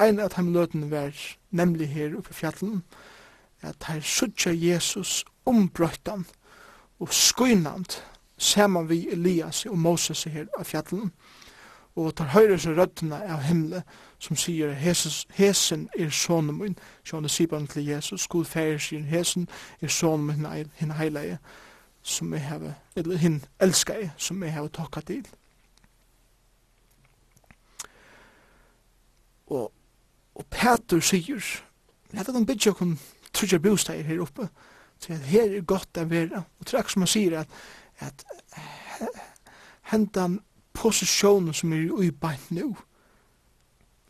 ein 0.00 0.20
av 0.20 0.30
dem 0.36 0.52
løtene 0.52 0.90
var 0.90 1.16
nemlig 1.50 1.88
her 1.88 2.16
oppe 2.18 2.30
i 2.30 2.38
fjallet, 2.38 2.82
at 3.62 3.84
her 3.88 4.00
suttja 4.00 4.52
Jesus 4.54 5.24
ombrøttan, 5.46 6.26
og 7.02 7.10
skynand 7.14 7.98
saman 8.38 8.88
vi 8.88 9.08
Elias 9.10 9.66
og 9.66 9.78
Moses 9.78 10.24
her 10.24 10.46
av 10.58 10.64
fjallen 10.64 11.10
og 11.98 12.14
tar 12.16 12.30
høyre 12.32 12.56
seg 12.62 12.78
røddene 12.78 13.18
av 13.28 13.42
himle 13.44 13.82
som 14.22 14.38
sier 14.38 14.70
hesen 14.72 15.88
er 15.98 16.12
sonen 16.14 16.56
min. 16.56 16.76
Sjåne 17.04 17.28
sipan 17.28 17.66
til 17.68 17.84
Jesus. 17.84 18.26
God 18.26 18.46
færer 18.48 18.78
sier 18.80 19.02
hesen 19.04 19.48
er 19.82 19.92
sonen 19.92 20.30
min 20.30 20.70
hinn 20.78 20.94
heilige 20.96 21.38
som 22.02 22.32
jeg 22.32 22.46
heve 22.46 22.74
eller 22.96 23.20
hinn 23.20 23.42
elskar 23.60 24.00
jeg 24.00 24.10
som 24.16 24.42
jeg 24.42 24.54
heve 24.54 24.72
takka 24.72 25.00
til. 25.00 25.26
Og 29.46 29.72
og 30.34 30.46
Peter 30.50 31.00
sier 31.00 31.44
Leta 32.12 32.32
dem 32.32 32.46
bytja 32.46 32.70
okkur 32.72 32.96
trudja 33.32 33.58
bostægir 33.58 34.04
her 34.04 34.20
oppe. 34.20 34.48
Så 35.02 35.18
her 35.26 35.50
er 35.50 35.66
godt 35.66 35.98
å 35.98 36.06
være. 36.06 36.44
Og 36.60 36.66
trakk 36.70 36.90
som 36.92 37.02
han 37.02 37.10
sier 37.10 37.40
at, 37.40 37.50
at 37.98 38.24
hentan 39.90 40.40
posisjonen 40.72 41.54
som 41.54 41.72
er 41.74 41.90
i 42.04 42.10
beint 42.10 42.50
nå, 42.54 42.70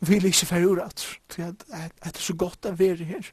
vil 0.03 0.25
ikke 0.27 0.45
fære 0.45 0.67
ur 0.67 0.81
at, 0.83 1.05
at, 1.39 1.63
det 1.67 2.11
er 2.11 2.19
så 2.19 2.35
godt 2.35 2.67
å 2.67 2.75
være 2.77 3.07
her. 3.07 3.29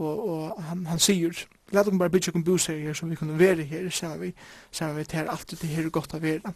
Og, 0.00 0.28
og 0.28 0.62
han, 0.62 0.86
han 0.86 1.02
sier, 1.02 1.36
la 1.74 1.82
dem 1.84 1.98
bare 2.00 2.12
bytja 2.12 2.32
noen 2.34 2.46
bus 2.46 2.70
her, 2.70 2.94
som 2.96 3.10
vi 3.10 3.18
kunne 3.18 3.38
være 3.38 3.66
her, 3.68 3.90
sammen 3.90 4.20
vi, 4.22 4.30
sammen 4.72 4.96
vi 4.96 5.08
tar 5.10 5.28
alt 5.30 5.50
det 5.50 5.68
her 5.68 5.88
er 5.88 5.94
godt 5.94 6.14
å 6.16 6.22
være. 6.22 6.54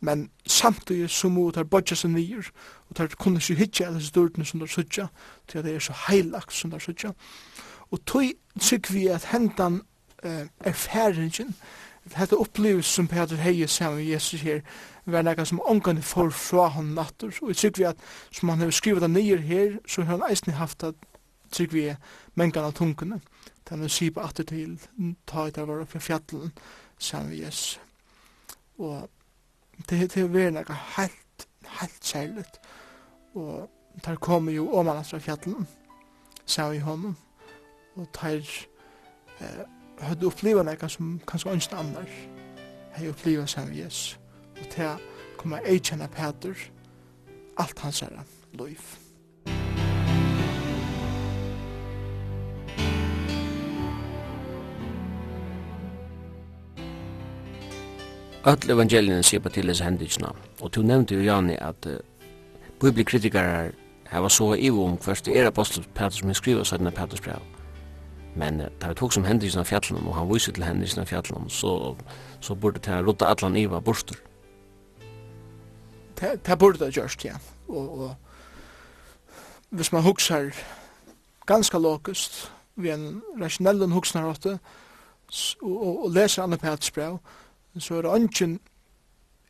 Men 0.00 0.30
samtidig 0.46 1.10
så 1.12 1.28
må 1.28 1.50
det 1.52 1.66
bodja 1.70 1.96
seg 1.96 2.14
nyer, 2.14 2.46
og 2.88 2.98
det 2.98 3.18
kunne 3.20 3.40
ikke 3.40 3.58
hitja 3.58 3.86
alle 3.86 4.00
disse 4.00 4.14
dørtene 4.16 4.46
som 4.48 4.62
er 4.64 4.70
suttja, 4.72 5.08
til 5.48 5.60
at 5.60 5.68
det 5.68 5.74
er 5.76 5.84
så 5.84 5.96
heilagt 6.08 6.56
som 6.56 6.72
tar 6.72 6.82
suttja. 6.84 7.12
Og 7.12 7.69
Og 7.90 8.04
tøy 8.06 8.32
trygg 8.60 8.92
vi 8.94 9.06
at 9.08 9.24
hendan 9.32 9.82
eh, 10.22 10.46
erfaringen, 10.60 11.54
dette 12.10 12.36
opplevelse 12.36 12.90
som 12.90 13.08
Peter 13.08 13.36
heie 13.36 13.68
sammen 13.68 13.98
med 13.98 14.06
Jesus 14.06 14.40
her, 14.40 14.60
var 15.06 15.22
nekka 15.22 15.44
som 15.44 15.60
ångan 15.66 16.02
får 16.02 16.30
fra 16.30 16.68
han 16.68 16.94
natter. 16.94 17.32
Og 17.42 17.54
jeg 17.62 17.72
vi 17.76 17.86
at, 17.88 17.96
som 18.30 18.48
han 18.48 18.60
har 18.60 18.70
skrivet 18.70 19.02
det 19.02 19.10
nyer 19.10 19.38
her, 19.38 19.78
så 19.88 20.02
har 20.02 20.18
han 20.18 20.30
eisen 20.30 20.52
haft 20.52 20.84
at 20.84 20.94
trygg 21.52 21.72
vi 21.72 21.94
mengan 22.34 22.64
av 22.64 22.72
tungene. 22.72 23.20
Den 23.68 23.82
er 23.82 23.88
sipa 23.88 24.24
atter 24.26 24.44
til, 24.44 24.78
ta 25.26 25.46
et 25.46 25.58
av 25.58 25.68
våre 25.68 25.86
i 25.86 25.98
fjallet 25.98 26.50
sammen 26.98 27.30
med 27.30 27.38
Jesus. 27.38 27.80
Og 28.78 29.08
det 29.88 30.16
er 30.16 30.28
vært 30.28 30.54
nekka 30.54 30.76
helt, 30.96 31.46
helt 31.80 32.04
særligt. 32.04 32.60
Og 33.34 33.70
der 34.04 34.16
kommer 34.16 34.52
jo 34.52 34.70
åmann 34.72 35.04
fra 35.04 35.18
fjallet 35.18 35.66
sammen 36.46 36.78
med 36.78 36.86
honom 36.86 37.16
og 37.96 38.08
teir 38.16 38.46
eh, 39.40 39.62
høyde 40.00 40.26
oppliva 40.30 40.64
nekka 40.66 40.88
som 40.88 41.18
kanskje 41.26 41.54
ønskna 41.56 41.82
annar 41.82 42.16
hei 42.96 43.08
oppliva 43.10 43.46
sem 43.46 43.72
Jesus 43.74 44.18
og 44.60 44.66
til 44.72 45.06
koma 45.40 45.60
eikjenna 45.64 46.08
Peter 46.12 46.66
alt 47.60 47.78
hans 47.84 48.02
er 48.02 48.18
loiv 48.52 48.96
Öll 58.40 58.70
evangelien 58.72 59.22
ser 59.22 59.38
på 59.38 59.48
til 59.48 59.66
hans 59.66 59.80
hendelsna, 59.84 60.30
og 60.60 60.74
du 60.74 60.80
nevnte 60.82 61.14
jo, 61.14 61.20
Jani, 61.20 61.58
at 61.60 61.86
uh, 61.86 61.98
biblikritikarar 62.80 63.68
hava 64.06 64.28
så 64.28 64.54
i 64.54 64.70
om 64.70 64.96
hverst 64.96 65.26
det 65.26 65.38
er 65.38 65.46
apostlet 65.46 65.88
Petrus 65.94 66.18
som 66.18 66.34
skriver 66.34 66.64
sånne 66.64 66.90
Petrus 66.90 67.20
brev. 67.20 67.59
Men 68.34 68.58
det 68.58 68.86
var 68.86 68.94
tog 68.94 69.12
som 69.12 69.24
hände 69.24 69.46
i 69.46 69.50
sånne 69.50 69.66
fjallene, 69.66 70.08
og 70.08 70.14
han 70.14 70.28
viser 70.30 70.52
til 70.52 70.64
henne 70.64 70.84
i 70.84 70.90
sånne 70.90 71.06
fjallene, 71.06 71.50
så, 71.50 71.96
så 72.40 72.54
burde 72.54 72.78
det 72.78 73.00
rutta 73.06 73.26
allan 73.26 73.56
iva 73.56 73.80
borster. 73.80 74.16
Det, 76.20 76.46
det 76.46 76.58
burde 76.58 76.78
det 76.78 76.94
gjørst, 76.96 77.24
ja. 77.24 77.38
Og, 77.68 78.00
og 78.00 78.14
hvis 79.70 79.92
man 79.92 80.02
hugsar 80.02 80.50
ganske 81.46 81.78
lokust 81.78 82.52
vi 82.74 82.90
en 82.90 83.22
rasjonell 83.40 83.80
rationell 83.80 83.92
hugsnarotte 83.92 84.58
og, 85.62 85.86
og, 85.86 86.04
og 86.04 86.10
leser 86.10 86.42
andre 86.42 86.58
pætsbrev 86.58 87.18
så 87.78 87.94
er 87.94 88.02
det 88.02 88.14
ønsken 88.14 88.60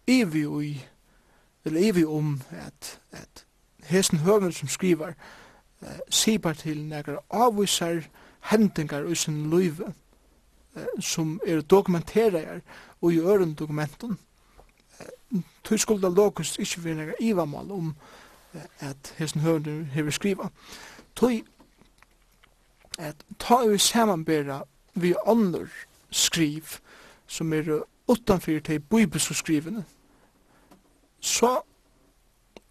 evig 0.07 0.49
ui 0.49 0.81
eller 1.65 1.81
evig 1.91 2.07
om 2.07 2.43
at, 2.51 3.01
at 3.13 3.45
hesen 3.85 4.19
høven 4.19 4.53
som 4.53 4.69
skriver 4.69 5.07
eh, 5.83 5.99
sipar 6.11 6.53
til 6.53 6.85
nekkar 6.85 7.23
avvisar 7.31 8.03
hendingar 8.41 9.07
i 9.11 9.15
sin 9.15 9.51
løyve 9.51 9.93
som 11.01 11.41
er 11.47 11.61
dokumenterar 11.61 12.61
og 13.01 13.13
i 13.13 13.19
øren 13.19 13.55
dokumenten. 13.55 14.19
Tøy 15.65 15.77
skulda 15.77 16.09
lokus 16.09 16.59
ikkje 16.59 16.83
vi 16.83 16.95
nega 16.95 17.13
ivamal 17.21 17.71
om 17.73 17.95
at 18.81 19.15
hessen 19.19 19.41
høvendur 19.41 19.85
hever 19.95 20.11
skriva. 20.11 20.49
Tøy 21.17 21.43
at 22.99 23.17
ta 23.39 23.65
vi 23.67 23.79
samanbera 23.79 24.63
vi 24.95 25.15
andre 25.27 25.69
skriv 26.11 26.63
som 27.27 27.53
er 27.53 27.83
utanfyr 28.09 28.61
til 28.61 28.81
bibelsk 28.81 29.35
skrivene, 29.35 29.85
så 31.21 31.61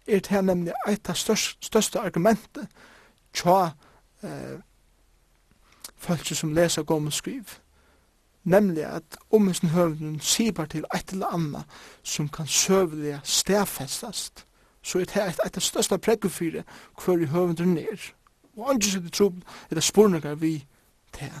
er 0.06 0.18
det 0.18 0.26
her 0.26 0.40
nemlig 0.40 0.72
eit 0.88 1.08
av 1.08 1.14
største 1.14 2.00
argumentet 2.00 2.68
tja 3.32 3.70
eh, 4.22 4.58
folk 6.00 6.26
som 6.26 6.54
leser 6.56 6.82
gommel 6.82 7.12
skriv. 7.12 7.44
Nemlig 8.44 8.84
at 8.84 9.18
omhengsen 9.30 9.68
høvnen 9.68 10.20
sibar 10.20 10.64
til 10.66 10.84
et 10.94 11.12
eller 11.12 11.34
annet 11.34 11.64
som 12.02 12.28
kan 12.28 12.46
søvliga 12.46 13.20
stedfestast. 13.24 14.46
Så 14.82 14.98
er 14.98 15.04
det 15.04 15.34
et 15.46 15.56
av 15.56 15.60
største 15.60 15.98
preggefyre 15.98 16.64
hver 17.04 17.20
i 17.20 17.28
høvnen 17.28 17.78
er. 17.78 18.12
Og 18.56 18.70
andre 18.70 18.86
sitter 18.86 19.10
tro 19.10 19.26
er 19.70 19.74
det 19.74 19.84
spurningar 19.84 20.34
vi 20.34 20.64
til. 21.12 21.32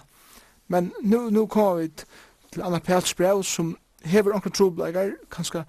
Men 0.68 0.92
nu, 1.02 1.30
nu 1.30 1.46
kommer 1.46 1.74
vi 1.80 1.88
til 2.52 2.62
Anna 2.62 2.78
Pels 2.78 3.14
brev 3.14 3.42
som 3.42 3.76
hever 4.04 4.34
anker 4.34 4.50
trobleikar, 4.50 5.10
kanskje 5.30 5.64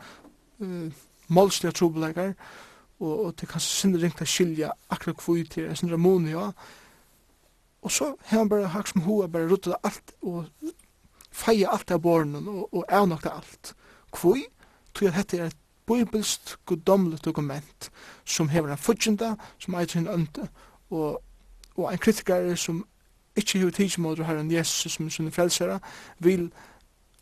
uh, 0.59 0.91
målslige 1.27 1.71
trobleikar, 1.71 2.33
og, 2.99 3.25
og 3.25 3.33
det 3.33 3.47
er 3.47 3.51
kanskje 3.55 3.75
sindringt 3.75 4.21
å 4.21 4.27
skilja 4.27 4.71
akkurat 4.89 5.23
hvor 5.23 5.39
vi 5.39 5.47
til, 5.49 5.63
jeg 5.63 5.79
sindra 5.79 5.97
måned, 5.97 6.31
ja, 6.31 6.51
Og 7.81 7.91
så 7.91 8.15
har 8.25 8.37
han 8.37 8.49
bare 8.49 8.67
hakt 8.67 8.93
som 8.93 9.01
hoa, 9.01 9.27
bare 9.27 9.49
ruttet 9.49 9.75
alt, 9.83 10.13
og 10.21 10.45
feie 11.31 11.69
alt 11.69 11.91
av 11.91 12.01
bornen, 12.03 12.47
og, 12.47 12.67
og 12.73 12.85
avnokta 12.89 13.33
alt. 13.33 13.73
Kvoi, 14.13 14.43
tog 14.93 15.07
jeg 15.07 15.15
hette 15.15 15.37
er 15.37 15.49
et 15.49 15.57
bibelst 15.89 16.57
guddomlet 16.65 17.25
dokument, 17.25 17.89
som 18.25 18.49
hever 18.49 18.71
en 18.71 18.77
fudgjenda, 18.77 19.35
som 19.59 19.75
eit 19.75 19.95
sin 19.95 20.07
ønte, 20.07 20.47
og, 20.89 21.21
og 21.75 21.91
en 21.91 22.01
kritikare 22.01 22.55
som 22.57 22.83
ikkje 23.35 23.59
hever 23.63 23.75
tidsmåter 23.75 24.27
herren 24.27 24.51
Jesus 24.51 24.93
som 24.93 25.09
sin 25.09 25.31
frelsere, 25.31 25.79
vil 26.19 26.51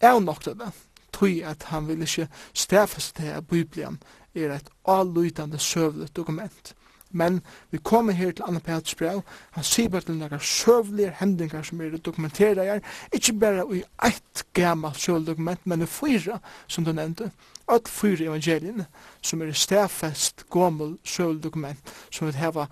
avnokta 0.01 0.53
det, 0.57 0.71
tog 1.13 1.41
at 1.45 1.63
han 1.71 1.87
vil 1.87 2.01
ikkje 2.01 2.27
stafeste 2.53 3.21
til 3.21 3.31
at 3.37 3.47
Bibelen 3.47 4.01
er 4.35 4.55
et 4.55 4.69
allutande 4.85 5.59
søvlet 5.59 6.15
dokument 6.15 6.75
men 7.11 7.41
vi 7.71 7.79
kommer 7.83 8.13
her 8.13 8.31
til 8.31 8.45
Anna 8.47 8.59
Peters 8.59 8.95
brev, 8.95 9.21
han 9.51 9.63
sier 9.63 9.89
bare 9.89 10.05
til 10.05 10.17
noen 10.19 10.39
søvlige 10.39 11.13
hendingar 11.19 11.63
som 11.65 11.81
er 11.81 11.97
dokumenteret 11.97 12.65
her, 12.65 12.81
ikke 13.13 13.33
bare 13.41 13.65
i 13.75 13.83
eitt 14.05 14.43
gammalt 14.53 15.01
søvdokument, 15.01 15.65
men 15.65 15.81
i 15.81 15.89
fyra, 15.89 16.39
som 16.67 16.85
du 16.85 16.93
nevnte, 16.93 17.31
all 17.67 17.81
fyra 17.87 18.29
evangeliene, 18.29 18.85
som 19.21 19.41
er 19.41 19.53
stafest 19.53 20.45
gammel 20.53 20.97
søvdokument, 21.03 21.93
som 22.11 22.27
vil 22.27 22.39
heva 22.39 22.67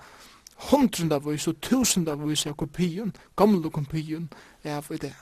hundrundavvis 0.69 1.47
og 1.47 1.61
tusendavis 1.61 2.47
av 2.49 2.57
kopien, 2.57 3.13
gamle 3.37 3.69
kopien, 3.69 4.29
av 4.65 4.91
i 4.91 5.01
det. 5.01 5.13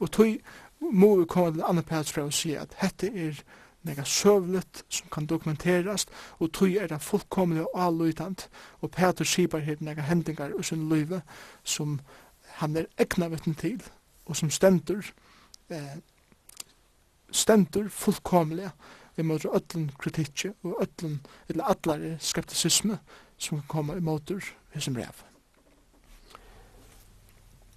Og 0.00 0.10
tog 0.12 0.36
må 0.80 1.16
vi 1.16 1.24
komme 1.28 1.54
til 1.54 1.64
Anna 1.68 1.80
Peters 1.80 2.12
brev 2.12 2.28
og 2.28 2.36
si 2.36 2.52
at 2.54 2.74
dette 2.80 3.08
er 3.08 3.38
nega 3.86 4.04
søvlet 4.04 4.82
som 4.88 5.08
kan 5.12 5.26
dokumenterast, 5.26 6.10
og 6.38 6.52
tog 6.52 6.74
er 6.74 6.90
det 6.90 7.02
fullkomlig 7.02 7.62
og 7.64 7.80
alløytant, 7.86 8.48
og 8.80 8.90
Peter 8.90 9.24
skipar 9.24 9.64
her 9.64 9.80
nega 9.80 10.04
hendingar 10.06 10.54
og 10.56 10.64
sin 10.64 10.88
løyve 10.88 11.22
som 11.64 12.00
han 12.60 12.76
er 12.76 12.90
egna 12.98 13.30
vittn 13.32 13.56
til, 13.58 13.82
og 14.26 14.36
som 14.36 14.50
stendur, 14.50 15.06
eh, 15.70 15.96
stendur 17.30 17.88
fullkomlig 17.88 18.70
imot 19.16 19.44
öllun 19.44 19.90
kritikki 19.98 20.52
og 20.62 20.82
öllun, 20.82 21.18
eller 21.48 21.64
allare 21.64 22.16
skepticisme 22.20 22.98
som 23.38 23.58
kan 23.60 23.68
komme 23.68 24.20
i 24.74 24.80
sin 24.80 24.94
brev. 24.94 25.24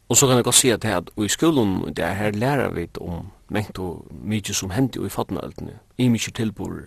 Og 0.09 0.17
så 0.17 0.27
kan 0.27 0.35
jeg 0.35 0.43
godt 0.43 0.55
si 0.55 0.69
at, 0.69 0.85
at 0.85 1.09
i 1.17 1.27
skolen, 1.27 1.95
det 1.95 2.05
her 2.05 2.31
lærer 2.31 2.71
vi 2.73 2.87
om 2.99 3.27
mengt 3.49 3.79
og 3.79 4.07
mykje 4.11 4.53
som 4.53 4.71
hendi 4.71 5.01
i 5.05 5.11
fatnaöldene, 5.11 5.79
i 5.97 6.09
mykje 6.09 6.33
tilbor, 6.37 6.81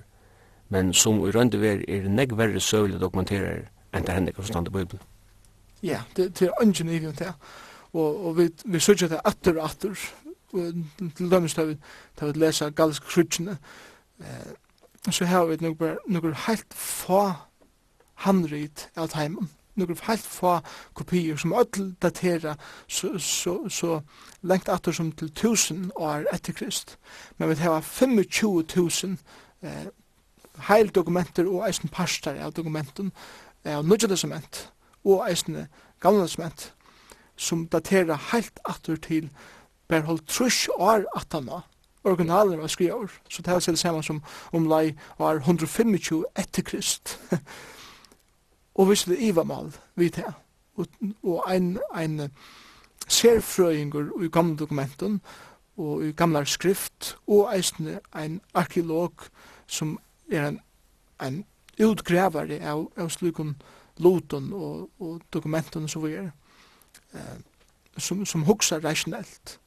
men 0.68 0.92
som 0.94 1.20
i 1.26 1.30
rønde 1.30 1.60
ver 1.60 1.84
er 1.88 2.08
negg 2.08 2.36
verre 2.38 2.60
søvlig 2.60 3.00
dokumenterer 3.00 3.66
enn 3.92 4.06
det 4.06 4.14
hendik 4.14 4.38
av 4.38 4.48
stand 4.48 4.70
i 4.70 4.74
Bibelen. 4.74 5.02
Ja, 5.82 6.02
det, 6.16 6.38
det 6.38 6.48
er 6.48 6.62
ungen 6.62 6.88
i 6.88 6.98
det, 6.98 7.32
og, 7.92 8.26
og 8.26 8.36
vi, 8.38 8.48
vi 8.64 8.80
sørger 8.80 9.08
det 9.08 9.20
atter 9.24 9.58
og 9.58 9.64
atter, 9.70 10.04
og 10.52 10.74
til 11.16 11.30
dømes 11.30 11.54
til 11.54 11.74
vi 12.20 12.32
lesa 12.40 12.70
galsk 12.70 13.08
skrutsjene, 13.10 13.56
eh, 14.20 14.52
så 15.10 15.26
har 15.26 15.48
vi 15.50 15.58
noen 15.60 16.36
helt 16.46 16.74
få 16.78 17.32
handrit 18.22 18.86
av 18.96 19.16
heimen, 19.18 19.50
nokre 19.76 19.96
helt 20.06 20.26
få 20.26 20.58
kopier 20.94 21.36
som 21.36 21.54
öll 21.56 21.94
datera 22.02 22.56
så, 22.88 23.18
så, 23.18 23.68
så 23.68 24.00
lengt 24.42 24.68
atter 24.68 24.92
som 24.92 25.12
til 25.12 25.30
1000 25.30 25.90
år 25.96 26.26
etter 26.32 26.52
Krist. 26.52 26.98
Men 27.38 27.48
vi 27.48 27.54
har 27.54 27.80
25.000 27.80 29.16
eh, 29.62 29.88
heil 30.68 30.92
dokumenter 30.94 31.48
og 31.48 31.66
eisen 31.68 31.88
parster 31.88 32.36
av 32.44 32.52
dokumenten 32.52 33.12
av 33.64 33.84
Nudja 33.86 34.08
Testament 34.08 34.68
og 35.04 35.24
eisen 35.30 35.66
Gamla 36.00 36.26
Testament 36.26 36.72
som 37.36 37.66
datera 37.68 38.18
heilt 38.30 38.60
atter 38.68 38.96
til 38.96 39.30
berhold 39.88 40.26
trus 40.28 40.68
år 40.76 41.06
atana 41.16 41.62
originalen 42.04 42.60
var 42.60 42.66
skriver, 42.66 43.08
så 43.30 43.42
det 43.42 43.52
er 43.52 43.76
saman 43.76 44.02
som 44.02 44.22
om 44.52 44.66
lei 44.66 44.94
var 45.18 45.36
125 45.36 46.24
etter 46.36 46.62
Krist. 46.62 47.18
og 48.74 48.90
vissle 48.90 49.18
ivamal 49.18 49.72
vidt 49.94 50.16
her. 50.16 50.32
Og, 50.74 50.86
og 51.22 51.44
ein, 51.52 51.78
ein 51.94 52.30
serfrøyngur 53.08 54.22
i 54.24 54.28
gamle 54.28 54.56
dokumenten 54.56 55.20
og 55.76 56.04
i 56.04 56.12
gamle 56.12 56.46
skrift 56.46 57.16
og 57.26 57.50
eisne 57.54 58.00
ein 58.16 58.40
arkeolog 58.54 59.12
som 59.66 59.98
er 60.30 60.48
en, 60.48 60.60
en 61.20 61.44
utgravare 61.80 62.60
av, 62.60 62.86
av 62.96 63.08
slukon 63.08 63.56
loton 63.98 64.52
og, 64.52 64.90
og 65.00 65.20
dokumenten 65.32 65.88
som 65.88 66.04
vi 66.04 66.14
er 66.20 66.30
eh, 67.14 67.40
som, 67.98 68.26
som 68.26 68.44
hugsa 68.44 68.78
rationellt 68.80 69.58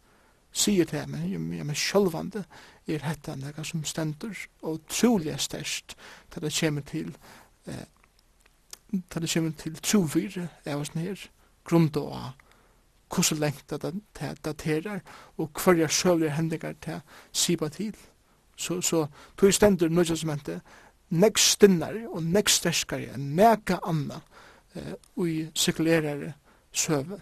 sier 0.56 0.88
til 0.88 1.10
meg, 1.12 1.28
jeg, 1.32 1.42
jeg 1.58 1.68
er 1.68 1.80
sjølvande 1.80 2.46
er 2.88 3.04
hetta 3.04 3.36
nega 3.36 3.64
som 3.68 3.84
stendur 3.84 4.38
og 4.64 4.86
troliga 4.90 5.38
størst 5.38 5.98
til 6.32 6.46
det 6.46 6.54
kommer 6.60 6.82
til 6.82 7.12
eh, 7.68 7.86
da 8.92 9.20
det 9.20 9.34
kommer 9.34 9.52
til 9.52 9.76
trovire, 9.82 10.48
er 10.66 10.76
oss 10.76 10.96
nere, 10.96 11.30
grunda 11.66 12.00
av 12.00 12.34
hvordan 13.16 13.40
lengt 13.40 13.70
det 13.70 14.36
daterer, 14.46 15.00
og 15.38 15.50
hverja 15.64 15.88
sjøvlige 15.88 16.32
hendingar 16.32 16.74
det 16.86 17.02
sipa 17.32 17.68
til. 17.70 17.96
Så, 18.58 18.82
så 18.82 19.08
tog 19.38 19.54
stendur 19.54 19.90
nødja 19.90 20.16
som 20.16 20.40
nek 21.10 21.38
stinnare 21.38 22.08
og 22.10 22.24
nek 22.24 22.50
sterskare 22.50 23.14
enn 23.14 23.36
neka 23.36 23.78
anna 23.86 24.22
eh, 24.76 24.96
ui 25.18 25.50
sekulerare 25.56 26.34
søve. 26.72 27.20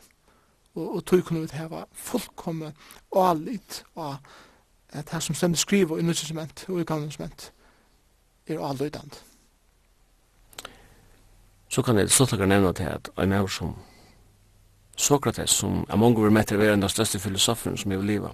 Og, 0.75 0.95
og 0.95 1.05
tog 1.05 1.23
kunne 1.25 1.41
vi 1.41 1.57
heva 1.57 1.83
fullkomme 1.93 2.73
og 3.11 3.29
allit 3.29 3.83
av 3.95 4.15
det 4.93 5.21
som 5.21 5.35
stendur 5.35 5.57
skriva 5.57 5.99
i 5.99 6.05
nødja 6.05 6.47
og 6.69 6.81
i 6.81 6.87
gamle 6.87 7.11
er 8.47 8.59
alløydande. 8.59 9.32
Så 11.73 11.81
kan 11.81 11.97
jeg 11.97 12.11
slått 12.13 12.35
dere 12.35 12.45
nevna 12.45 12.69
til 12.77 12.85
at 12.85 13.07
en 13.17 13.31
av 13.33 13.47
som 13.49 13.71
Sokrates, 14.97 15.49
som 15.49 15.85
er 15.89 15.97
mange 15.97 16.19
over 16.21 16.29
metter 16.29 16.59
var 16.61 16.75
en 16.75 16.85
av 16.85 16.91
største 16.93 17.17
filosofen 17.19 17.77
som 17.77 17.91
er 17.91 18.03
i 18.03 18.05
livet, 18.05 18.31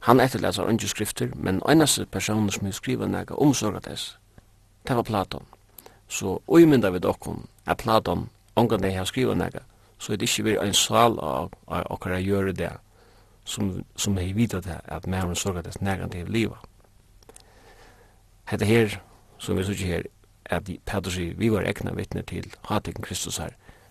Han 0.00 0.20
etterleser 0.20 0.68
andre 0.68 0.88
skrifter, 0.88 1.30
men 1.34 1.62
eneste 1.68 2.06
personer 2.06 2.52
som 2.54 2.66
er 2.66 2.72
skriver 2.72 3.06
nega 3.06 3.34
om 3.34 3.54
Sokrates, 3.54 4.18
det 4.86 4.96
var 4.96 5.02
Platon. 5.02 5.46
Så 6.08 6.38
uimynda 6.48 6.90
vi 6.90 6.98
dokken 6.98 7.48
er 7.66 7.74
Platon, 7.74 8.28
omgang 8.54 8.82
det 8.82 8.92
jeg 8.92 8.98
har 8.98 9.04
skrivet 9.04 9.36
nega, 9.36 9.60
så 9.98 10.12
er 10.12 10.16
det 10.16 10.28
ikke 10.28 10.44
vi 10.44 10.56
en 10.56 10.74
sal 10.74 11.18
av 11.18 11.50
akkurat 11.66 12.22
gjøre 12.22 12.52
det 12.52 12.70
som, 13.44 13.84
som 13.96 14.18
jeg 14.18 14.36
vidat 14.36 14.64
det, 14.64 14.80
at 14.84 15.06
mer 15.06 15.24
om 15.24 15.34
Sokrates 15.34 15.80
nega 15.80 16.06
til 16.08 16.30
livet. 16.30 16.58
Hette 18.44 18.64
her, 18.64 19.00
som 19.38 19.56
vi 19.56 19.64
sier 19.64 19.86
her, 19.86 20.02
at 20.50 20.70
Petersi, 20.86 21.32
vi 21.36 21.50
var 21.52 21.66
egna 21.66 21.92
vittne 21.96 22.22
til 22.22 22.46
hatikken 22.68 23.04
Kristus 23.04 23.36
her, 23.36 23.50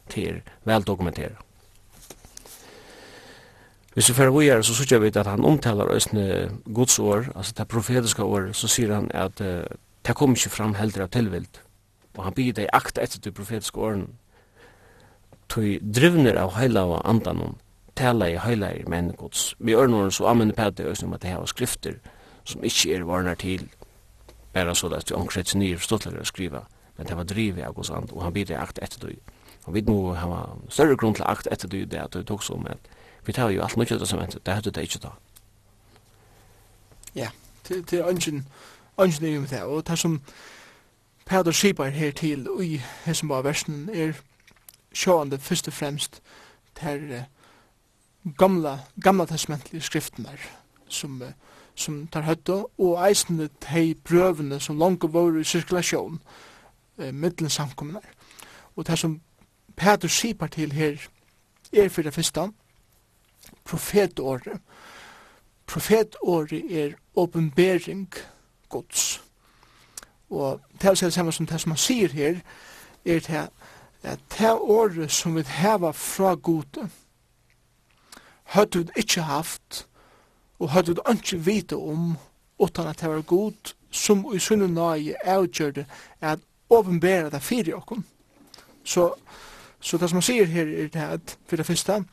til 0.10 0.42
vel 0.66 0.84
dokumentera. 0.84 1.36
Hvis 3.94 4.10
vi 4.10 4.14
fyrir 4.14 4.30
vi 4.30 4.48
er, 4.48 4.62
så 4.62 4.76
sykja 4.78 5.00
vi 5.02 5.10
at 5.16 5.28
han 5.28 5.46
omtalar 5.46 5.90
òsne 5.90 6.52
Guds 6.74 7.00
år, 7.00 7.32
altså 7.36 7.54
det 7.58 7.68
profetiska 7.68 8.24
år, 8.24 8.52
så 8.54 8.68
sier 8.68 8.94
han 8.94 9.12
at 9.14 9.42
uh, 9.42 9.64
det 10.06 10.16
kom 10.16 10.36
ikke 10.38 10.54
fram 10.54 10.76
heldre 10.78 11.08
av 11.08 11.10
tilvild. 11.10 11.62
Og 12.18 12.24
han 12.24 12.34
byr 12.34 12.54
deg 12.54 12.70
akta 12.74 13.02
etter 13.02 13.20
de 13.20 13.32
profetiska 13.32 13.80
åren. 13.80 14.08
Tui 15.50 15.80
drivner 15.82 16.38
av 16.38 16.54
heila 16.60 16.86
av 16.86 17.02
andan 17.10 17.58
tala 17.98 18.30
i 18.30 18.38
heila 18.38 18.70
i 18.78 18.86
menn 18.90 19.12
Guds. 19.18 19.56
Vi 19.60 19.76
ørnåren 19.76 20.14
så 20.14 20.30
anmenn 20.30 20.54
pæti 20.54 20.86
òsne 20.86 21.10
om 21.10 21.18
at 21.18 21.24
det 21.24 21.34
her 21.34 21.42
var 21.42 21.50
skrifter 21.50 21.98
som 22.48 22.64
ikkje 22.64 22.96
er 22.96 23.08
varnar 23.08 23.36
til 23.42 23.66
er 24.58 24.74
så 24.74 24.90
at 24.94 25.12
han 25.16 25.30
sett 25.32 25.56
nye 25.56 25.78
å 25.78 26.24
skriva, 26.24 26.66
men 26.98 27.08
det 27.08 27.18
var 27.18 27.24
drivet 27.24 27.66
av 27.66 27.74
Guds 27.76 27.90
and, 27.90 28.12
og 28.12 28.24
han 28.24 28.34
bidde 28.34 28.58
akt 28.58 28.80
etter 28.82 29.08
du. 29.08 29.16
Og 29.66 29.74
vi 29.74 29.84
må 29.88 30.14
ha 30.14 30.44
større 30.70 30.96
grunn 30.98 31.14
til 31.14 31.26
akt 31.28 31.48
etter 31.52 31.68
du, 31.68 31.86
det 31.86 32.00
at 32.00 32.14
du 32.14 32.24
tok 32.24 32.44
så, 32.44 32.58
men 32.58 32.80
vi 33.26 33.34
tar 33.34 33.50
jo 33.52 33.62
alt 33.62 33.78
mye 33.78 34.06
som 34.06 34.20
hentet, 34.20 34.46
det 34.46 34.54
hadde 34.54 34.72
det 34.72 34.84
ikke 34.88 35.04
da. 35.04 35.12
Ja, 37.16 37.30
til, 37.64 37.84
til 37.86 38.06
ønsken, 38.08 38.46
ønsken 38.98 39.26
er 39.26 39.34
jo 39.34 39.42
med 39.42 39.50
det, 39.50 39.64
og 39.64 39.88
det 39.88 40.00
som 40.00 40.22
Peder 41.26 41.52
Skipar 41.52 41.90
her 41.90 42.12
til, 42.12 42.50
og 42.50 42.64
i 42.66 42.82
hessen 43.06 43.28
bare 43.28 43.44
versen, 43.44 43.90
er 43.94 44.14
sjående 44.94 45.40
først 45.40 45.68
og 45.68 45.74
fremst 45.74 46.22
til 46.80 47.24
gamla, 48.38 48.80
gamla 49.04 49.26
testamentlige 49.26 49.82
skriftene 49.82 50.38
som 50.90 51.22
uh, 51.22 51.28
som 51.78 52.08
tar 52.08 52.26
høtta, 52.26 52.64
og 52.78 53.02
eisende 53.06 53.50
tei 53.62 53.94
prøvene 53.94 54.60
som 54.60 54.80
langt 54.80 55.06
var 55.14 55.38
i 55.38 55.46
sirkulasjon 55.46 56.20
eh, 56.98 57.14
middelen 57.14 57.50
samkommunar. 57.50 58.06
Og 58.76 58.88
det 58.88 59.00
som 59.00 59.20
Peter 59.78 60.08
sipar 60.08 60.48
til 60.48 60.72
her 60.74 60.98
er 61.74 61.90
for 61.90 62.02
det 62.02 62.14
første, 62.14 62.50
profetåret. 63.64 64.62
Profetåret 65.68 66.72
er 66.72 66.96
åpenbering 67.16 68.08
gods. 68.70 69.22
Og 70.30 70.62
det 70.82 70.90
er 70.90 70.94
det 70.94 71.14
samme 71.14 71.32
som 71.32 71.46
det 71.46 71.62
som 71.62 71.72
han 71.72 71.78
sier 71.78 72.12
her, 72.12 72.40
er 73.06 73.20
det 73.20 73.50
at 74.04 74.20
det 74.38 74.52
året 74.52 75.12
som 75.12 75.36
vi 75.36 75.44
heva 75.48 75.92
fra 75.92 76.36
gode, 76.36 76.90
høyt 78.44 78.76
vi 78.76 78.86
ikke 78.96 79.22
haft, 79.22 79.88
og 80.60 80.70
hadde 80.70 80.96
du 80.96 81.02
ikke 81.12 81.38
vite 81.46 81.76
om 81.76 82.16
utan 82.60 82.88
at 82.88 83.02
det 83.02 83.10
var 83.10 83.22
god 83.22 83.74
som 83.92 84.26
i 84.36 84.40
sunne 84.40 84.68
nøye 84.68 85.16
avgjørte 85.24 85.86
at 86.22 86.40
åpenbæra 86.70 87.30
det 87.30 87.42
fyrir 87.42 87.76
okkom. 87.76 88.06
Så, 88.84 89.14
så 89.80 89.98
det 89.98 90.10
som 90.10 90.18
han 90.18 90.26
sier 90.26 90.46
her 90.46 90.68
er 90.68 90.88
det 90.88 91.06
at, 91.06 91.38
for 91.48 91.56
det 91.56 91.66
første, 91.66 92.04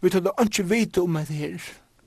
vi 0.00 0.10
tar 0.10 0.20
det 0.20 0.32
ikke 0.44 0.68
vite 0.68 1.00
om 1.00 1.14
det 1.14 1.36
her, 1.36 1.58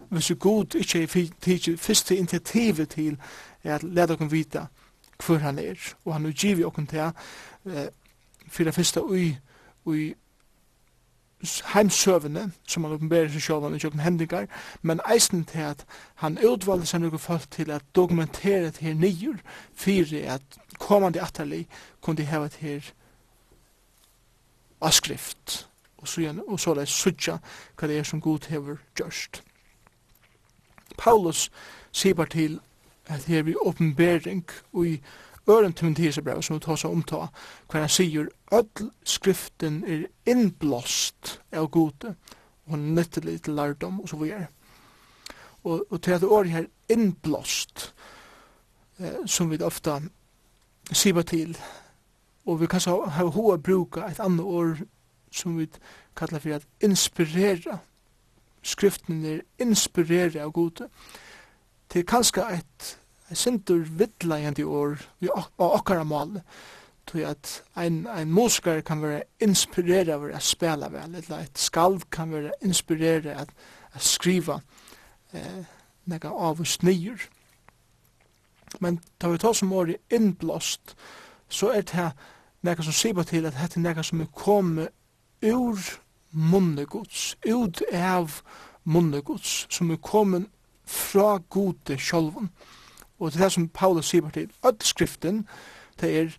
hvis 0.10 0.32
god 0.40 0.76
ikke 0.76 1.04
er 1.04 1.30
tidsi 1.42 1.78
første 1.78 2.16
initiativet 2.16 2.90
til 2.90 3.18
at 3.64 3.84
leta 3.84 4.14
okkom 4.14 4.32
vite 4.32 4.68
hvor 5.26 5.38
han 5.38 5.60
er, 5.60 5.76
og 6.06 6.14
han 6.14 6.26
er 6.26 6.32
givet 6.32 6.66
okkom 6.66 6.88
til, 6.88 7.00
eh, 7.66 7.88
for 8.48 8.64
det 8.64 8.74
første, 8.76 9.04
ui, 9.04 9.38
ui, 9.86 10.14
heimsøvende, 11.74 12.52
som 12.68 12.84
han 12.84 12.94
oppenberer 12.94 13.30
seg 13.30 13.44
sjålan 13.46 13.76
i 13.78 13.80
kjøkken 13.82 14.02
hendingar, 14.02 14.48
men 14.82 15.02
eisen 15.06 15.46
til 15.46 15.68
at 15.70 15.84
han 16.24 16.40
utvalgte 16.42 16.90
seg 16.90 17.04
noen 17.04 17.22
folk 17.22 17.46
til 17.54 17.72
at 17.72 17.86
dokumentere 17.96 18.72
det 18.72 18.82
her 18.82 18.98
nyer, 18.98 19.38
for 19.74 20.16
at 20.34 20.60
kommande 20.80 21.22
atterlig 21.22 21.68
kunne 22.02 22.18
de 22.18 22.26
heve 22.26 22.50
det 22.50 22.62
her 22.62 22.92
avskrift, 24.82 25.68
og 25.98 26.08
så, 26.08 26.22
igjen, 26.22 26.42
og 26.48 26.60
så 26.60 26.74
det 26.74 26.88
suttja 26.90 27.38
hva 27.78 27.90
det 27.90 28.00
er 28.00 28.06
som 28.06 28.22
god 28.22 28.50
hever 28.50 28.82
gjørst. 28.98 29.42
Paulus 30.98 31.52
sier 31.92 32.18
bare 32.18 32.34
til 32.34 32.60
at 33.08 33.26
her 33.30 33.46
vi 33.46 33.56
oppenbering 33.62 34.46
og 34.74 34.88
i 34.88 35.02
øren 35.50 35.74
Timotheusbrevet 35.74 36.46
som 36.46 36.56
vi 36.56 36.66
tar 36.66 36.76
seg 36.76 36.92
omta, 36.92 37.28
hver 37.72 37.86
han 37.86 37.92
sier 37.92 38.30
öll 38.52 38.90
skriften 39.04 39.84
er 39.88 40.08
innblåst 40.26 41.40
av 41.52 41.70
gode, 41.72 42.16
og 42.66 42.76
han 42.76 42.94
nyttelig 42.96 43.42
til 43.42 43.56
lærdom, 43.56 44.00
og 44.02 44.10
så 44.10 44.18
videre. 44.18 44.48
Og, 45.64 45.86
og 45.90 46.02
til 46.02 46.12
at 46.12 46.24
året 46.24 46.52
her 46.52 46.66
innblåst, 46.90 47.94
eh, 49.00 49.24
som 49.26 49.52
vi 49.52 49.62
ofta 49.64 50.00
sier 50.92 51.22
til, 51.22 51.58
og 52.46 52.62
vi 52.62 52.68
kan 52.68 52.80
så 52.80 53.02
ha 53.06 53.26
hoa 53.26 53.58
bruka 53.58 54.08
et 54.08 54.20
annet 54.20 54.46
år 54.46 54.78
som 55.32 55.58
vi 55.58 55.68
kallar 56.16 56.40
for 56.40 56.56
at 56.56 56.68
inspirera. 56.82 57.78
Skriften 58.64 59.26
er 59.26 59.42
inspirera 59.60 60.44
av 60.44 60.52
gode. 60.52 60.88
til 61.90 62.00
er 62.00 62.04
kanskje 62.04 62.44
et 62.54 62.98
sindur 63.34 63.86
vidlegende 64.00 64.64
år 64.64 64.98
vi 65.20 65.30
okkara 65.58 66.04
mål 66.04 66.42
tog 67.08 67.22
at 67.24 67.64
ein, 67.76 68.08
ein 68.08 68.32
musikar 68.32 68.82
kan 68.82 69.02
være 69.02 69.24
inspirera 69.40 70.18
over 70.18 70.36
å 70.36 70.42
spela 70.44 70.90
vel, 70.92 71.16
eller 71.16 71.46
et 71.46 71.60
skalv 71.60 72.04
kan 72.12 72.32
være 72.32 72.52
inspirera 72.62 73.38
at, 73.44 73.54
at 73.96 74.04
skriva 74.04 74.60
eh, 75.34 75.64
nega 76.06 76.32
av 76.32 76.60
og 76.60 76.68
snir. 76.68 77.30
Men 78.84 79.00
tar 79.20 79.32
vi 79.32 79.40
ta 79.42 79.54
som 79.56 79.72
året 79.74 80.04
innblåst, 80.12 80.96
så 81.50 81.72
er 81.72 81.88
det 81.88 82.10
nega 82.68 82.84
som 82.84 82.96
sier 82.96 83.24
til 83.24 83.48
at 83.48 83.56
dette 83.56 83.80
er 83.80 83.86
nega 83.86 84.04
som 84.04 84.22
er 84.22 84.32
kommet 84.36 84.92
ur 85.42 85.80
munnegods, 86.32 87.38
ut 87.48 87.82
av 87.94 88.42
munnegods, 88.84 89.66
som 89.70 89.92
er 89.92 90.02
kommet 90.04 90.52
fra 90.88 91.38
gode 91.50 91.98
sjolven. 92.00 92.52
Og 93.20 93.32
det 93.32 93.40
er 93.40 93.44
det 93.44 93.52
som 93.52 93.70
Paulus 93.70 94.10
sier 94.10 94.30
til 94.30 94.52
all 94.64 94.78
skriften, 94.82 95.48
det 96.02 96.10
er 96.20 96.38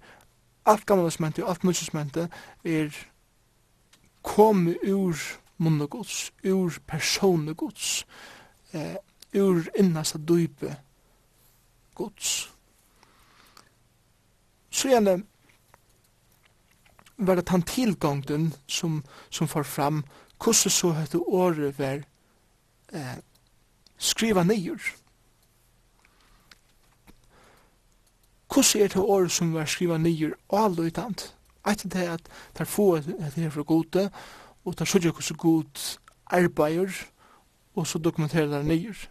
alt 0.66 0.86
gamle 0.86 1.10
smente 1.10 1.44
og 1.44 1.50
alt 1.50 1.64
nye 1.64 1.74
smente 1.74 2.28
er 2.64 2.94
kom 4.22 4.68
ur 4.68 5.16
munnegods, 5.58 6.32
ur 6.44 6.78
personegods, 6.86 8.06
eh, 8.72 8.96
ur 9.34 9.64
innasta 9.78 10.18
dype 10.18 10.76
gods. 11.94 12.52
Så 14.70 14.88
gjerne 14.88 15.22
var 17.18 17.34
det 17.34 17.48
han 17.48 17.62
tilgångden 17.62 18.54
som, 18.66 19.04
som 19.30 19.48
får 19.48 19.62
fram 19.62 20.04
hvordan 20.38 20.70
så 20.70 20.92
hette 20.94 21.18
året 21.18 21.78
var 21.78 22.04
eh, 22.92 23.18
skriva 23.98 24.44
nyer. 24.46 24.78
Hvordan 28.48 28.82
er 28.82 28.88
det 28.88 28.96
året 28.96 29.32
som 29.32 29.54
var 29.54 29.64
skriva 29.64 29.98
nyer 29.98 30.32
avløytant? 30.50 31.34
Eit 31.68 31.84
er 31.84 31.88
det 31.88 32.08
at 32.08 32.28
der 32.58 32.64
få 32.64 32.96
et 32.96 33.34
her 33.36 33.50
fra 33.50 33.62
gode, 33.62 34.10
og 34.64 34.72
det 34.72 34.78
der 34.78 34.84
sørger 34.84 35.10
hvordan 35.10 35.36
god 35.36 35.98
arbeider, 36.26 37.04
og 37.74 37.86
så 37.86 37.98
dokumenterer 37.98 38.46
det 38.46 38.66
nyer. 38.66 39.08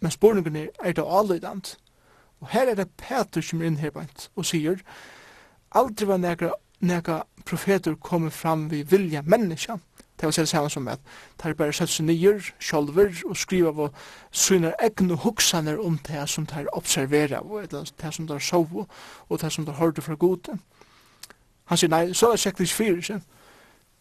Men 0.00 0.10
spårningen 0.10 0.56
er, 0.56 0.66
er 0.84 0.92
det 0.92 1.04
avløytant? 1.06 1.78
Og 2.40 2.48
her 2.48 2.70
er 2.70 2.74
det 2.74 2.90
Peter 2.96 3.40
som 3.40 3.60
er 3.60 3.68
inn 3.68 3.76
her 3.76 3.92
bænt 3.92 4.30
og 4.36 4.46
sier, 4.48 4.80
aldri 5.76 6.08
var 6.08 6.18
nekra, 6.18 6.54
nekra 6.80 7.22
profeter 7.46 7.94
kommet 8.00 8.32
fram 8.32 8.70
vi 8.70 8.82
vilja 8.82 9.22
menneskja, 9.22 9.76
Det 10.20 10.26
var 10.26 10.30
selv 10.30 10.68
som 10.68 10.88
at 10.88 11.00
det 11.42 11.48
er 11.48 11.54
bare 11.54 11.72
sett 11.72 11.88
seg 11.88 12.04
nyer, 12.06 12.44
sjolver, 12.60 13.22
og 13.24 13.36
skriva 13.36 13.72
på 13.72 13.86
synar 14.30 14.74
egne 14.82 15.16
hoksaner 15.16 15.80
om 15.80 15.96
det 15.98 16.28
som 16.28 16.46
det 16.46 16.56
er 16.56 16.76
observera, 16.76 17.40
og 17.40 17.70
det 17.70 18.14
som 18.14 18.26
det 18.26 18.34
er 18.34 18.38
sov, 18.44 18.86
og 19.28 19.40
det 19.40 19.52
som 19.52 19.64
det 19.64 19.72
er 19.72 19.78
hørte 19.78 20.02
fra 20.02 20.14
gode. 20.14 20.58
Han 21.64 21.78
sier, 21.78 21.88
nei, 21.88 22.12
så 22.12 22.26
er 22.26 22.36
det 22.36 22.40
sikkert 22.40 22.60
ikke 22.60 22.74
fyrir, 22.74 23.02
sier 23.02 23.20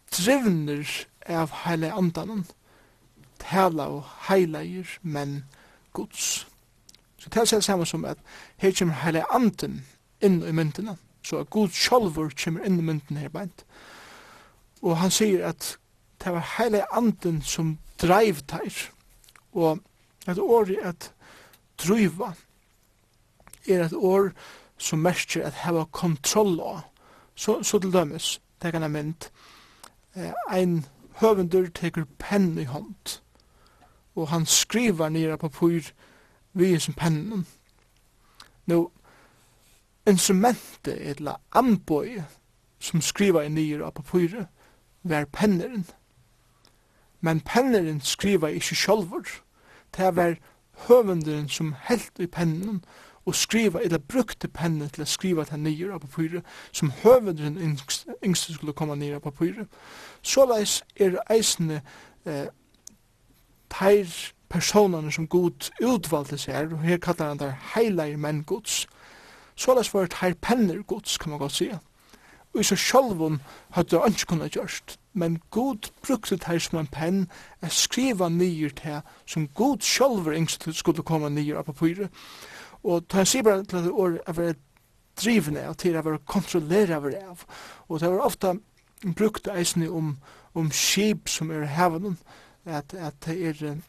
Drivner 0.10 0.90
av 1.30 1.52
heile 1.64 1.94
andanen, 1.94 2.46
tala 3.40 3.86
og 3.88 4.08
heileir, 4.28 4.98
men 5.02 5.44
gods. 5.94 6.48
Så 7.18 7.30
det 7.30 7.42
er 7.42 7.62
selv 7.62 7.86
som 7.86 8.06
at 8.06 8.18
her 8.58 8.74
kommer 8.80 9.04
heile 9.06 9.24
anden 9.32 9.86
inn 10.22 10.42
i 10.44 10.52
myndina, 10.52 10.96
så 11.24 11.44
at 11.44 11.50
god 11.50 11.70
sjolver 11.70 12.34
kommer 12.44 12.66
inn 12.66 12.80
i 12.80 12.82
myndina 12.84 13.20
her 13.20 13.30
beint. 13.30 13.64
Og 14.82 14.98
han 14.98 15.12
sier 15.12 15.46
at 15.48 15.78
det 16.24 16.34
var 16.34 16.56
hele 16.58 16.84
anden 16.96 17.42
som 17.42 17.78
dreiv 18.02 18.42
teir. 18.48 18.92
Og 19.52 19.80
et 20.28 20.40
år 20.40 20.70
i 20.70 20.78
et 20.84 21.12
driva 21.80 22.34
er 23.68 23.86
et 23.86 23.94
år 23.94 24.32
som 24.78 25.00
merker 25.00 25.46
at 25.46 25.64
heva 25.66 25.86
kontroll 25.92 26.60
av. 26.60 26.82
Så, 27.36 27.64
så 27.64 27.80
til 27.80 27.94
dømes, 27.94 28.42
det 28.62 28.72
kan 28.72 28.82
jeg 28.82 28.92
mynd, 28.92 29.30
eh, 30.16 30.34
ein 30.52 30.86
høvendur 31.20 31.70
teker 31.76 32.06
penn 32.20 32.58
i 32.60 32.68
hånd, 32.68 33.20
og 34.16 34.28
han 34.28 34.46
skriver 34.46 35.10
nere 35.10 35.38
på 35.38 35.50
pyr 35.50 35.92
vi 36.54 36.80
som 36.80 36.94
pennen. 36.94 37.46
Nå, 38.68 38.92
instrumentet, 40.08 40.98
eller 41.12 41.40
amboi, 41.52 42.24
som 42.80 43.02
skriver 43.02 43.48
nere 43.50 43.92
på 43.92 44.04
pyr, 44.04 44.46
var 45.04 45.26
penneren 45.26 45.86
men 47.22 47.42
penneren 47.42 48.02
skriva 48.02 48.48
ikkje 48.48 48.76
sjálfur. 48.76 49.28
Det 49.98 50.16
var 50.16 50.36
høvenderen 50.88 51.50
som 51.50 51.76
helt 51.88 52.20
i 52.20 52.28
pennen 52.28 52.84
og 53.26 53.36
skriva, 53.36 53.80
eller 53.84 53.98
brukte 53.98 54.48
pennen 54.48 54.90
til 54.90 55.04
å 55.04 55.10
skriva 55.10 55.44
til 55.46 55.60
nyer 55.62 55.94
av 55.94 56.02
papiret, 56.02 56.46
som 56.72 56.92
høvenderen 57.04 57.60
yngste, 57.62 58.16
yngste 58.26 58.56
skulle 58.56 58.74
komme 58.74 58.96
nyer 58.98 59.20
av 59.20 59.26
papiret. 59.28 59.68
Såleis 60.22 60.80
er 60.96 61.20
eisene 61.30 61.82
eh, 62.26 62.48
teir 63.70 64.16
personene 64.50 65.12
som 65.12 65.28
god 65.28 65.70
utvalgte 65.82 66.40
seg 66.42 66.74
og 66.74 66.82
her 66.84 66.98
kallar 66.98 67.34
han 67.34 67.42
der 67.42 67.58
heilige 67.76 68.18
menn 68.18 68.44
gods. 68.44 68.88
Såleis 69.56 69.94
var 69.94 70.10
teir 70.10 70.34
penner 70.42 70.82
gods, 70.88 71.18
kan 71.18 71.30
man 71.30 71.40
godt 71.40 71.60
sige. 71.60 71.80
Og 72.54 72.62
i 72.62 72.64
så 72.64 72.76
sjálfun 72.76 73.42
hadde 73.78 74.00
han 74.00 74.16
ikke 74.16 74.26
kunnet 74.34 74.56
gjørst 74.56 74.99
men 75.14 75.42
god 75.50 75.90
brukte 76.06 76.38
det 76.38 76.62
som 76.62 76.80
en 76.80 76.88
penn 76.88 77.28
at 77.62 77.74
skriva 77.74 78.30
nyer 78.30 78.70
til 78.70 79.02
som 79.26 79.48
god 79.48 79.82
sjolver 79.82 80.38
yngst 80.38 80.70
skulle 80.74 81.04
komme 81.04 81.30
nyer 81.30 81.58
av 81.58 81.64
papiret. 81.64 82.10
Og 82.84 83.08
ta 83.10 83.20
en 83.20 83.28
sier 83.28 83.44
bare 83.44 83.66
til 83.66 83.84
det 83.84 83.92
året 83.92 84.28
å 84.28 84.36
være 84.38 84.56
drivende 85.20 85.68
og 85.68 85.78
til 85.78 85.98
å 85.98 86.04
være 86.06 86.26
kontrollere 86.26 86.96
av 86.96 87.06
av. 87.06 87.46
Og 87.90 88.00
det 88.00 88.10
var 88.10 88.26
ofta 88.26 88.54
brukt 89.16 89.48
eisne 89.48 89.90
om, 89.90 90.18
om 90.54 90.72
skip 90.72 91.30
som 91.30 91.52
er 91.52 91.66
hevnen, 91.66 92.18
at, 92.66 92.94
at 92.94 93.16
det 93.26 93.38
er 93.50 93.80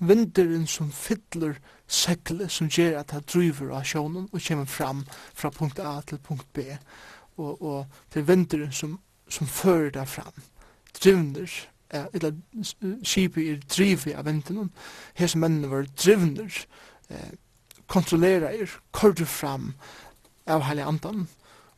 vinteren 0.00 0.66
som 0.66 0.90
fyller 0.90 1.58
sekle 1.90 2.48
som 2.48 2.68
gjør 2.70 3.00
at 3.00 3.12
det 3.12 3.26
driver 3.32 3.74
av 3.76 3.84
sjånen 3.84 4.28
og 4.32 4.42
kommer 4.46 4.66
fram 4.66 5.04
fra 5.34 5.50
punkt 5.50 5.78
A 5.78 6.00
til 6.06 6.18
punkt 6.18 6.46
B. 6.52 6.64
Og, 7.36 7.62
og 7.62 7.86
til 8.12 8.26
vinteren 8.28 8.72
som 8.72 8.98
som 9.30 9.46
fører 9.46 9.90
det 9.94 10.08
fram. 10.08 10.42
Drivner, 11.04 11.50
ja, 11.92 12.04
eller 12.12 12.34
skipet 13.04 13.46
er 13.46 13.62
drivet 13.70 14.16
av 14.18 14.26
venten, 14.26 14.72
her 15.14 15.30
som 15.30 15.40
mennene 15.40 15.70
var 15.70 15.86
drivner, 15.96 16.64
eh, 17.10 17.32
kontrollera 17.86 18.52
er, 18.54 18.70
kordu 18.92 19.24
fram 19.24 19.74
av 20.46 20.66
heilig 20.66 20.86
andan, 20.86 21.28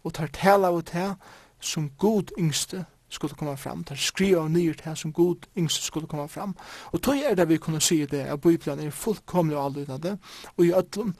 og 0.04 0.14
tar 0.14 0.32
tala 0.32 0.72
av 0.72 0.82
det 0.92 1.14
som 1.60 1.90
god 1.98 2.32
yngste 2.38 2.84
skulle 3.12 3.36
komme 3.36 3.56
fram, 3.56 3.84
tar 3.84 3.96
skriva 4.00 4.40
av 4.40 4.50
nyer 4.50 4.76
det 4.84 4.94
som 4.98 5.12
god 5.12 5.46
yngste 5.56 5.84
skulle 5.84 6.08
komme 6.08 6.28
fram. 6.28 6.54
Og 6.92 7.02
tog 7.02 7.20
er 7.20 7.34
det 7.36 7.48
vi 7.48 7.60
kunne 7.60 7.80
si 7.80 8.06
det, 8.06 8.24
at 8.24 8.40
Bibelen 8.40 8.80
er 8.80 8.90
fullkomlig 8.90 9.56
avlydande, 9.56 10.16
og 10.56 10.64
i 10.64 10.72
ötlun, 10.72 11.14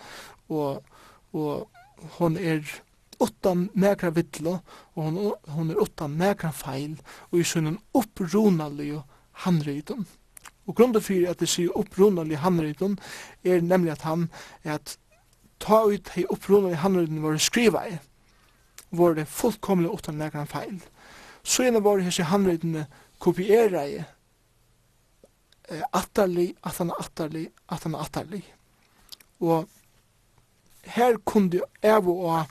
og, 0.49 0.85
og 1.33 1.69
hon 2.19 2.37
er 2.37 2.65
utan 3.23 3.69
nekra 3.79 4.11
vittlo, 4.15 4.59
og 4.95 5.05
hon, 5.05 5.19
hon 5.55 5.71
er 5.71 5.81
utan 5.83 6.17
nekra 6.21 6.51
feil, 6.55 6.97
og 7.31 7.41
i 7.41 7.47
sunnen 7.47 7.79
opprunalige 7.97 9.03
handrytum. 9.47 10.07
Og 10.67 10.77
grunden 10.79 11.03
fyrir 11.03 11.31
at 11.31 11.43
det 11.43 11.51
sier 11.51 11.75
opprunalige 11.79 12.43
handrytum 12.43 12.97
er 13.45 13.63
nemlig 13.63 13.97
at 13.97 14.07
han 14.07 14.29
er 14.63 14.79
at 14.79 14.97
ta 15.63 15.85
ut 15.87 16.11
hei 16.15 16.25
opprunalige 16.31 16.83
handrytum 16.83 17.23
var 17.23 17.39
skriva 17.39 17.85
i, 17.91 17.99
var 18.91 19.15
det 19.17 19.31
fullkomlig 19.31 19.91
utan 19.91 20.19
nekra 20.21 20.45
feil. 20.47 20.81
Så 21.43 21.65
gjerne 21.65 21.83
det 21.83 22.07
hese 22.07 22.29
handrytum 22.31 22.83
kopiera 23.23 23.87
i, 23.87 24.03
atterlig, 25.93 26.53
at 26.63 26.79
han 26.79 26.91
er 26.91 27.01
atterlig, 27.01 27.47
at 27.69 27.87
han 27.87 27.95
er 27.95 28.05
atterlig. 28.05 28.43
Og 29.41 29.69
her 30.85 31.17
kunde 31.25 31.63
jeg 31.83 32.07
og 32.07 32.47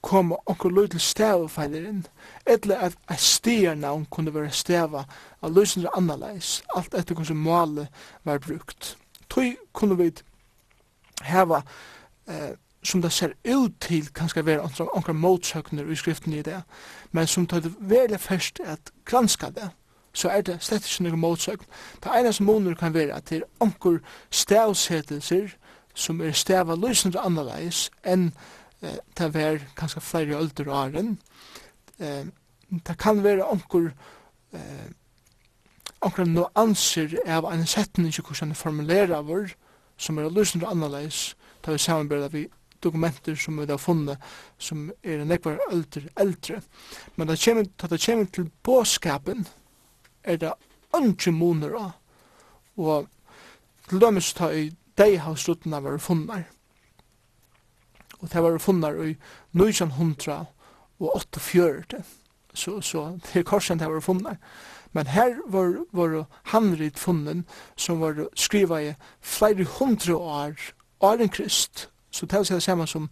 koma 0.00 0.36
okkur 0.46 0.70
løy 0.70 0.86
til 0.86 1.00
stavefeilerin, 1.00 2.06
eller 2.46 2.78
at 2.78 2.96
eit 3.10 3.20
stigarnavn 3.20 4.06
kunne 4.10 4.34
være 4.34 4.52
stava 4.52 5.04
av 5.42 5.52
løysindra 5.52 5.90
annerleis, 5.96 6.62
alt 6.76 6.94
etter 6.94 7.14
hvordan 7.14 7.36
målet 7.36 7.88
var 8.24 8.38
brukt. 8.38 8.96
Tøy 9.30 9.56
kunne 9.72 9.98
vi 9.98 10.12
heva 11.22 11.62
eh, 12.28 12.54
som 12.82 13.02
det 13.02 13.12
ser 13.12 13.34
ut 13.44 13.72
til 13.80 14.08
kanskje 14.14 14.46
være 14.46 14.62
anker 14.96 15.12
motsøkner 15.12 15.90
i 15.90 15.96
skriften 15.96 16.32
i 16.32 16.42
det, 16.42 16.62
men 17.12 17.26
som 17.26 17.46
tar 17.46 17.60
det 17.60 17.74
veldig 17.80 18.20
først 18.20 18.60
at 18.64 18.92
granska 19.04 19.50
det, 19.50 19.70
så 20.12 20.28
er 20.28 20.42
det 20.42 20.62
slett 20.62 20.86
ikke 20.86 21.04
noen 21.04 21.20
motsøkn. 21.20 21.66
Det 22.02 22.12
ene 22.14 22.32
som 22.32 22.46
måneder 22.46 22.74
kan 22.74 22.94
være 22.94 23.14
at 23.14 23.30
det 23.30 23.42
er 23.42 23.48
anker 23.60 23.98
stavsetelser 24.30 25.56
som 25.94 26.20
er 26.20 26.32
stava 26.32 26.74
løsende 26.74 27.20
annerledes 27.20 27.88
enn 28.06 28.32
eh, 28.82 28.98
det 29.18 29.66
kanskje 29.76 30.00
flere 30.00 30.38
ølder 30.38 30.68
åren. 30.68 31.18
Eh, 31.98 32.26
det 32.70 32.98
kan 32.98 33.22
være 33.24 33.46
anker 33.48 33.92
eh, 34.52 34.88
no 36.26 36.46
anser 36.54 37.18
av 37.26 37.44
en 37.52 37.66
setning 37.66 38.08
ikke 38.08 38.28
hvordan 38.28 38.52
det 38.52 38.56
formulerer 38.56 39.22
vår 39.22 39.54
som 39.98 40.18
er 40.18 40.30
løsende 40.30 40.66
annerledes 40.66 41.34
da 41.64 41.72
vi 41.72 41.78
samarbeider 41.78 42.28
vi 42.28 42.46
dokumenter 42.82 43.34
som 43.34 43.58
vi 43.58 43.66
har 43.66 43.78
funnet 43.78 44.18
som 44.58 44.92
er 45.02 45.18
en 45.18 45.32
ekvar 45.32 45.58
eldre, 45.70 46.08
eldre. 46.16 46.60
Men 47.16 47.26
da 47.26 47.36
kommer, 47.36 47.64
da 47.64 47.86
det 47.86 48.00
kommer 48.04 48.26
til 48.26 48.50
båskapen 48.62 49.46
er 50.22 50.36
det 50.36 50.52
andre 50.94 51.32
moner 51.32 51.74
og 52.76 53.08
til 53.88 54.00
dømes 54.00 54.32
ta 54.34 54.52
i 54.52 54.70
de 54.98 55.16
har 55.18 55.34
sluttene 55.34 55.82
vært 55.82 56.04
funnet 56.04 56.57
og 58.20 58.32
det 58.32 58.42
var 58.42 58.58
funnar 58.58 59.02
i 59.04 59.16
1900 59.54 60.46
og 60.98 61.16
48 61.16 62.02
så, 62.58 62.80
så 62.80 63.18
det 63.22 63.40
er 63.40 63.42
korsen 63.46 63.78
det 63.78 63.88
var 63.90 64.00
funnar. 64.00 64.36
Men 64.92 65.06
her 65.06 65.36
var, 65.46 65.84
var 65.92 66.24
handrit 66.42 66.98
funnen 66.98 67.44
som 67.76 68.00
var 68.00 68.26
skriva 68.34 68.80
i 68.82 68.94
flere 69.20 69.64
hundre 69.64 70.16
år 70.16 70.72
åren 71.00 71.28
krist. 71.28 71.88
Så 72.10 72.26
det 72.26 72.38
er 72.38 72.54
det 72.54 72.62
samme 72.62 72.86
som 72.86 73.10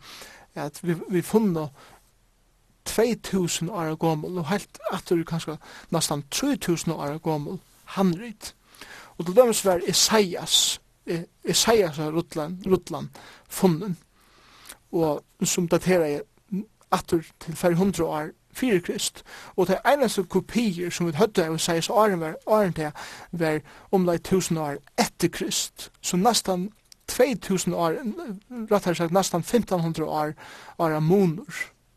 at 0.54 0.80
vi, 0.82 0.94
vi 1.08 1.22
funnet 1.22 1.70
2000 2.86 3.70
år 3.70 3.94
gammel 3.94 4.38
og 4.38 4.48
helt 4.48 4.78
atter 4.92 5.24
kanskje 5.24 5.58
nesten 5.90 6.24
3000 6.30 6.92
år 6.94 7.18
gammel 7.18 7.58
handrit. 7.84 8.54
Og 9.18 9.26
til 9.26 9.36
dømes 9.36 9.64
var 9.64 9.82
Isaias, 9.88 10.80
Isaias 11.44 11.98
av 11.98 12.14
Rutland, 12.14 12.66
Rutland 12.66 13.08
funnen 13.48 13.96
og 14.92 15.24
som 15.44 15.68
daterer 15.68 16.20
atur 16.90 17.22
til 17.40 17.56
500 17.56 18.04
år 18.04 18.28
fyrir 18.56 18.80
krist. 18.80 19.22
Og 19.56 19.68
det 19.68 19.78
einaste 19.84 20.24
kopier 20.24 20.90
som 20.90 21.06
vi 21.06 21.16
høyde 21.16 21.44
av 21.44 21.54
Isaias 21.54 21.84
så 21.84 21.92
åren 21.92 22.20
var, 22.20 22.34
åren 22.46 22.72
til 22.72 22.90
var 23.32 23.60
omlai 23.92 24.16
1000 24.16 24.58
år 24.58 24.76
etter 24.98 25.28
krist. 25.28 25.90
Så 26.00 26.16
nesten 26.16 26.70
2000 27.08 27.74
år, 27.74 27.98
rett 28.70 28.84
sagt 28.84 28.96
slett 28.96 29.12
nesten 29.12 29.40
1500 29.40 30.08
år, 30.08 30.32
år 30.78 30.90
av 30.90 31.02
monor 31.02 31.54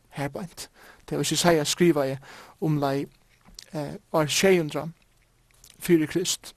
herbeint. 0.09 0.69
Det 1.09 1.17
var 1.17 1.31
Isaias 1.31 1.67
skriva 1.67 2.05
i 2.07 2.17
omlai 2.61 3.05
eh, 3.73 3.93
år 4.11 4.25
600 4.25 4.91
fyrir 5.79 6.07
krist. 6.07 6.55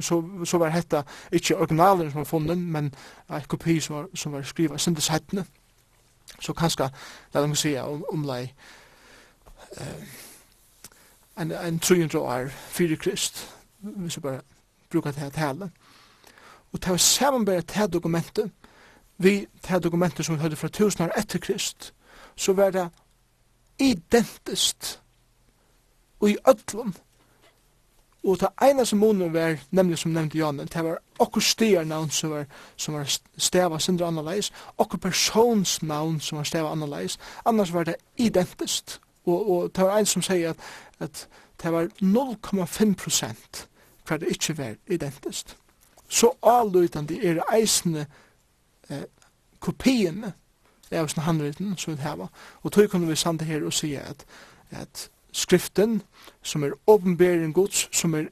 Så, 0.00 0.22
så 0.44 0.58
var 0.58 0.74
detta 0.74 1.02
ikkje 1.32 1.56
originalen 1.56 2.10
som 2.10 2.18
var 2.18 2.24
funnet, 2.24 2.58
men 2.58 2.94
en 3.30 3.46
kopi 3.48 3.80
som 3.80 3.96
var, 3.96 4.06
som 4.14 4.32
var 4.32 4.42
skriva 4.42 4.78
sindes 4.78 5.08
hettene. 5.08 5.46
Så 6.40 6.52
kanskje, 6.52 6.90
la 7.34 7.42
dem 7.42 7.54
si, 7.54 7.76
om, 7.76 8.04
omlai 8.12 8.54
eh, 9.80 10.04
en, 11.38 11.52
en 11.52 11.78
300 11.78 12.18
år 12.18 12.48
fyrir 12.48 12.96
krist, 12.96 13.54
hvis 13.78 14.16
vi 14.16 14.20
bare 14.20 14.40
brukar 14.90 15.10
det 15.10 15.20
her 15.20 15.30
tale. 15.30 15.70
Og 16.72 16.80
det 16.80 16.90
var 16.90 16.96
samanbæra 16.96 17.60
det 17.60 17.92
dokumentet, 17.92 18.50
vi 19.18 19.46
det 19.68 19.84
dokumentet 19.84 20.26
som 20.26 20.34
vi 20.34 20.40
høyde 20.40 20.56
fra 20.56 20.68
tusen 20.68 21.04
år 21.04 21.18
etter 21.18 21.38
krist, 21.38 21.94
så 22.36 22.52
var 22.52 22.70
det 22.70 22.88
identist 23.78 25.00
og 26.20 26.30
i 26.30 26.36
ødlund 26.48 26.94
Og 28.26 28.40
det 28.40 28.48
ene 28.62 28.86
som 28.86 28.98
munnen 28.98 29.34
var, 29.34 29.58
nemlig 29.70 29.98
som 29.98 30.10
nevnte 30.10 30.38
Jan, 30.38 30.58
det 30.58 30.84
var 30.84 30.98
okkur 31.22 31.40
styrnavn 31.40 32.10
som 32.10 32.30
var, 32.30 32.46
som 32.76 32.94
var 32.94 33.18
stava 33.38 33.78
sindra 33.78 34.08
annerleis, 34.10 34.50
okkur 34.78 34.98
personsnavn 34.98 36.18
som 36.20 36.40
var 36.40 36.48
stava 36.48 36.72
annerleis, 36.74 37.18
annars 37.44 37.72
var 37.72 37.84
det 37.84 37.94
identist. 38.16 39.00
Og, 39.26 39.50
og 39.50 39.70
det 39.76 39.84
var 39.84 39.98
en 39.98 40.06
som 40.10 40.22
sier 40.22 40.50
at, 40.50 40.66
at 40.98 41.28
det 41.62 41.72
var 41.72 41.88
0,5 42.02 42.94
prosent 42.94 43.68
hver 44.06 44.18
det 44.18 44.34
ikke 44.34 44.58
var 44.58 44.74
identist. 44.86 45.56
Så 46.08 46.32
avlutande 46.42 47.18
er 47.22 47.42
eisne 47.54 48.06
eh, 48.90 49.06
kopiene 49.58 50.32
av 50.90 51.08
sånne 51.10 51.26
handriten 51.26 51.76
som 51.78 51.94
vi 51.94 52.02
hava. 52.02 52.28
Og 52.62 52.72
tog 52.72 52.90
kunne 52.90 53.08
vi 53.08 53.16
sande 53.16 53.46
her 53.46 53.64
og 53.66 53.74
sige 53.74 54.00
at, 54.00 54.26
at 54.70 55.10
skriften, 55.36 56.02
som 56.42 56.64
er 56.64 56.76
åpenbering 56.86 57.54
gods, 57.54 57.88
som 57.92 58.14
er 58.14 58.30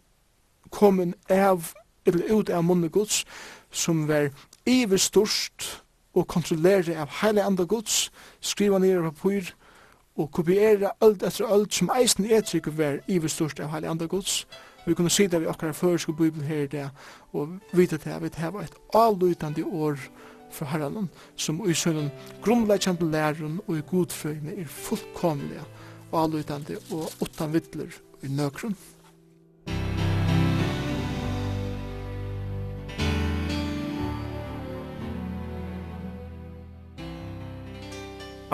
kommet 0.71 1.15
av, 1.31 1.73
eller 2.07 2.39
ut 2.39 2.51
av 2.51 2.65
munnen 2.65 2.91
gods, 2.91 3.25
som 3.71 4.11
er 4.11 4.31
evig 4.67 5.01
størst 5.01 5.85
og 6.15 6.29
kontrollerer 6.31 6.97
av 7.03 7.21
heile 7.21 7.45
andre 7.45 7.67
gods, 7.67 8.09
skriva 8.41 8.79
ned 8.79 8.97
av 8.99 9.11
papir, 9.13 9.53
og 10.17 10.31
kopiere 10.33 10.93
alt 11.03 11.25
etter 11.27 11.51
alt 11.51 11.75
som 11.75 11.91
eisen 11.91 12.29
etrykk 12.31 12.71
var 12.79 13.01
evig 13.11 13.33
størst 13.35 13.61
av 13.61 13.73
heile 13.75 13.91
andre 13.91 14.09
gods. 14.09 14.45
Vi 14.87 14.95
kunne 14.95 15.11
si 15.11 15.27
det 15.27 15.41
vi 15.43 15.51
akkurat 15.51 15.77
først 15.77 16.09
og 16.09 16.17
bibel 16.17 16.43
her 16.43 16.65
i 16.65 16.71
det, 16.71 16.89
og 17.33 17.59
vite 17.73 17.99
det 17.99 18.21
vi 18.23 18.31
har 18.37 18.51
var 18.55 18.63
et 18.63 18.79
allutande 18.95 19.65
år 19.65 19.99
for 20.55 20.71
herren, 20.71 21.11
som 21.37 21.59
i 21.69 21.75
sønnen 21.75 22.13
grunnleggjande 22.43 23.11
læreren 23.11 23.61
og 23.67 23.79
i 23.79 23.87
godføyene 23.91 24.55
er 24.61 24.71
fullkomlige 24.71 25.65
avlutande 26.19 26.79
og 26.95 27.11
utan 27.21 27.53
vittler 27.55 27.95
i 28.23 28.31
nøkron. 28.33 28.77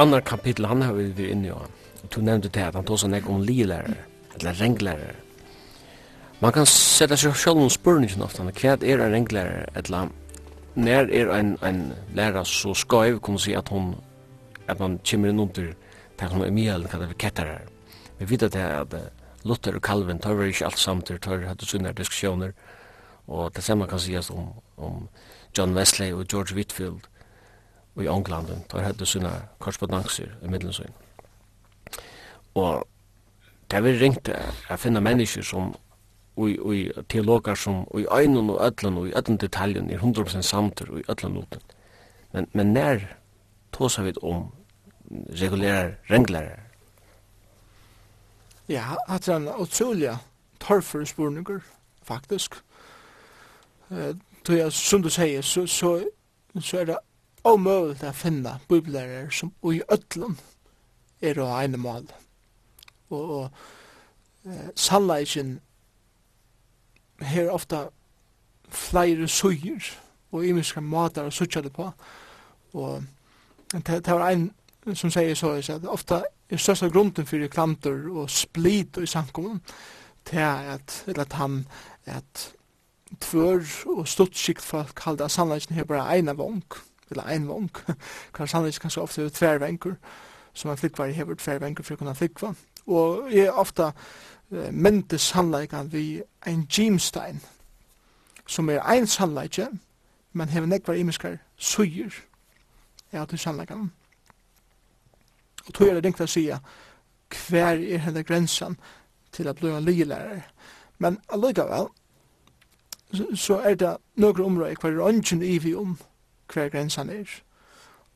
Annar 0.01 0.21
kapittel 0.25 0.65
han 0.65 0.83
har 0.83 0.95
vi 0.97 1.27
inne 1.29 1.51
i, 1.51 1.53
og 1.53 1.67
du 2.15 2.23
nevnte 2.25 2.49
det 2.49 2.63
at 2.71 2.77
han 2.79 2.87
tog 2.89 3.03
sånn 3.03 3.19
ikke 3.19 3.35
om 3.35 3.43
lilærer, 3.45 3.99
eller 4.39 4.57
renglærer. 4.57 5.19
Man 6.41 6.55
kan 6.57 6.65
sætta 6.65 7.19
seg 7.21 7.37
sjálf 7.37 7.61
om 7.61 7.69
spurningin 7.69 8.25
ofta, 8.25 8.47
hva 8.47 8.79
er 8.79 9.03
en 9.03 9.13
renglærer, 9.13 9.67
eller 9.77 10.09
nær 10.81 11.11
er 11.13 11.35
en, 11.37 11.59
en 11.61 11.83
lærer 12.17 12.49
så 12.49 12.73
skaiv, 12.73 13.21
kan 13.21 13.37
man 13.37 13.45
si 13.45 13.53
at 13.59 13.69
hon, 13.69 13.93
at 14.69 14.81
man 14.81 14.97
kommer 15.05 15.35
inn 15.35 15.43
under 15.45 15.75
det 16.21 16.29
som 16.31 16.45
i 16.45 16.53
mjølen 16.53 16.89
kallet 16.91 17.13
vi 17.15 17.19
kettarar. 17.21 17.67
Vi 18.19 18.29
vet 18.29 18.43
at 18.43 18.53
det 18.53 18.61
er 18.61 18.81
at 18.83 18.95
Luther 19.45 19.77
og 19.79 19.83
Calvin 19.83 20.21
tar 20.21 20.37
vi 20.37 20.51
ikke 20.51 20.67
alt 20.69 20.79
samt, 20.79 21.09
tar 21.23 21.47
hadde 21.49 21.67
sunne 21.67 21.93
diskusjoner, 21.97 22.53
og 23.27 23.55
det 23.57 23.65
samme 23.65 23.87
kan 23.89 23.99
sies 23.99 24.31
om, 24.31 24.51
om 24.77 25.09
John 25.57 25.75
Wesley 25.77 26.13
og 26.13 26.27
George 26.29 26.55
Whitfield 26.55 27.07
og 27.97 28.05
i 28.05 28.09
Ånglanden, 28.09 28.65
tar 28.69 28.85
hadde 28.85 29.07
sunne 29.07 29.33
korrespondanser 29.59 30.35
i 30.43 30.51
middelsøyn. 30.51 30.93
Og 32.55 32.87
det 33.71 33.79
er 33.79 33.87
vi 33.87 33.97
ringt 33.97 34.29
å 34.29 34.77
finne 34.81 35.01
mennesker 35.01 35.47
som 35.47 35.75
og 36.41 36.57
og 36.65 37.09
teologar 37.09 37.55
som 37.59 37.83
og 37.91 38.07
einun 38.17 38.51
og 38.51 38.61
allan 38.65 38.99
og 38.99 39.13
allan 39.17 39.37
detaljen 39.37 39.91
er 39.91 39.99
100% 39.99 40.43
samtur 40.43 40.91
og 40.95 41.09
allan 41.09 41.37
utan. 41.37 41.61
Men 42.33 42.47
men 42.53 42.73
nær 42.73 43.01
tosa 43.73 44.03
vit 44.03 44.19
om 44.23 44.53
regulära 45.11 45.91
renglare. 46.11 46.61
Ja, 48.69 48.97
at 49.09 49.27
han 49.27 49.49
utrolig 49.49 50.17
torfer 50.61 51.05
spurningar, 51.05 51.61
faktisk. 52.03 52.55
Eh, 53.91 54.17
tror 54.45 54.57
jeg, 54.57 54.73
som 54.73 55.03
du 55.03 55.11
sier, 55.11 55.43
så, 55.43 55.67
så, 55.67 56.05
så 56.61 56.79
er 56.79 56.85
det 56.85 56.99
omöjligt 57.43 58.03
att 58.03 58.17
finna 58.17 58.61
bibelärare 58.69 59.31
som 59.31 59.53
i 59.73 59.83
ödlun 59.89 60.39
er 61.21 61.39
å 61.39 61.47
ha 61.47 61.63
en 61.65 61.81
mål. 61.81 62.07
Og, 63.11 63.31
og 63.31 63.51
eh, 64.47 64.71
sannleikken 64.75 65.59
her 67.21 67.51
ofta 67.53 67.89
flere 68.71 69.29
suger 69.29 69.91
og 70.33 70.47
imiske 70.47 70.81
matar 70.81 71.29
og 71.29 71.33
sutja 71.33 71.61
det 71.63 71.73
på. 71.73 71.91
Og 72.73 73.03
det, 73.73 74.07
var 74.07 74.29
ein 74.29 74.51
som 74.95 75.11
sier 75.11 75.35
så 75.35 75.55
er 75.57 75.75
at 75.75 75.89
ofta 75.89 76.23
er 76.51 76.57
størsta 76.57 76.89
grunden 76.89 77.27
fyrir 77.27 77.49
klamtur 77.49 78.23
og 78.23 78.31
split 78.31 78.97
og 78.97 79.03
i 79.03 79.07
samkommun 79.07 79.61
til 80.25 80.39
at, 80.39 81.05
eller 81.07 81.23
at 81.23 81.33
han 81.33 81.67
at 82.05 82.55
tvør 83.21 83.61
og 83.87 84.09
stuttskikt 84.09 84.63
folk 84.63 85.01
halda 85.05 85.29
sannleggen 85.29 85.75
her 85.75 85.85
bara 85.85 86.09
eina 86.15 86.33
vong 86.33 86.65
eller 87.11 87.25
ein 87.27 87.49
vong. 87.49 87.71
Hver 88.37 88.47
sannleggen 88.47 88.81
kanskje 88.81 89.03
ofte 89.03 89.25
er 89.25 89.29
tvervengur 89.29 89.95
som 90.53 90.71
en 90.71 90.77
flikkvar 90.77 91.07
hever 91.07 91.35
tvervengur 91.35 91.85
for 91.85 91.95
å 91.95 92.01
kunne 92.01 92.15
flikkva 92.15 92.55
og 92.87 93.31
jeg 93.35 93.53
ofta 93.53 93.93
eh, 94.53 94.73
mente 94.73 95.19
sannleggen 95.19 95.93
vi 95.93 96.23
ein 96.47 96.67
Jimstein 96.71 97.41
som 98.47 98.71
er 98.71 98.83
ein 98.83 99.07
sannleggen 99.07 99.81
men 100.33 100.49
hever 100.49 100.67
nekvar 100.67 100.95
imiskar 100.95 101.39
suyer 101.57 102.15
ja, 103.13 103.25
til 103.25 103.39
sannleggen 103.39 103.91
Og 105.67 105.75
tog 105.75 105.89
er 105.89 105.99
det 105.99 106.05
ringt 106.05 106.21
å 106.21 106.29
si 106.31 106.47
hver 106.51 107.79
er 107.79 108.03
henne 108.05 108.25
grensen 108.27 108.77
til 109.33 109.49
at 109.49 109.61
bli 109.61 109.71
en 109.71 109.85
lygelærere. 109.87 110.43
Men 110.99 111.21
allikevel, 111.33 111.89
så 113.35 113.61
er 113.67 113.75
det 113.75 113.97
noen 114.23 114.45
områder 114.45 114.81
hver 114.81 114.97
er 114.97 115.09
ønsken 115.09 115.43
i 115.43 115.59
vi 115.59 115.75
om 115.75 115.97
hver 116.53 116.71
grensen 116.73 117.11
er. 117.11 117.31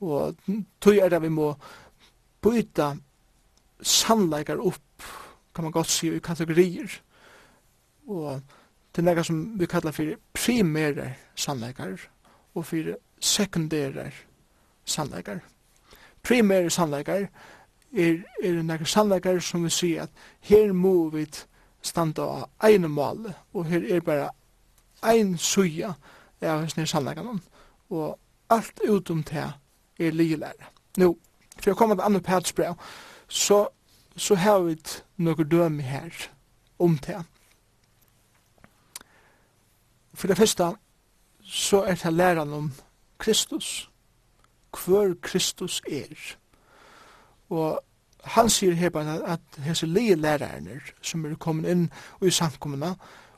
Og 0.01 0.37
tog 0.81 0.99
er 0.99 1.11
det 1.11 1.23
vi 1.23 1.33
må 1.33 1.55
byta 2.45 2.95
sannleikar 3.81 4.61
opp, 4.61 5.09
kan 5.55 5.65
man 5.65 5.73
godt 5.73 5.91
si, 5.91 6.11
i 6.11 6.21
kategorier. 6.23 6.91
Og 8.07 8.43
det 8.95 9.03
er 9.03 9.09
noe 9.09 9.25
som 9.27 9.41
vi 9.59 9.71
kallar 9.71 9.95
for 9.97 10.17
primære 10.37 11.15
sannleikar 11.37 11.97
og 12.55 12.67
for 12.67 12.95
sekundære 13.21 14.11
sannleikar 14.85 15.41
primære 16.25 16.71
sannleikar 16.71 17.27
er, 17.97 18.17
er 18.43 18.63
nekar 18.63 18.89
sannleikar 18.89 19.39
som 19.41 19.65
vi 19.65 19.71
sier 19.71 20.03
at 20.03 20.11
her 20.41 20.73
må 20.73 21.11
vi 21.15 21.27
standa 21.83 22.23
av 22.23 22.49
einu 22.65 22.89
mål 22.89 23.29
og 23.53 23.67
her 23.69 23.85
er 23.93 24.01
bara 24.01 24.31
ein 25.05 25.37
suja 25.39 25.95
av 26.43 26.65
hessne 26.65 26.87
sannleikar 26.87 27.37
og 27.91 28.19
alt 28.51 28.81
utom 28.89 29.23
det 29.23 29.53
er 29.99 30.11
ligelære. 30.11 30.71
Nå, 30.97 31.17
for 31.59 31.71
jeg 31.71 31.77
kommer 31.77 31.95
til 31.95 32.03
andre 32.03 32.21
pætsbrev, 32.21 32.75
så, 33.29 33.69
så 34.17 34.35
har 34.35 34.59
vi 34.59 34.77
noen 35.17 35.49
døme 35.49 35.83
her 35.83 36.29
om 36.79 36.99
det. 36.99 37.23
For 40.15 40.27
det 40.27 40.37
første, 40.37 40.73
så 41.43 41.83
er 41.83 41.95
det 41.95 42.13
læren 42.13 42.53
om 42.53 42.73
Kristus, 43.19 43.91
hver 44.79 45.15
Kristus 45.23 45.83
er. 45.91 46.37
Og 47.49 47.81
han 48.25 48.51
sier 48.51 48.75
her 48.75 48.91
bare 48.91 49.21
at 49.29 49.41
hese 49.65 49.87
lige 49.87 50.17
lærerne 50.17 50.81
som 51.03 51.25
er 51.25 51.35
kommet 51.37 51.71
inn 51.71 51.89
i 52.25 52.31
samkommene, 52.31 52.95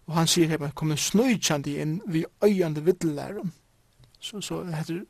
og 0.07 0.14
han 0.14 0.26
sier 0.30 0.49
her 0.49 0.61
bare 0.62 0.74
kommet 0.74 1.03
snøytjande 1.03 1.74
inn 1.82 2.01
vi 2.07 2.24
øyende 2.45 2.84
viddelæren. 2.84 3.53
Så, 4.20 4.41
så 4.41 4.62
heter 4.64 5.03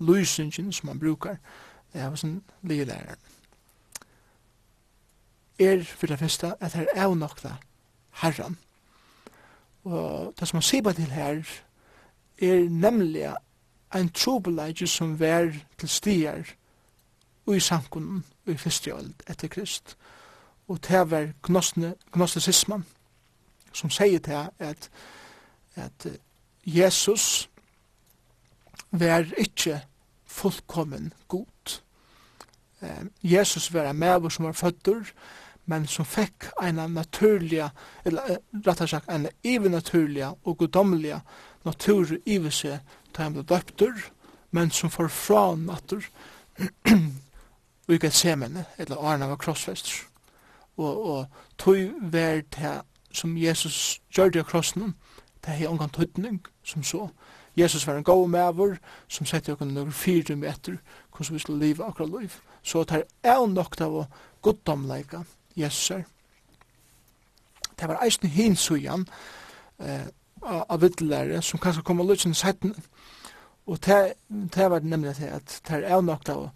lysingen 0.00 0.72
som 0.72 0.88
han 0.88 1.00
brukar, 1.00 1.36
det 1.92 2.00
er 2.00 2.16
sånn 2.16 2.40
lige 2.62 2.86
lærerne. 2.88 3.18
Er 5.60 5.84
for 5.84 6.08
det 6.08 6.18
første 6.18 6.54
at 6.60 6.72
her 6.72 6.86
er 6.94 7.14
nok 7.14 7.42
da 7.42 7.58
herren. 8.22 8.56
Og 9.84 10.32
det 10.40 10.48
som 10.48 10.56
han 10.56 10.64
sier 10.64 10.82
bare 10.82 10.96
til 10.96 11.12
her 11.12 11.42
er 12.40 12.68
nemlig 12.68 13.34
ein 13.94 14.08
trobeleidje 14.08 14.86
som 14.86 15.20
vær 15.20 15.52
til 15.78 15.88
stier 15.88 16.54
i 17.50 17.60
samkunnen 17.60 18.24
i 18.46 18.54
fyrste 18.54 18.94
etter 19.26 19.48
Krist. 19.48 19.96
Og 20.68 20.78
det 20.88 21.10
var 21.10 21.32
gnostisismen 22.12 22.84
som 23.72 23.90
sier 23.90 24.18
til 24.18 24.46
at, 24.58 24.90
at 25.74 26.06
Jesus 26.64 27.50
var 28.90 29.26
ikke 29.38 29.80
fullkommen 30.26 31.12
god. 31.28 31.80
Jesus 33.22 33.74
var 33.74 33.90
en 33.90 33.98
maver 33.98 34.28
som 34.28 34.44
var 34.44 34.52
føtter, 34.52 35.12
men 35.66 35.86
som 35.86 36.04
fekk 36.04 36.48
eina 36.62 36.86
naturliga, 36.86 37.68
eller 38.04 38.38
rett 38.66 38.80
og 38.80 38.88
slett, 38.88 39.10
eina 39.10 39.30
ivenaturliga 39.44 40.32
og 40.44 40.58
godomliga 40.58 41.20
natur 41.64 42.16
i 42.26 42.38
seg 42.50 42.78
da 43.16 43.26
han 43.26 43.34
ble 43.36 43.42
døptur, 43.42 43.96
men 44.50 44.70
som 44.70 44.90
får 44.90 45.08
fra 45.14 45.54
natter, 45.56 46.06
og 47.86 47.94
ikke 47.94 48.10
et 48.10 48.16
semene, 48.16 48.64
eller 48.78 49.00
Arna 49.00 49.30
var 49.30 49.40
krossfester. 49.40 50.06
Og, 50.76 51.04
og 51.06 51.26
tog 51.58 51.90
vær 52.12 52.40
til 52.50 52.80
som 53.12 53.36
Jesus 53.38 54.00
gjør 54.14 54.30
det 54.30 54.44
av 54.44 54.50
krossen, 54.52 54.94
det 55.42 55.56
er 55.56 55.68
omgang 55.68 55.90
tøytning, 55.92 56.40
som 56.62 56.82
så. 56.82 57.08
Jesus 57.56 57.86
var 57.86 57.96
en 57.98 58.04
god 58.04 58.28
maver, 58.28 58.76
som 59.08 59.26
sette 59.26 59.52
oss 59.52 59.64
noen 59.66 59.92
fire 59.92 60.36
meter, 60.36 60.78
hvordan 61.10 61.34
vi 61.34 61.42
skulle 61.42 61.66
leve 61.66 61.84
akkurat 61.84 62.20
liv. 62.20 62.36
Så 62.62 62.84
det 62.84 63.02
er 63.22 63.46
nok 63.46 63.80
av 63.80 63.96
å 63.96 64.06
goddomleika 64.42 65.24
Jesus 65.56 65.90
er. 65.90 66.04
Det 67.80 67.88
var 67.88 68.02
eisen 68.04 68.28
hinsujan, 68.28 69.06
eh, 69.78 70.06
av 70.42 70.80
vittlare 70.80 71.42
som 71.42 71.60
kanskje 71.60 71.84
kommer 71.84 72.04
lukken 72.04 72.34
setten. 72.34 72.74
Og 73.66 73.78
det, 73.84 74.70
var 74.70 74.80
nemlig 74.80 75.14
at 75.28 75.60
det 75.68 75.84
er 75.84 76.00
nok 76.02 76.28
av 76.28 76.48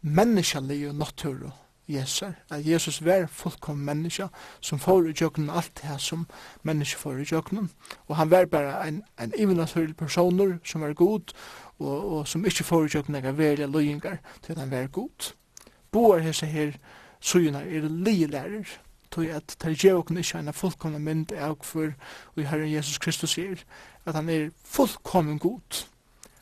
menneskelig 0.00 0.88
og 0.88 0.94
natur 0.94 1.44
og 1.48 1.52
Jesus, 1.88 2.28
at 2.50 2.66
Jesus 2.66 3.04
var 3.04 3.26
fullkom 3.26 3.76
menneske 3.76 4.28
som 4.60 4.78
får 4.78 5.10
i 5.10 5.14
jøkken 5.20 5.50
alt 5.50 5.82
det 5.82 6.00
som 6.00 6.26
menneske 6.62 6.98
får 6.98 7.18
i 7.20 7.26
jøkken 7.32 7.68
og 8.06 8.16
han 8.16 8.30
var 8.30 8.46
bare 8.46 8.88
en, 8.88 9.02
en 9.20 9.32
ivenaturlig 9.36 9.96
personer 9.96 10.58
som 10.64 10.80
var 10.80 10.92
god 10.92 11.34
og, 11.78 12.12
og 12.12 12.28
som 12.28 12.44
ikke 12.44 12.64
får 12.64 12.84
i 12.84 12.92
jøkken 12.94 13.14
ega 13.20 13.34
velja 13.36 13.66
løyingar 13.66 14.16
til 14.42 14.58
han 14.58 14.70
var 14.70 14.86
god 14.86 15.34
Boar 15.92 16.24
hese 16.24 16.46
her 16.46 16.72
suyuna 17.20 17.60
er 17.60 17.88
lilærer 17.88 18.78
tog 19.14 19.30
at 19.30 19.56
det 19.62 19.76
gjør 19.78 20.00
okken 20.02 20.18
ikke 20.18 20.40
en 20.42 20.52
fullkomna 20.52 20.98
mynd 20.98 21.32
av 21.32 21.56
hver 21.62 21.94
vi 22.34 22.46
Herren 22.50 22.72
Jesus 22.72 22.98
Kristus 22.98 23.36
sier 23.36 23.62
at 24.04 24.16
han 24.18 24.28
er 24.28 24.50
fullkommen 24.64 25.38
god, 25.38 25.84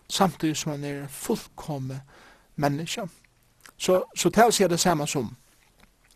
samtidig 0.09 0.57
som 0.57 0.73
han 0.75 0.85
er 0.85 1.07
fullkommen 1.09 2.01
menneske. 2.57 3.07
Så, 3.77 4.03
så 4.17 4.29
det 4.29 4.61
er 4.61 4.69
det 4.69 4.81
samme 4.81 5.07
som, 5.07 5.37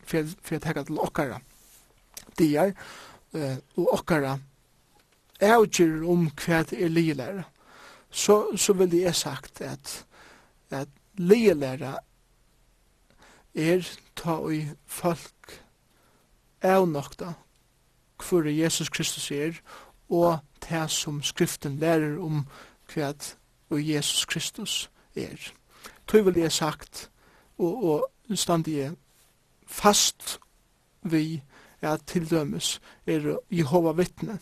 for 0.03 0.17
jeg, 0.17 0.33
for 0.41 0.55
jeg 0.55 0.61
tenker 0.61 0.83
til 0.83 0.99
okkara, 0.99 1.39
de 2.39 2.51
uh, 2.57 3.57
og 3.75 3.93
okkara, 3.93 4.37
avgjør 5.41 6.03
om 6.09 6.29
hva 6.33 6.63
det 6.63 6.81
er 6.83 6.89
ligelære, 6.89 7.43
så, 8.09 8.57
så 8.57 8.73
vil 8.73 8.95
jeg 8.97 9.15
sagt 9.15 9.61
at, 9.61 10.05
at 10.69 10.89
ligelære 11.17 11.97
er 13.55 13.89
ta 14.15 14.37
i 14.53 14.63
folk 14.85 15.61
avnokta 16.61 17.33
hvor 18.17 18.47
Jesus 18.49 18.89
Kristus 18.89 19.31
er, 19.31 19.59
og 20.09 20.39
det 20.69 20.91
som 20.91 21.21
skriften 21.23 21.77
lærer 21.79 22.17
om 22.19 22.47
hva 22.93 23.13
Jesus 23.69 24.25
Kristus 24.25 24.89
er. 25.15 25.51
Tøy 26.07 26.23
vil 26.23 26.37
jeg 26.37 26.51
sagt, 26.51 27.11
og, 27.57 27.83
og 27.83 28.37
standi 28.37 28.77
jeg 28.79 28.95
fast 29.67 30.39
vi 31.01 31.41
til 31.81 31.99
tildømes 32.05 32.79
er 33.05 33.37
Jehova 33.51 33.91
vittne, 33.91 34.39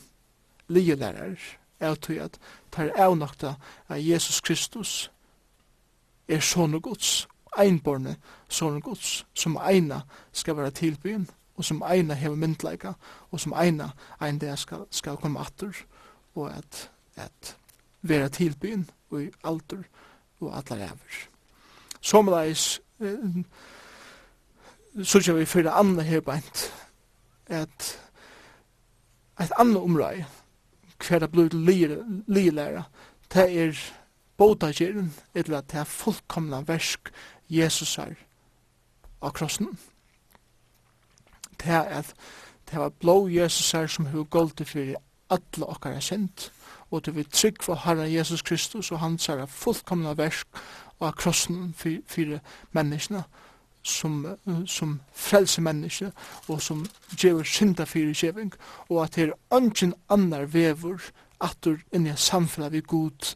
ligelærer, 0.68 1.36
er 1.80 1.96
tøy 1.96 2.20
at 2.24 2.40
tar 2.72 2.92
avnokta 2.96 3.56
at 3.90 4.08
Jesus 4.08 4.42
Kristus 4.42 5.12
er 6.28 6.40
sånne 6.40 6.80
gods, 6.80 7.28
einborne 7.58 8.16
sånne 8.50 8.82
gods, 8.82 9.26
som 9.34 9.58
eina 9.58 10.02
skal 10.32 10.58
være 10.58 10.72
tilbyen, 10.72 11.28
og 11.56 11.66
som 11.66 11.84
eina 11.88 12.14
hever 12.14 12.36
myndleika, 12.36 12.94
og 13.32 13.40
som 13.40 13.54
eina 13.54 13.90
ein 14.22 14.40
der 14.42 14.56
skal, 14.56 14.86
skal 14.92 15.18
komme 15.18 15.40
atter, 15.40 15.72
og 16.36 16.52
at, 16.58 16.92
at 17.16 17.58
vera 18.02 18.28
tilbyen 18.28 18.90
og 19.10 19.24
i 19.24 19.30
alder 19.44 19.84
og 20.40 20.58
atler 20.58 20.84
ever. 20.86 21.20
Somleis 22.02 22.82
eh, 23.00 23.44
kjer 25.04 25.34
vi 25.34 25.46
fyrir 25.46 25.72
anna 25.72 26.04
her 26.04 26.22
beint 26.22 26.72
at 27.48 28.00
et 29.42 29.52
anna 29.60 29.80
omrøy, 29.80 30.24
hver 31.08 31.20
det 31.20 31.32
blir 31.32 31.50
lilæra 32.28 32.84
det 33.34 33.62
er 33.62 33.80
bodagjeren 34.38 35.14
eller 35.36 35.62
det 35.62 35.80
er 35.80 35.84
fullkomna 35.84 36.62
versk 36.68 37.12
Jesus 37.50 37.98
er 37.98 38.16
av 39.22 39.34
krossen 39.36 39.78
det 41.64 41.74
er 41.74 41.82
at 41.82 42.14
det 42.72 42.80
var 42.80 42.90
blå 42.90 43.28
Jesus 43.28 43.72
her 43.72 43.88
som 43.88 44.06
hun 44.06 44.26
golde 44.26 44.66
for 44.66 44.96
alle 45.30 45.68
okkara 45.68 46.00
synd, 46.00 46.52
og 46.92 47.06
det 47.06 47.16
vil 47.16 47.30
trygg 47.32 47.64
for 47.64 47.76
Herren 47.86 48.14
Jesus 48.14 48.42
Kristus 48.42 48.92
og 48.92 49.00
hans 49.00 49.26
her 49.26 49.46
fullkomna 49.46 50.14
versk 50.14 50.48
og 51.00 51.16
krossen 51.16 51.74
for, 51.78 51.90
for 52.08 52.40
menneskene 52.72 53.24
som, 53.86 54.38
som 54.66 55.00
frelse 55.14 55.62
menneske 55.62 56.12
og 56.48 56.62
som 56.62 56.86
gjør 57.18 57.44
synda 57.44 57.86
fyrir 57.86 58.14
kjeving 58.14 58.54
og 58.90 59.04
at 59.04 59.16
det 59.16 59.28
er 59.28 59.58
ønsken 59.58 59.94
annar 60.10 60.46
vevor 60.50 61.02
at 61.42 61.58
du 61.66 61.78
inni 61.94 62.14
samfunnet 62.16 62.72
vi 62.72 62.82
god 62.82 63.36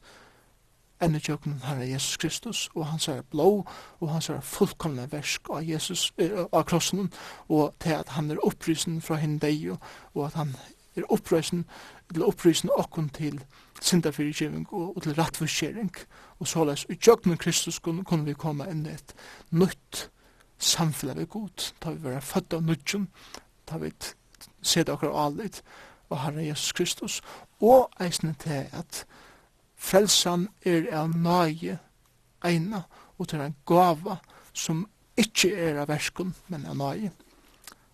enn 1.02 1.16
i 1.16 1.22
tjøkken 1.24 1.62
herre 1.64 1.88
Jesus 1.88 2.18
Kristus 2.18 2.66
og 2.76 2.86
hans 2.92 3.08
er 3.08 3.22
blå 3.32 3.66
og 4.00 4.12
hans 4.12 4.30
er 4.30 4.42
fullkomne 4.46 5.08
versk 5.12 5.50
av 5.50 5.64
Jesus 5.68 6.10
eh, 6.18 6.46
av 6.52 6.66
krossen 6.70 7.12
og 7.48 7.74
til 7.80 7.96
at 7.98 8.14
han 8.16 8.32
er 8.32 8.44
opprisen 8.46 9.02
fra 9.02 9.20
henne 9.22 9.40
deg 9.40 9.72
og 9.72 10.26
at 10.26 10.38
han 10.40 10.56
er 10.98 11.08
opprisen 11.10 11.66
til 12.14 12.26
opprisen 12.26 12.72
okken 12.76 13.10
til 13.16 13.42
syndafyrkjøving 13.82 14.68
og, 14.74 14.96
og 14.98 15.04
til 15.04 15.16
rattforskjering 15.16 15.92
og 16.40 16.48
såleis 16.48 16.86
i 16.90 16.96
tjokken 16.96 17.38
Kristus 17.38 17.80
kunne, 17.80 18.04
kunne 18.04 18.26
vi 18.26 18.34
komme 18.34 18.68
inn 18.72 18.86
i 18.86 18.96
et 18.96 19.14
nytt 19.52 20.10
samfunnet 20.60 21.18
vi 21.18 21.30
god 21.30 21.70
da 21.84 21.94
vi 21.96 22.04
var 22.04 22.26
født 22.26 22.58
av 22.58 22.66
nødgjøn 22.68 23.08
da 23.70 23.78
vi 23.80 23.94
sett 24.62 24.90
akkurat 24.90 25.16
alit 25.28 25.64
og 26.10 26.20
herre 26.24 26.46
Jesus 26.46 26.72
Kristus. 26.72 27.22
Og 27.62 27.90
eisne 28.02 28.36
til 28.40 28.66
at 28.72 29.06
Frelsan 29.80 30.50
er 30.68 30.90
av 30.92 31.14
nage 31.16 31.78
eina, 32.44 32.84
og 33.18 33.28
til 33.32 33.42
en 33.42 33.56
gava 33.68 34.20
som 34.54 34.84
ikkje 35.20 35.54
er 35.56 35.80
av 35.80 35.90
verskun, 35.90 36.34
men 36.48 36.68
av 36.68 36.76
nage. 36.78 37.12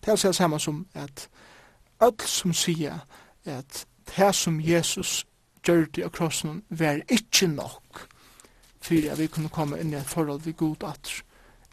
Det 0.02 0.12
er 0.12 0.32
samme 0.34 0.58
som 0.62 0.84
at 0.94 1.28
all 2.02 2.18
som 2.26 2.52
sier 2.54 3.06
at 3.46 3.86
det 4.16 4.34
som 4.34 4.60
Jesus 4.60 5.24
gjør 5.66 5.86
det 5.94 6.04
av 6.04 6.12
krossen 6.14 6.62
var 6.68 7.02
ikkje 7.10 7.48
nok 7.54 8.06
for 8.82 9.10
at 9.10 9.18
vi 9.18 9.26
kunne 9.26 9.50
komme 9.50 9.78
inn 9.80 9.94
i 9.94 9.98
et 9.98 10.10
forhold 10.10 10.44
vi 10.44 10.52
god 10.52 10.84
at 10.86 11.10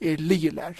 er 0.01 0.21
ligelær. 0.21 0.77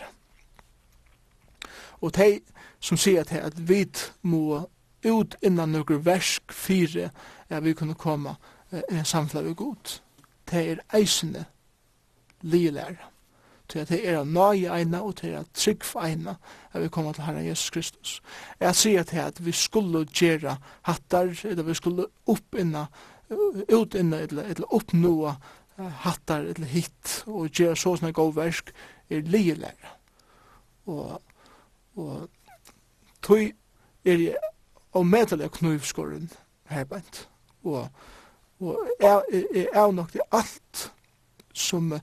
Og 2.02 2.14
de 2.16 2.40
som 2.80 2.98
sier 2.98 3.24
til 3.24 3.38
at 3.38 3.58
vi 3.70 3.86
må 4.22 4.66
ut 5.06 5.36
innan 5.42 5.74
noen 5.74 6.06
versk 6.06 6.54
fire 6.54 7.12
er 7.50 7.62
vi 7.62 7.74
kunne 7.74 7.98
komme 7.98 8.38
inn 8.38 8.52
en 8.74 9.06
samtale 9.06 9.48
vi 9.48 9.54
god. 9.54 10.00
Det 10.52 10.72
er 10.72 10.84
eisende 10.94 11.46
ligelæra. 12.42 13.10
Det 13.74 13.90
er 14.06 14.20
å 14.20 14.26
nøye 14.28 14.70
eina 14.76 15.00
og 15.02 15.16
det 15.22 15.32
er 15.34 15.46
trygg 15.56 15.86
for 15.88 16.06
eina 16.06 16.36
at 16.74 16.82
vi 16.84 16.92
kommer 16.94 17.14
til 17.16 17.24
Herren 17.24 17.48
Jesus 17.48 17.70
Kristus. 17.70 18.22
Jeg 18.60 18.76
sier 18.76 19.04
til 19.04 19.24
at 19.24 19.40
vi 19.46 19.52
skulle 19.52 20.06
gjøre 20.06 20.58
hattar, 20.82 21.32
eller 21.44 21.64
vi 21.64 21.74
skulle 21.74 22.06
oppinna, 22.28 22.86
utinna, 23.72 24.20
eller, 24.28 24.44
eller 24.44 24.74
oppnåa 24.74 25.36
hattar 26.04 26.44
eller 26.52 26.70
hitt 26.70 27.24
og 27.26 27.50
gjøre 27.50 27.76
så 27.80 27.96
sånne 27.96 28.14
god 28.14 28.36
versk 28.36 28.70
er 29.10 29.26
ligelæra. 29.26 29.96
Og, 30.86 31.22
og 31.96 32.28
tog 33.22 33.48
er 34.06 34.20
jeg 34.28 34.38
og 34.94 35.08
medelig 35.08 35.52
knivskåren 35.52 36.30
herbeint. 36.70 36.90
bænt. 37.04 37.30
Og 37.64 37.90
og 38.60 38.88
er, 39.00 39.22
er, 39.32 39.66
er 39.74 39.92
nok 39.92 40.14
det 40.14 40.22
alt 40.32 40.92
som, 41.54 41.94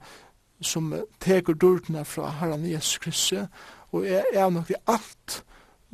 som 0.61 0.95
tekur 1.21 1.55
dørtene 1.55 2.05
fra 2.05 2.31
Herren 2.41 2.67
Jesus 2.71 2.99
Kristus, 2.99 3.49
og 3.93 4.07
er, 4.07 4.25
er 4.33 4.51
nok 4.51 4.69
det 4.69 4.77
alt 4.87 5.43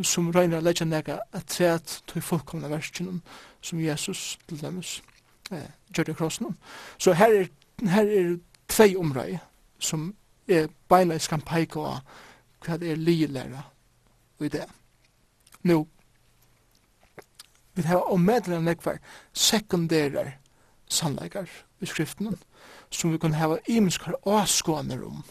som 0.04 0.30
regner 0.34 0.60
leggja 0.60 0.84
nega 0.86 1.20
at 1.32 1.46
tret 1.48 2.00
til 2.10 2.22
fullkomna 2.22 2.68
verskjenen 2.68 3.22
som 3.64 3.80
Jesus 3.80 4.38
til 4.48 4.60
demus 4.60 5.02
eh, 5.50 5.70
gjør 5.94 6.10
det 6.10 6.16
krossen. 6.16 6.56
Så 6.98 7.14
her 7.16 7.32
er, 7.32 7.48
her 7.88 8.04
er 8.04 8.36
tvei 8.68 8.96
omrøy 8.96 9.38
som 9.78 10.10
er 10.48 10.68
beina 10.88 11.16
i 11.16 11.22
skampeika 11.22 11.80
og 11.80 12.66
hva 12.66 12.76
det 12.80 12.92
er 12.92 13.00
ligelæra 13.00 13.62
i 14.40 14.50
det. 14.52 14.66
Nå, 15.66 15.80
vi 17.76 17.82
har 17.82 18.12
omedelig 18.12 18.60
nekvar 18.62 18.98
sekundærer 19.32 20.36
sannleikar 20.88 21.48
i 21.80 21.86
skriftene, 21.86 22.36
som 22.90 23.12
vi 23.12 23.18
kan 23.18 23.34
hava 23.34 23.58
imenskar 23.68 24.14
åskåner 24.22 25.04
om, 25.04 25.24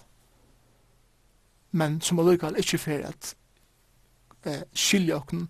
men 1.72 2.02
som 2.02 2.20
allikevel 2.20 2.60
ikkje 2.60 2.80
fer 2.80 3.08
at 3.08 3.36
eh, 4.46 4.62
skilja 4.74 5.18
okken 5.18 5.48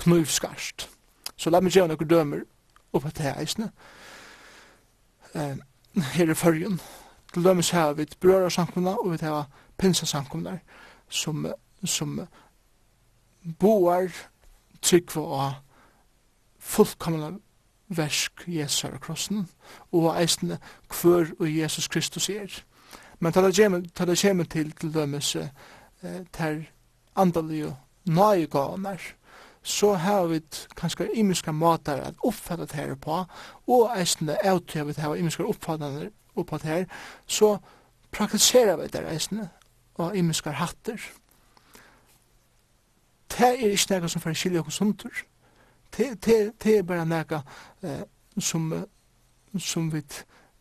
knivskarst. 0.00 0.88
Så 1.36 1.50
la 1.50 1.60
meg 1.60 1.74
gjøre 1.76 1.94
noen 1.94 2.08
dømer 2.10 2.46
opp 2.92 3.06
at 3.06 3.18
det 3.18 3.34
eisne. 3.36 3.70
Eh, 5.34 5.56
her 6.14 6.30
er 6.30 6.34
fyrjun. 6.34 6.80
til 7.32 7.44
dømes 7.44 7.70
her 7.70 7.92
vi 7.92 8.06
brøra 8.20 8.50
samkomna 8.50 8.90
og 8.90 9.12
vi 9.12 9.18
har 9.22 9.46
pinsa 9.78 10.06
samkomna 10.06 10.58
som, 11.08 11.46
som 11.84 12.26
boar 13.58 14.10
trykva 14.82 15.20
og 15.20 15.52
fullkomna 16.58 17.38
versk 17.90 18.44
Jesus 18.46 18.84
av 18.84 18.98
krossen, 19.02 19.48
og 19.92 20.12
eisne 20.14 20.58
kvør 20.88 21.34
og 21.38 21.48
Jesus 21.50 21.88
Kristus 21.88 22.28
er. 22.30 22.62
Men 23.20 23.32
tala 23.32 23.50
kjemen 24.14 24.46
til 24.46 24.72
til 24.72 24.94
dømes 24.94 25.36
eh, 25.36 25.50
ter 26.32 26.62
andalige 27.16 27.76
nøye 28.06 28.46
gaver, 28.46 29.00
så 29.62 29.94
har 29.94 30.26
vi 30.26 30.40
kanskje 30.76 31.10
imiske 31.14 31.52
måter 31.52 32.00
at 32.00 32.14
oppfatta 32.24 32.64
det 32.64 32.72
her 32.72 32.94
på, 32.94 33.24
og 33.66 33.98
eisne 33.98 34.36
avtøy 34.44 34.84
vi 34.84 34.94
har 34.96 35.14
imiske 35.14 35.44
oppfattande 35.44 36.10
på 36.46 36.56
det 36.56 36.62
her, 36.62 36.84
så 37.26 37.58
praktiserer 38.12 38.76
vi 38.76 38.86
det 38.86 39.04
eisne, 39.12 39.50
og 39.94 40.16
imiske 40.16 40.50
hatter. 40.50 40.96
Det 43.30 43.46
er 43.46 43.52
ikke 43.52 44.00
noe 44.00 44.08
som 44.08 44.22
får 44.22 44.34
skilje 44.34 44.62
oss 44.62 44.74
sunter, 44.80 45.12
Det 45.96 46.76
er 46.76 46.82
bare 46.82 47.06
nega 47.06 47.42
eh, 47.82 48.02
som, 48.38 48.72
som 49.58 49.92
vi 49.92 50.02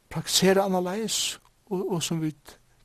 praktiserer 0.10 0.64
annerledes 0.64 1.40
og, 1.70 1.92
og 1.92 2.04
som 2.04 2.22
vi 2.22 2.34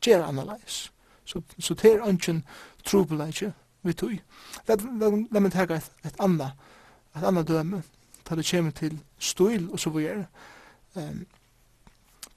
gjør 0.05 0.27
annerledes. 0.27 0.93
Så, 1.25 1.43
så 1.59 1.75
det 1.75 1.93
er 1.93 2.09
ønsken 2.09 2.45
trobeleidje 2.85 3.53
vi 3.83 3.93
tog. 3.93 4.19
La 4.69 5.41
meg 5.41 5.53
tega 5.53 5.79
et, 5.79 5.91
et 6.05 6.21
anna, 6.21 6.51
et 7.17 7.25
anna 7.25 7.43
døme, 7.43 7.83
da 8.29 8.37
det 8.37 8.47
kommer 8.51 8.71
til 8.71 8.99
stil 9.19 9.71
og 9.71 9.81
så 9.81 9.91
videre. 9.91 10.27
Um, 10.95 11.27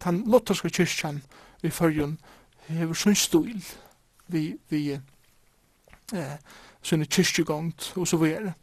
den 0.03 0.23
lotterske 0.31 0.69
kyrkjan 0.69 1.21
i 1.63 1.69
fyrjun 1.69 2.17
hever 2.67 2.97
sånn 2.97 3.15
stil 3.15 3.61
vi, 4.27 4.51
vi 4.69 4.81
eh, 4.93 6.35
sånne 6.83 7.07
kyrkjegongt 7.07 7.93
og 7.95 8.07
så 8.07 8.19
videre 8.21 8.53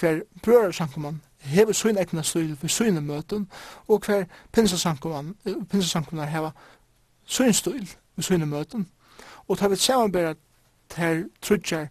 hver 0.00 0.22
brøðarsankumann 0.42 1.22
hevur 1.46 1.72
sin 1.72 1.98
egna 1.98 2.22
stil 2.22 2.56
for 2.56 2.68
sína 2.68 3.00
møten, 3.00 3.48
og 3.88 4.04
hver 4.06 4.24
pinsasankumann 4.52 5.34
pinsasankumannar 5.44 6.30
hava 6.30 6.50
sin 7.26 7.52
stil 7.52 7.86
for 8.14 8.22
sína 8.22 8.44
møten. 8.44 8.88
og 9.48 9.58
ta 9.58 9.68
vi 9.68 9.76
samanbæra 9.76 10.34
ter 10.88 11.24
trutjar 11.42 11.88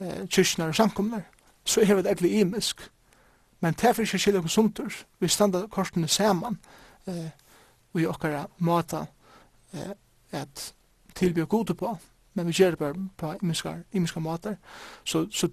eh, 0.00 0.28
kyrknar 0.28 0.68
og 0.68 0.74
sankumnar 0.74 1.22
så 1.64 1.84
hevur 1.84 2.02
det 2.02 2.10
egentlig 2.10 2.40
imisk 2.40 2.90
men 3.60 3.74
det 3.74 3.84
er 3.84 4.00
ikke 4.00 4.18
skilja 4.18 4.48
sundur. 4.48 4.92
Vi 5.20 5.28
standa 5.28 5.66
korsene 5.66 6.08
saman 6.08 6.58
eh, 7.06 7.30
og 7.94 8.00
i 8.00 8.06
okkara 8.06 8.46
mata 8.58 9.06
eh, 9.72 9.90
at 10.32 10.74
tilbyr 11.14 11.44
gode 11.44 11.74
på 11.74 11.96
men 12.34 12.46
vi 12.46 12.52
gjør 12.52 12.70
det 12.70 12.78
bare 12.78 13.08
på 13.16 13.34
imiskar, 13.42 13.78
imiskar 13.92 14.20
mater 14.20 14.56
så, 15.04 15.26
så 15.30 15.48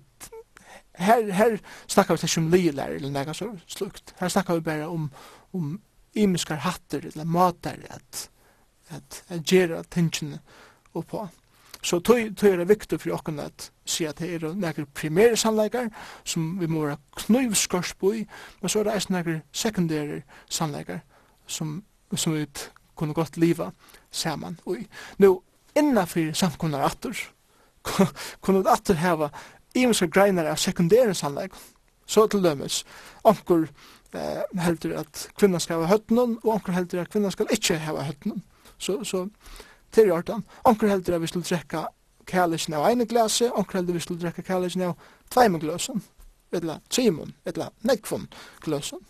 her, 0.96 1.32
her 1.32 1.58
snakkar 1.88 2.16
vi 2.16 2.28
ikke 2.28 2.42
om 2.42 2.52
ligelærer 2.52 2.96
eller 2.96 3.10
nega 3.10 3.34
så 3.34 3.50
slukt. 3.68 4.14
Her 4.20 4.28
snakkar 4.28 4.54
vi 4.54 4.62
bare 4.62 4.88
om, 4.88 5.12
om 5.54 5.82
imiskar 6.14 6.56
hatter 6.56 7.08
eller 7.14 7.26
matar 7.26 7.80
at, 7.90 8.30
at, 8.90 9.24
at 9.30 9.46
gera 9.46 9.84
tingene 9.84 10.40
oppå. 10.94 11.28
Så 11.84 12.00
tøy, 12.00 12.30
tøy 12.36 12.54
er 12.54 12.62
det 12.62 12.70
viktig 12.70 13.00
for 13.02 13.12
okken 13.18 13.42
at 13.44 13.72
si 13.86 14.06
at 14.08 14.22
det 14.22 14.38
er 14.38 14.54
nekker 14.56 14.86
primære 14.96 15.36
sannleikar 15.38 15.90
som 16.24 16.54
vi 16.60 16.68
må 16.72 16.86
være 16.86 16.98
knivskors 17.26 17.94
på 18.00 18.14
i, 18.22 18.22
men 18.62 18.70
så 18.70 18.80
er 18.80 18.88
det 18.88 18.94
eisen 18.96 19.18
nekker 19.18 19.42
sekundære 19.52 20.22
sannleikar 20.50 21.02
som, 21.48 21.82
som 22.16 22.38
vi 22.38 22.46
kunne 22.96 23.14
godt 23.14 23.38
liva 23.38 23.72
saman. 24.12 24.60
Og, 24.66 24.78
nå, 25.20 25.34
innanfyr 25.76 26.32
samkunnar 26.34 26.86
attur, 26.88 27.18
kunne 28.42 28.64
vi 28.64 28.96
heva 28.96 29.00
hava 29.00 29.30
imenska 29.74 30.08
greinar 30.08 30.50
av 30.52 30.60
sekundære 30.62 31.14
sannleik. 31.14 31.54
Så 32.06 32.28
til 32.28 32.44
dømes, 32.44 32.84
onkur 33.24 33.68
eh, 34.14 34.42
heldur 34.60 34.98
at 35.00 35.28
kvinna 35.40 35.60
skal 35.60 35.80
hava 35.80 35.92
høttnum, 35.94 36.40
og 36.44 36.56
onkur 36.58 36.76
heldur 36.76 37.02
at 37.02 37.12
kvinna 37.14 37.32
skal 37.32 37.52
ikkje 37.52 37.80
hava 37.86 38.04
høttnum. 38.08 38.42
Så, 38.78 39.00
så 39.08 39.28
til 39.94 40.12
hjartan, 40.12 40.44
onkur 40.68 40.92
heldur 40.92 41.16
at 41.16 41.24
vi 41.24 41.32
skulle 41.32 41.48
drekka 41.48 41.88
kælisjen 42.28 42.76
av 42.78 42.90
einu 42.90 43.08
glase, 43.10 43.50
onkur 43.52 43.80
heldur 43.80 43.96
at 43.96 44.02
vi 44.02 44.04
skulle 44.08 44.22
drekka 44.22 44.46
kælisjen 44.48 44.86
av 44.90 44.94
tveimu 45.32 45.64
gløsum, 45.64 46.04
etla 46.54 46.80
tjimun, 46.90 47.34
etla 47.46 47.72
nekvun 47.88 48.28
gløsum. 48.66 49.02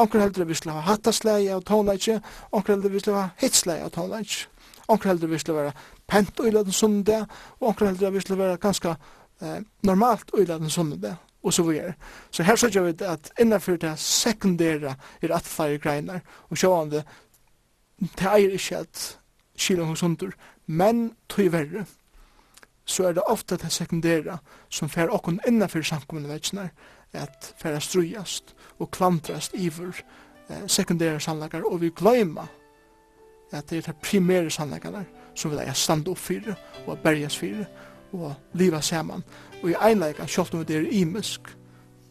Onkur 0.00 0.22
heldur 0.22 0.44
at 0.44 0.48
vi 0.48 0.54
skulle 0.54 0.76
hava 0.76 0.92
hattasleie 0.92 1.52
av 1.54 1.64
tónleikje, 1.68 2.20
onkur 2.52 2.76
heldur 2.76 2.92
at 2.92 2.94
vi 2.94 3.02
skulle 3.02 3.18
hava 3.18 3.34
hitsleie 3.40 3.84
av 3.84 3.92
tónleikje. 3.96 4.46
Onkur 4.88 5.12
heldur 5.12 5.28
at 5.28 5.32
vi 5.32 5.40
skulle 5.40 5.58
vera 5.58 5.74
pent 6.10 6.40
og 6.40 6.48
i 6.48 6.52
løten 6.52 7.04
og 7.08 7.68
onkur 7.68 7.86
heldur 7.86 8.06
at 8.08 8.14
vi 8.14 8.20
skulle 8.20 8.42
vera 8.42 8.56
ganska 8.56 8.96
eh, 9.42 9.62
normalt 9.82 10.30
øyladen 10.38 11.00
det, 11.02 11.16
og 11.42 11.52
så 11.52 11.62
videre. 11.62 11.92
Så 12.30 12.42
her 12.42 12.56
sørger 12.56 12.82
vi 12.82 13.04
at 13.04 13.32
innenfor 13.40 13.76
det 13.76 13.98
sekundære 13.98 14.94
er 15.22 15.34
at 15.34 15.42
flere 15.42 15.78
greinar, 15.78 16.20
og 16.50 16.58
sjående, 16.58 17.04
det 18.00 18.26
eier 18.26 18.50
ikke 18.50 18.76
at 18.76 19.18
kilen 19.58 19.86
hos 19.86 20.00
hundur, 20.00 20.32
men 20.66 21.12
tog 21.28 21.52
verre, 21.52 21.86
så 22.84 23.08
er 23.08 23.12
det 23.12 23.22
ofte 23.26 23.56
det 23.56 23.72
sekundære 23.72 24.38
som 24.70 24.88
fer 24.88 25.10
okkon 25.10 25.40
innenfor 25.46 25.82
samkommende 25.82 26.34
vetsnar, 26.34 26.68
at 27.12 27.54
fer 27.58 27.78
strujast 27.78 28.54
og 28.78 28.90
klantrast 28.90 29.54
iver 29.54 30.02
eh, 30.48 30.66
sekundære 30.66 31.20
sannleikar, 31.20 31.62
og 31.66 31.80
vi 31.80 31.90
gløyma 31.90 32.46
at 33.52 33.70
det 33.70 33.78
er 33.78 33.92
det 33.92 33.96
primære 34.02 34.50
sannleikar 34.50 35.04
som 35.34 35.50
vi 35.50 35.60
eia 35.60 35.74
standa 35.76 36.10
opp 36.10 36.18
fyrir 36.18 36.54
og 36.86 36.98
berjas 37.04 37.36
fyrir, 37.38 37.66
og 38.12 38.34
liva 38.54 38.80
saman 38.80 39.24
og 39.62 39.70
i 39.70 39.74
einleika 39.80 40.26
sjálft 40.26 40.54
om 40.54 40.64
det 40.64 40.76
er 40.76 40.88
imisk 40.90 41.40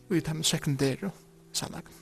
og 0.10 0.18
i 0.18 0.20
dem 0.20 0.44
sekundære 0.44 1.10
sannlagen. 1.54 2.02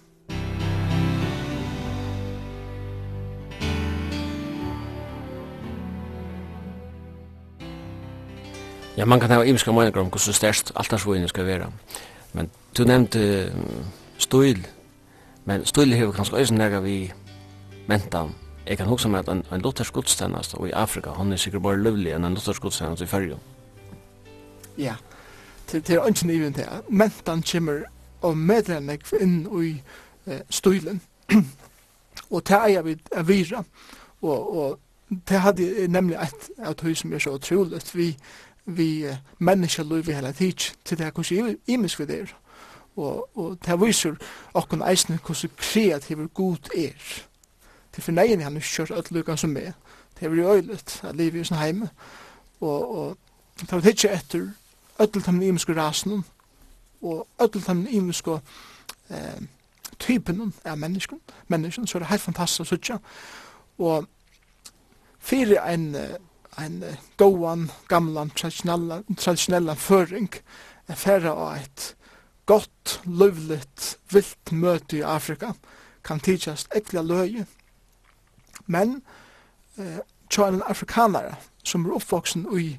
Ja, 8.97 9.05
man 9.05 9.19
kan 9.19 9.31
ha 9.31 9.43
imiska 9.43 9.71
meningar 9.71 10.01
om 10.01 10.09
hvordan 10.09 10.33
størst 10.33 10.71
altarsvågene 10.75 11.27
skal 11.27 11.45
være. 11.45 11.71
Men 12.33 12.49
du 12.77 12.83
nevnte 12.83 13.53
stil, 14.17 14.67
men 15.45 15.65
stil 15.65 15.93
hever 15.93 16.11
kanskje 16.11 16.37
også 16.37 16.53
nega 16.53 16.79
vi 16.79 17.11
mentan. 17.87 18.35
Jeg 18.67 18.77
kan 18.77 18.87
huske 18.87 19.09
meg 19.09 19.19
at 19.19 19.29
en, 19.29 19.45
en 19.51 19.61
luthersk 19.61 19.93
gudstjenest 19.93 20.53
i 20.67 20.71
Afrika, 20.71 21.09
han 21.09 21.31
er 21.31 21.37
sikkert 21.37 21.63
bare 21.63 21.79
løvlig 21.79 22.11
enn 22.13 22.25
en 22.25 22.35
luthersk 22.35 22.61
gudstjenest 22.61 23.01
i 23.01 23.07
Færgjum 23.07 23.39
ja, 24.79 24.95
til, 25.67 25.83
til 25.83 25.99
ønsken 26.07 26.29
niven 26.29 26.53
til, 26.53 26.67
mentan 26.89 27.43
kommer 27.51 27.83
og 28.21 28.37
medlerne 28.37 28.97
inn 29.21 29.39
i 29.63 29.71
eh, 30.27 30.41
stuilen, 30.49 31.01
og 32.33 32.43
til 32.45 32.55
eier 32.55 32.85
vi 32.85 32.97
er 33.11 33.23
vira, 33.23 33.63
og, 34.21 34.57
og 34.57 34.79
det 35.27 35.39
hadde 35.41 35.87
nemlig 35.87 36.17
et 36.21 36.49
av 36.59 36.75
tog 36.77 36.97
som 36.97 37.13
er 37.13 37.23
så 37.23 37.35
utrolig, 37.37 37.81
vi, 37.93 38.11
vi 38.65 38.89
eh, 39.05 39.21
mennesker 39.39 39.83
vi 39.83 40.13
hele 40.13 40.33
tid, 40.33 40.71
til 40.85 40.97
det 40.97 41.07
er 41.07 41.11
hvordan 41.11 41.57
imisk 41.67 41.99
vi 41.99 42.05
der, 42.05 42.35
og, 42.95 43.29
og 43.37 43.57
det 43.65 43.81
viser 43.81 44.15
okken 44.53 44.83
eisne 44.83 45.19
hvordan 45.25 45.55
kreativ 45.57 46.27
god 46.33 46.71
er, 46.75 47.25
til 47.93 48.03
for 48.03 48.11
negin 48.11 48.41
han 48.41 48.57
er 48.57 48.61
kjørt 48.61 48.91
alt 48.91 49.11
lukkan 49.11 49.37
som 49.37 49.57
er, 49.57 49.71
det 50.19 50.27
er 50.27 50.35
jo 50.35 50.53
øylet 50.53 51.01
at 51.03 51.15
livet 51.15 51.39
er 51.39 51.47
sånn 51.47 51.61
heime, 51.61 51.89
og, 52.59 52.95
og 52.97 53.17
det 53.61 53.71
var 53.71 53.87
ikke 53.87 54.11
etter 54.11 54.49
öll 54.99 55.21
tæmmen 55.21 55.43
imensko 55.43 55.73
rasen 55.73 56.23
og 57.01 57.27
öll 57.41 57.61
tæmmen 57.65 57.87
imensko 57.87 58.39
eh, 59.09 59.41
typen 59.99 60.53
av 60.65 60.77
mennesken, 60.77 61.19
mennesken, 61.47 61.87
så 61.87 61.97
er 61.97 61.99
det 61.99 62.09
helt 62.09 62.21
fantastisk 62.21 62.61
å 62.61 62.69
sutja. 62.69 62.97
Og 63.79 64.07
fyrir 65.19 65.59
ein, 65.61 65.95
ein 66.57 66.83
góan, 67.17 67.69
gamlan, 67.87 68.31
traditionella, 68.31 69.01
traditionella 69.17 69.75
føring, 69.75 70.29
er 70.87 70.95
færre 70.95 71.31
av 71.31 71.57
eit 71.57 71.95
gott, 72.49 72.99
løvligt, 73.05 73.97
vilt 74.09 74.51
møte 74.51 74.97
i 74.97 75.05
Afrika, 75.05 75.53
kan 76.03 76.19
tidsast 76.19 76.71
ekla 76.75 77.03
løye. 77.05 77.45
Men 78.65 79.01
eh, 79.77 79.99
tja 80.29 80.47
en 80.47 80.63
afrikanare 80.65 81.35
som 81.63 81.85
er 81.85 81.99
oppvoksen 81.99 82.47
i 82.57 82.71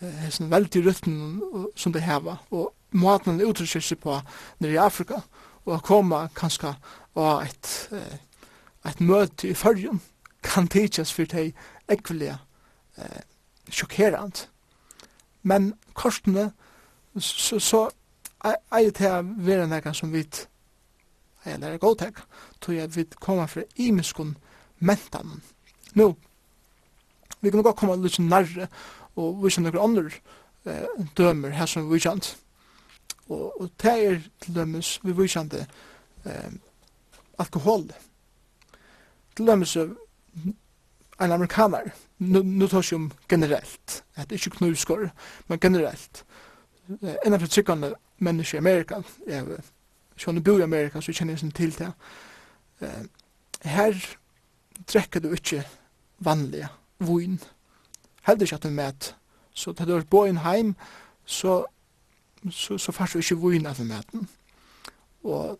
hessen 0.00 0.50
veldig 0.50 0.84
rytmen 0.86 1.40
som 1.76 1.92
det 1.92 2.04
heva, 2.06 2.38
og 2.50 2.72
måten 2.90 3.34
han 3.34 3.48
uttrykker 3.48 3.84
seg 3.84 4.00
på 4.02 4.16
nere 4.60 4.72
i 4.72 4.80
Afrika, 4.80 5.20
og 5.64 5.82
koma 5.82 5.82
komme 5.84 6.20
kanskje 6.34 6.74
av 7.20 7.42
et, 7.44 7.72
et 8.88 9.00
møte 9.00 9.50
i 9.50 9.54
fyrjun, 9.54 10.00
kan 10.42 10.68
tidsjes 10.68 11.12
for 11.12 11.28
deg 11.28 11.52
ekvelige 11.90 12.38
eh, 12.96 13.22
sjokkerant. 13.68 14.46
Men 15.42 15.74
korsene, 15.94 16.50
så, 17.18 17.58
så 17.60 17.82
er 18.44 18.56
det 18.86 18.94
til 18.96 19.12
å 19.12 19.20
være 19.44 19.68
noe 19.68 19.94
som 19.94 20.12
vi 20.14 20.24
er 21.44 21.60
lærer 21.60 21.80
godt 21.80 22.06
hekk, 22.06 22.22
tror 22.60 22.76
jeg 22.76 22.94
vi 22.96 23.04
kommer 23.20 23.48
fra 23.48 23.64
imiskun 23.76 24.36
mentan. 24.78 25.40
Nå, 25.96 26.14
vi 27.40 27.50
kan 27.50 27.62
godt 27.64 27.78
komme 27.80 27.96
litt 28.00 28.18
nærre, 28.20 28.68
og 29.16 29.42
vi 29.42 29.50
kjenner 29.50 29.74
noen 29.74 29.90
andre 29.90 30.10
eh, 30.66 31.06
dømer 31.18 31.56
her 31.56 31.70
som 31.70 31.88
vi 31.90 32.00
kjent. 32.02 32.34
Og, 33.30 33.60
og 33.60 33.70
det 33.82 33.96
er 34.06 34.20
til 34.42 34.54
dømes 34.54 34.98
vi 35.04 35.14
vi 35.16 35.28
kjente 35.30 35.64
eh, 36.26 36.52
alkohol. 37.38 37.88
Til 39.36 39.46
dømes 39.46 39.76
en 41.20 41.32
amerikaner, 41.32 41.90
nu 42.18 42.66
tar 42.68 42.86
vi 42.90 42.96
om 42.96 43.10
generelt, 43.28 44.04
det 44.16 44.32
er 44.32 44.38
ikke 44.38 44.56
knuskår, 44.56 45.10
men 45.48 45.60
generelt. 45.60 46.24
En 47.24 47.34
av 47.34 47.46
tryggande 47.46 47.94
mennesker 48.18 48.58
i 48.58 48.62
Amerika, 48.64 49.02
jeg 49.26 49.44
er 49.44 49.68
sånn 50.20 50.40
bo 50.44 50.56
i 50.58 50.64
Amerika, 50.64 51.00
så 51.00 51.12
kjenner 51.12 51.36
jeg 51.36 51.52
til 51.54 51.74
det. 51.76 51.90
Her 53.64 54.00
drekker 54.88 55.20
du 55.20 55.30
ikke 55.36 55.62
vanlige 56.24 56.68
vun, 56.98 57.38
heldur 58.26 58.44
ikke 58.44 58.54
at 58.54 58.64
hun 58.64 58.74
met. 58.74 59.16
Så 59.54 59.72
da 59.72 59.84
du 59.84 59.96
er 59.96 60.04
bo 60.10 60.24
inn 60.24 60.42
heim, 60.44 60.74
så, 61.24 61.64
så, 62.50 62.78
så 62.78 62.92
fars 62.92 63.12
du 63.12 63.18
ikke 63.18 63.36
vun 63.36 63.66
at 63.66 63.76
hun. 64.12 64.28
Og 65.24 65.58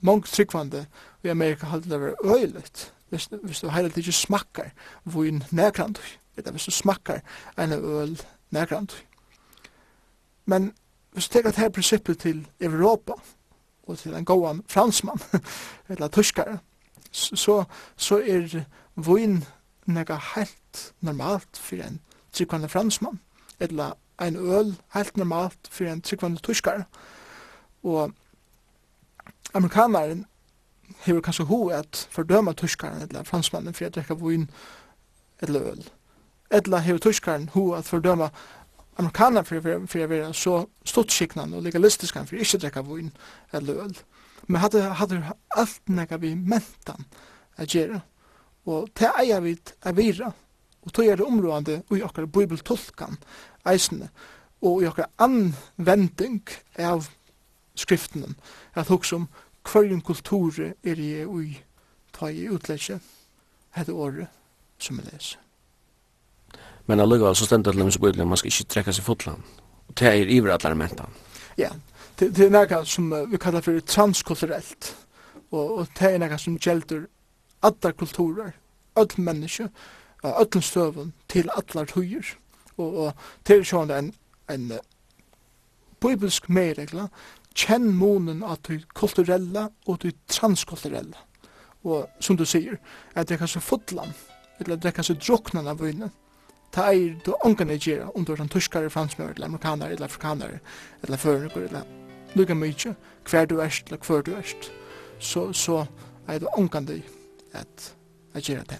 mange 0.00 0.26
tryggvande 0.26 0.86
i 1.24 1.28
Amerika 1.28 1.66
heldur 1.66 1.90
det 1.90 2.00
var 2.00 2.36
øyligt. 2.36 2.94
Hvis, 3.08 3.28
hvis 3.42 3.60
du 3.60 3.68
heilig 3.68 3.98
ikke 3.98 4.12
smakkar 4.12 4.70
vun 5.04 5.42
nærkrand, 5.50 5.96
eller 6.36 6.50
hvis 6.50 6.64
du 6.64 6.70
smakkar 6.70 7.20
en 7.58 7.72
øl 7.72 8.22
nærkrand. 8.50 8.88
Men 10.44 10.74
hvis 11.12 11.28
du 11.28 11.32
teker 11.32 11.52
her 11.56 11.68
prinsippet 11.68 12.18
til 12.18 12.48
Europa, 12.60 13.12
og 13.82 13.98
til 13.98 14.14
en 14.14 14.24
gåan 14.24 14.62
fransmann, 14.68 15.20
eller 15.88 16.08
tyskare, 16.08 16.58
så, 17.10 17.64
så 17.96 18.18
er 18.18 18.64
vun 18.96 19.44
nega 19.88 20.18
helt 20.34 20.82
normalt 21.00 21.56
fyrir 21.56 21.86
en 21.86 22.00
tryggvande 22.32 22.68
fransmann, 22.68 23.20
eller 23.60 23.96
ein 24.18 24.36
øl 24.36 24.76
helt 24.94 25.16
normalt 25.16 25.68
fyrir 25.70 25.92
en 25.92 26.02
tryggvande 26.02 26.40
tyskar. 26.42 26.84
Og 27.82 28.12
amerikanaren 29.54 30.26
hefur 31.04 31.20
kanskje 31.20 31.44
ho 31.44 31.68
at 31.68 32.08
fordøma 32.10 32.52
tyskaren 32.52 33.02
eller 33.02 33.22
fransmannen 33.22 33.74
fyrir 33.74 33.88
at 33.88 33.94
drekka 33.94 34.14
vun 34.14 34.50
eller 35.42 35.72
øl. 35.72 35.88
Eller 36.50 36.78
hefur 36.78 36.98
tyskaren 36.98 37.48
ho 37.48 37.72
at 37.72 37.84
fordøma 37.84 38.28
amerikanar 38.98 39.42
fyrir, 39.42 39.86
fyrir 39.86 40.04
at 40.04 40.10
vera 40.10 40.32
så 40.32 40.66
stortskiknan 40.84 41.54
og 41.54 41.62
legalistiskan 41.62 42.26
fyrir 42.26 42.40
ikkje 42.40 42.58
drekka 42.58 42.80
vun 42.80 43.12
eller 43.52 43.84
øl. 43.84 43.98
Men 44.46 44.60
hadde, 44.60 44.82
hadde 44.82 45.24
alt 45.56 45.88
nega 45.88 46.16
vi 46.16 46.34
mentan 46.34 47.06
a 47.56 47.64
gjerra 47.64 48.00
Og 48.68 48.88
det 48.98 49.08
eier 49.16 49.40
vi 49.40 49.54
er 49.56 49.96
vira, 49.96 50.32
og 50.84 50.92
tog 50.92 51.06
er 51.06 51.16
det 51.16 51.26
områdende 51.26 51.82
i 51.96 52.02
okkar 52.04 52.28
bibeltolkan 52.28 53.16
eisene, 53.68 54.10
og 54.62 54.82
i 54.82 54.88
okkar 54.90 55.08
anvending 55.18 56.42
av 56.76 57.08
skriften. 57.74 58.36
at 58.74 58.88
hos 58.88 59.06
som 59.06 59.28
hverjum 59.64 60.00
kultur 60.00 60.52
er 60.84 60.98
i 60.98 61.24
ui 61.24 61.58
ta 62.12 62.30
i 62.30 62.48
utleggje 62.48 63.00
hette 63.70 63.92
året 63.92 64.28
som 64.78 64.98
er 64.98 65.12
leser. 65.12 65.38
Men 66.86 67.00
alluga 67.00 67.34
så 67.34 67.44
stendet 67.44 67.72
til 67.72 67.80
dem 67.80 67.90
så 67.90 68.24
man 68.24 68.36
skal 68.36 68.48
ikke 68.48 68.64
trekka 68.64 68.92
seg 68.92 69.04
fotland. 69.04 69.42
Og 69.88 69.98
det 69.98 70.08
er 70.08 70.30
iver 70.30 70.54
atler 70.54 70.74
mentan. 70.74 71.12
Ja, 71.58 71.68
det, 72.18 72.36
det 72.36 72.46
er 72.46 72.50
nekka 72.50 72.84
som 72.84 73.10
vi 73.30 73.36
kallar 73.36 73.60
for 73.60 73.80
transkulturelt, 73.80 74.96
og, 75.50 75.78
og 75.78 75.86
det 75.98 76.14
er 76.14 76.18
nekka 76.18 76.38
som 76.38 76.58
gjeldur 76.58 77.06
alla 77.60 77.92
kulturer, 77.92 78.52
öll 78.96 79.20
menneske, 79.20 79.68
öll 80.22 80.62
støven 80.62 81.12
til 81.28 81.50
allar 81.50 81.86
tøyer. 81.86 82.36
Og, 82.76 82.96
og 82.96 83.12
til 83.44 83.64
sjående 83.66 83.98
en, 83.98 84.12
en 84.50 84.72
uh, 84.72 84.78
bibelsk 86.00 86.48
meiregla, 86.48 87.08
kjenn 87.58 87.90
månen 87.98 88.44
at 88.46 88.68
du 88.68 88.78
kulturella 88.94 89.68
og 89.86 90.02
du 90.02 90.12
transkulturella. 90.30 91.18
Og 91.82 92.06
som 92.20 92.36
du 92.36 92.44
sier, 92.46 92.78
at 93.14 93.28
det 93.28 93.34
er 93.34 93.42
kanskje 93.42 93.64
fotland, 93.64 94.14
eller 94.60 94.76
det 94.76 94.92
er 94.92 94.94
kanskje 94.94 95.18
druknen 95.18 95.66
av 95.66 95.82
vinen, 95.82 96.14
ta 96.74 96.86
eir 96.92 97.16
du 97.24 97.32
ongan 97.46 97.70
ei 97.74 97.78
gjerra, 97.80 98.10
om 98.14 98.24
du 98.24 98.32
er 98.32 98.42
en 98.44 98.50
tyskare, 98.52 98.90
fransmør, 98.90 99.34
eller 99.34 99.50
amerikaner, 99.50 99.90
eller 99.90 100.06
afrikaner, 100.06 100.58
eller 101.02 101.16
førnukur, 101.16 101.66
eller 101.66 101.82
lukka 102.38 102.54
mykje, 102.54 102.94
hver 103.30 103.46
du 103.46 103.58
erst, 103.60 103.88
eller 103.88 104.04
hver 104.06 104.22
du 104.22 104.34
erst, 104.36 104.70
så, 105.18 105.52
så 105.52 105.86
er 106.28 106.38
du 106.38 106.46
ångan 106.54 106.90
ei 106.94 107.02
at, 107.58 107.94
at 108.34 108.42
gjøre 108.42 108.64
det. 108.68 108.78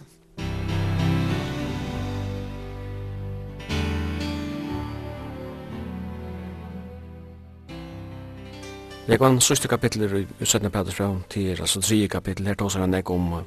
Jeg 9.08 9.20
var 9.20 9.30
en 9.30 9.40
sørste 9.40 9.68
kapittel 9.68 10.02
i 10.04 10.44
17. 10.44 10.70
Peters 10.70 10.94
fra 10.94 11.14
til 11.30 11.60
altså 11.60 11.80
3. 11.80 12.08
kapittel. 12.08 12.46
Her 12.46 12.54
tåser 12.54 12.80
han 12.80 12.94
ikke 12.94 13.14
om 13.14 13.40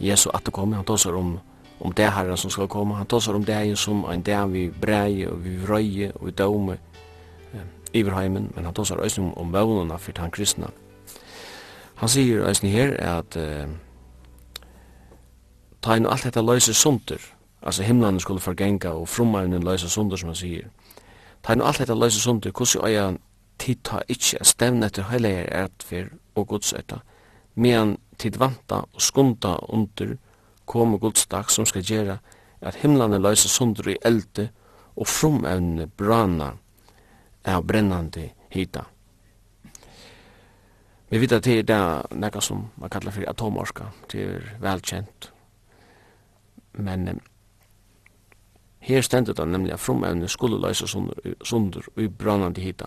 Jesu 0.00 0.30
at 0.34 0.42
det 0.46 0.52
kommer. 0.52 0.76
Han 0.76 0.84
tåser 0.84 1.14
om, 1.14 1.38
om 1.80 1.92
det 1.92 2.12
herren 2.12 2.36
som 2.36 2.50
skal 2.50 2.68
komme. 2.68 2.94
Han 2.94 3.06
tåser 3.06 3.34
om 3.34 3.44
det 3.44 3.78
som 3.78 4.04
en 4.04 4.22
dag 4.22 4.52
vi 4.52 4.70
brei 4.70 5.26
og 5.26 5.44
vi 5.44 5.58
røye 5.68 6.12
og 6.14 6.26
vi 6.26 6.30
døme 6.30 6.78
iverheimen, 7.94 8.52
men 8.54 8.64
han 8.64 8.74
tåsar 8.74 9.02
eisen 9.04 9.32
om 9.36 9.52
vøvnene 9.52 9.98
for 9.98 10.18
han 10.18 10.30
kristna. 10.30 10.66
Han 11.94 12.08
sier 12.08 12.42
også 12.42 12.66
her 12.66 12.96
at 12.98 13.36
uh, 13.36 13.70
ta 15.84 15.98
inn 15.98 16.06
alt 16.08 16.24
dette 16.24 16.40
løse 16.40 16.72
sunter, 16.74 17.20
altså 17.60 17.84
himlene 17.84 18.20
skulle 18.20 18.40
forgenga 18.40 18.94
og 18.96 19.08
frummainen 19.08 19.64
løse 19.64 19.88
sunter, 19.92 20.16
som 20.16 20.30
han 20.32 20.38
sier. 20.38 20.70
Ta 21.44 21.52
inn 21.52 21.62
alt 21.62 21.82
dette 21.82 21.96
løse 21.96 22.20
sunter, 22.20 22.54
hvordan 22.56 22.86
øya 22.88 23.08
tid 23.60 23.82
ta 23.84 24.00
ikkje 24.08 24.40
a 24.40 24.46
stevne 24.48 24.88
etter 24.88 25.10
heilegjer 25.10 25.50
ertfer 25.52 26.08
og 26.34 26.48
godsøyta, 26.48 27.02
medan 27.54 27.98
tid 28.18 28.38
vanta 28.40 28.80
og 28.86 29.02
skunda 29.02 29.58
under 29.68 30.16
kom 30.64 30.96
og 30.96 31.04
godsdag 31.04 31.52
som 31.52 31.66
skal 31.68 31.84
gjera 31.84 32.16
at 32.64 32.80
himlene 32.80 33.20
løse 33.20 33.48
sunter 33.48 33.92
i 33.92 33.98
elde 34.04 34.48
og 34.96 35.06
frummainen 35.06 35.90
brana 35.98 36.54
er 37.44 37.60
brennande 37.60 38.30
hita. 38.50 38.86
Vi 41.10 41.20
vet 41.20 41.36
at 41.36 41.44
det 41.44 41.58
er 41.58 41.68
det 41.68 42.16
nekka 42.16 42.40
som 42.40 42.70
man 42.80 42.90
kallar 42.90 43.12
for 43.12 43.28
atomorska, 43.28 43.92
det 44.10 44.24
er 44.24 44.50
velkjent 44.64 45.33
men 46.74 47.20
her 48.84 49.00
stendur 49.00 49.32
det 49.32 49.48
nemlig 49.48 49.72
at 49.72 49.80
frumevne 49.80 50.28
skulle 50.28 50.60
løysa 50.60 50.86
sundur 51.44 51.84
i 51.96 52.08
brannande 52.08 52.60
hita. 52.60 52.84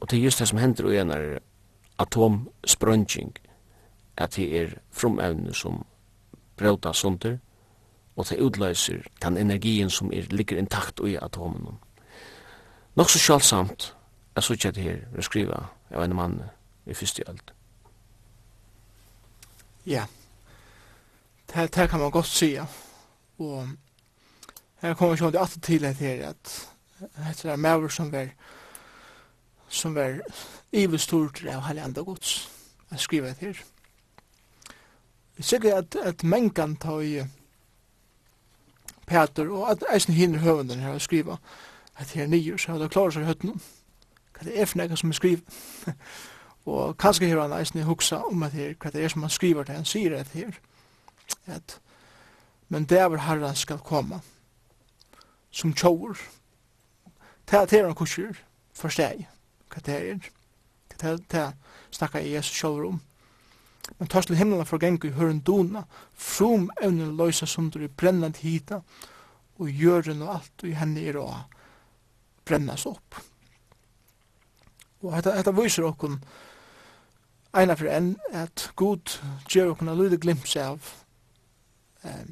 Og 0.00 0.10
det 0.10 0.18
er 0.18 0.22
just 0.22 0.38
det 0.38 0.48
som 0.48 0.58
hender 0.58 0.90
i 0.90 0.98
en 0.98 1.10
er 1.10 1.38
atomsprønging, 1.98 3.36
at 4.16 4.36
det 4.36 4.60
er 4.62 4.68
frumevne 4.90 5.54
som 5.54 5.84
brøyta 6.56 6.92
sundur, 6.92 7.38
og 8.16 8.28
det 8.28 8.40
utløyser 8.40 9.02
den 9.22 9.36
energien 9.36 9.90
som 9.90 10.12
er, 10.12 10.26
ligger 10.30 10.58
intakt 10.58 11.00
i 11.06 11.16
atomen. 11.16 11.78
Nok 12.94 13.10
så 13.10 13.18
sjalsamt, 13.18 13.96
jeg 14.36 14.42
så 14.42 14.52
ikke 14.52 14.70
det 14.70 14.82
her, 14.82 14.98
jeg 15.14 15.24
skriver 15.24 15.72
av 15.90 16.04
en 16.04 16.16
mann 16.16 16.40
i 16.86 16.94
første 16.94 17.28
alt. 17.28 17.54
Ja, 19.86 19.92
yeah 19.92 20.19
det 21.54 21.72
det 21.72 21.88
kan 21.88 22.00
man 22.00 22.10
gott 22.10 22.26
säga. 22.26 22.66
Och 23.36 23.66
här 24.76 24.94
kommer 24.94 25.16
jag 25.18 25.28
inte 25.28 25.40
alltid 25.40 25.62
till 25.62 25.82
det 25.82 25.92
här 25.92 26.28
att 26.28 26.68
det 26.98 27.48
här 27.48 27.56
mäver 27.56 27.88
som 27.88 28.14
er 28.14 28.34
som 29.68 29.96
er 29.96 30.22
ivestort 30.70 31.44
av 31.44 31.60
Hallanda 31.60 32.02
gods. 32.02 32.48
Jag 32.88 33.00
skriver 33.00 33.28
det 33.28 33.46
her. 33.46 33.64
Jag 35.34 35.44
sikker 35.44 35.78
att, 35.78 35.96
att 35.96 36.22
man 36.22 36.50
kan 36.50 36.76
ta 36.76 37.02
i 37.02 37.26
Peter 39.06 39.50
och 39.50 39.70
att 39.70 39.82
eisen 39.82 40.14
hinner 40.14 40.38
hövenden 40.38 40.78
här 40.78 40.94
och 40.94 41.02
skriva 41.02 41.38
att 41.94 42.12
det 42.12 42.20
är 42.20 42.26
nio 42.26 42.58
så 42.58 42.72
har 42.72 42.78
det 42.78 42.88
klarat 42.88 43.14
sig 43.14 43.24
hötten. 43.24 43.60
Hva 44.32 44.44
det 44.44 44.60
är 44.60 44.66
för 44.66 44.78
något 44.78 44.98
som 44.98 45.08
er 45.08 45.12
skriver. 45.12 45.44
och 46.64 47.00
kanskje 47.00 47.26
her 47.26 47.36
han 47.36 47.52
eisen 47.52 47.82
huxa 47.82 48.18
om 48.22 48.42
att 48.42 48.52
det 48.52 48.74
hva 48.78 48.90
det 48.90 49.04
är 49.04 49.08
som 49.08 49.22
han 49.22 49.30
skriver 49.30 49.64
det 49.64 49.72
han 49.72 49.84
säger 49.84 50.10
det 50.10 50.28
här 50.32 50.60
at 51.46 51.80
men 52.70 52.86
det 52.86 53.00
er 53.02 53.16
herren 53.18 53.56
skal 53.58 53.82
komme 53.82 54.20
som 55.50 55.72
tjover. 55.74 56.18
Det 57.50 57.72
er 57.74 57.86
han 57.86 57.94
kurser, 57.98 58.36
forsteg, 58.72 59.26
hva 59.72 59.82
det 59.82 59.96
er. 59.98 60.28
Det 60.94 61.34
er 61.34 61.52
snakka 61.90 62.20
i 62.20 62.34
Jesus 62.36 62.54
tjover 62.54 62.86
om. 62.86 63.00
Men 63.98 64.08
tørs 64.08 64.26
til 64.26 64.36
himmelen 64.38 64.66
for 64.66 64.78
gengu 64.78 65.08
i 65.08 65.16
høren 65.16 65.40
dona, 65.40 65.82
frum 66.14 66.70
evnen 66.82 67.16
løysa 67.16 67.46
som 67.46 67.70
du 67.70 67.80
i 67.82 67.88
brennland 67.88 68.38
hita, 68.38 68.82
og 69.58 69.70
jøren 69.70 70.22
og 70.22 70.34
alt 70.36 70.64
i 70.64 70.76
henne 70.78 71.02
er 71.02 71.18
å 71.18 71.26
brennas 72.46 72.86
opp. 72.86 73.18
Og 75.02 75.16
dette, 75.16 75.34
dette 75.34 75.56
viser 75.56 75.88
okkon 75.88 76.20
eina 77.50 77.74
for 77.74 77.90
enn 77.90 78.14
at 78.36 78.70
god 78.78 79.18
gjør 79.50 79.74
okkon 79.74 79.90
a 79.90 79.98
lydig 79.98 80.20
glimps 80.22 80.54
av 80.60 80.99
eh, 82.04 82.26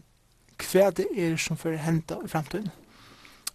hva 0.58 0.90
det 0.90 1.06
er 1.16 1.36
som 1.36 1.56
får 1.56 1.76
henta 1.82 2.18
i 2.24 2.28
framtiden. 2.28 2.70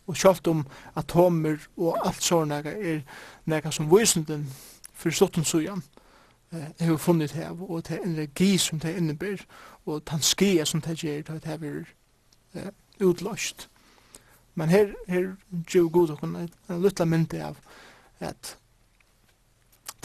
Og 0.08 0.18
selv 0.18 0.48
om 0.48 0.68
atomer 0.96 1.58
og 1.78 1.98
alt 2.06 2.24
sånne 2.24 2.62
er 2.66 3.04
noe 3.46 3.72
som 3.72 3.92
visenden 3.92 4.48
for 4.94 5.12
slutten 5.12 5.46
sujan, 5.46 5.84
eh, 6.52 6.72
har 6.80 6.98
funnet 6.98 7.32
her, 7.32 7.52
og 7.62 7.88
det 7.88 7.98
er 7.98 8.06
energi 8.06 8.58
som 8.58 8.80
det 8.80 8.98
innebærer, 8.98 9.46
og 9.86 10.02
den 10.02 10.06
tanskia 10.06 10.66
som 10.66 10.82
det 10.82 10.98
gjør, 11.04 11.22
det 11.22 11.46
har 11.46 11.60
er 11.64 11.86
eh, 12.54 12.72
utløst. 13.00 13.70
Men 14.56 14.70
her, 14.70 14.94
her 15.08 15.36
gjør 15.68 15.90
god 15.90 16.10
og 16.10 16.24
en, 16.24 16.50
en 16.70 16.82
lytla 16.82 17.06
myndi 17.06 17.40
av 17.42 17.58
at 18.20 18.58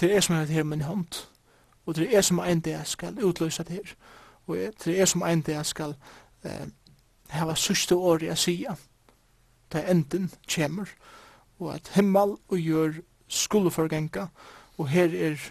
det 0.00 0.16
er 0.16 0.20
som 0.20 0.36
er 0.36 0.44
her 0.44 0.62
min 0.62 0.80
hånd, 0.80 1.26
og 1.86 1.96
det 1.96 2.16
er 2.16 2.20
som 2.20 2.38
en 2.38 2.60
det 2.60 2.80
skal 2.84 3.24
utløse 3.24 3.62
det 3.62 3.72
her 3.72 3.94
og 4.48 4.56
det 4.84 5.00
er 5.00 5.04
som 5.04 5.22
ein 5.22 5.40
det 5.40 5.66
skal 5.66 5.94
eh, 6.44 6.66
hava 7.28 7.54
sørste 7.54 7.96
år 7.96 8.24
jeg 8.24 8.38
sier, 8.38 8.76
da 9.72 9.84
enden 9.90 10.30
kjemur, 10.48 10.88
og 11.58 11.74
at 11.74 11.90
himmel 11.94 12.36
og 12.48 12.58
gjør 12.58 13.00
skulle 13.28 13.70
forgenka, 13.70 14.26
og 14.78 14.88
her 14.88 15.12
er 15.12 15.50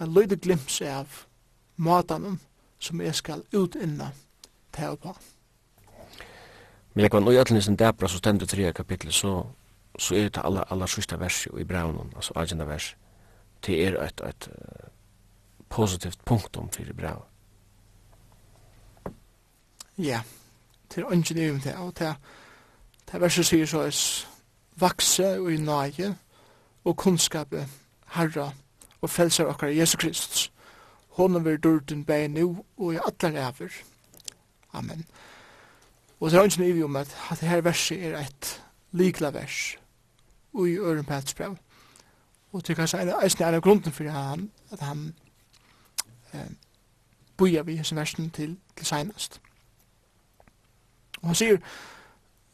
en 0.00 0.14
løyde 0.14 0.36
glimps 0.36 0.80
av 0.80 1.24
matanen 1.76 2.40
som 2.78 3.00
jeg 3.00 3.14
skal 3.14 3.42
utinna 3.52 4.12
til 4.72 4.96
på. 5.02 5.16
Men 6.94 7.02
jeg 7.02 7.10
kan 7.10 7.22
nå 7.22 7.30
gjøre 7.30 7.44
til 7.44 7.78
dæbra, 7.78 8.08
så 8.08 8.18
stendur 8.18 8.46
tre 8.46 8.72
kapitlet, 8.72 9.14
så, 9.14 9.44
så 9.98 10.14
er 10.14 10.28
det 10.28 10.42
aller, 10.44 10.64
aller 10.72 10.86
sørste 10.86 11.20
vers 11.20 11.46
i 11.46 11.64
braunen, 11.64 12.12
altså 12.16 12.32
agenda 12.36 12.64
vers, 12.64 12.96
det 13.66 13.86
er 13.86 14.02
et, 14.02 14.20
et, 14.20 14.48
et 14.48 15.68
positivt 15.68 16.24
punktum 16.24 16.70
fyrir 16.70 16.94
braunen 16.94 17.37
Ja, 19.98 20.20
til 20.90 21.04
ønsken 21.10 21.38
i 21.38 21.50
om 21.50 21.60
det, 21.60 21.74
og 21.74 21.94
til 21.94 22.14
det 23.12 23.20
verset 23.20 23.46
sier 23.46 23.66
så 23.66 23.80
er 23.88 24.26
vakse 24.76 25.38
og 25.40 25.52
i 25.52 25.56
nage 25.56 26.14
og 26.84 26.96
kunnskapet 26.96 27.68
Herra 28.14 28.52
og 29.00 29.10
frelser 29.10 29.44
okkar 29.44 29.66
Jesu 29.68 29.96
Kristus. 29.96 30.52
Honom 31.08 31.44
vil 31.44 31.58
durden 31.58 32.04
bæg 32.04 32.28
nu 32.30 32.64
og 32.76 32.94
i 32.94 32.96
allar 32.96 33.48
æver. 33.48 33.72
Amen. 34.72 35.06
Og 36.20 36.30
det 36.30 36.38
er 36.38 36.44
ønsken 36.44 36.64
i 36.64 36.82
om 36.82 36.96
at, 36.96 37.16
at 37.30 37.40
det 37.40 37.48
her 37.48 37.60
verset 37.60 38.04
er 38.04 38.18
et 38.18 38.62
likla 38.92 39.28
vers 39.28 39.76
og 40.54 40.68
i 40.68 40.76
ørenpætsbrev. 40.76 41.56
Og 42.52 42.62
det 42.62 42.70
er 42.70 42.74
kanskje 42.74 43.02
en, 43.02 43.08
en 43.08 43.54
av 43.54 43.60
grunden 43.60 43.92
for 43.92 44.04
han, 44.04 44.50
at 44.70 44.80
han 44.80 45.14
eh, 46.32 46.50
boja 47.36 47.62
vi 47.62 47.76
hans 47.76 47.94
versen 47.94 48.30
til, 48.30 48.56
til 48.76 48.86
seinast. 48.86 49.40
Og 51.22 51.28
han 51.28 51.38
sier, 51.38 51.58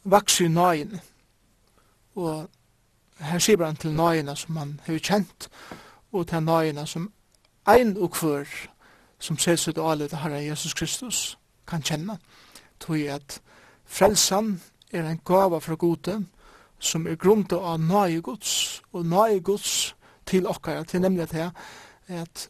vaks 0.05 0.41
i 0.41 0.49
nøyen. 0.49 1.01
Og 2.15 2.49
her 3.21 3.39
sier 3.39 3.65
han 3.65 3.77
til 3.77 3.97
nøyene 3.97 4.37
som 4.37 4.57
han 4.57 4.81
har 4.87 4.99
kjent, 4.99 5.49
og 6.13 6.29
til 6.29 6.45
nøyene 6.45 6.87
som 6.87 7.11
ein 7.69 7.97
og 7.97 8.13
kvør 8.13 8.45
som 9.19 9.39
ser 9.39 9.57
seg 9.57 9.75
til 9.75 9.87
alle 9.89 10.09
det 10.09 10.21
Herre 10.21 10.43
Jesus 10.45 10.75
Kristus 10.75 11.39
kan 11.67 11.83
kjenne. 11.83 12.19
Tog 12.81 13.01
at 13.09 13.41
frelsan 13.85 14.61
er 14.93 15.09
en 15.09 15.21
gava 15.25 15.59
fra 15.59 15.75
gode 15.75 16.19
som 16.79 17.07
er 17.07 17.17
grunda 17.17 17.57
av 17.57 17.81
nøye 17.81 18.21
gods 18.21 18.83
og 18.93 19.07
nøye 19.07 19.41
gods 19.41 19.95
til 20.27 20.47
okkara, 20.47 20.85
til 20.85 21.01
nemlig 21.01 21.29
til 21.29 21.51
at 22.09 22.49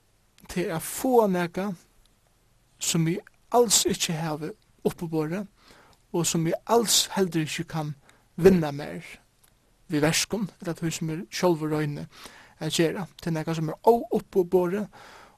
til 0.48 0.72
å 0.74 0.78
få 0.82 1.26
nega 1.30 1.70
som 2.78 3.06
vi 3.06 3.16
alls 3.54 3.84
ikke 3.88 4.12
har 4.12 4.42
oppebåret 4.84 5.46
og 6.14 6.26
som 6.26 6.44
vi 6.46 6.52
alls 6.66 7.08
heller 7.16 7.40
ikke 7.40 7.64
kan 7.64 7.94
vinna 8.36 8.70
mer 8.70 9.02
vi 9.88 10.02
verskon, 10.02 10.50
eller 10.60 10.72
at 10.72 10.82
vi 10.82 10.90
som 10.90 11.10
er 11.10 11.24
sjolver 11.30 11.76
røyne 11.76 12.06
er 12.60 12.70
gjerra, 12.70 13.06
til 13.22 13.34
nekka 13.34 13.54
som 13.54 13.68
er 13.68 13.78
å 13.82 13.96
oppo 14.14 14.44
båre, 14.44 14.86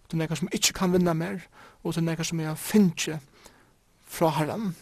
og 0.02 0.10
til 0.10 0.20
nekka 0.20 0.36
som 0.36 0.50
ikke 0.52 0.72
kan 0.76 0.92
vinna 0.92 1.14
mer, 1.16 1.40
og 1.82 1.94
til 1.94 2.04
nekka 2.04 2.24
som 2.24 2.40
er 2.40 2.54
finnje 2.54 3.18
fra 4.04 4.28
herran. 4.36 4.74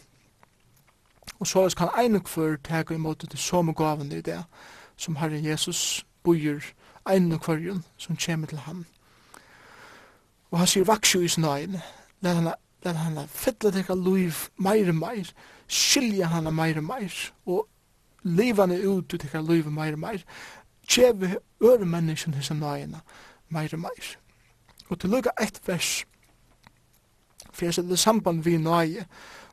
Og 1.39 1.47
så 1.47 1.69
kan 1.77 1.89
ein 1.97 2.15
og 2.15 2.23
kvar 2.23 2.57
teka 2.63 2.93
imot 2.93 3.23
til 3.29 3.39
som 3.39 3.73
gaven 3.73 4.11
i 4.11 4.21
det, 4.21 4.43
som 4.97 5.15
Herre 5.15 5.41
Jesus 5.43 6.05
bor 6.23 6.61
ein 7.05 7.31
og 7.31 7.41
kvarjun 7.41 7.83
som 7.97 8.15
kjem 8.17 8.45
til 8.47 8.57
ham. 8.57 8.85
Og 10.51 10.59
han 10.59 10.67
sier 10.67 10.85
vaksju 10.85 11.21
i 11.21 11.27
snøyen, 11.27 11.81
let 12.21 12.35
han, 12.35 12.53
let 12.83 12.95
han 12.95 13.27
fylla 13.27 13.71
teka 13.71 13.93
luiv 13.93 14.49
meir 14.57 14.91
meir, 14.91 14.93
meir 14.93 15.33
skilja 15.67 16.29
hana 16.31 16.51
meir 16.51 16.77
og 16.77 16.87
meir, 16.89 17.13
og 17.45 17.67
livane 18.23 18.79
ut 18.87 19.13
ut 19.13 19.23
ikkar 19.23 19.45
livet 19.45 19.73
meir 19.73 19.93
og 19.93 19.99
meir, 19.99 20.25
tjeve 20.87 21.37
øre 21.63 21.85
menneskjen 21.85 22.35
hins 22.37 22.51
nøyina 22.51 23.01
meir 23.49 23.73
og 23.73 23.85
meir. 23.87 24.11
Og 24.89 24.99
til 24.99 25.09
lukka 25.09 25.33
eitt 25.41 25.61
vers, 25.67 26.03
for 27.51 27.65
jeg 27.65 27.89
det 27.89 27.99
samband 27.99 28.43
vi 28.43 28.57
nøye, 28.57 29.05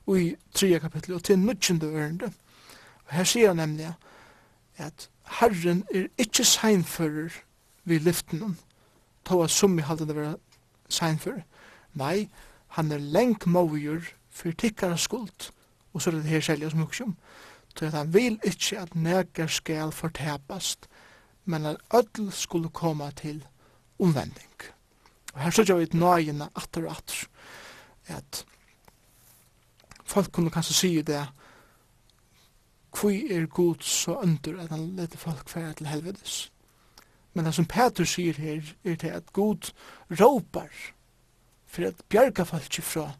og 0.06 0.18
i 0.20 0.34
3. 0.54 0.80
kapittel, 0.80 1.14
og 1.14 1.24
til 1.24 1.38
nudgjende 1.38 1.86
ørende, 1.86 2.32
og 3.06 3.14
her 3.14 3.24
sier 3.24 3.48
han 3.48 3.56
nemlig 3.56 3.92
at 4.76 5.08
Herren 5.38 5.84
er 5.94 6.08
ikkje 6.18 6.44
seinfører 6.44 7.32
vi 7.84 7.98
lyften, 7.98 8.58
tog 9.24 9.44
at 9.44 9.50
summi 9.50 9.82
halde 9.82 10.06
det 10.06 10.16
vera 10.16 10.34
seinfører. 10.88 11.44
Nei, 11.94 12.28
han 12.76 12.92
er 12.92 12.98
lengt 12.98 13.46
maugjur 13.46 14.02
for 14.30 14.50
tikkara 14.50 14.96
skuld, 14.96 15.52
og 15.92 16.02
så 16.02 16.10
er 16.10 16.14
det 16.14 16.30
her 16.30 16.40
selja 16.40 16.70
som 16.70 16.84
hukk 16.84 17.00
om. 17.04 17.16
Så 17.76 17.88
han 17.88 18.14
vil 18.14 18.38
ikkje 18.44 18.78
at 18.80 18.94
neger 18.94 19.46
skal 19.46 19.92
fortepast, 19.92 20.88
men 21.44 21.66
at 21.66 21.76
ödel 21.94 22.30
skulle 22.32 22.68
koma 22.68 23.10
til 23.10 23.44
omvending. 23.98 24.56
Og 25.32 25.40
her 25.40 25.50
så 25.50 25.64
gjør 25.64 25.80
vi 25.80 25.88
et 25.88 25.94
nøyene 25.94 26.48
atter 26.56 26.86
og 26.86 26.96
atter, 26.96 27.26
at 28.06 28.44
folk 30.04 30.32
kunne 30.32 30.50
kanskje 30.50 30.74
si 30.74 31.02
det, 31.02 31.22
kvi 32.92 33.22
er 33.32 33.46
god 33.46 33.80
så 33.80 34.18
under 34.20 34.58
at 34.60 34.70
han 34.70 34.90
leder 34.96 35.16
folk 35.16 35.48
fære 35.48 35.72
til 35.72 35.86
helvedes. 35.86 36.52
Men 37.34 37.44
det 37.44 37.54
som 37.54 37.66
Peter 37.66 38.04
sier 38.04 38.36
her, 38.36 38.60
er 38.84 38.96
det 39.00 39.10
at 39.10 39.32
god 39.32 39.72
råpar 40.10 40.68
for 41.66 41.86
at 41.88 42.02
bjerga 42.08 42.44
folk 42.44 42.82
fra 42.82 43.12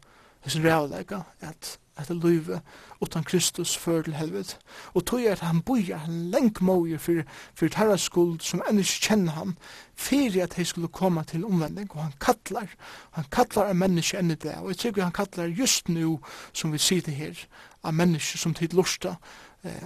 hos 0.43 0.57
rævlega, 0.61 1.23
at 1.41 1.79
etter 1.99 2.17
løyve 2.17 2.61
utan 3.01 3.23
Kristus 3.23 3.77
før 3.77 4.01
til 4.01 4.15
helvet. 4.17 4.57
Og 4.93 5.05
tog 5.05 5.25
at 5.29 5.39
han 5.39 5.61
boja 5.61 5.99
lengt 6.07 6.61
møyer 6.61 6.97
for, 6.97 7.23
for 7.55 7.67
tarra 7.67 7.97
skuld 7.97 8.41
som 8.41 8.63
enn 8.69 8.81
ikke 8.81 9.07
kjenner 9.07 9.37
han, 9.37 9.55
fyrir 9.95 10.43
at 10.43 10.57
hei 10.57 10.65
skulle 10.65 10.91
komme 10.93 11.23
til 11.29 11.45
omvending, 11.45 11.91
og 11.93 12.03
han 12.03 12.15
kallar, 12.21 12.69
han 13.11 13.29
kallar 13.31 13.69
av 13.69 13.77
menneske 13.77 14.17
enn 14.19 14.33
i 14.33 14.39
det, 14.39 14.55
og 14.61 14.73
jeg 14.73 14.93
tror 14.93 15.03
han 15.03 15.17
kallar 15.17 15.51
just 15.53 15.89
nu, 15.89 16.19
som 16.53 16.73
vi 16.73 16.81
sier 16.81 17.05
det 17.05 17.17
her, 17.17 17.45
av 17.83 17.93
menneske 17.93 18.39
som 18.39 18.53
tid 18.57 18.73
lusta, 18.73 19.15
eh, 19.63 19.85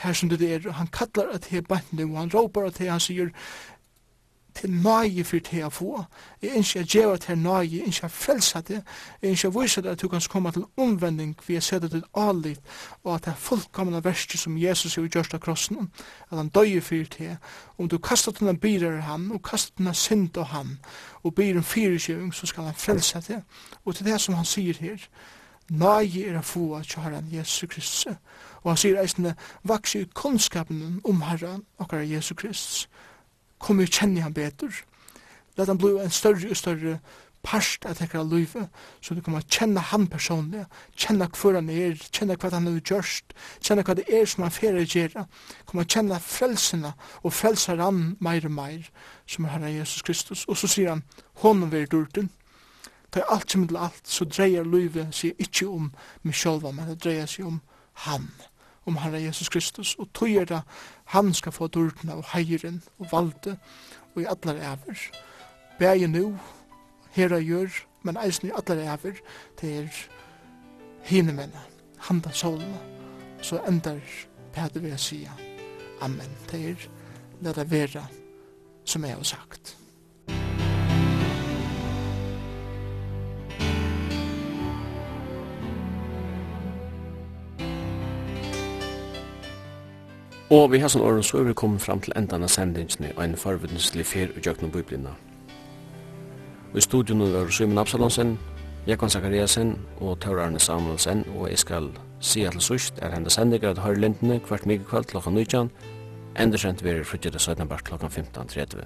her 0.00 0.12
som 0.12 0.28
det 0.28 0.40
er, 0.40 0.70
han 0.72 0.88
kallar 0.88 1.34
at 1.34 1.50
hei 1.52 1.60
bant 1.60 1.92
nu, 1.92 2.14
han 2.16 2.32
råpar 2.32 2.70
at 2.70 2.78
hei, 2.80 2.88
han 2.88 3.02
sier, 3.02 3.32
til 4.54 4.70
nøye 4.70 5.24
for 5.24 5.36
det 5.36 5.58
jeg 5.58 5.72
får. 5.72 6.04
Jeg 6.42 6.56
ønsker 6.56 6.80
at 6.80 6.86
gjøre 6.86 7.16
til 7.18 7.38
nøye, 7.38 7.68
jeg 7.72 7.82
ønsker 7.86 8.04
at 8.04 8.10
frelse 8.10 8.60
det, 8.68 8.82
jeg 9.22 9.30
ønsker 9.30 9.48
at 9.48 9.62
vise 9.62 9.82
det 9.82 9.88
at 9.88 10.02
du 10.02 10.08
kan 10.08 10.20
komme 10.30 10.52
til 10.52 10.64
omvending 10.76 11.36
for 11.42 11.52
jeg 11.52 11.62
ser 11.62 11.78
det 11.78 11.90
til 11.90 12.04
allit, 12.14 12.60
og 13.04 13.14
at 13.14 13.24
det 13.24 13.30
er 13.30 13.34
fullkomne 13.34 14.04
verste 14.04 14.38
som 14.38 14.58
Jesus 14.58 14.94
har 14.94 15.06
gjort 15.06 15.34
av 15.34 15.40
krossen, 15.40 15.90
at 16.30 16.38
han 16.38 16.48
døye 16.48 16.80
for 16.80 16.94
det, 17.18 17.36
om 17.78 17.88
du 17.88 17.98
kastar 17.98 18.32
denne 18.32 18.58
en 18.84 19.02
han, 19.02 19.30
og 19.32 19.42
kastar 19.42 19.74
denne 19.78 19.94
synd 19.94 20.36
av 20.36 20.44
han, 20.44 20.78
og 21.22 21.34
byr 21.34 21.56
en 21.56 21.62
fyrirgjøring, 21.62 22.34
så 22.34 22.46
skal 22.46 22.64
han 22.64 22.74
frelse 22.74 23.20
det, 23.28 23.42
og 23.84 23.94
til 23.94 24.06
det 24.06 24.20
som 24.20 24.34
han 24.34 24.44
sier 24.44 24.74
her, 24.80 25.08
Nøye 25.70 26.26
er 26.28 26.36
å 26.36 26.42
få 26.44 26.74
av 26.76 26.82
kjæren 26.84 27.30
Jesus 27.32 27.64
Kristus. 27.70 28.16
Og 28.62 28.70
han 28.72 28.76
sier 28.76 28.98
eisende, 29.00 29.34
vaks 29.64 29.94
i 29.94 30.02
kunnskapen 30.14 31.00
om 31.04 31.22
Herren, 31.22 31.62
okkar 31.78 32.02
Jesus 32.02 32.36
Kristus 32.36 32.88
kommer 33.62 33.86
vi 33.86 33.94
kjenne 33.94 34.24
han 34.24 34.34
bedre. 34.34 34.72
Let 35.56 35.68
han 35.68 35.78
bli 35.78 35.94
en 36.00 36.10
større 36.10 36.50
og 36.50 36.58
større 36.58 36.98
parst 37.42 37.86
av 37.86 37.96
tekkara 37.98 38.22
løyve, 38.26 38.68
så 39.02 39.14
du 39.14 39.22
kommer 39.22 39.42
kjenne 39.50 39.82
han 39.90 40.06
personlig, 40.10 40.62
kjenne 40.94 41.26
hva 41.26 41.54
han 41.56 41.70
er, 41.72 41.96
kjenne 42.14 42.36
hva 42.38 42.50
han 42.54 42.68
har 42.70 42.92
gjørst, 42.92 43.34
kjenne 43.60 43.84
hva 43.86 43.96
det 43.98 44.06
er 44.06 44.28
som 44.30 44.44
han 44.46 44.54
fyrir 44.54 44.86
gjerra, 44.86 45.26
kommer 45.66 45.88
kjenne 45.90 46.20
frelsene 46.22 46.94
og 47.22 47.34
frelser 47.34 47.82
han 47.82 48.14
meir 48.22 48.46
og 48.46 48.54
meir, 48.54 48.86
som 49.26 49.46
er 49.46 49.56
Herre 49.56 49.72
Jesus 49.74 50.06
Kristus. 50.06 50.46
Og 50.46 50.58
så 50.60 50.70
sier 50.70 50.94
han, 50.94 51.04
hånden 51.42 51.72
vil 51.74 51.90
durten, 51.90 52.30
ta 53.12 53.26
alt 53.28 53.50
som 53.50 53.66
til 53.68 53.76
alt, 53.76 54.06
så 54.08 54.24
dreier 54.24 54.64
løyve 54.64 55.08
seg 55.12 55.38
ikke 55.42 55.68
om 55.68 55.90
meg 56.22 56.38
sjolva, 56.38 56.72
men 56.72 56.88
det 56.88 57.00
dreier 57.02 57.28
seg 57.28 57.50
om 57.50 57.60
han 58.06 58.30
om 58.86 58.96
Herre 58.96 59.22
Jesus 59.22 59.48
Kristus, 59.48 59.94
og 59.98 60.08
tog 60.14 60.30
er 60.30 60.44
det 60.44 60.62
han 61.04 61.34
skal 61.34 61.52
få 61.52 61.66
dørten 61.66 62.10
av 62.10 62.24
heiren 62.32 62.82
og 62.98 63.12
valde 63.12 63.56
og 64.14 64.22
i 64.22 64.26
allar 64.28 64.58
æver. 64.72 65.06
Bæg 65.78 66.08
nu, 66.10 66.38
herra 67.12 67.40
gjør, 67.40 67.70
men 68.02 68.18
eisen 68.24 68.48
i 68.48 68.52
allar 68.56 68.82
æver, 68.94 69.20
det 69.60 69.76
er 69.78 70.02
hine 71.02 71.32
menne, 71.32 71.60
handa 71.98 72.30
solene, 72.30 72.78
så 73.42 73.60
endar 73.68 74.00
Peter 74.52 74.80
ved 74.80 74.94
å 74.94 75.00
si, 75.00 75.28
Amen, 76.02 76.36
det 76.50 76.64
er, 76.70 76.88
det 77.42 77.56
være 77.56 77.70
vera 77.70 78.06
som 78.84 79.04
jeg 79.04 79.14
har 79.14 79.22
sagt. 79.22 79.76
Og 90.52 90.66
vi 90.68 90.82
har 90.82 90.90
sånn 90.92 91.04
åren 91.06 91.24
så 91.24 91.38
er 91.40 91.46
vi 91.48 91.54
kommet 91.56 91.80
fram 91.80 92.00
til 92.04 92.12
enda 92.18 92.36
av 92.36 92.50
sendingsene 92.52 93.14
og 93.14 93.22
en 93.24 93.38
forvittneslig 93.40 94.04
fer 94.04 94.34
og 94.34 94.44
gjøkken 94.44 94.68
og 94.68 94.74
biblina. 94.74 95.14
Og 96.74 96.76
i 96.76 96.84
studion 96.84 97.24
er 97.24 97.48
Simon 97.48 97.80
Absalonsen, 97.80 98.34
Jekon 98.84 99.08
Zakariasen 99.08 99.78
og 100.00 100.18
Taur 100.20 100.42
Arne 100.44 100.60
Samuelsen, 100.60 101.24
og 101.38 101.48
jeg 101.48 101.64
skal 101.64 101.88
si 102.20 102.44
at 102.44 102.52
det 102.58 102.66
sørst 102.68 103.00
er 103.00 103.14
henda 103.16 103.32
sendinger 103.32 103.72
at 103.72 103.80
høyre 103.80 104.04
lindene 104.04 104.42
hvert 104.44 104.66
mye 104.68 104.84
kveld 104.84 105.08
klokka 105.14 105.32
19, 105.32 105.70
endersent 106.36 106.84
vi 106.84 106.98
er 106.98 107.06
fruttet 107.08 107.38
og 107.38 107.40
17 107.40 107.72
klokka 107.88 108.12
15.30. 108.12 108.84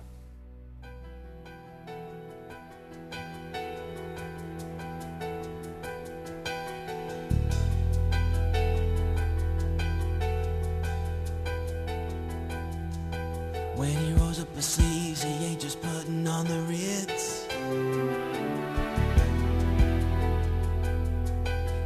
the 14.56 14.62
sleeves 14.62 15.22
He 15.22 15.44
ain't 15.44 15.60
just 15.60 15.80
putting 15.82 16.26
on 16.26 16.46
the 16.46 16.60
Ritz. 16.62 17.46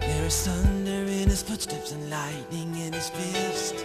There 0.01 0.25
is 0.25 0.47
thunder 0.47 1.11
in 1.11 1.29
his 1.29 1.43
footsteps 1.43 1.93
And 1.93 2.09
lightning 2.09 2.77
in 2.77 2.93
his 2.93 3.11
fist. 3.11 3.85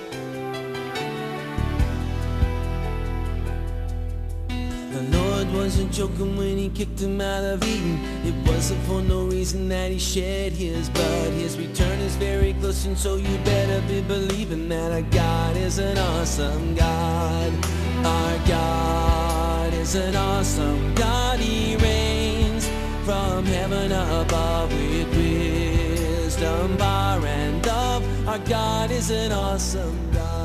The 4.93 5.01
Lord 5.17 5.51
wasn't 5.51 5.91
joking 5.91 6.37
when 6.37 6.57
he 6.57 6.69
kicked 6.69 6.99
him 6.99 7.19
out 7.19 7.43
of 7.43 7.63
Eden. 7.63 7.99
It 8.23 8.35
wasn't 8.47 8.81
for 8.83 9.01
no 9.01 9.25
reason 9.25 9.67
that 9.69 9.91
he 9.91 9.97
shed 9.97 10.53
his 10.53 10.89
blood. 10.89 11.33
His 11.33 11.57
return 11.57 11.99
is 12.01 12.15
very 12.17 12.53
close 12.53 12.85
and 12.85 12.97
so 12.97 13.15
you 13.15 13.37
better 13.39 13.81
be 13.87 14.01
believing 14.01 14.69
That 14.69 14.91
our 14.91 15.01
God 15.01 15.57
is 15.57 15.79
an 15.79 15.97
awesome 15.97 16.75
God. 16.75 17.84
Our 18.05 18.37
God 18.47 19.73
is 19.73 19.95
an 19.95 20.15
awesome 20.15 20.93
God. 20.93 21.39
He 21.39 21.75
reigns 21.77 22.67
from 23.03 23.45
heaven 23.45 23.91
above 23.91 24.71
With 24.71 25.09
wisdom, 25.17 26.77
bar 26.77 27.25
and 27.25 27.63
dove 27.63 28.27
Our 28.27 28.39
God 28.39 28.91
is 28.91 29.09
an 29.09 29.31
awesome 29.31 30.11
God. 30.11 30.44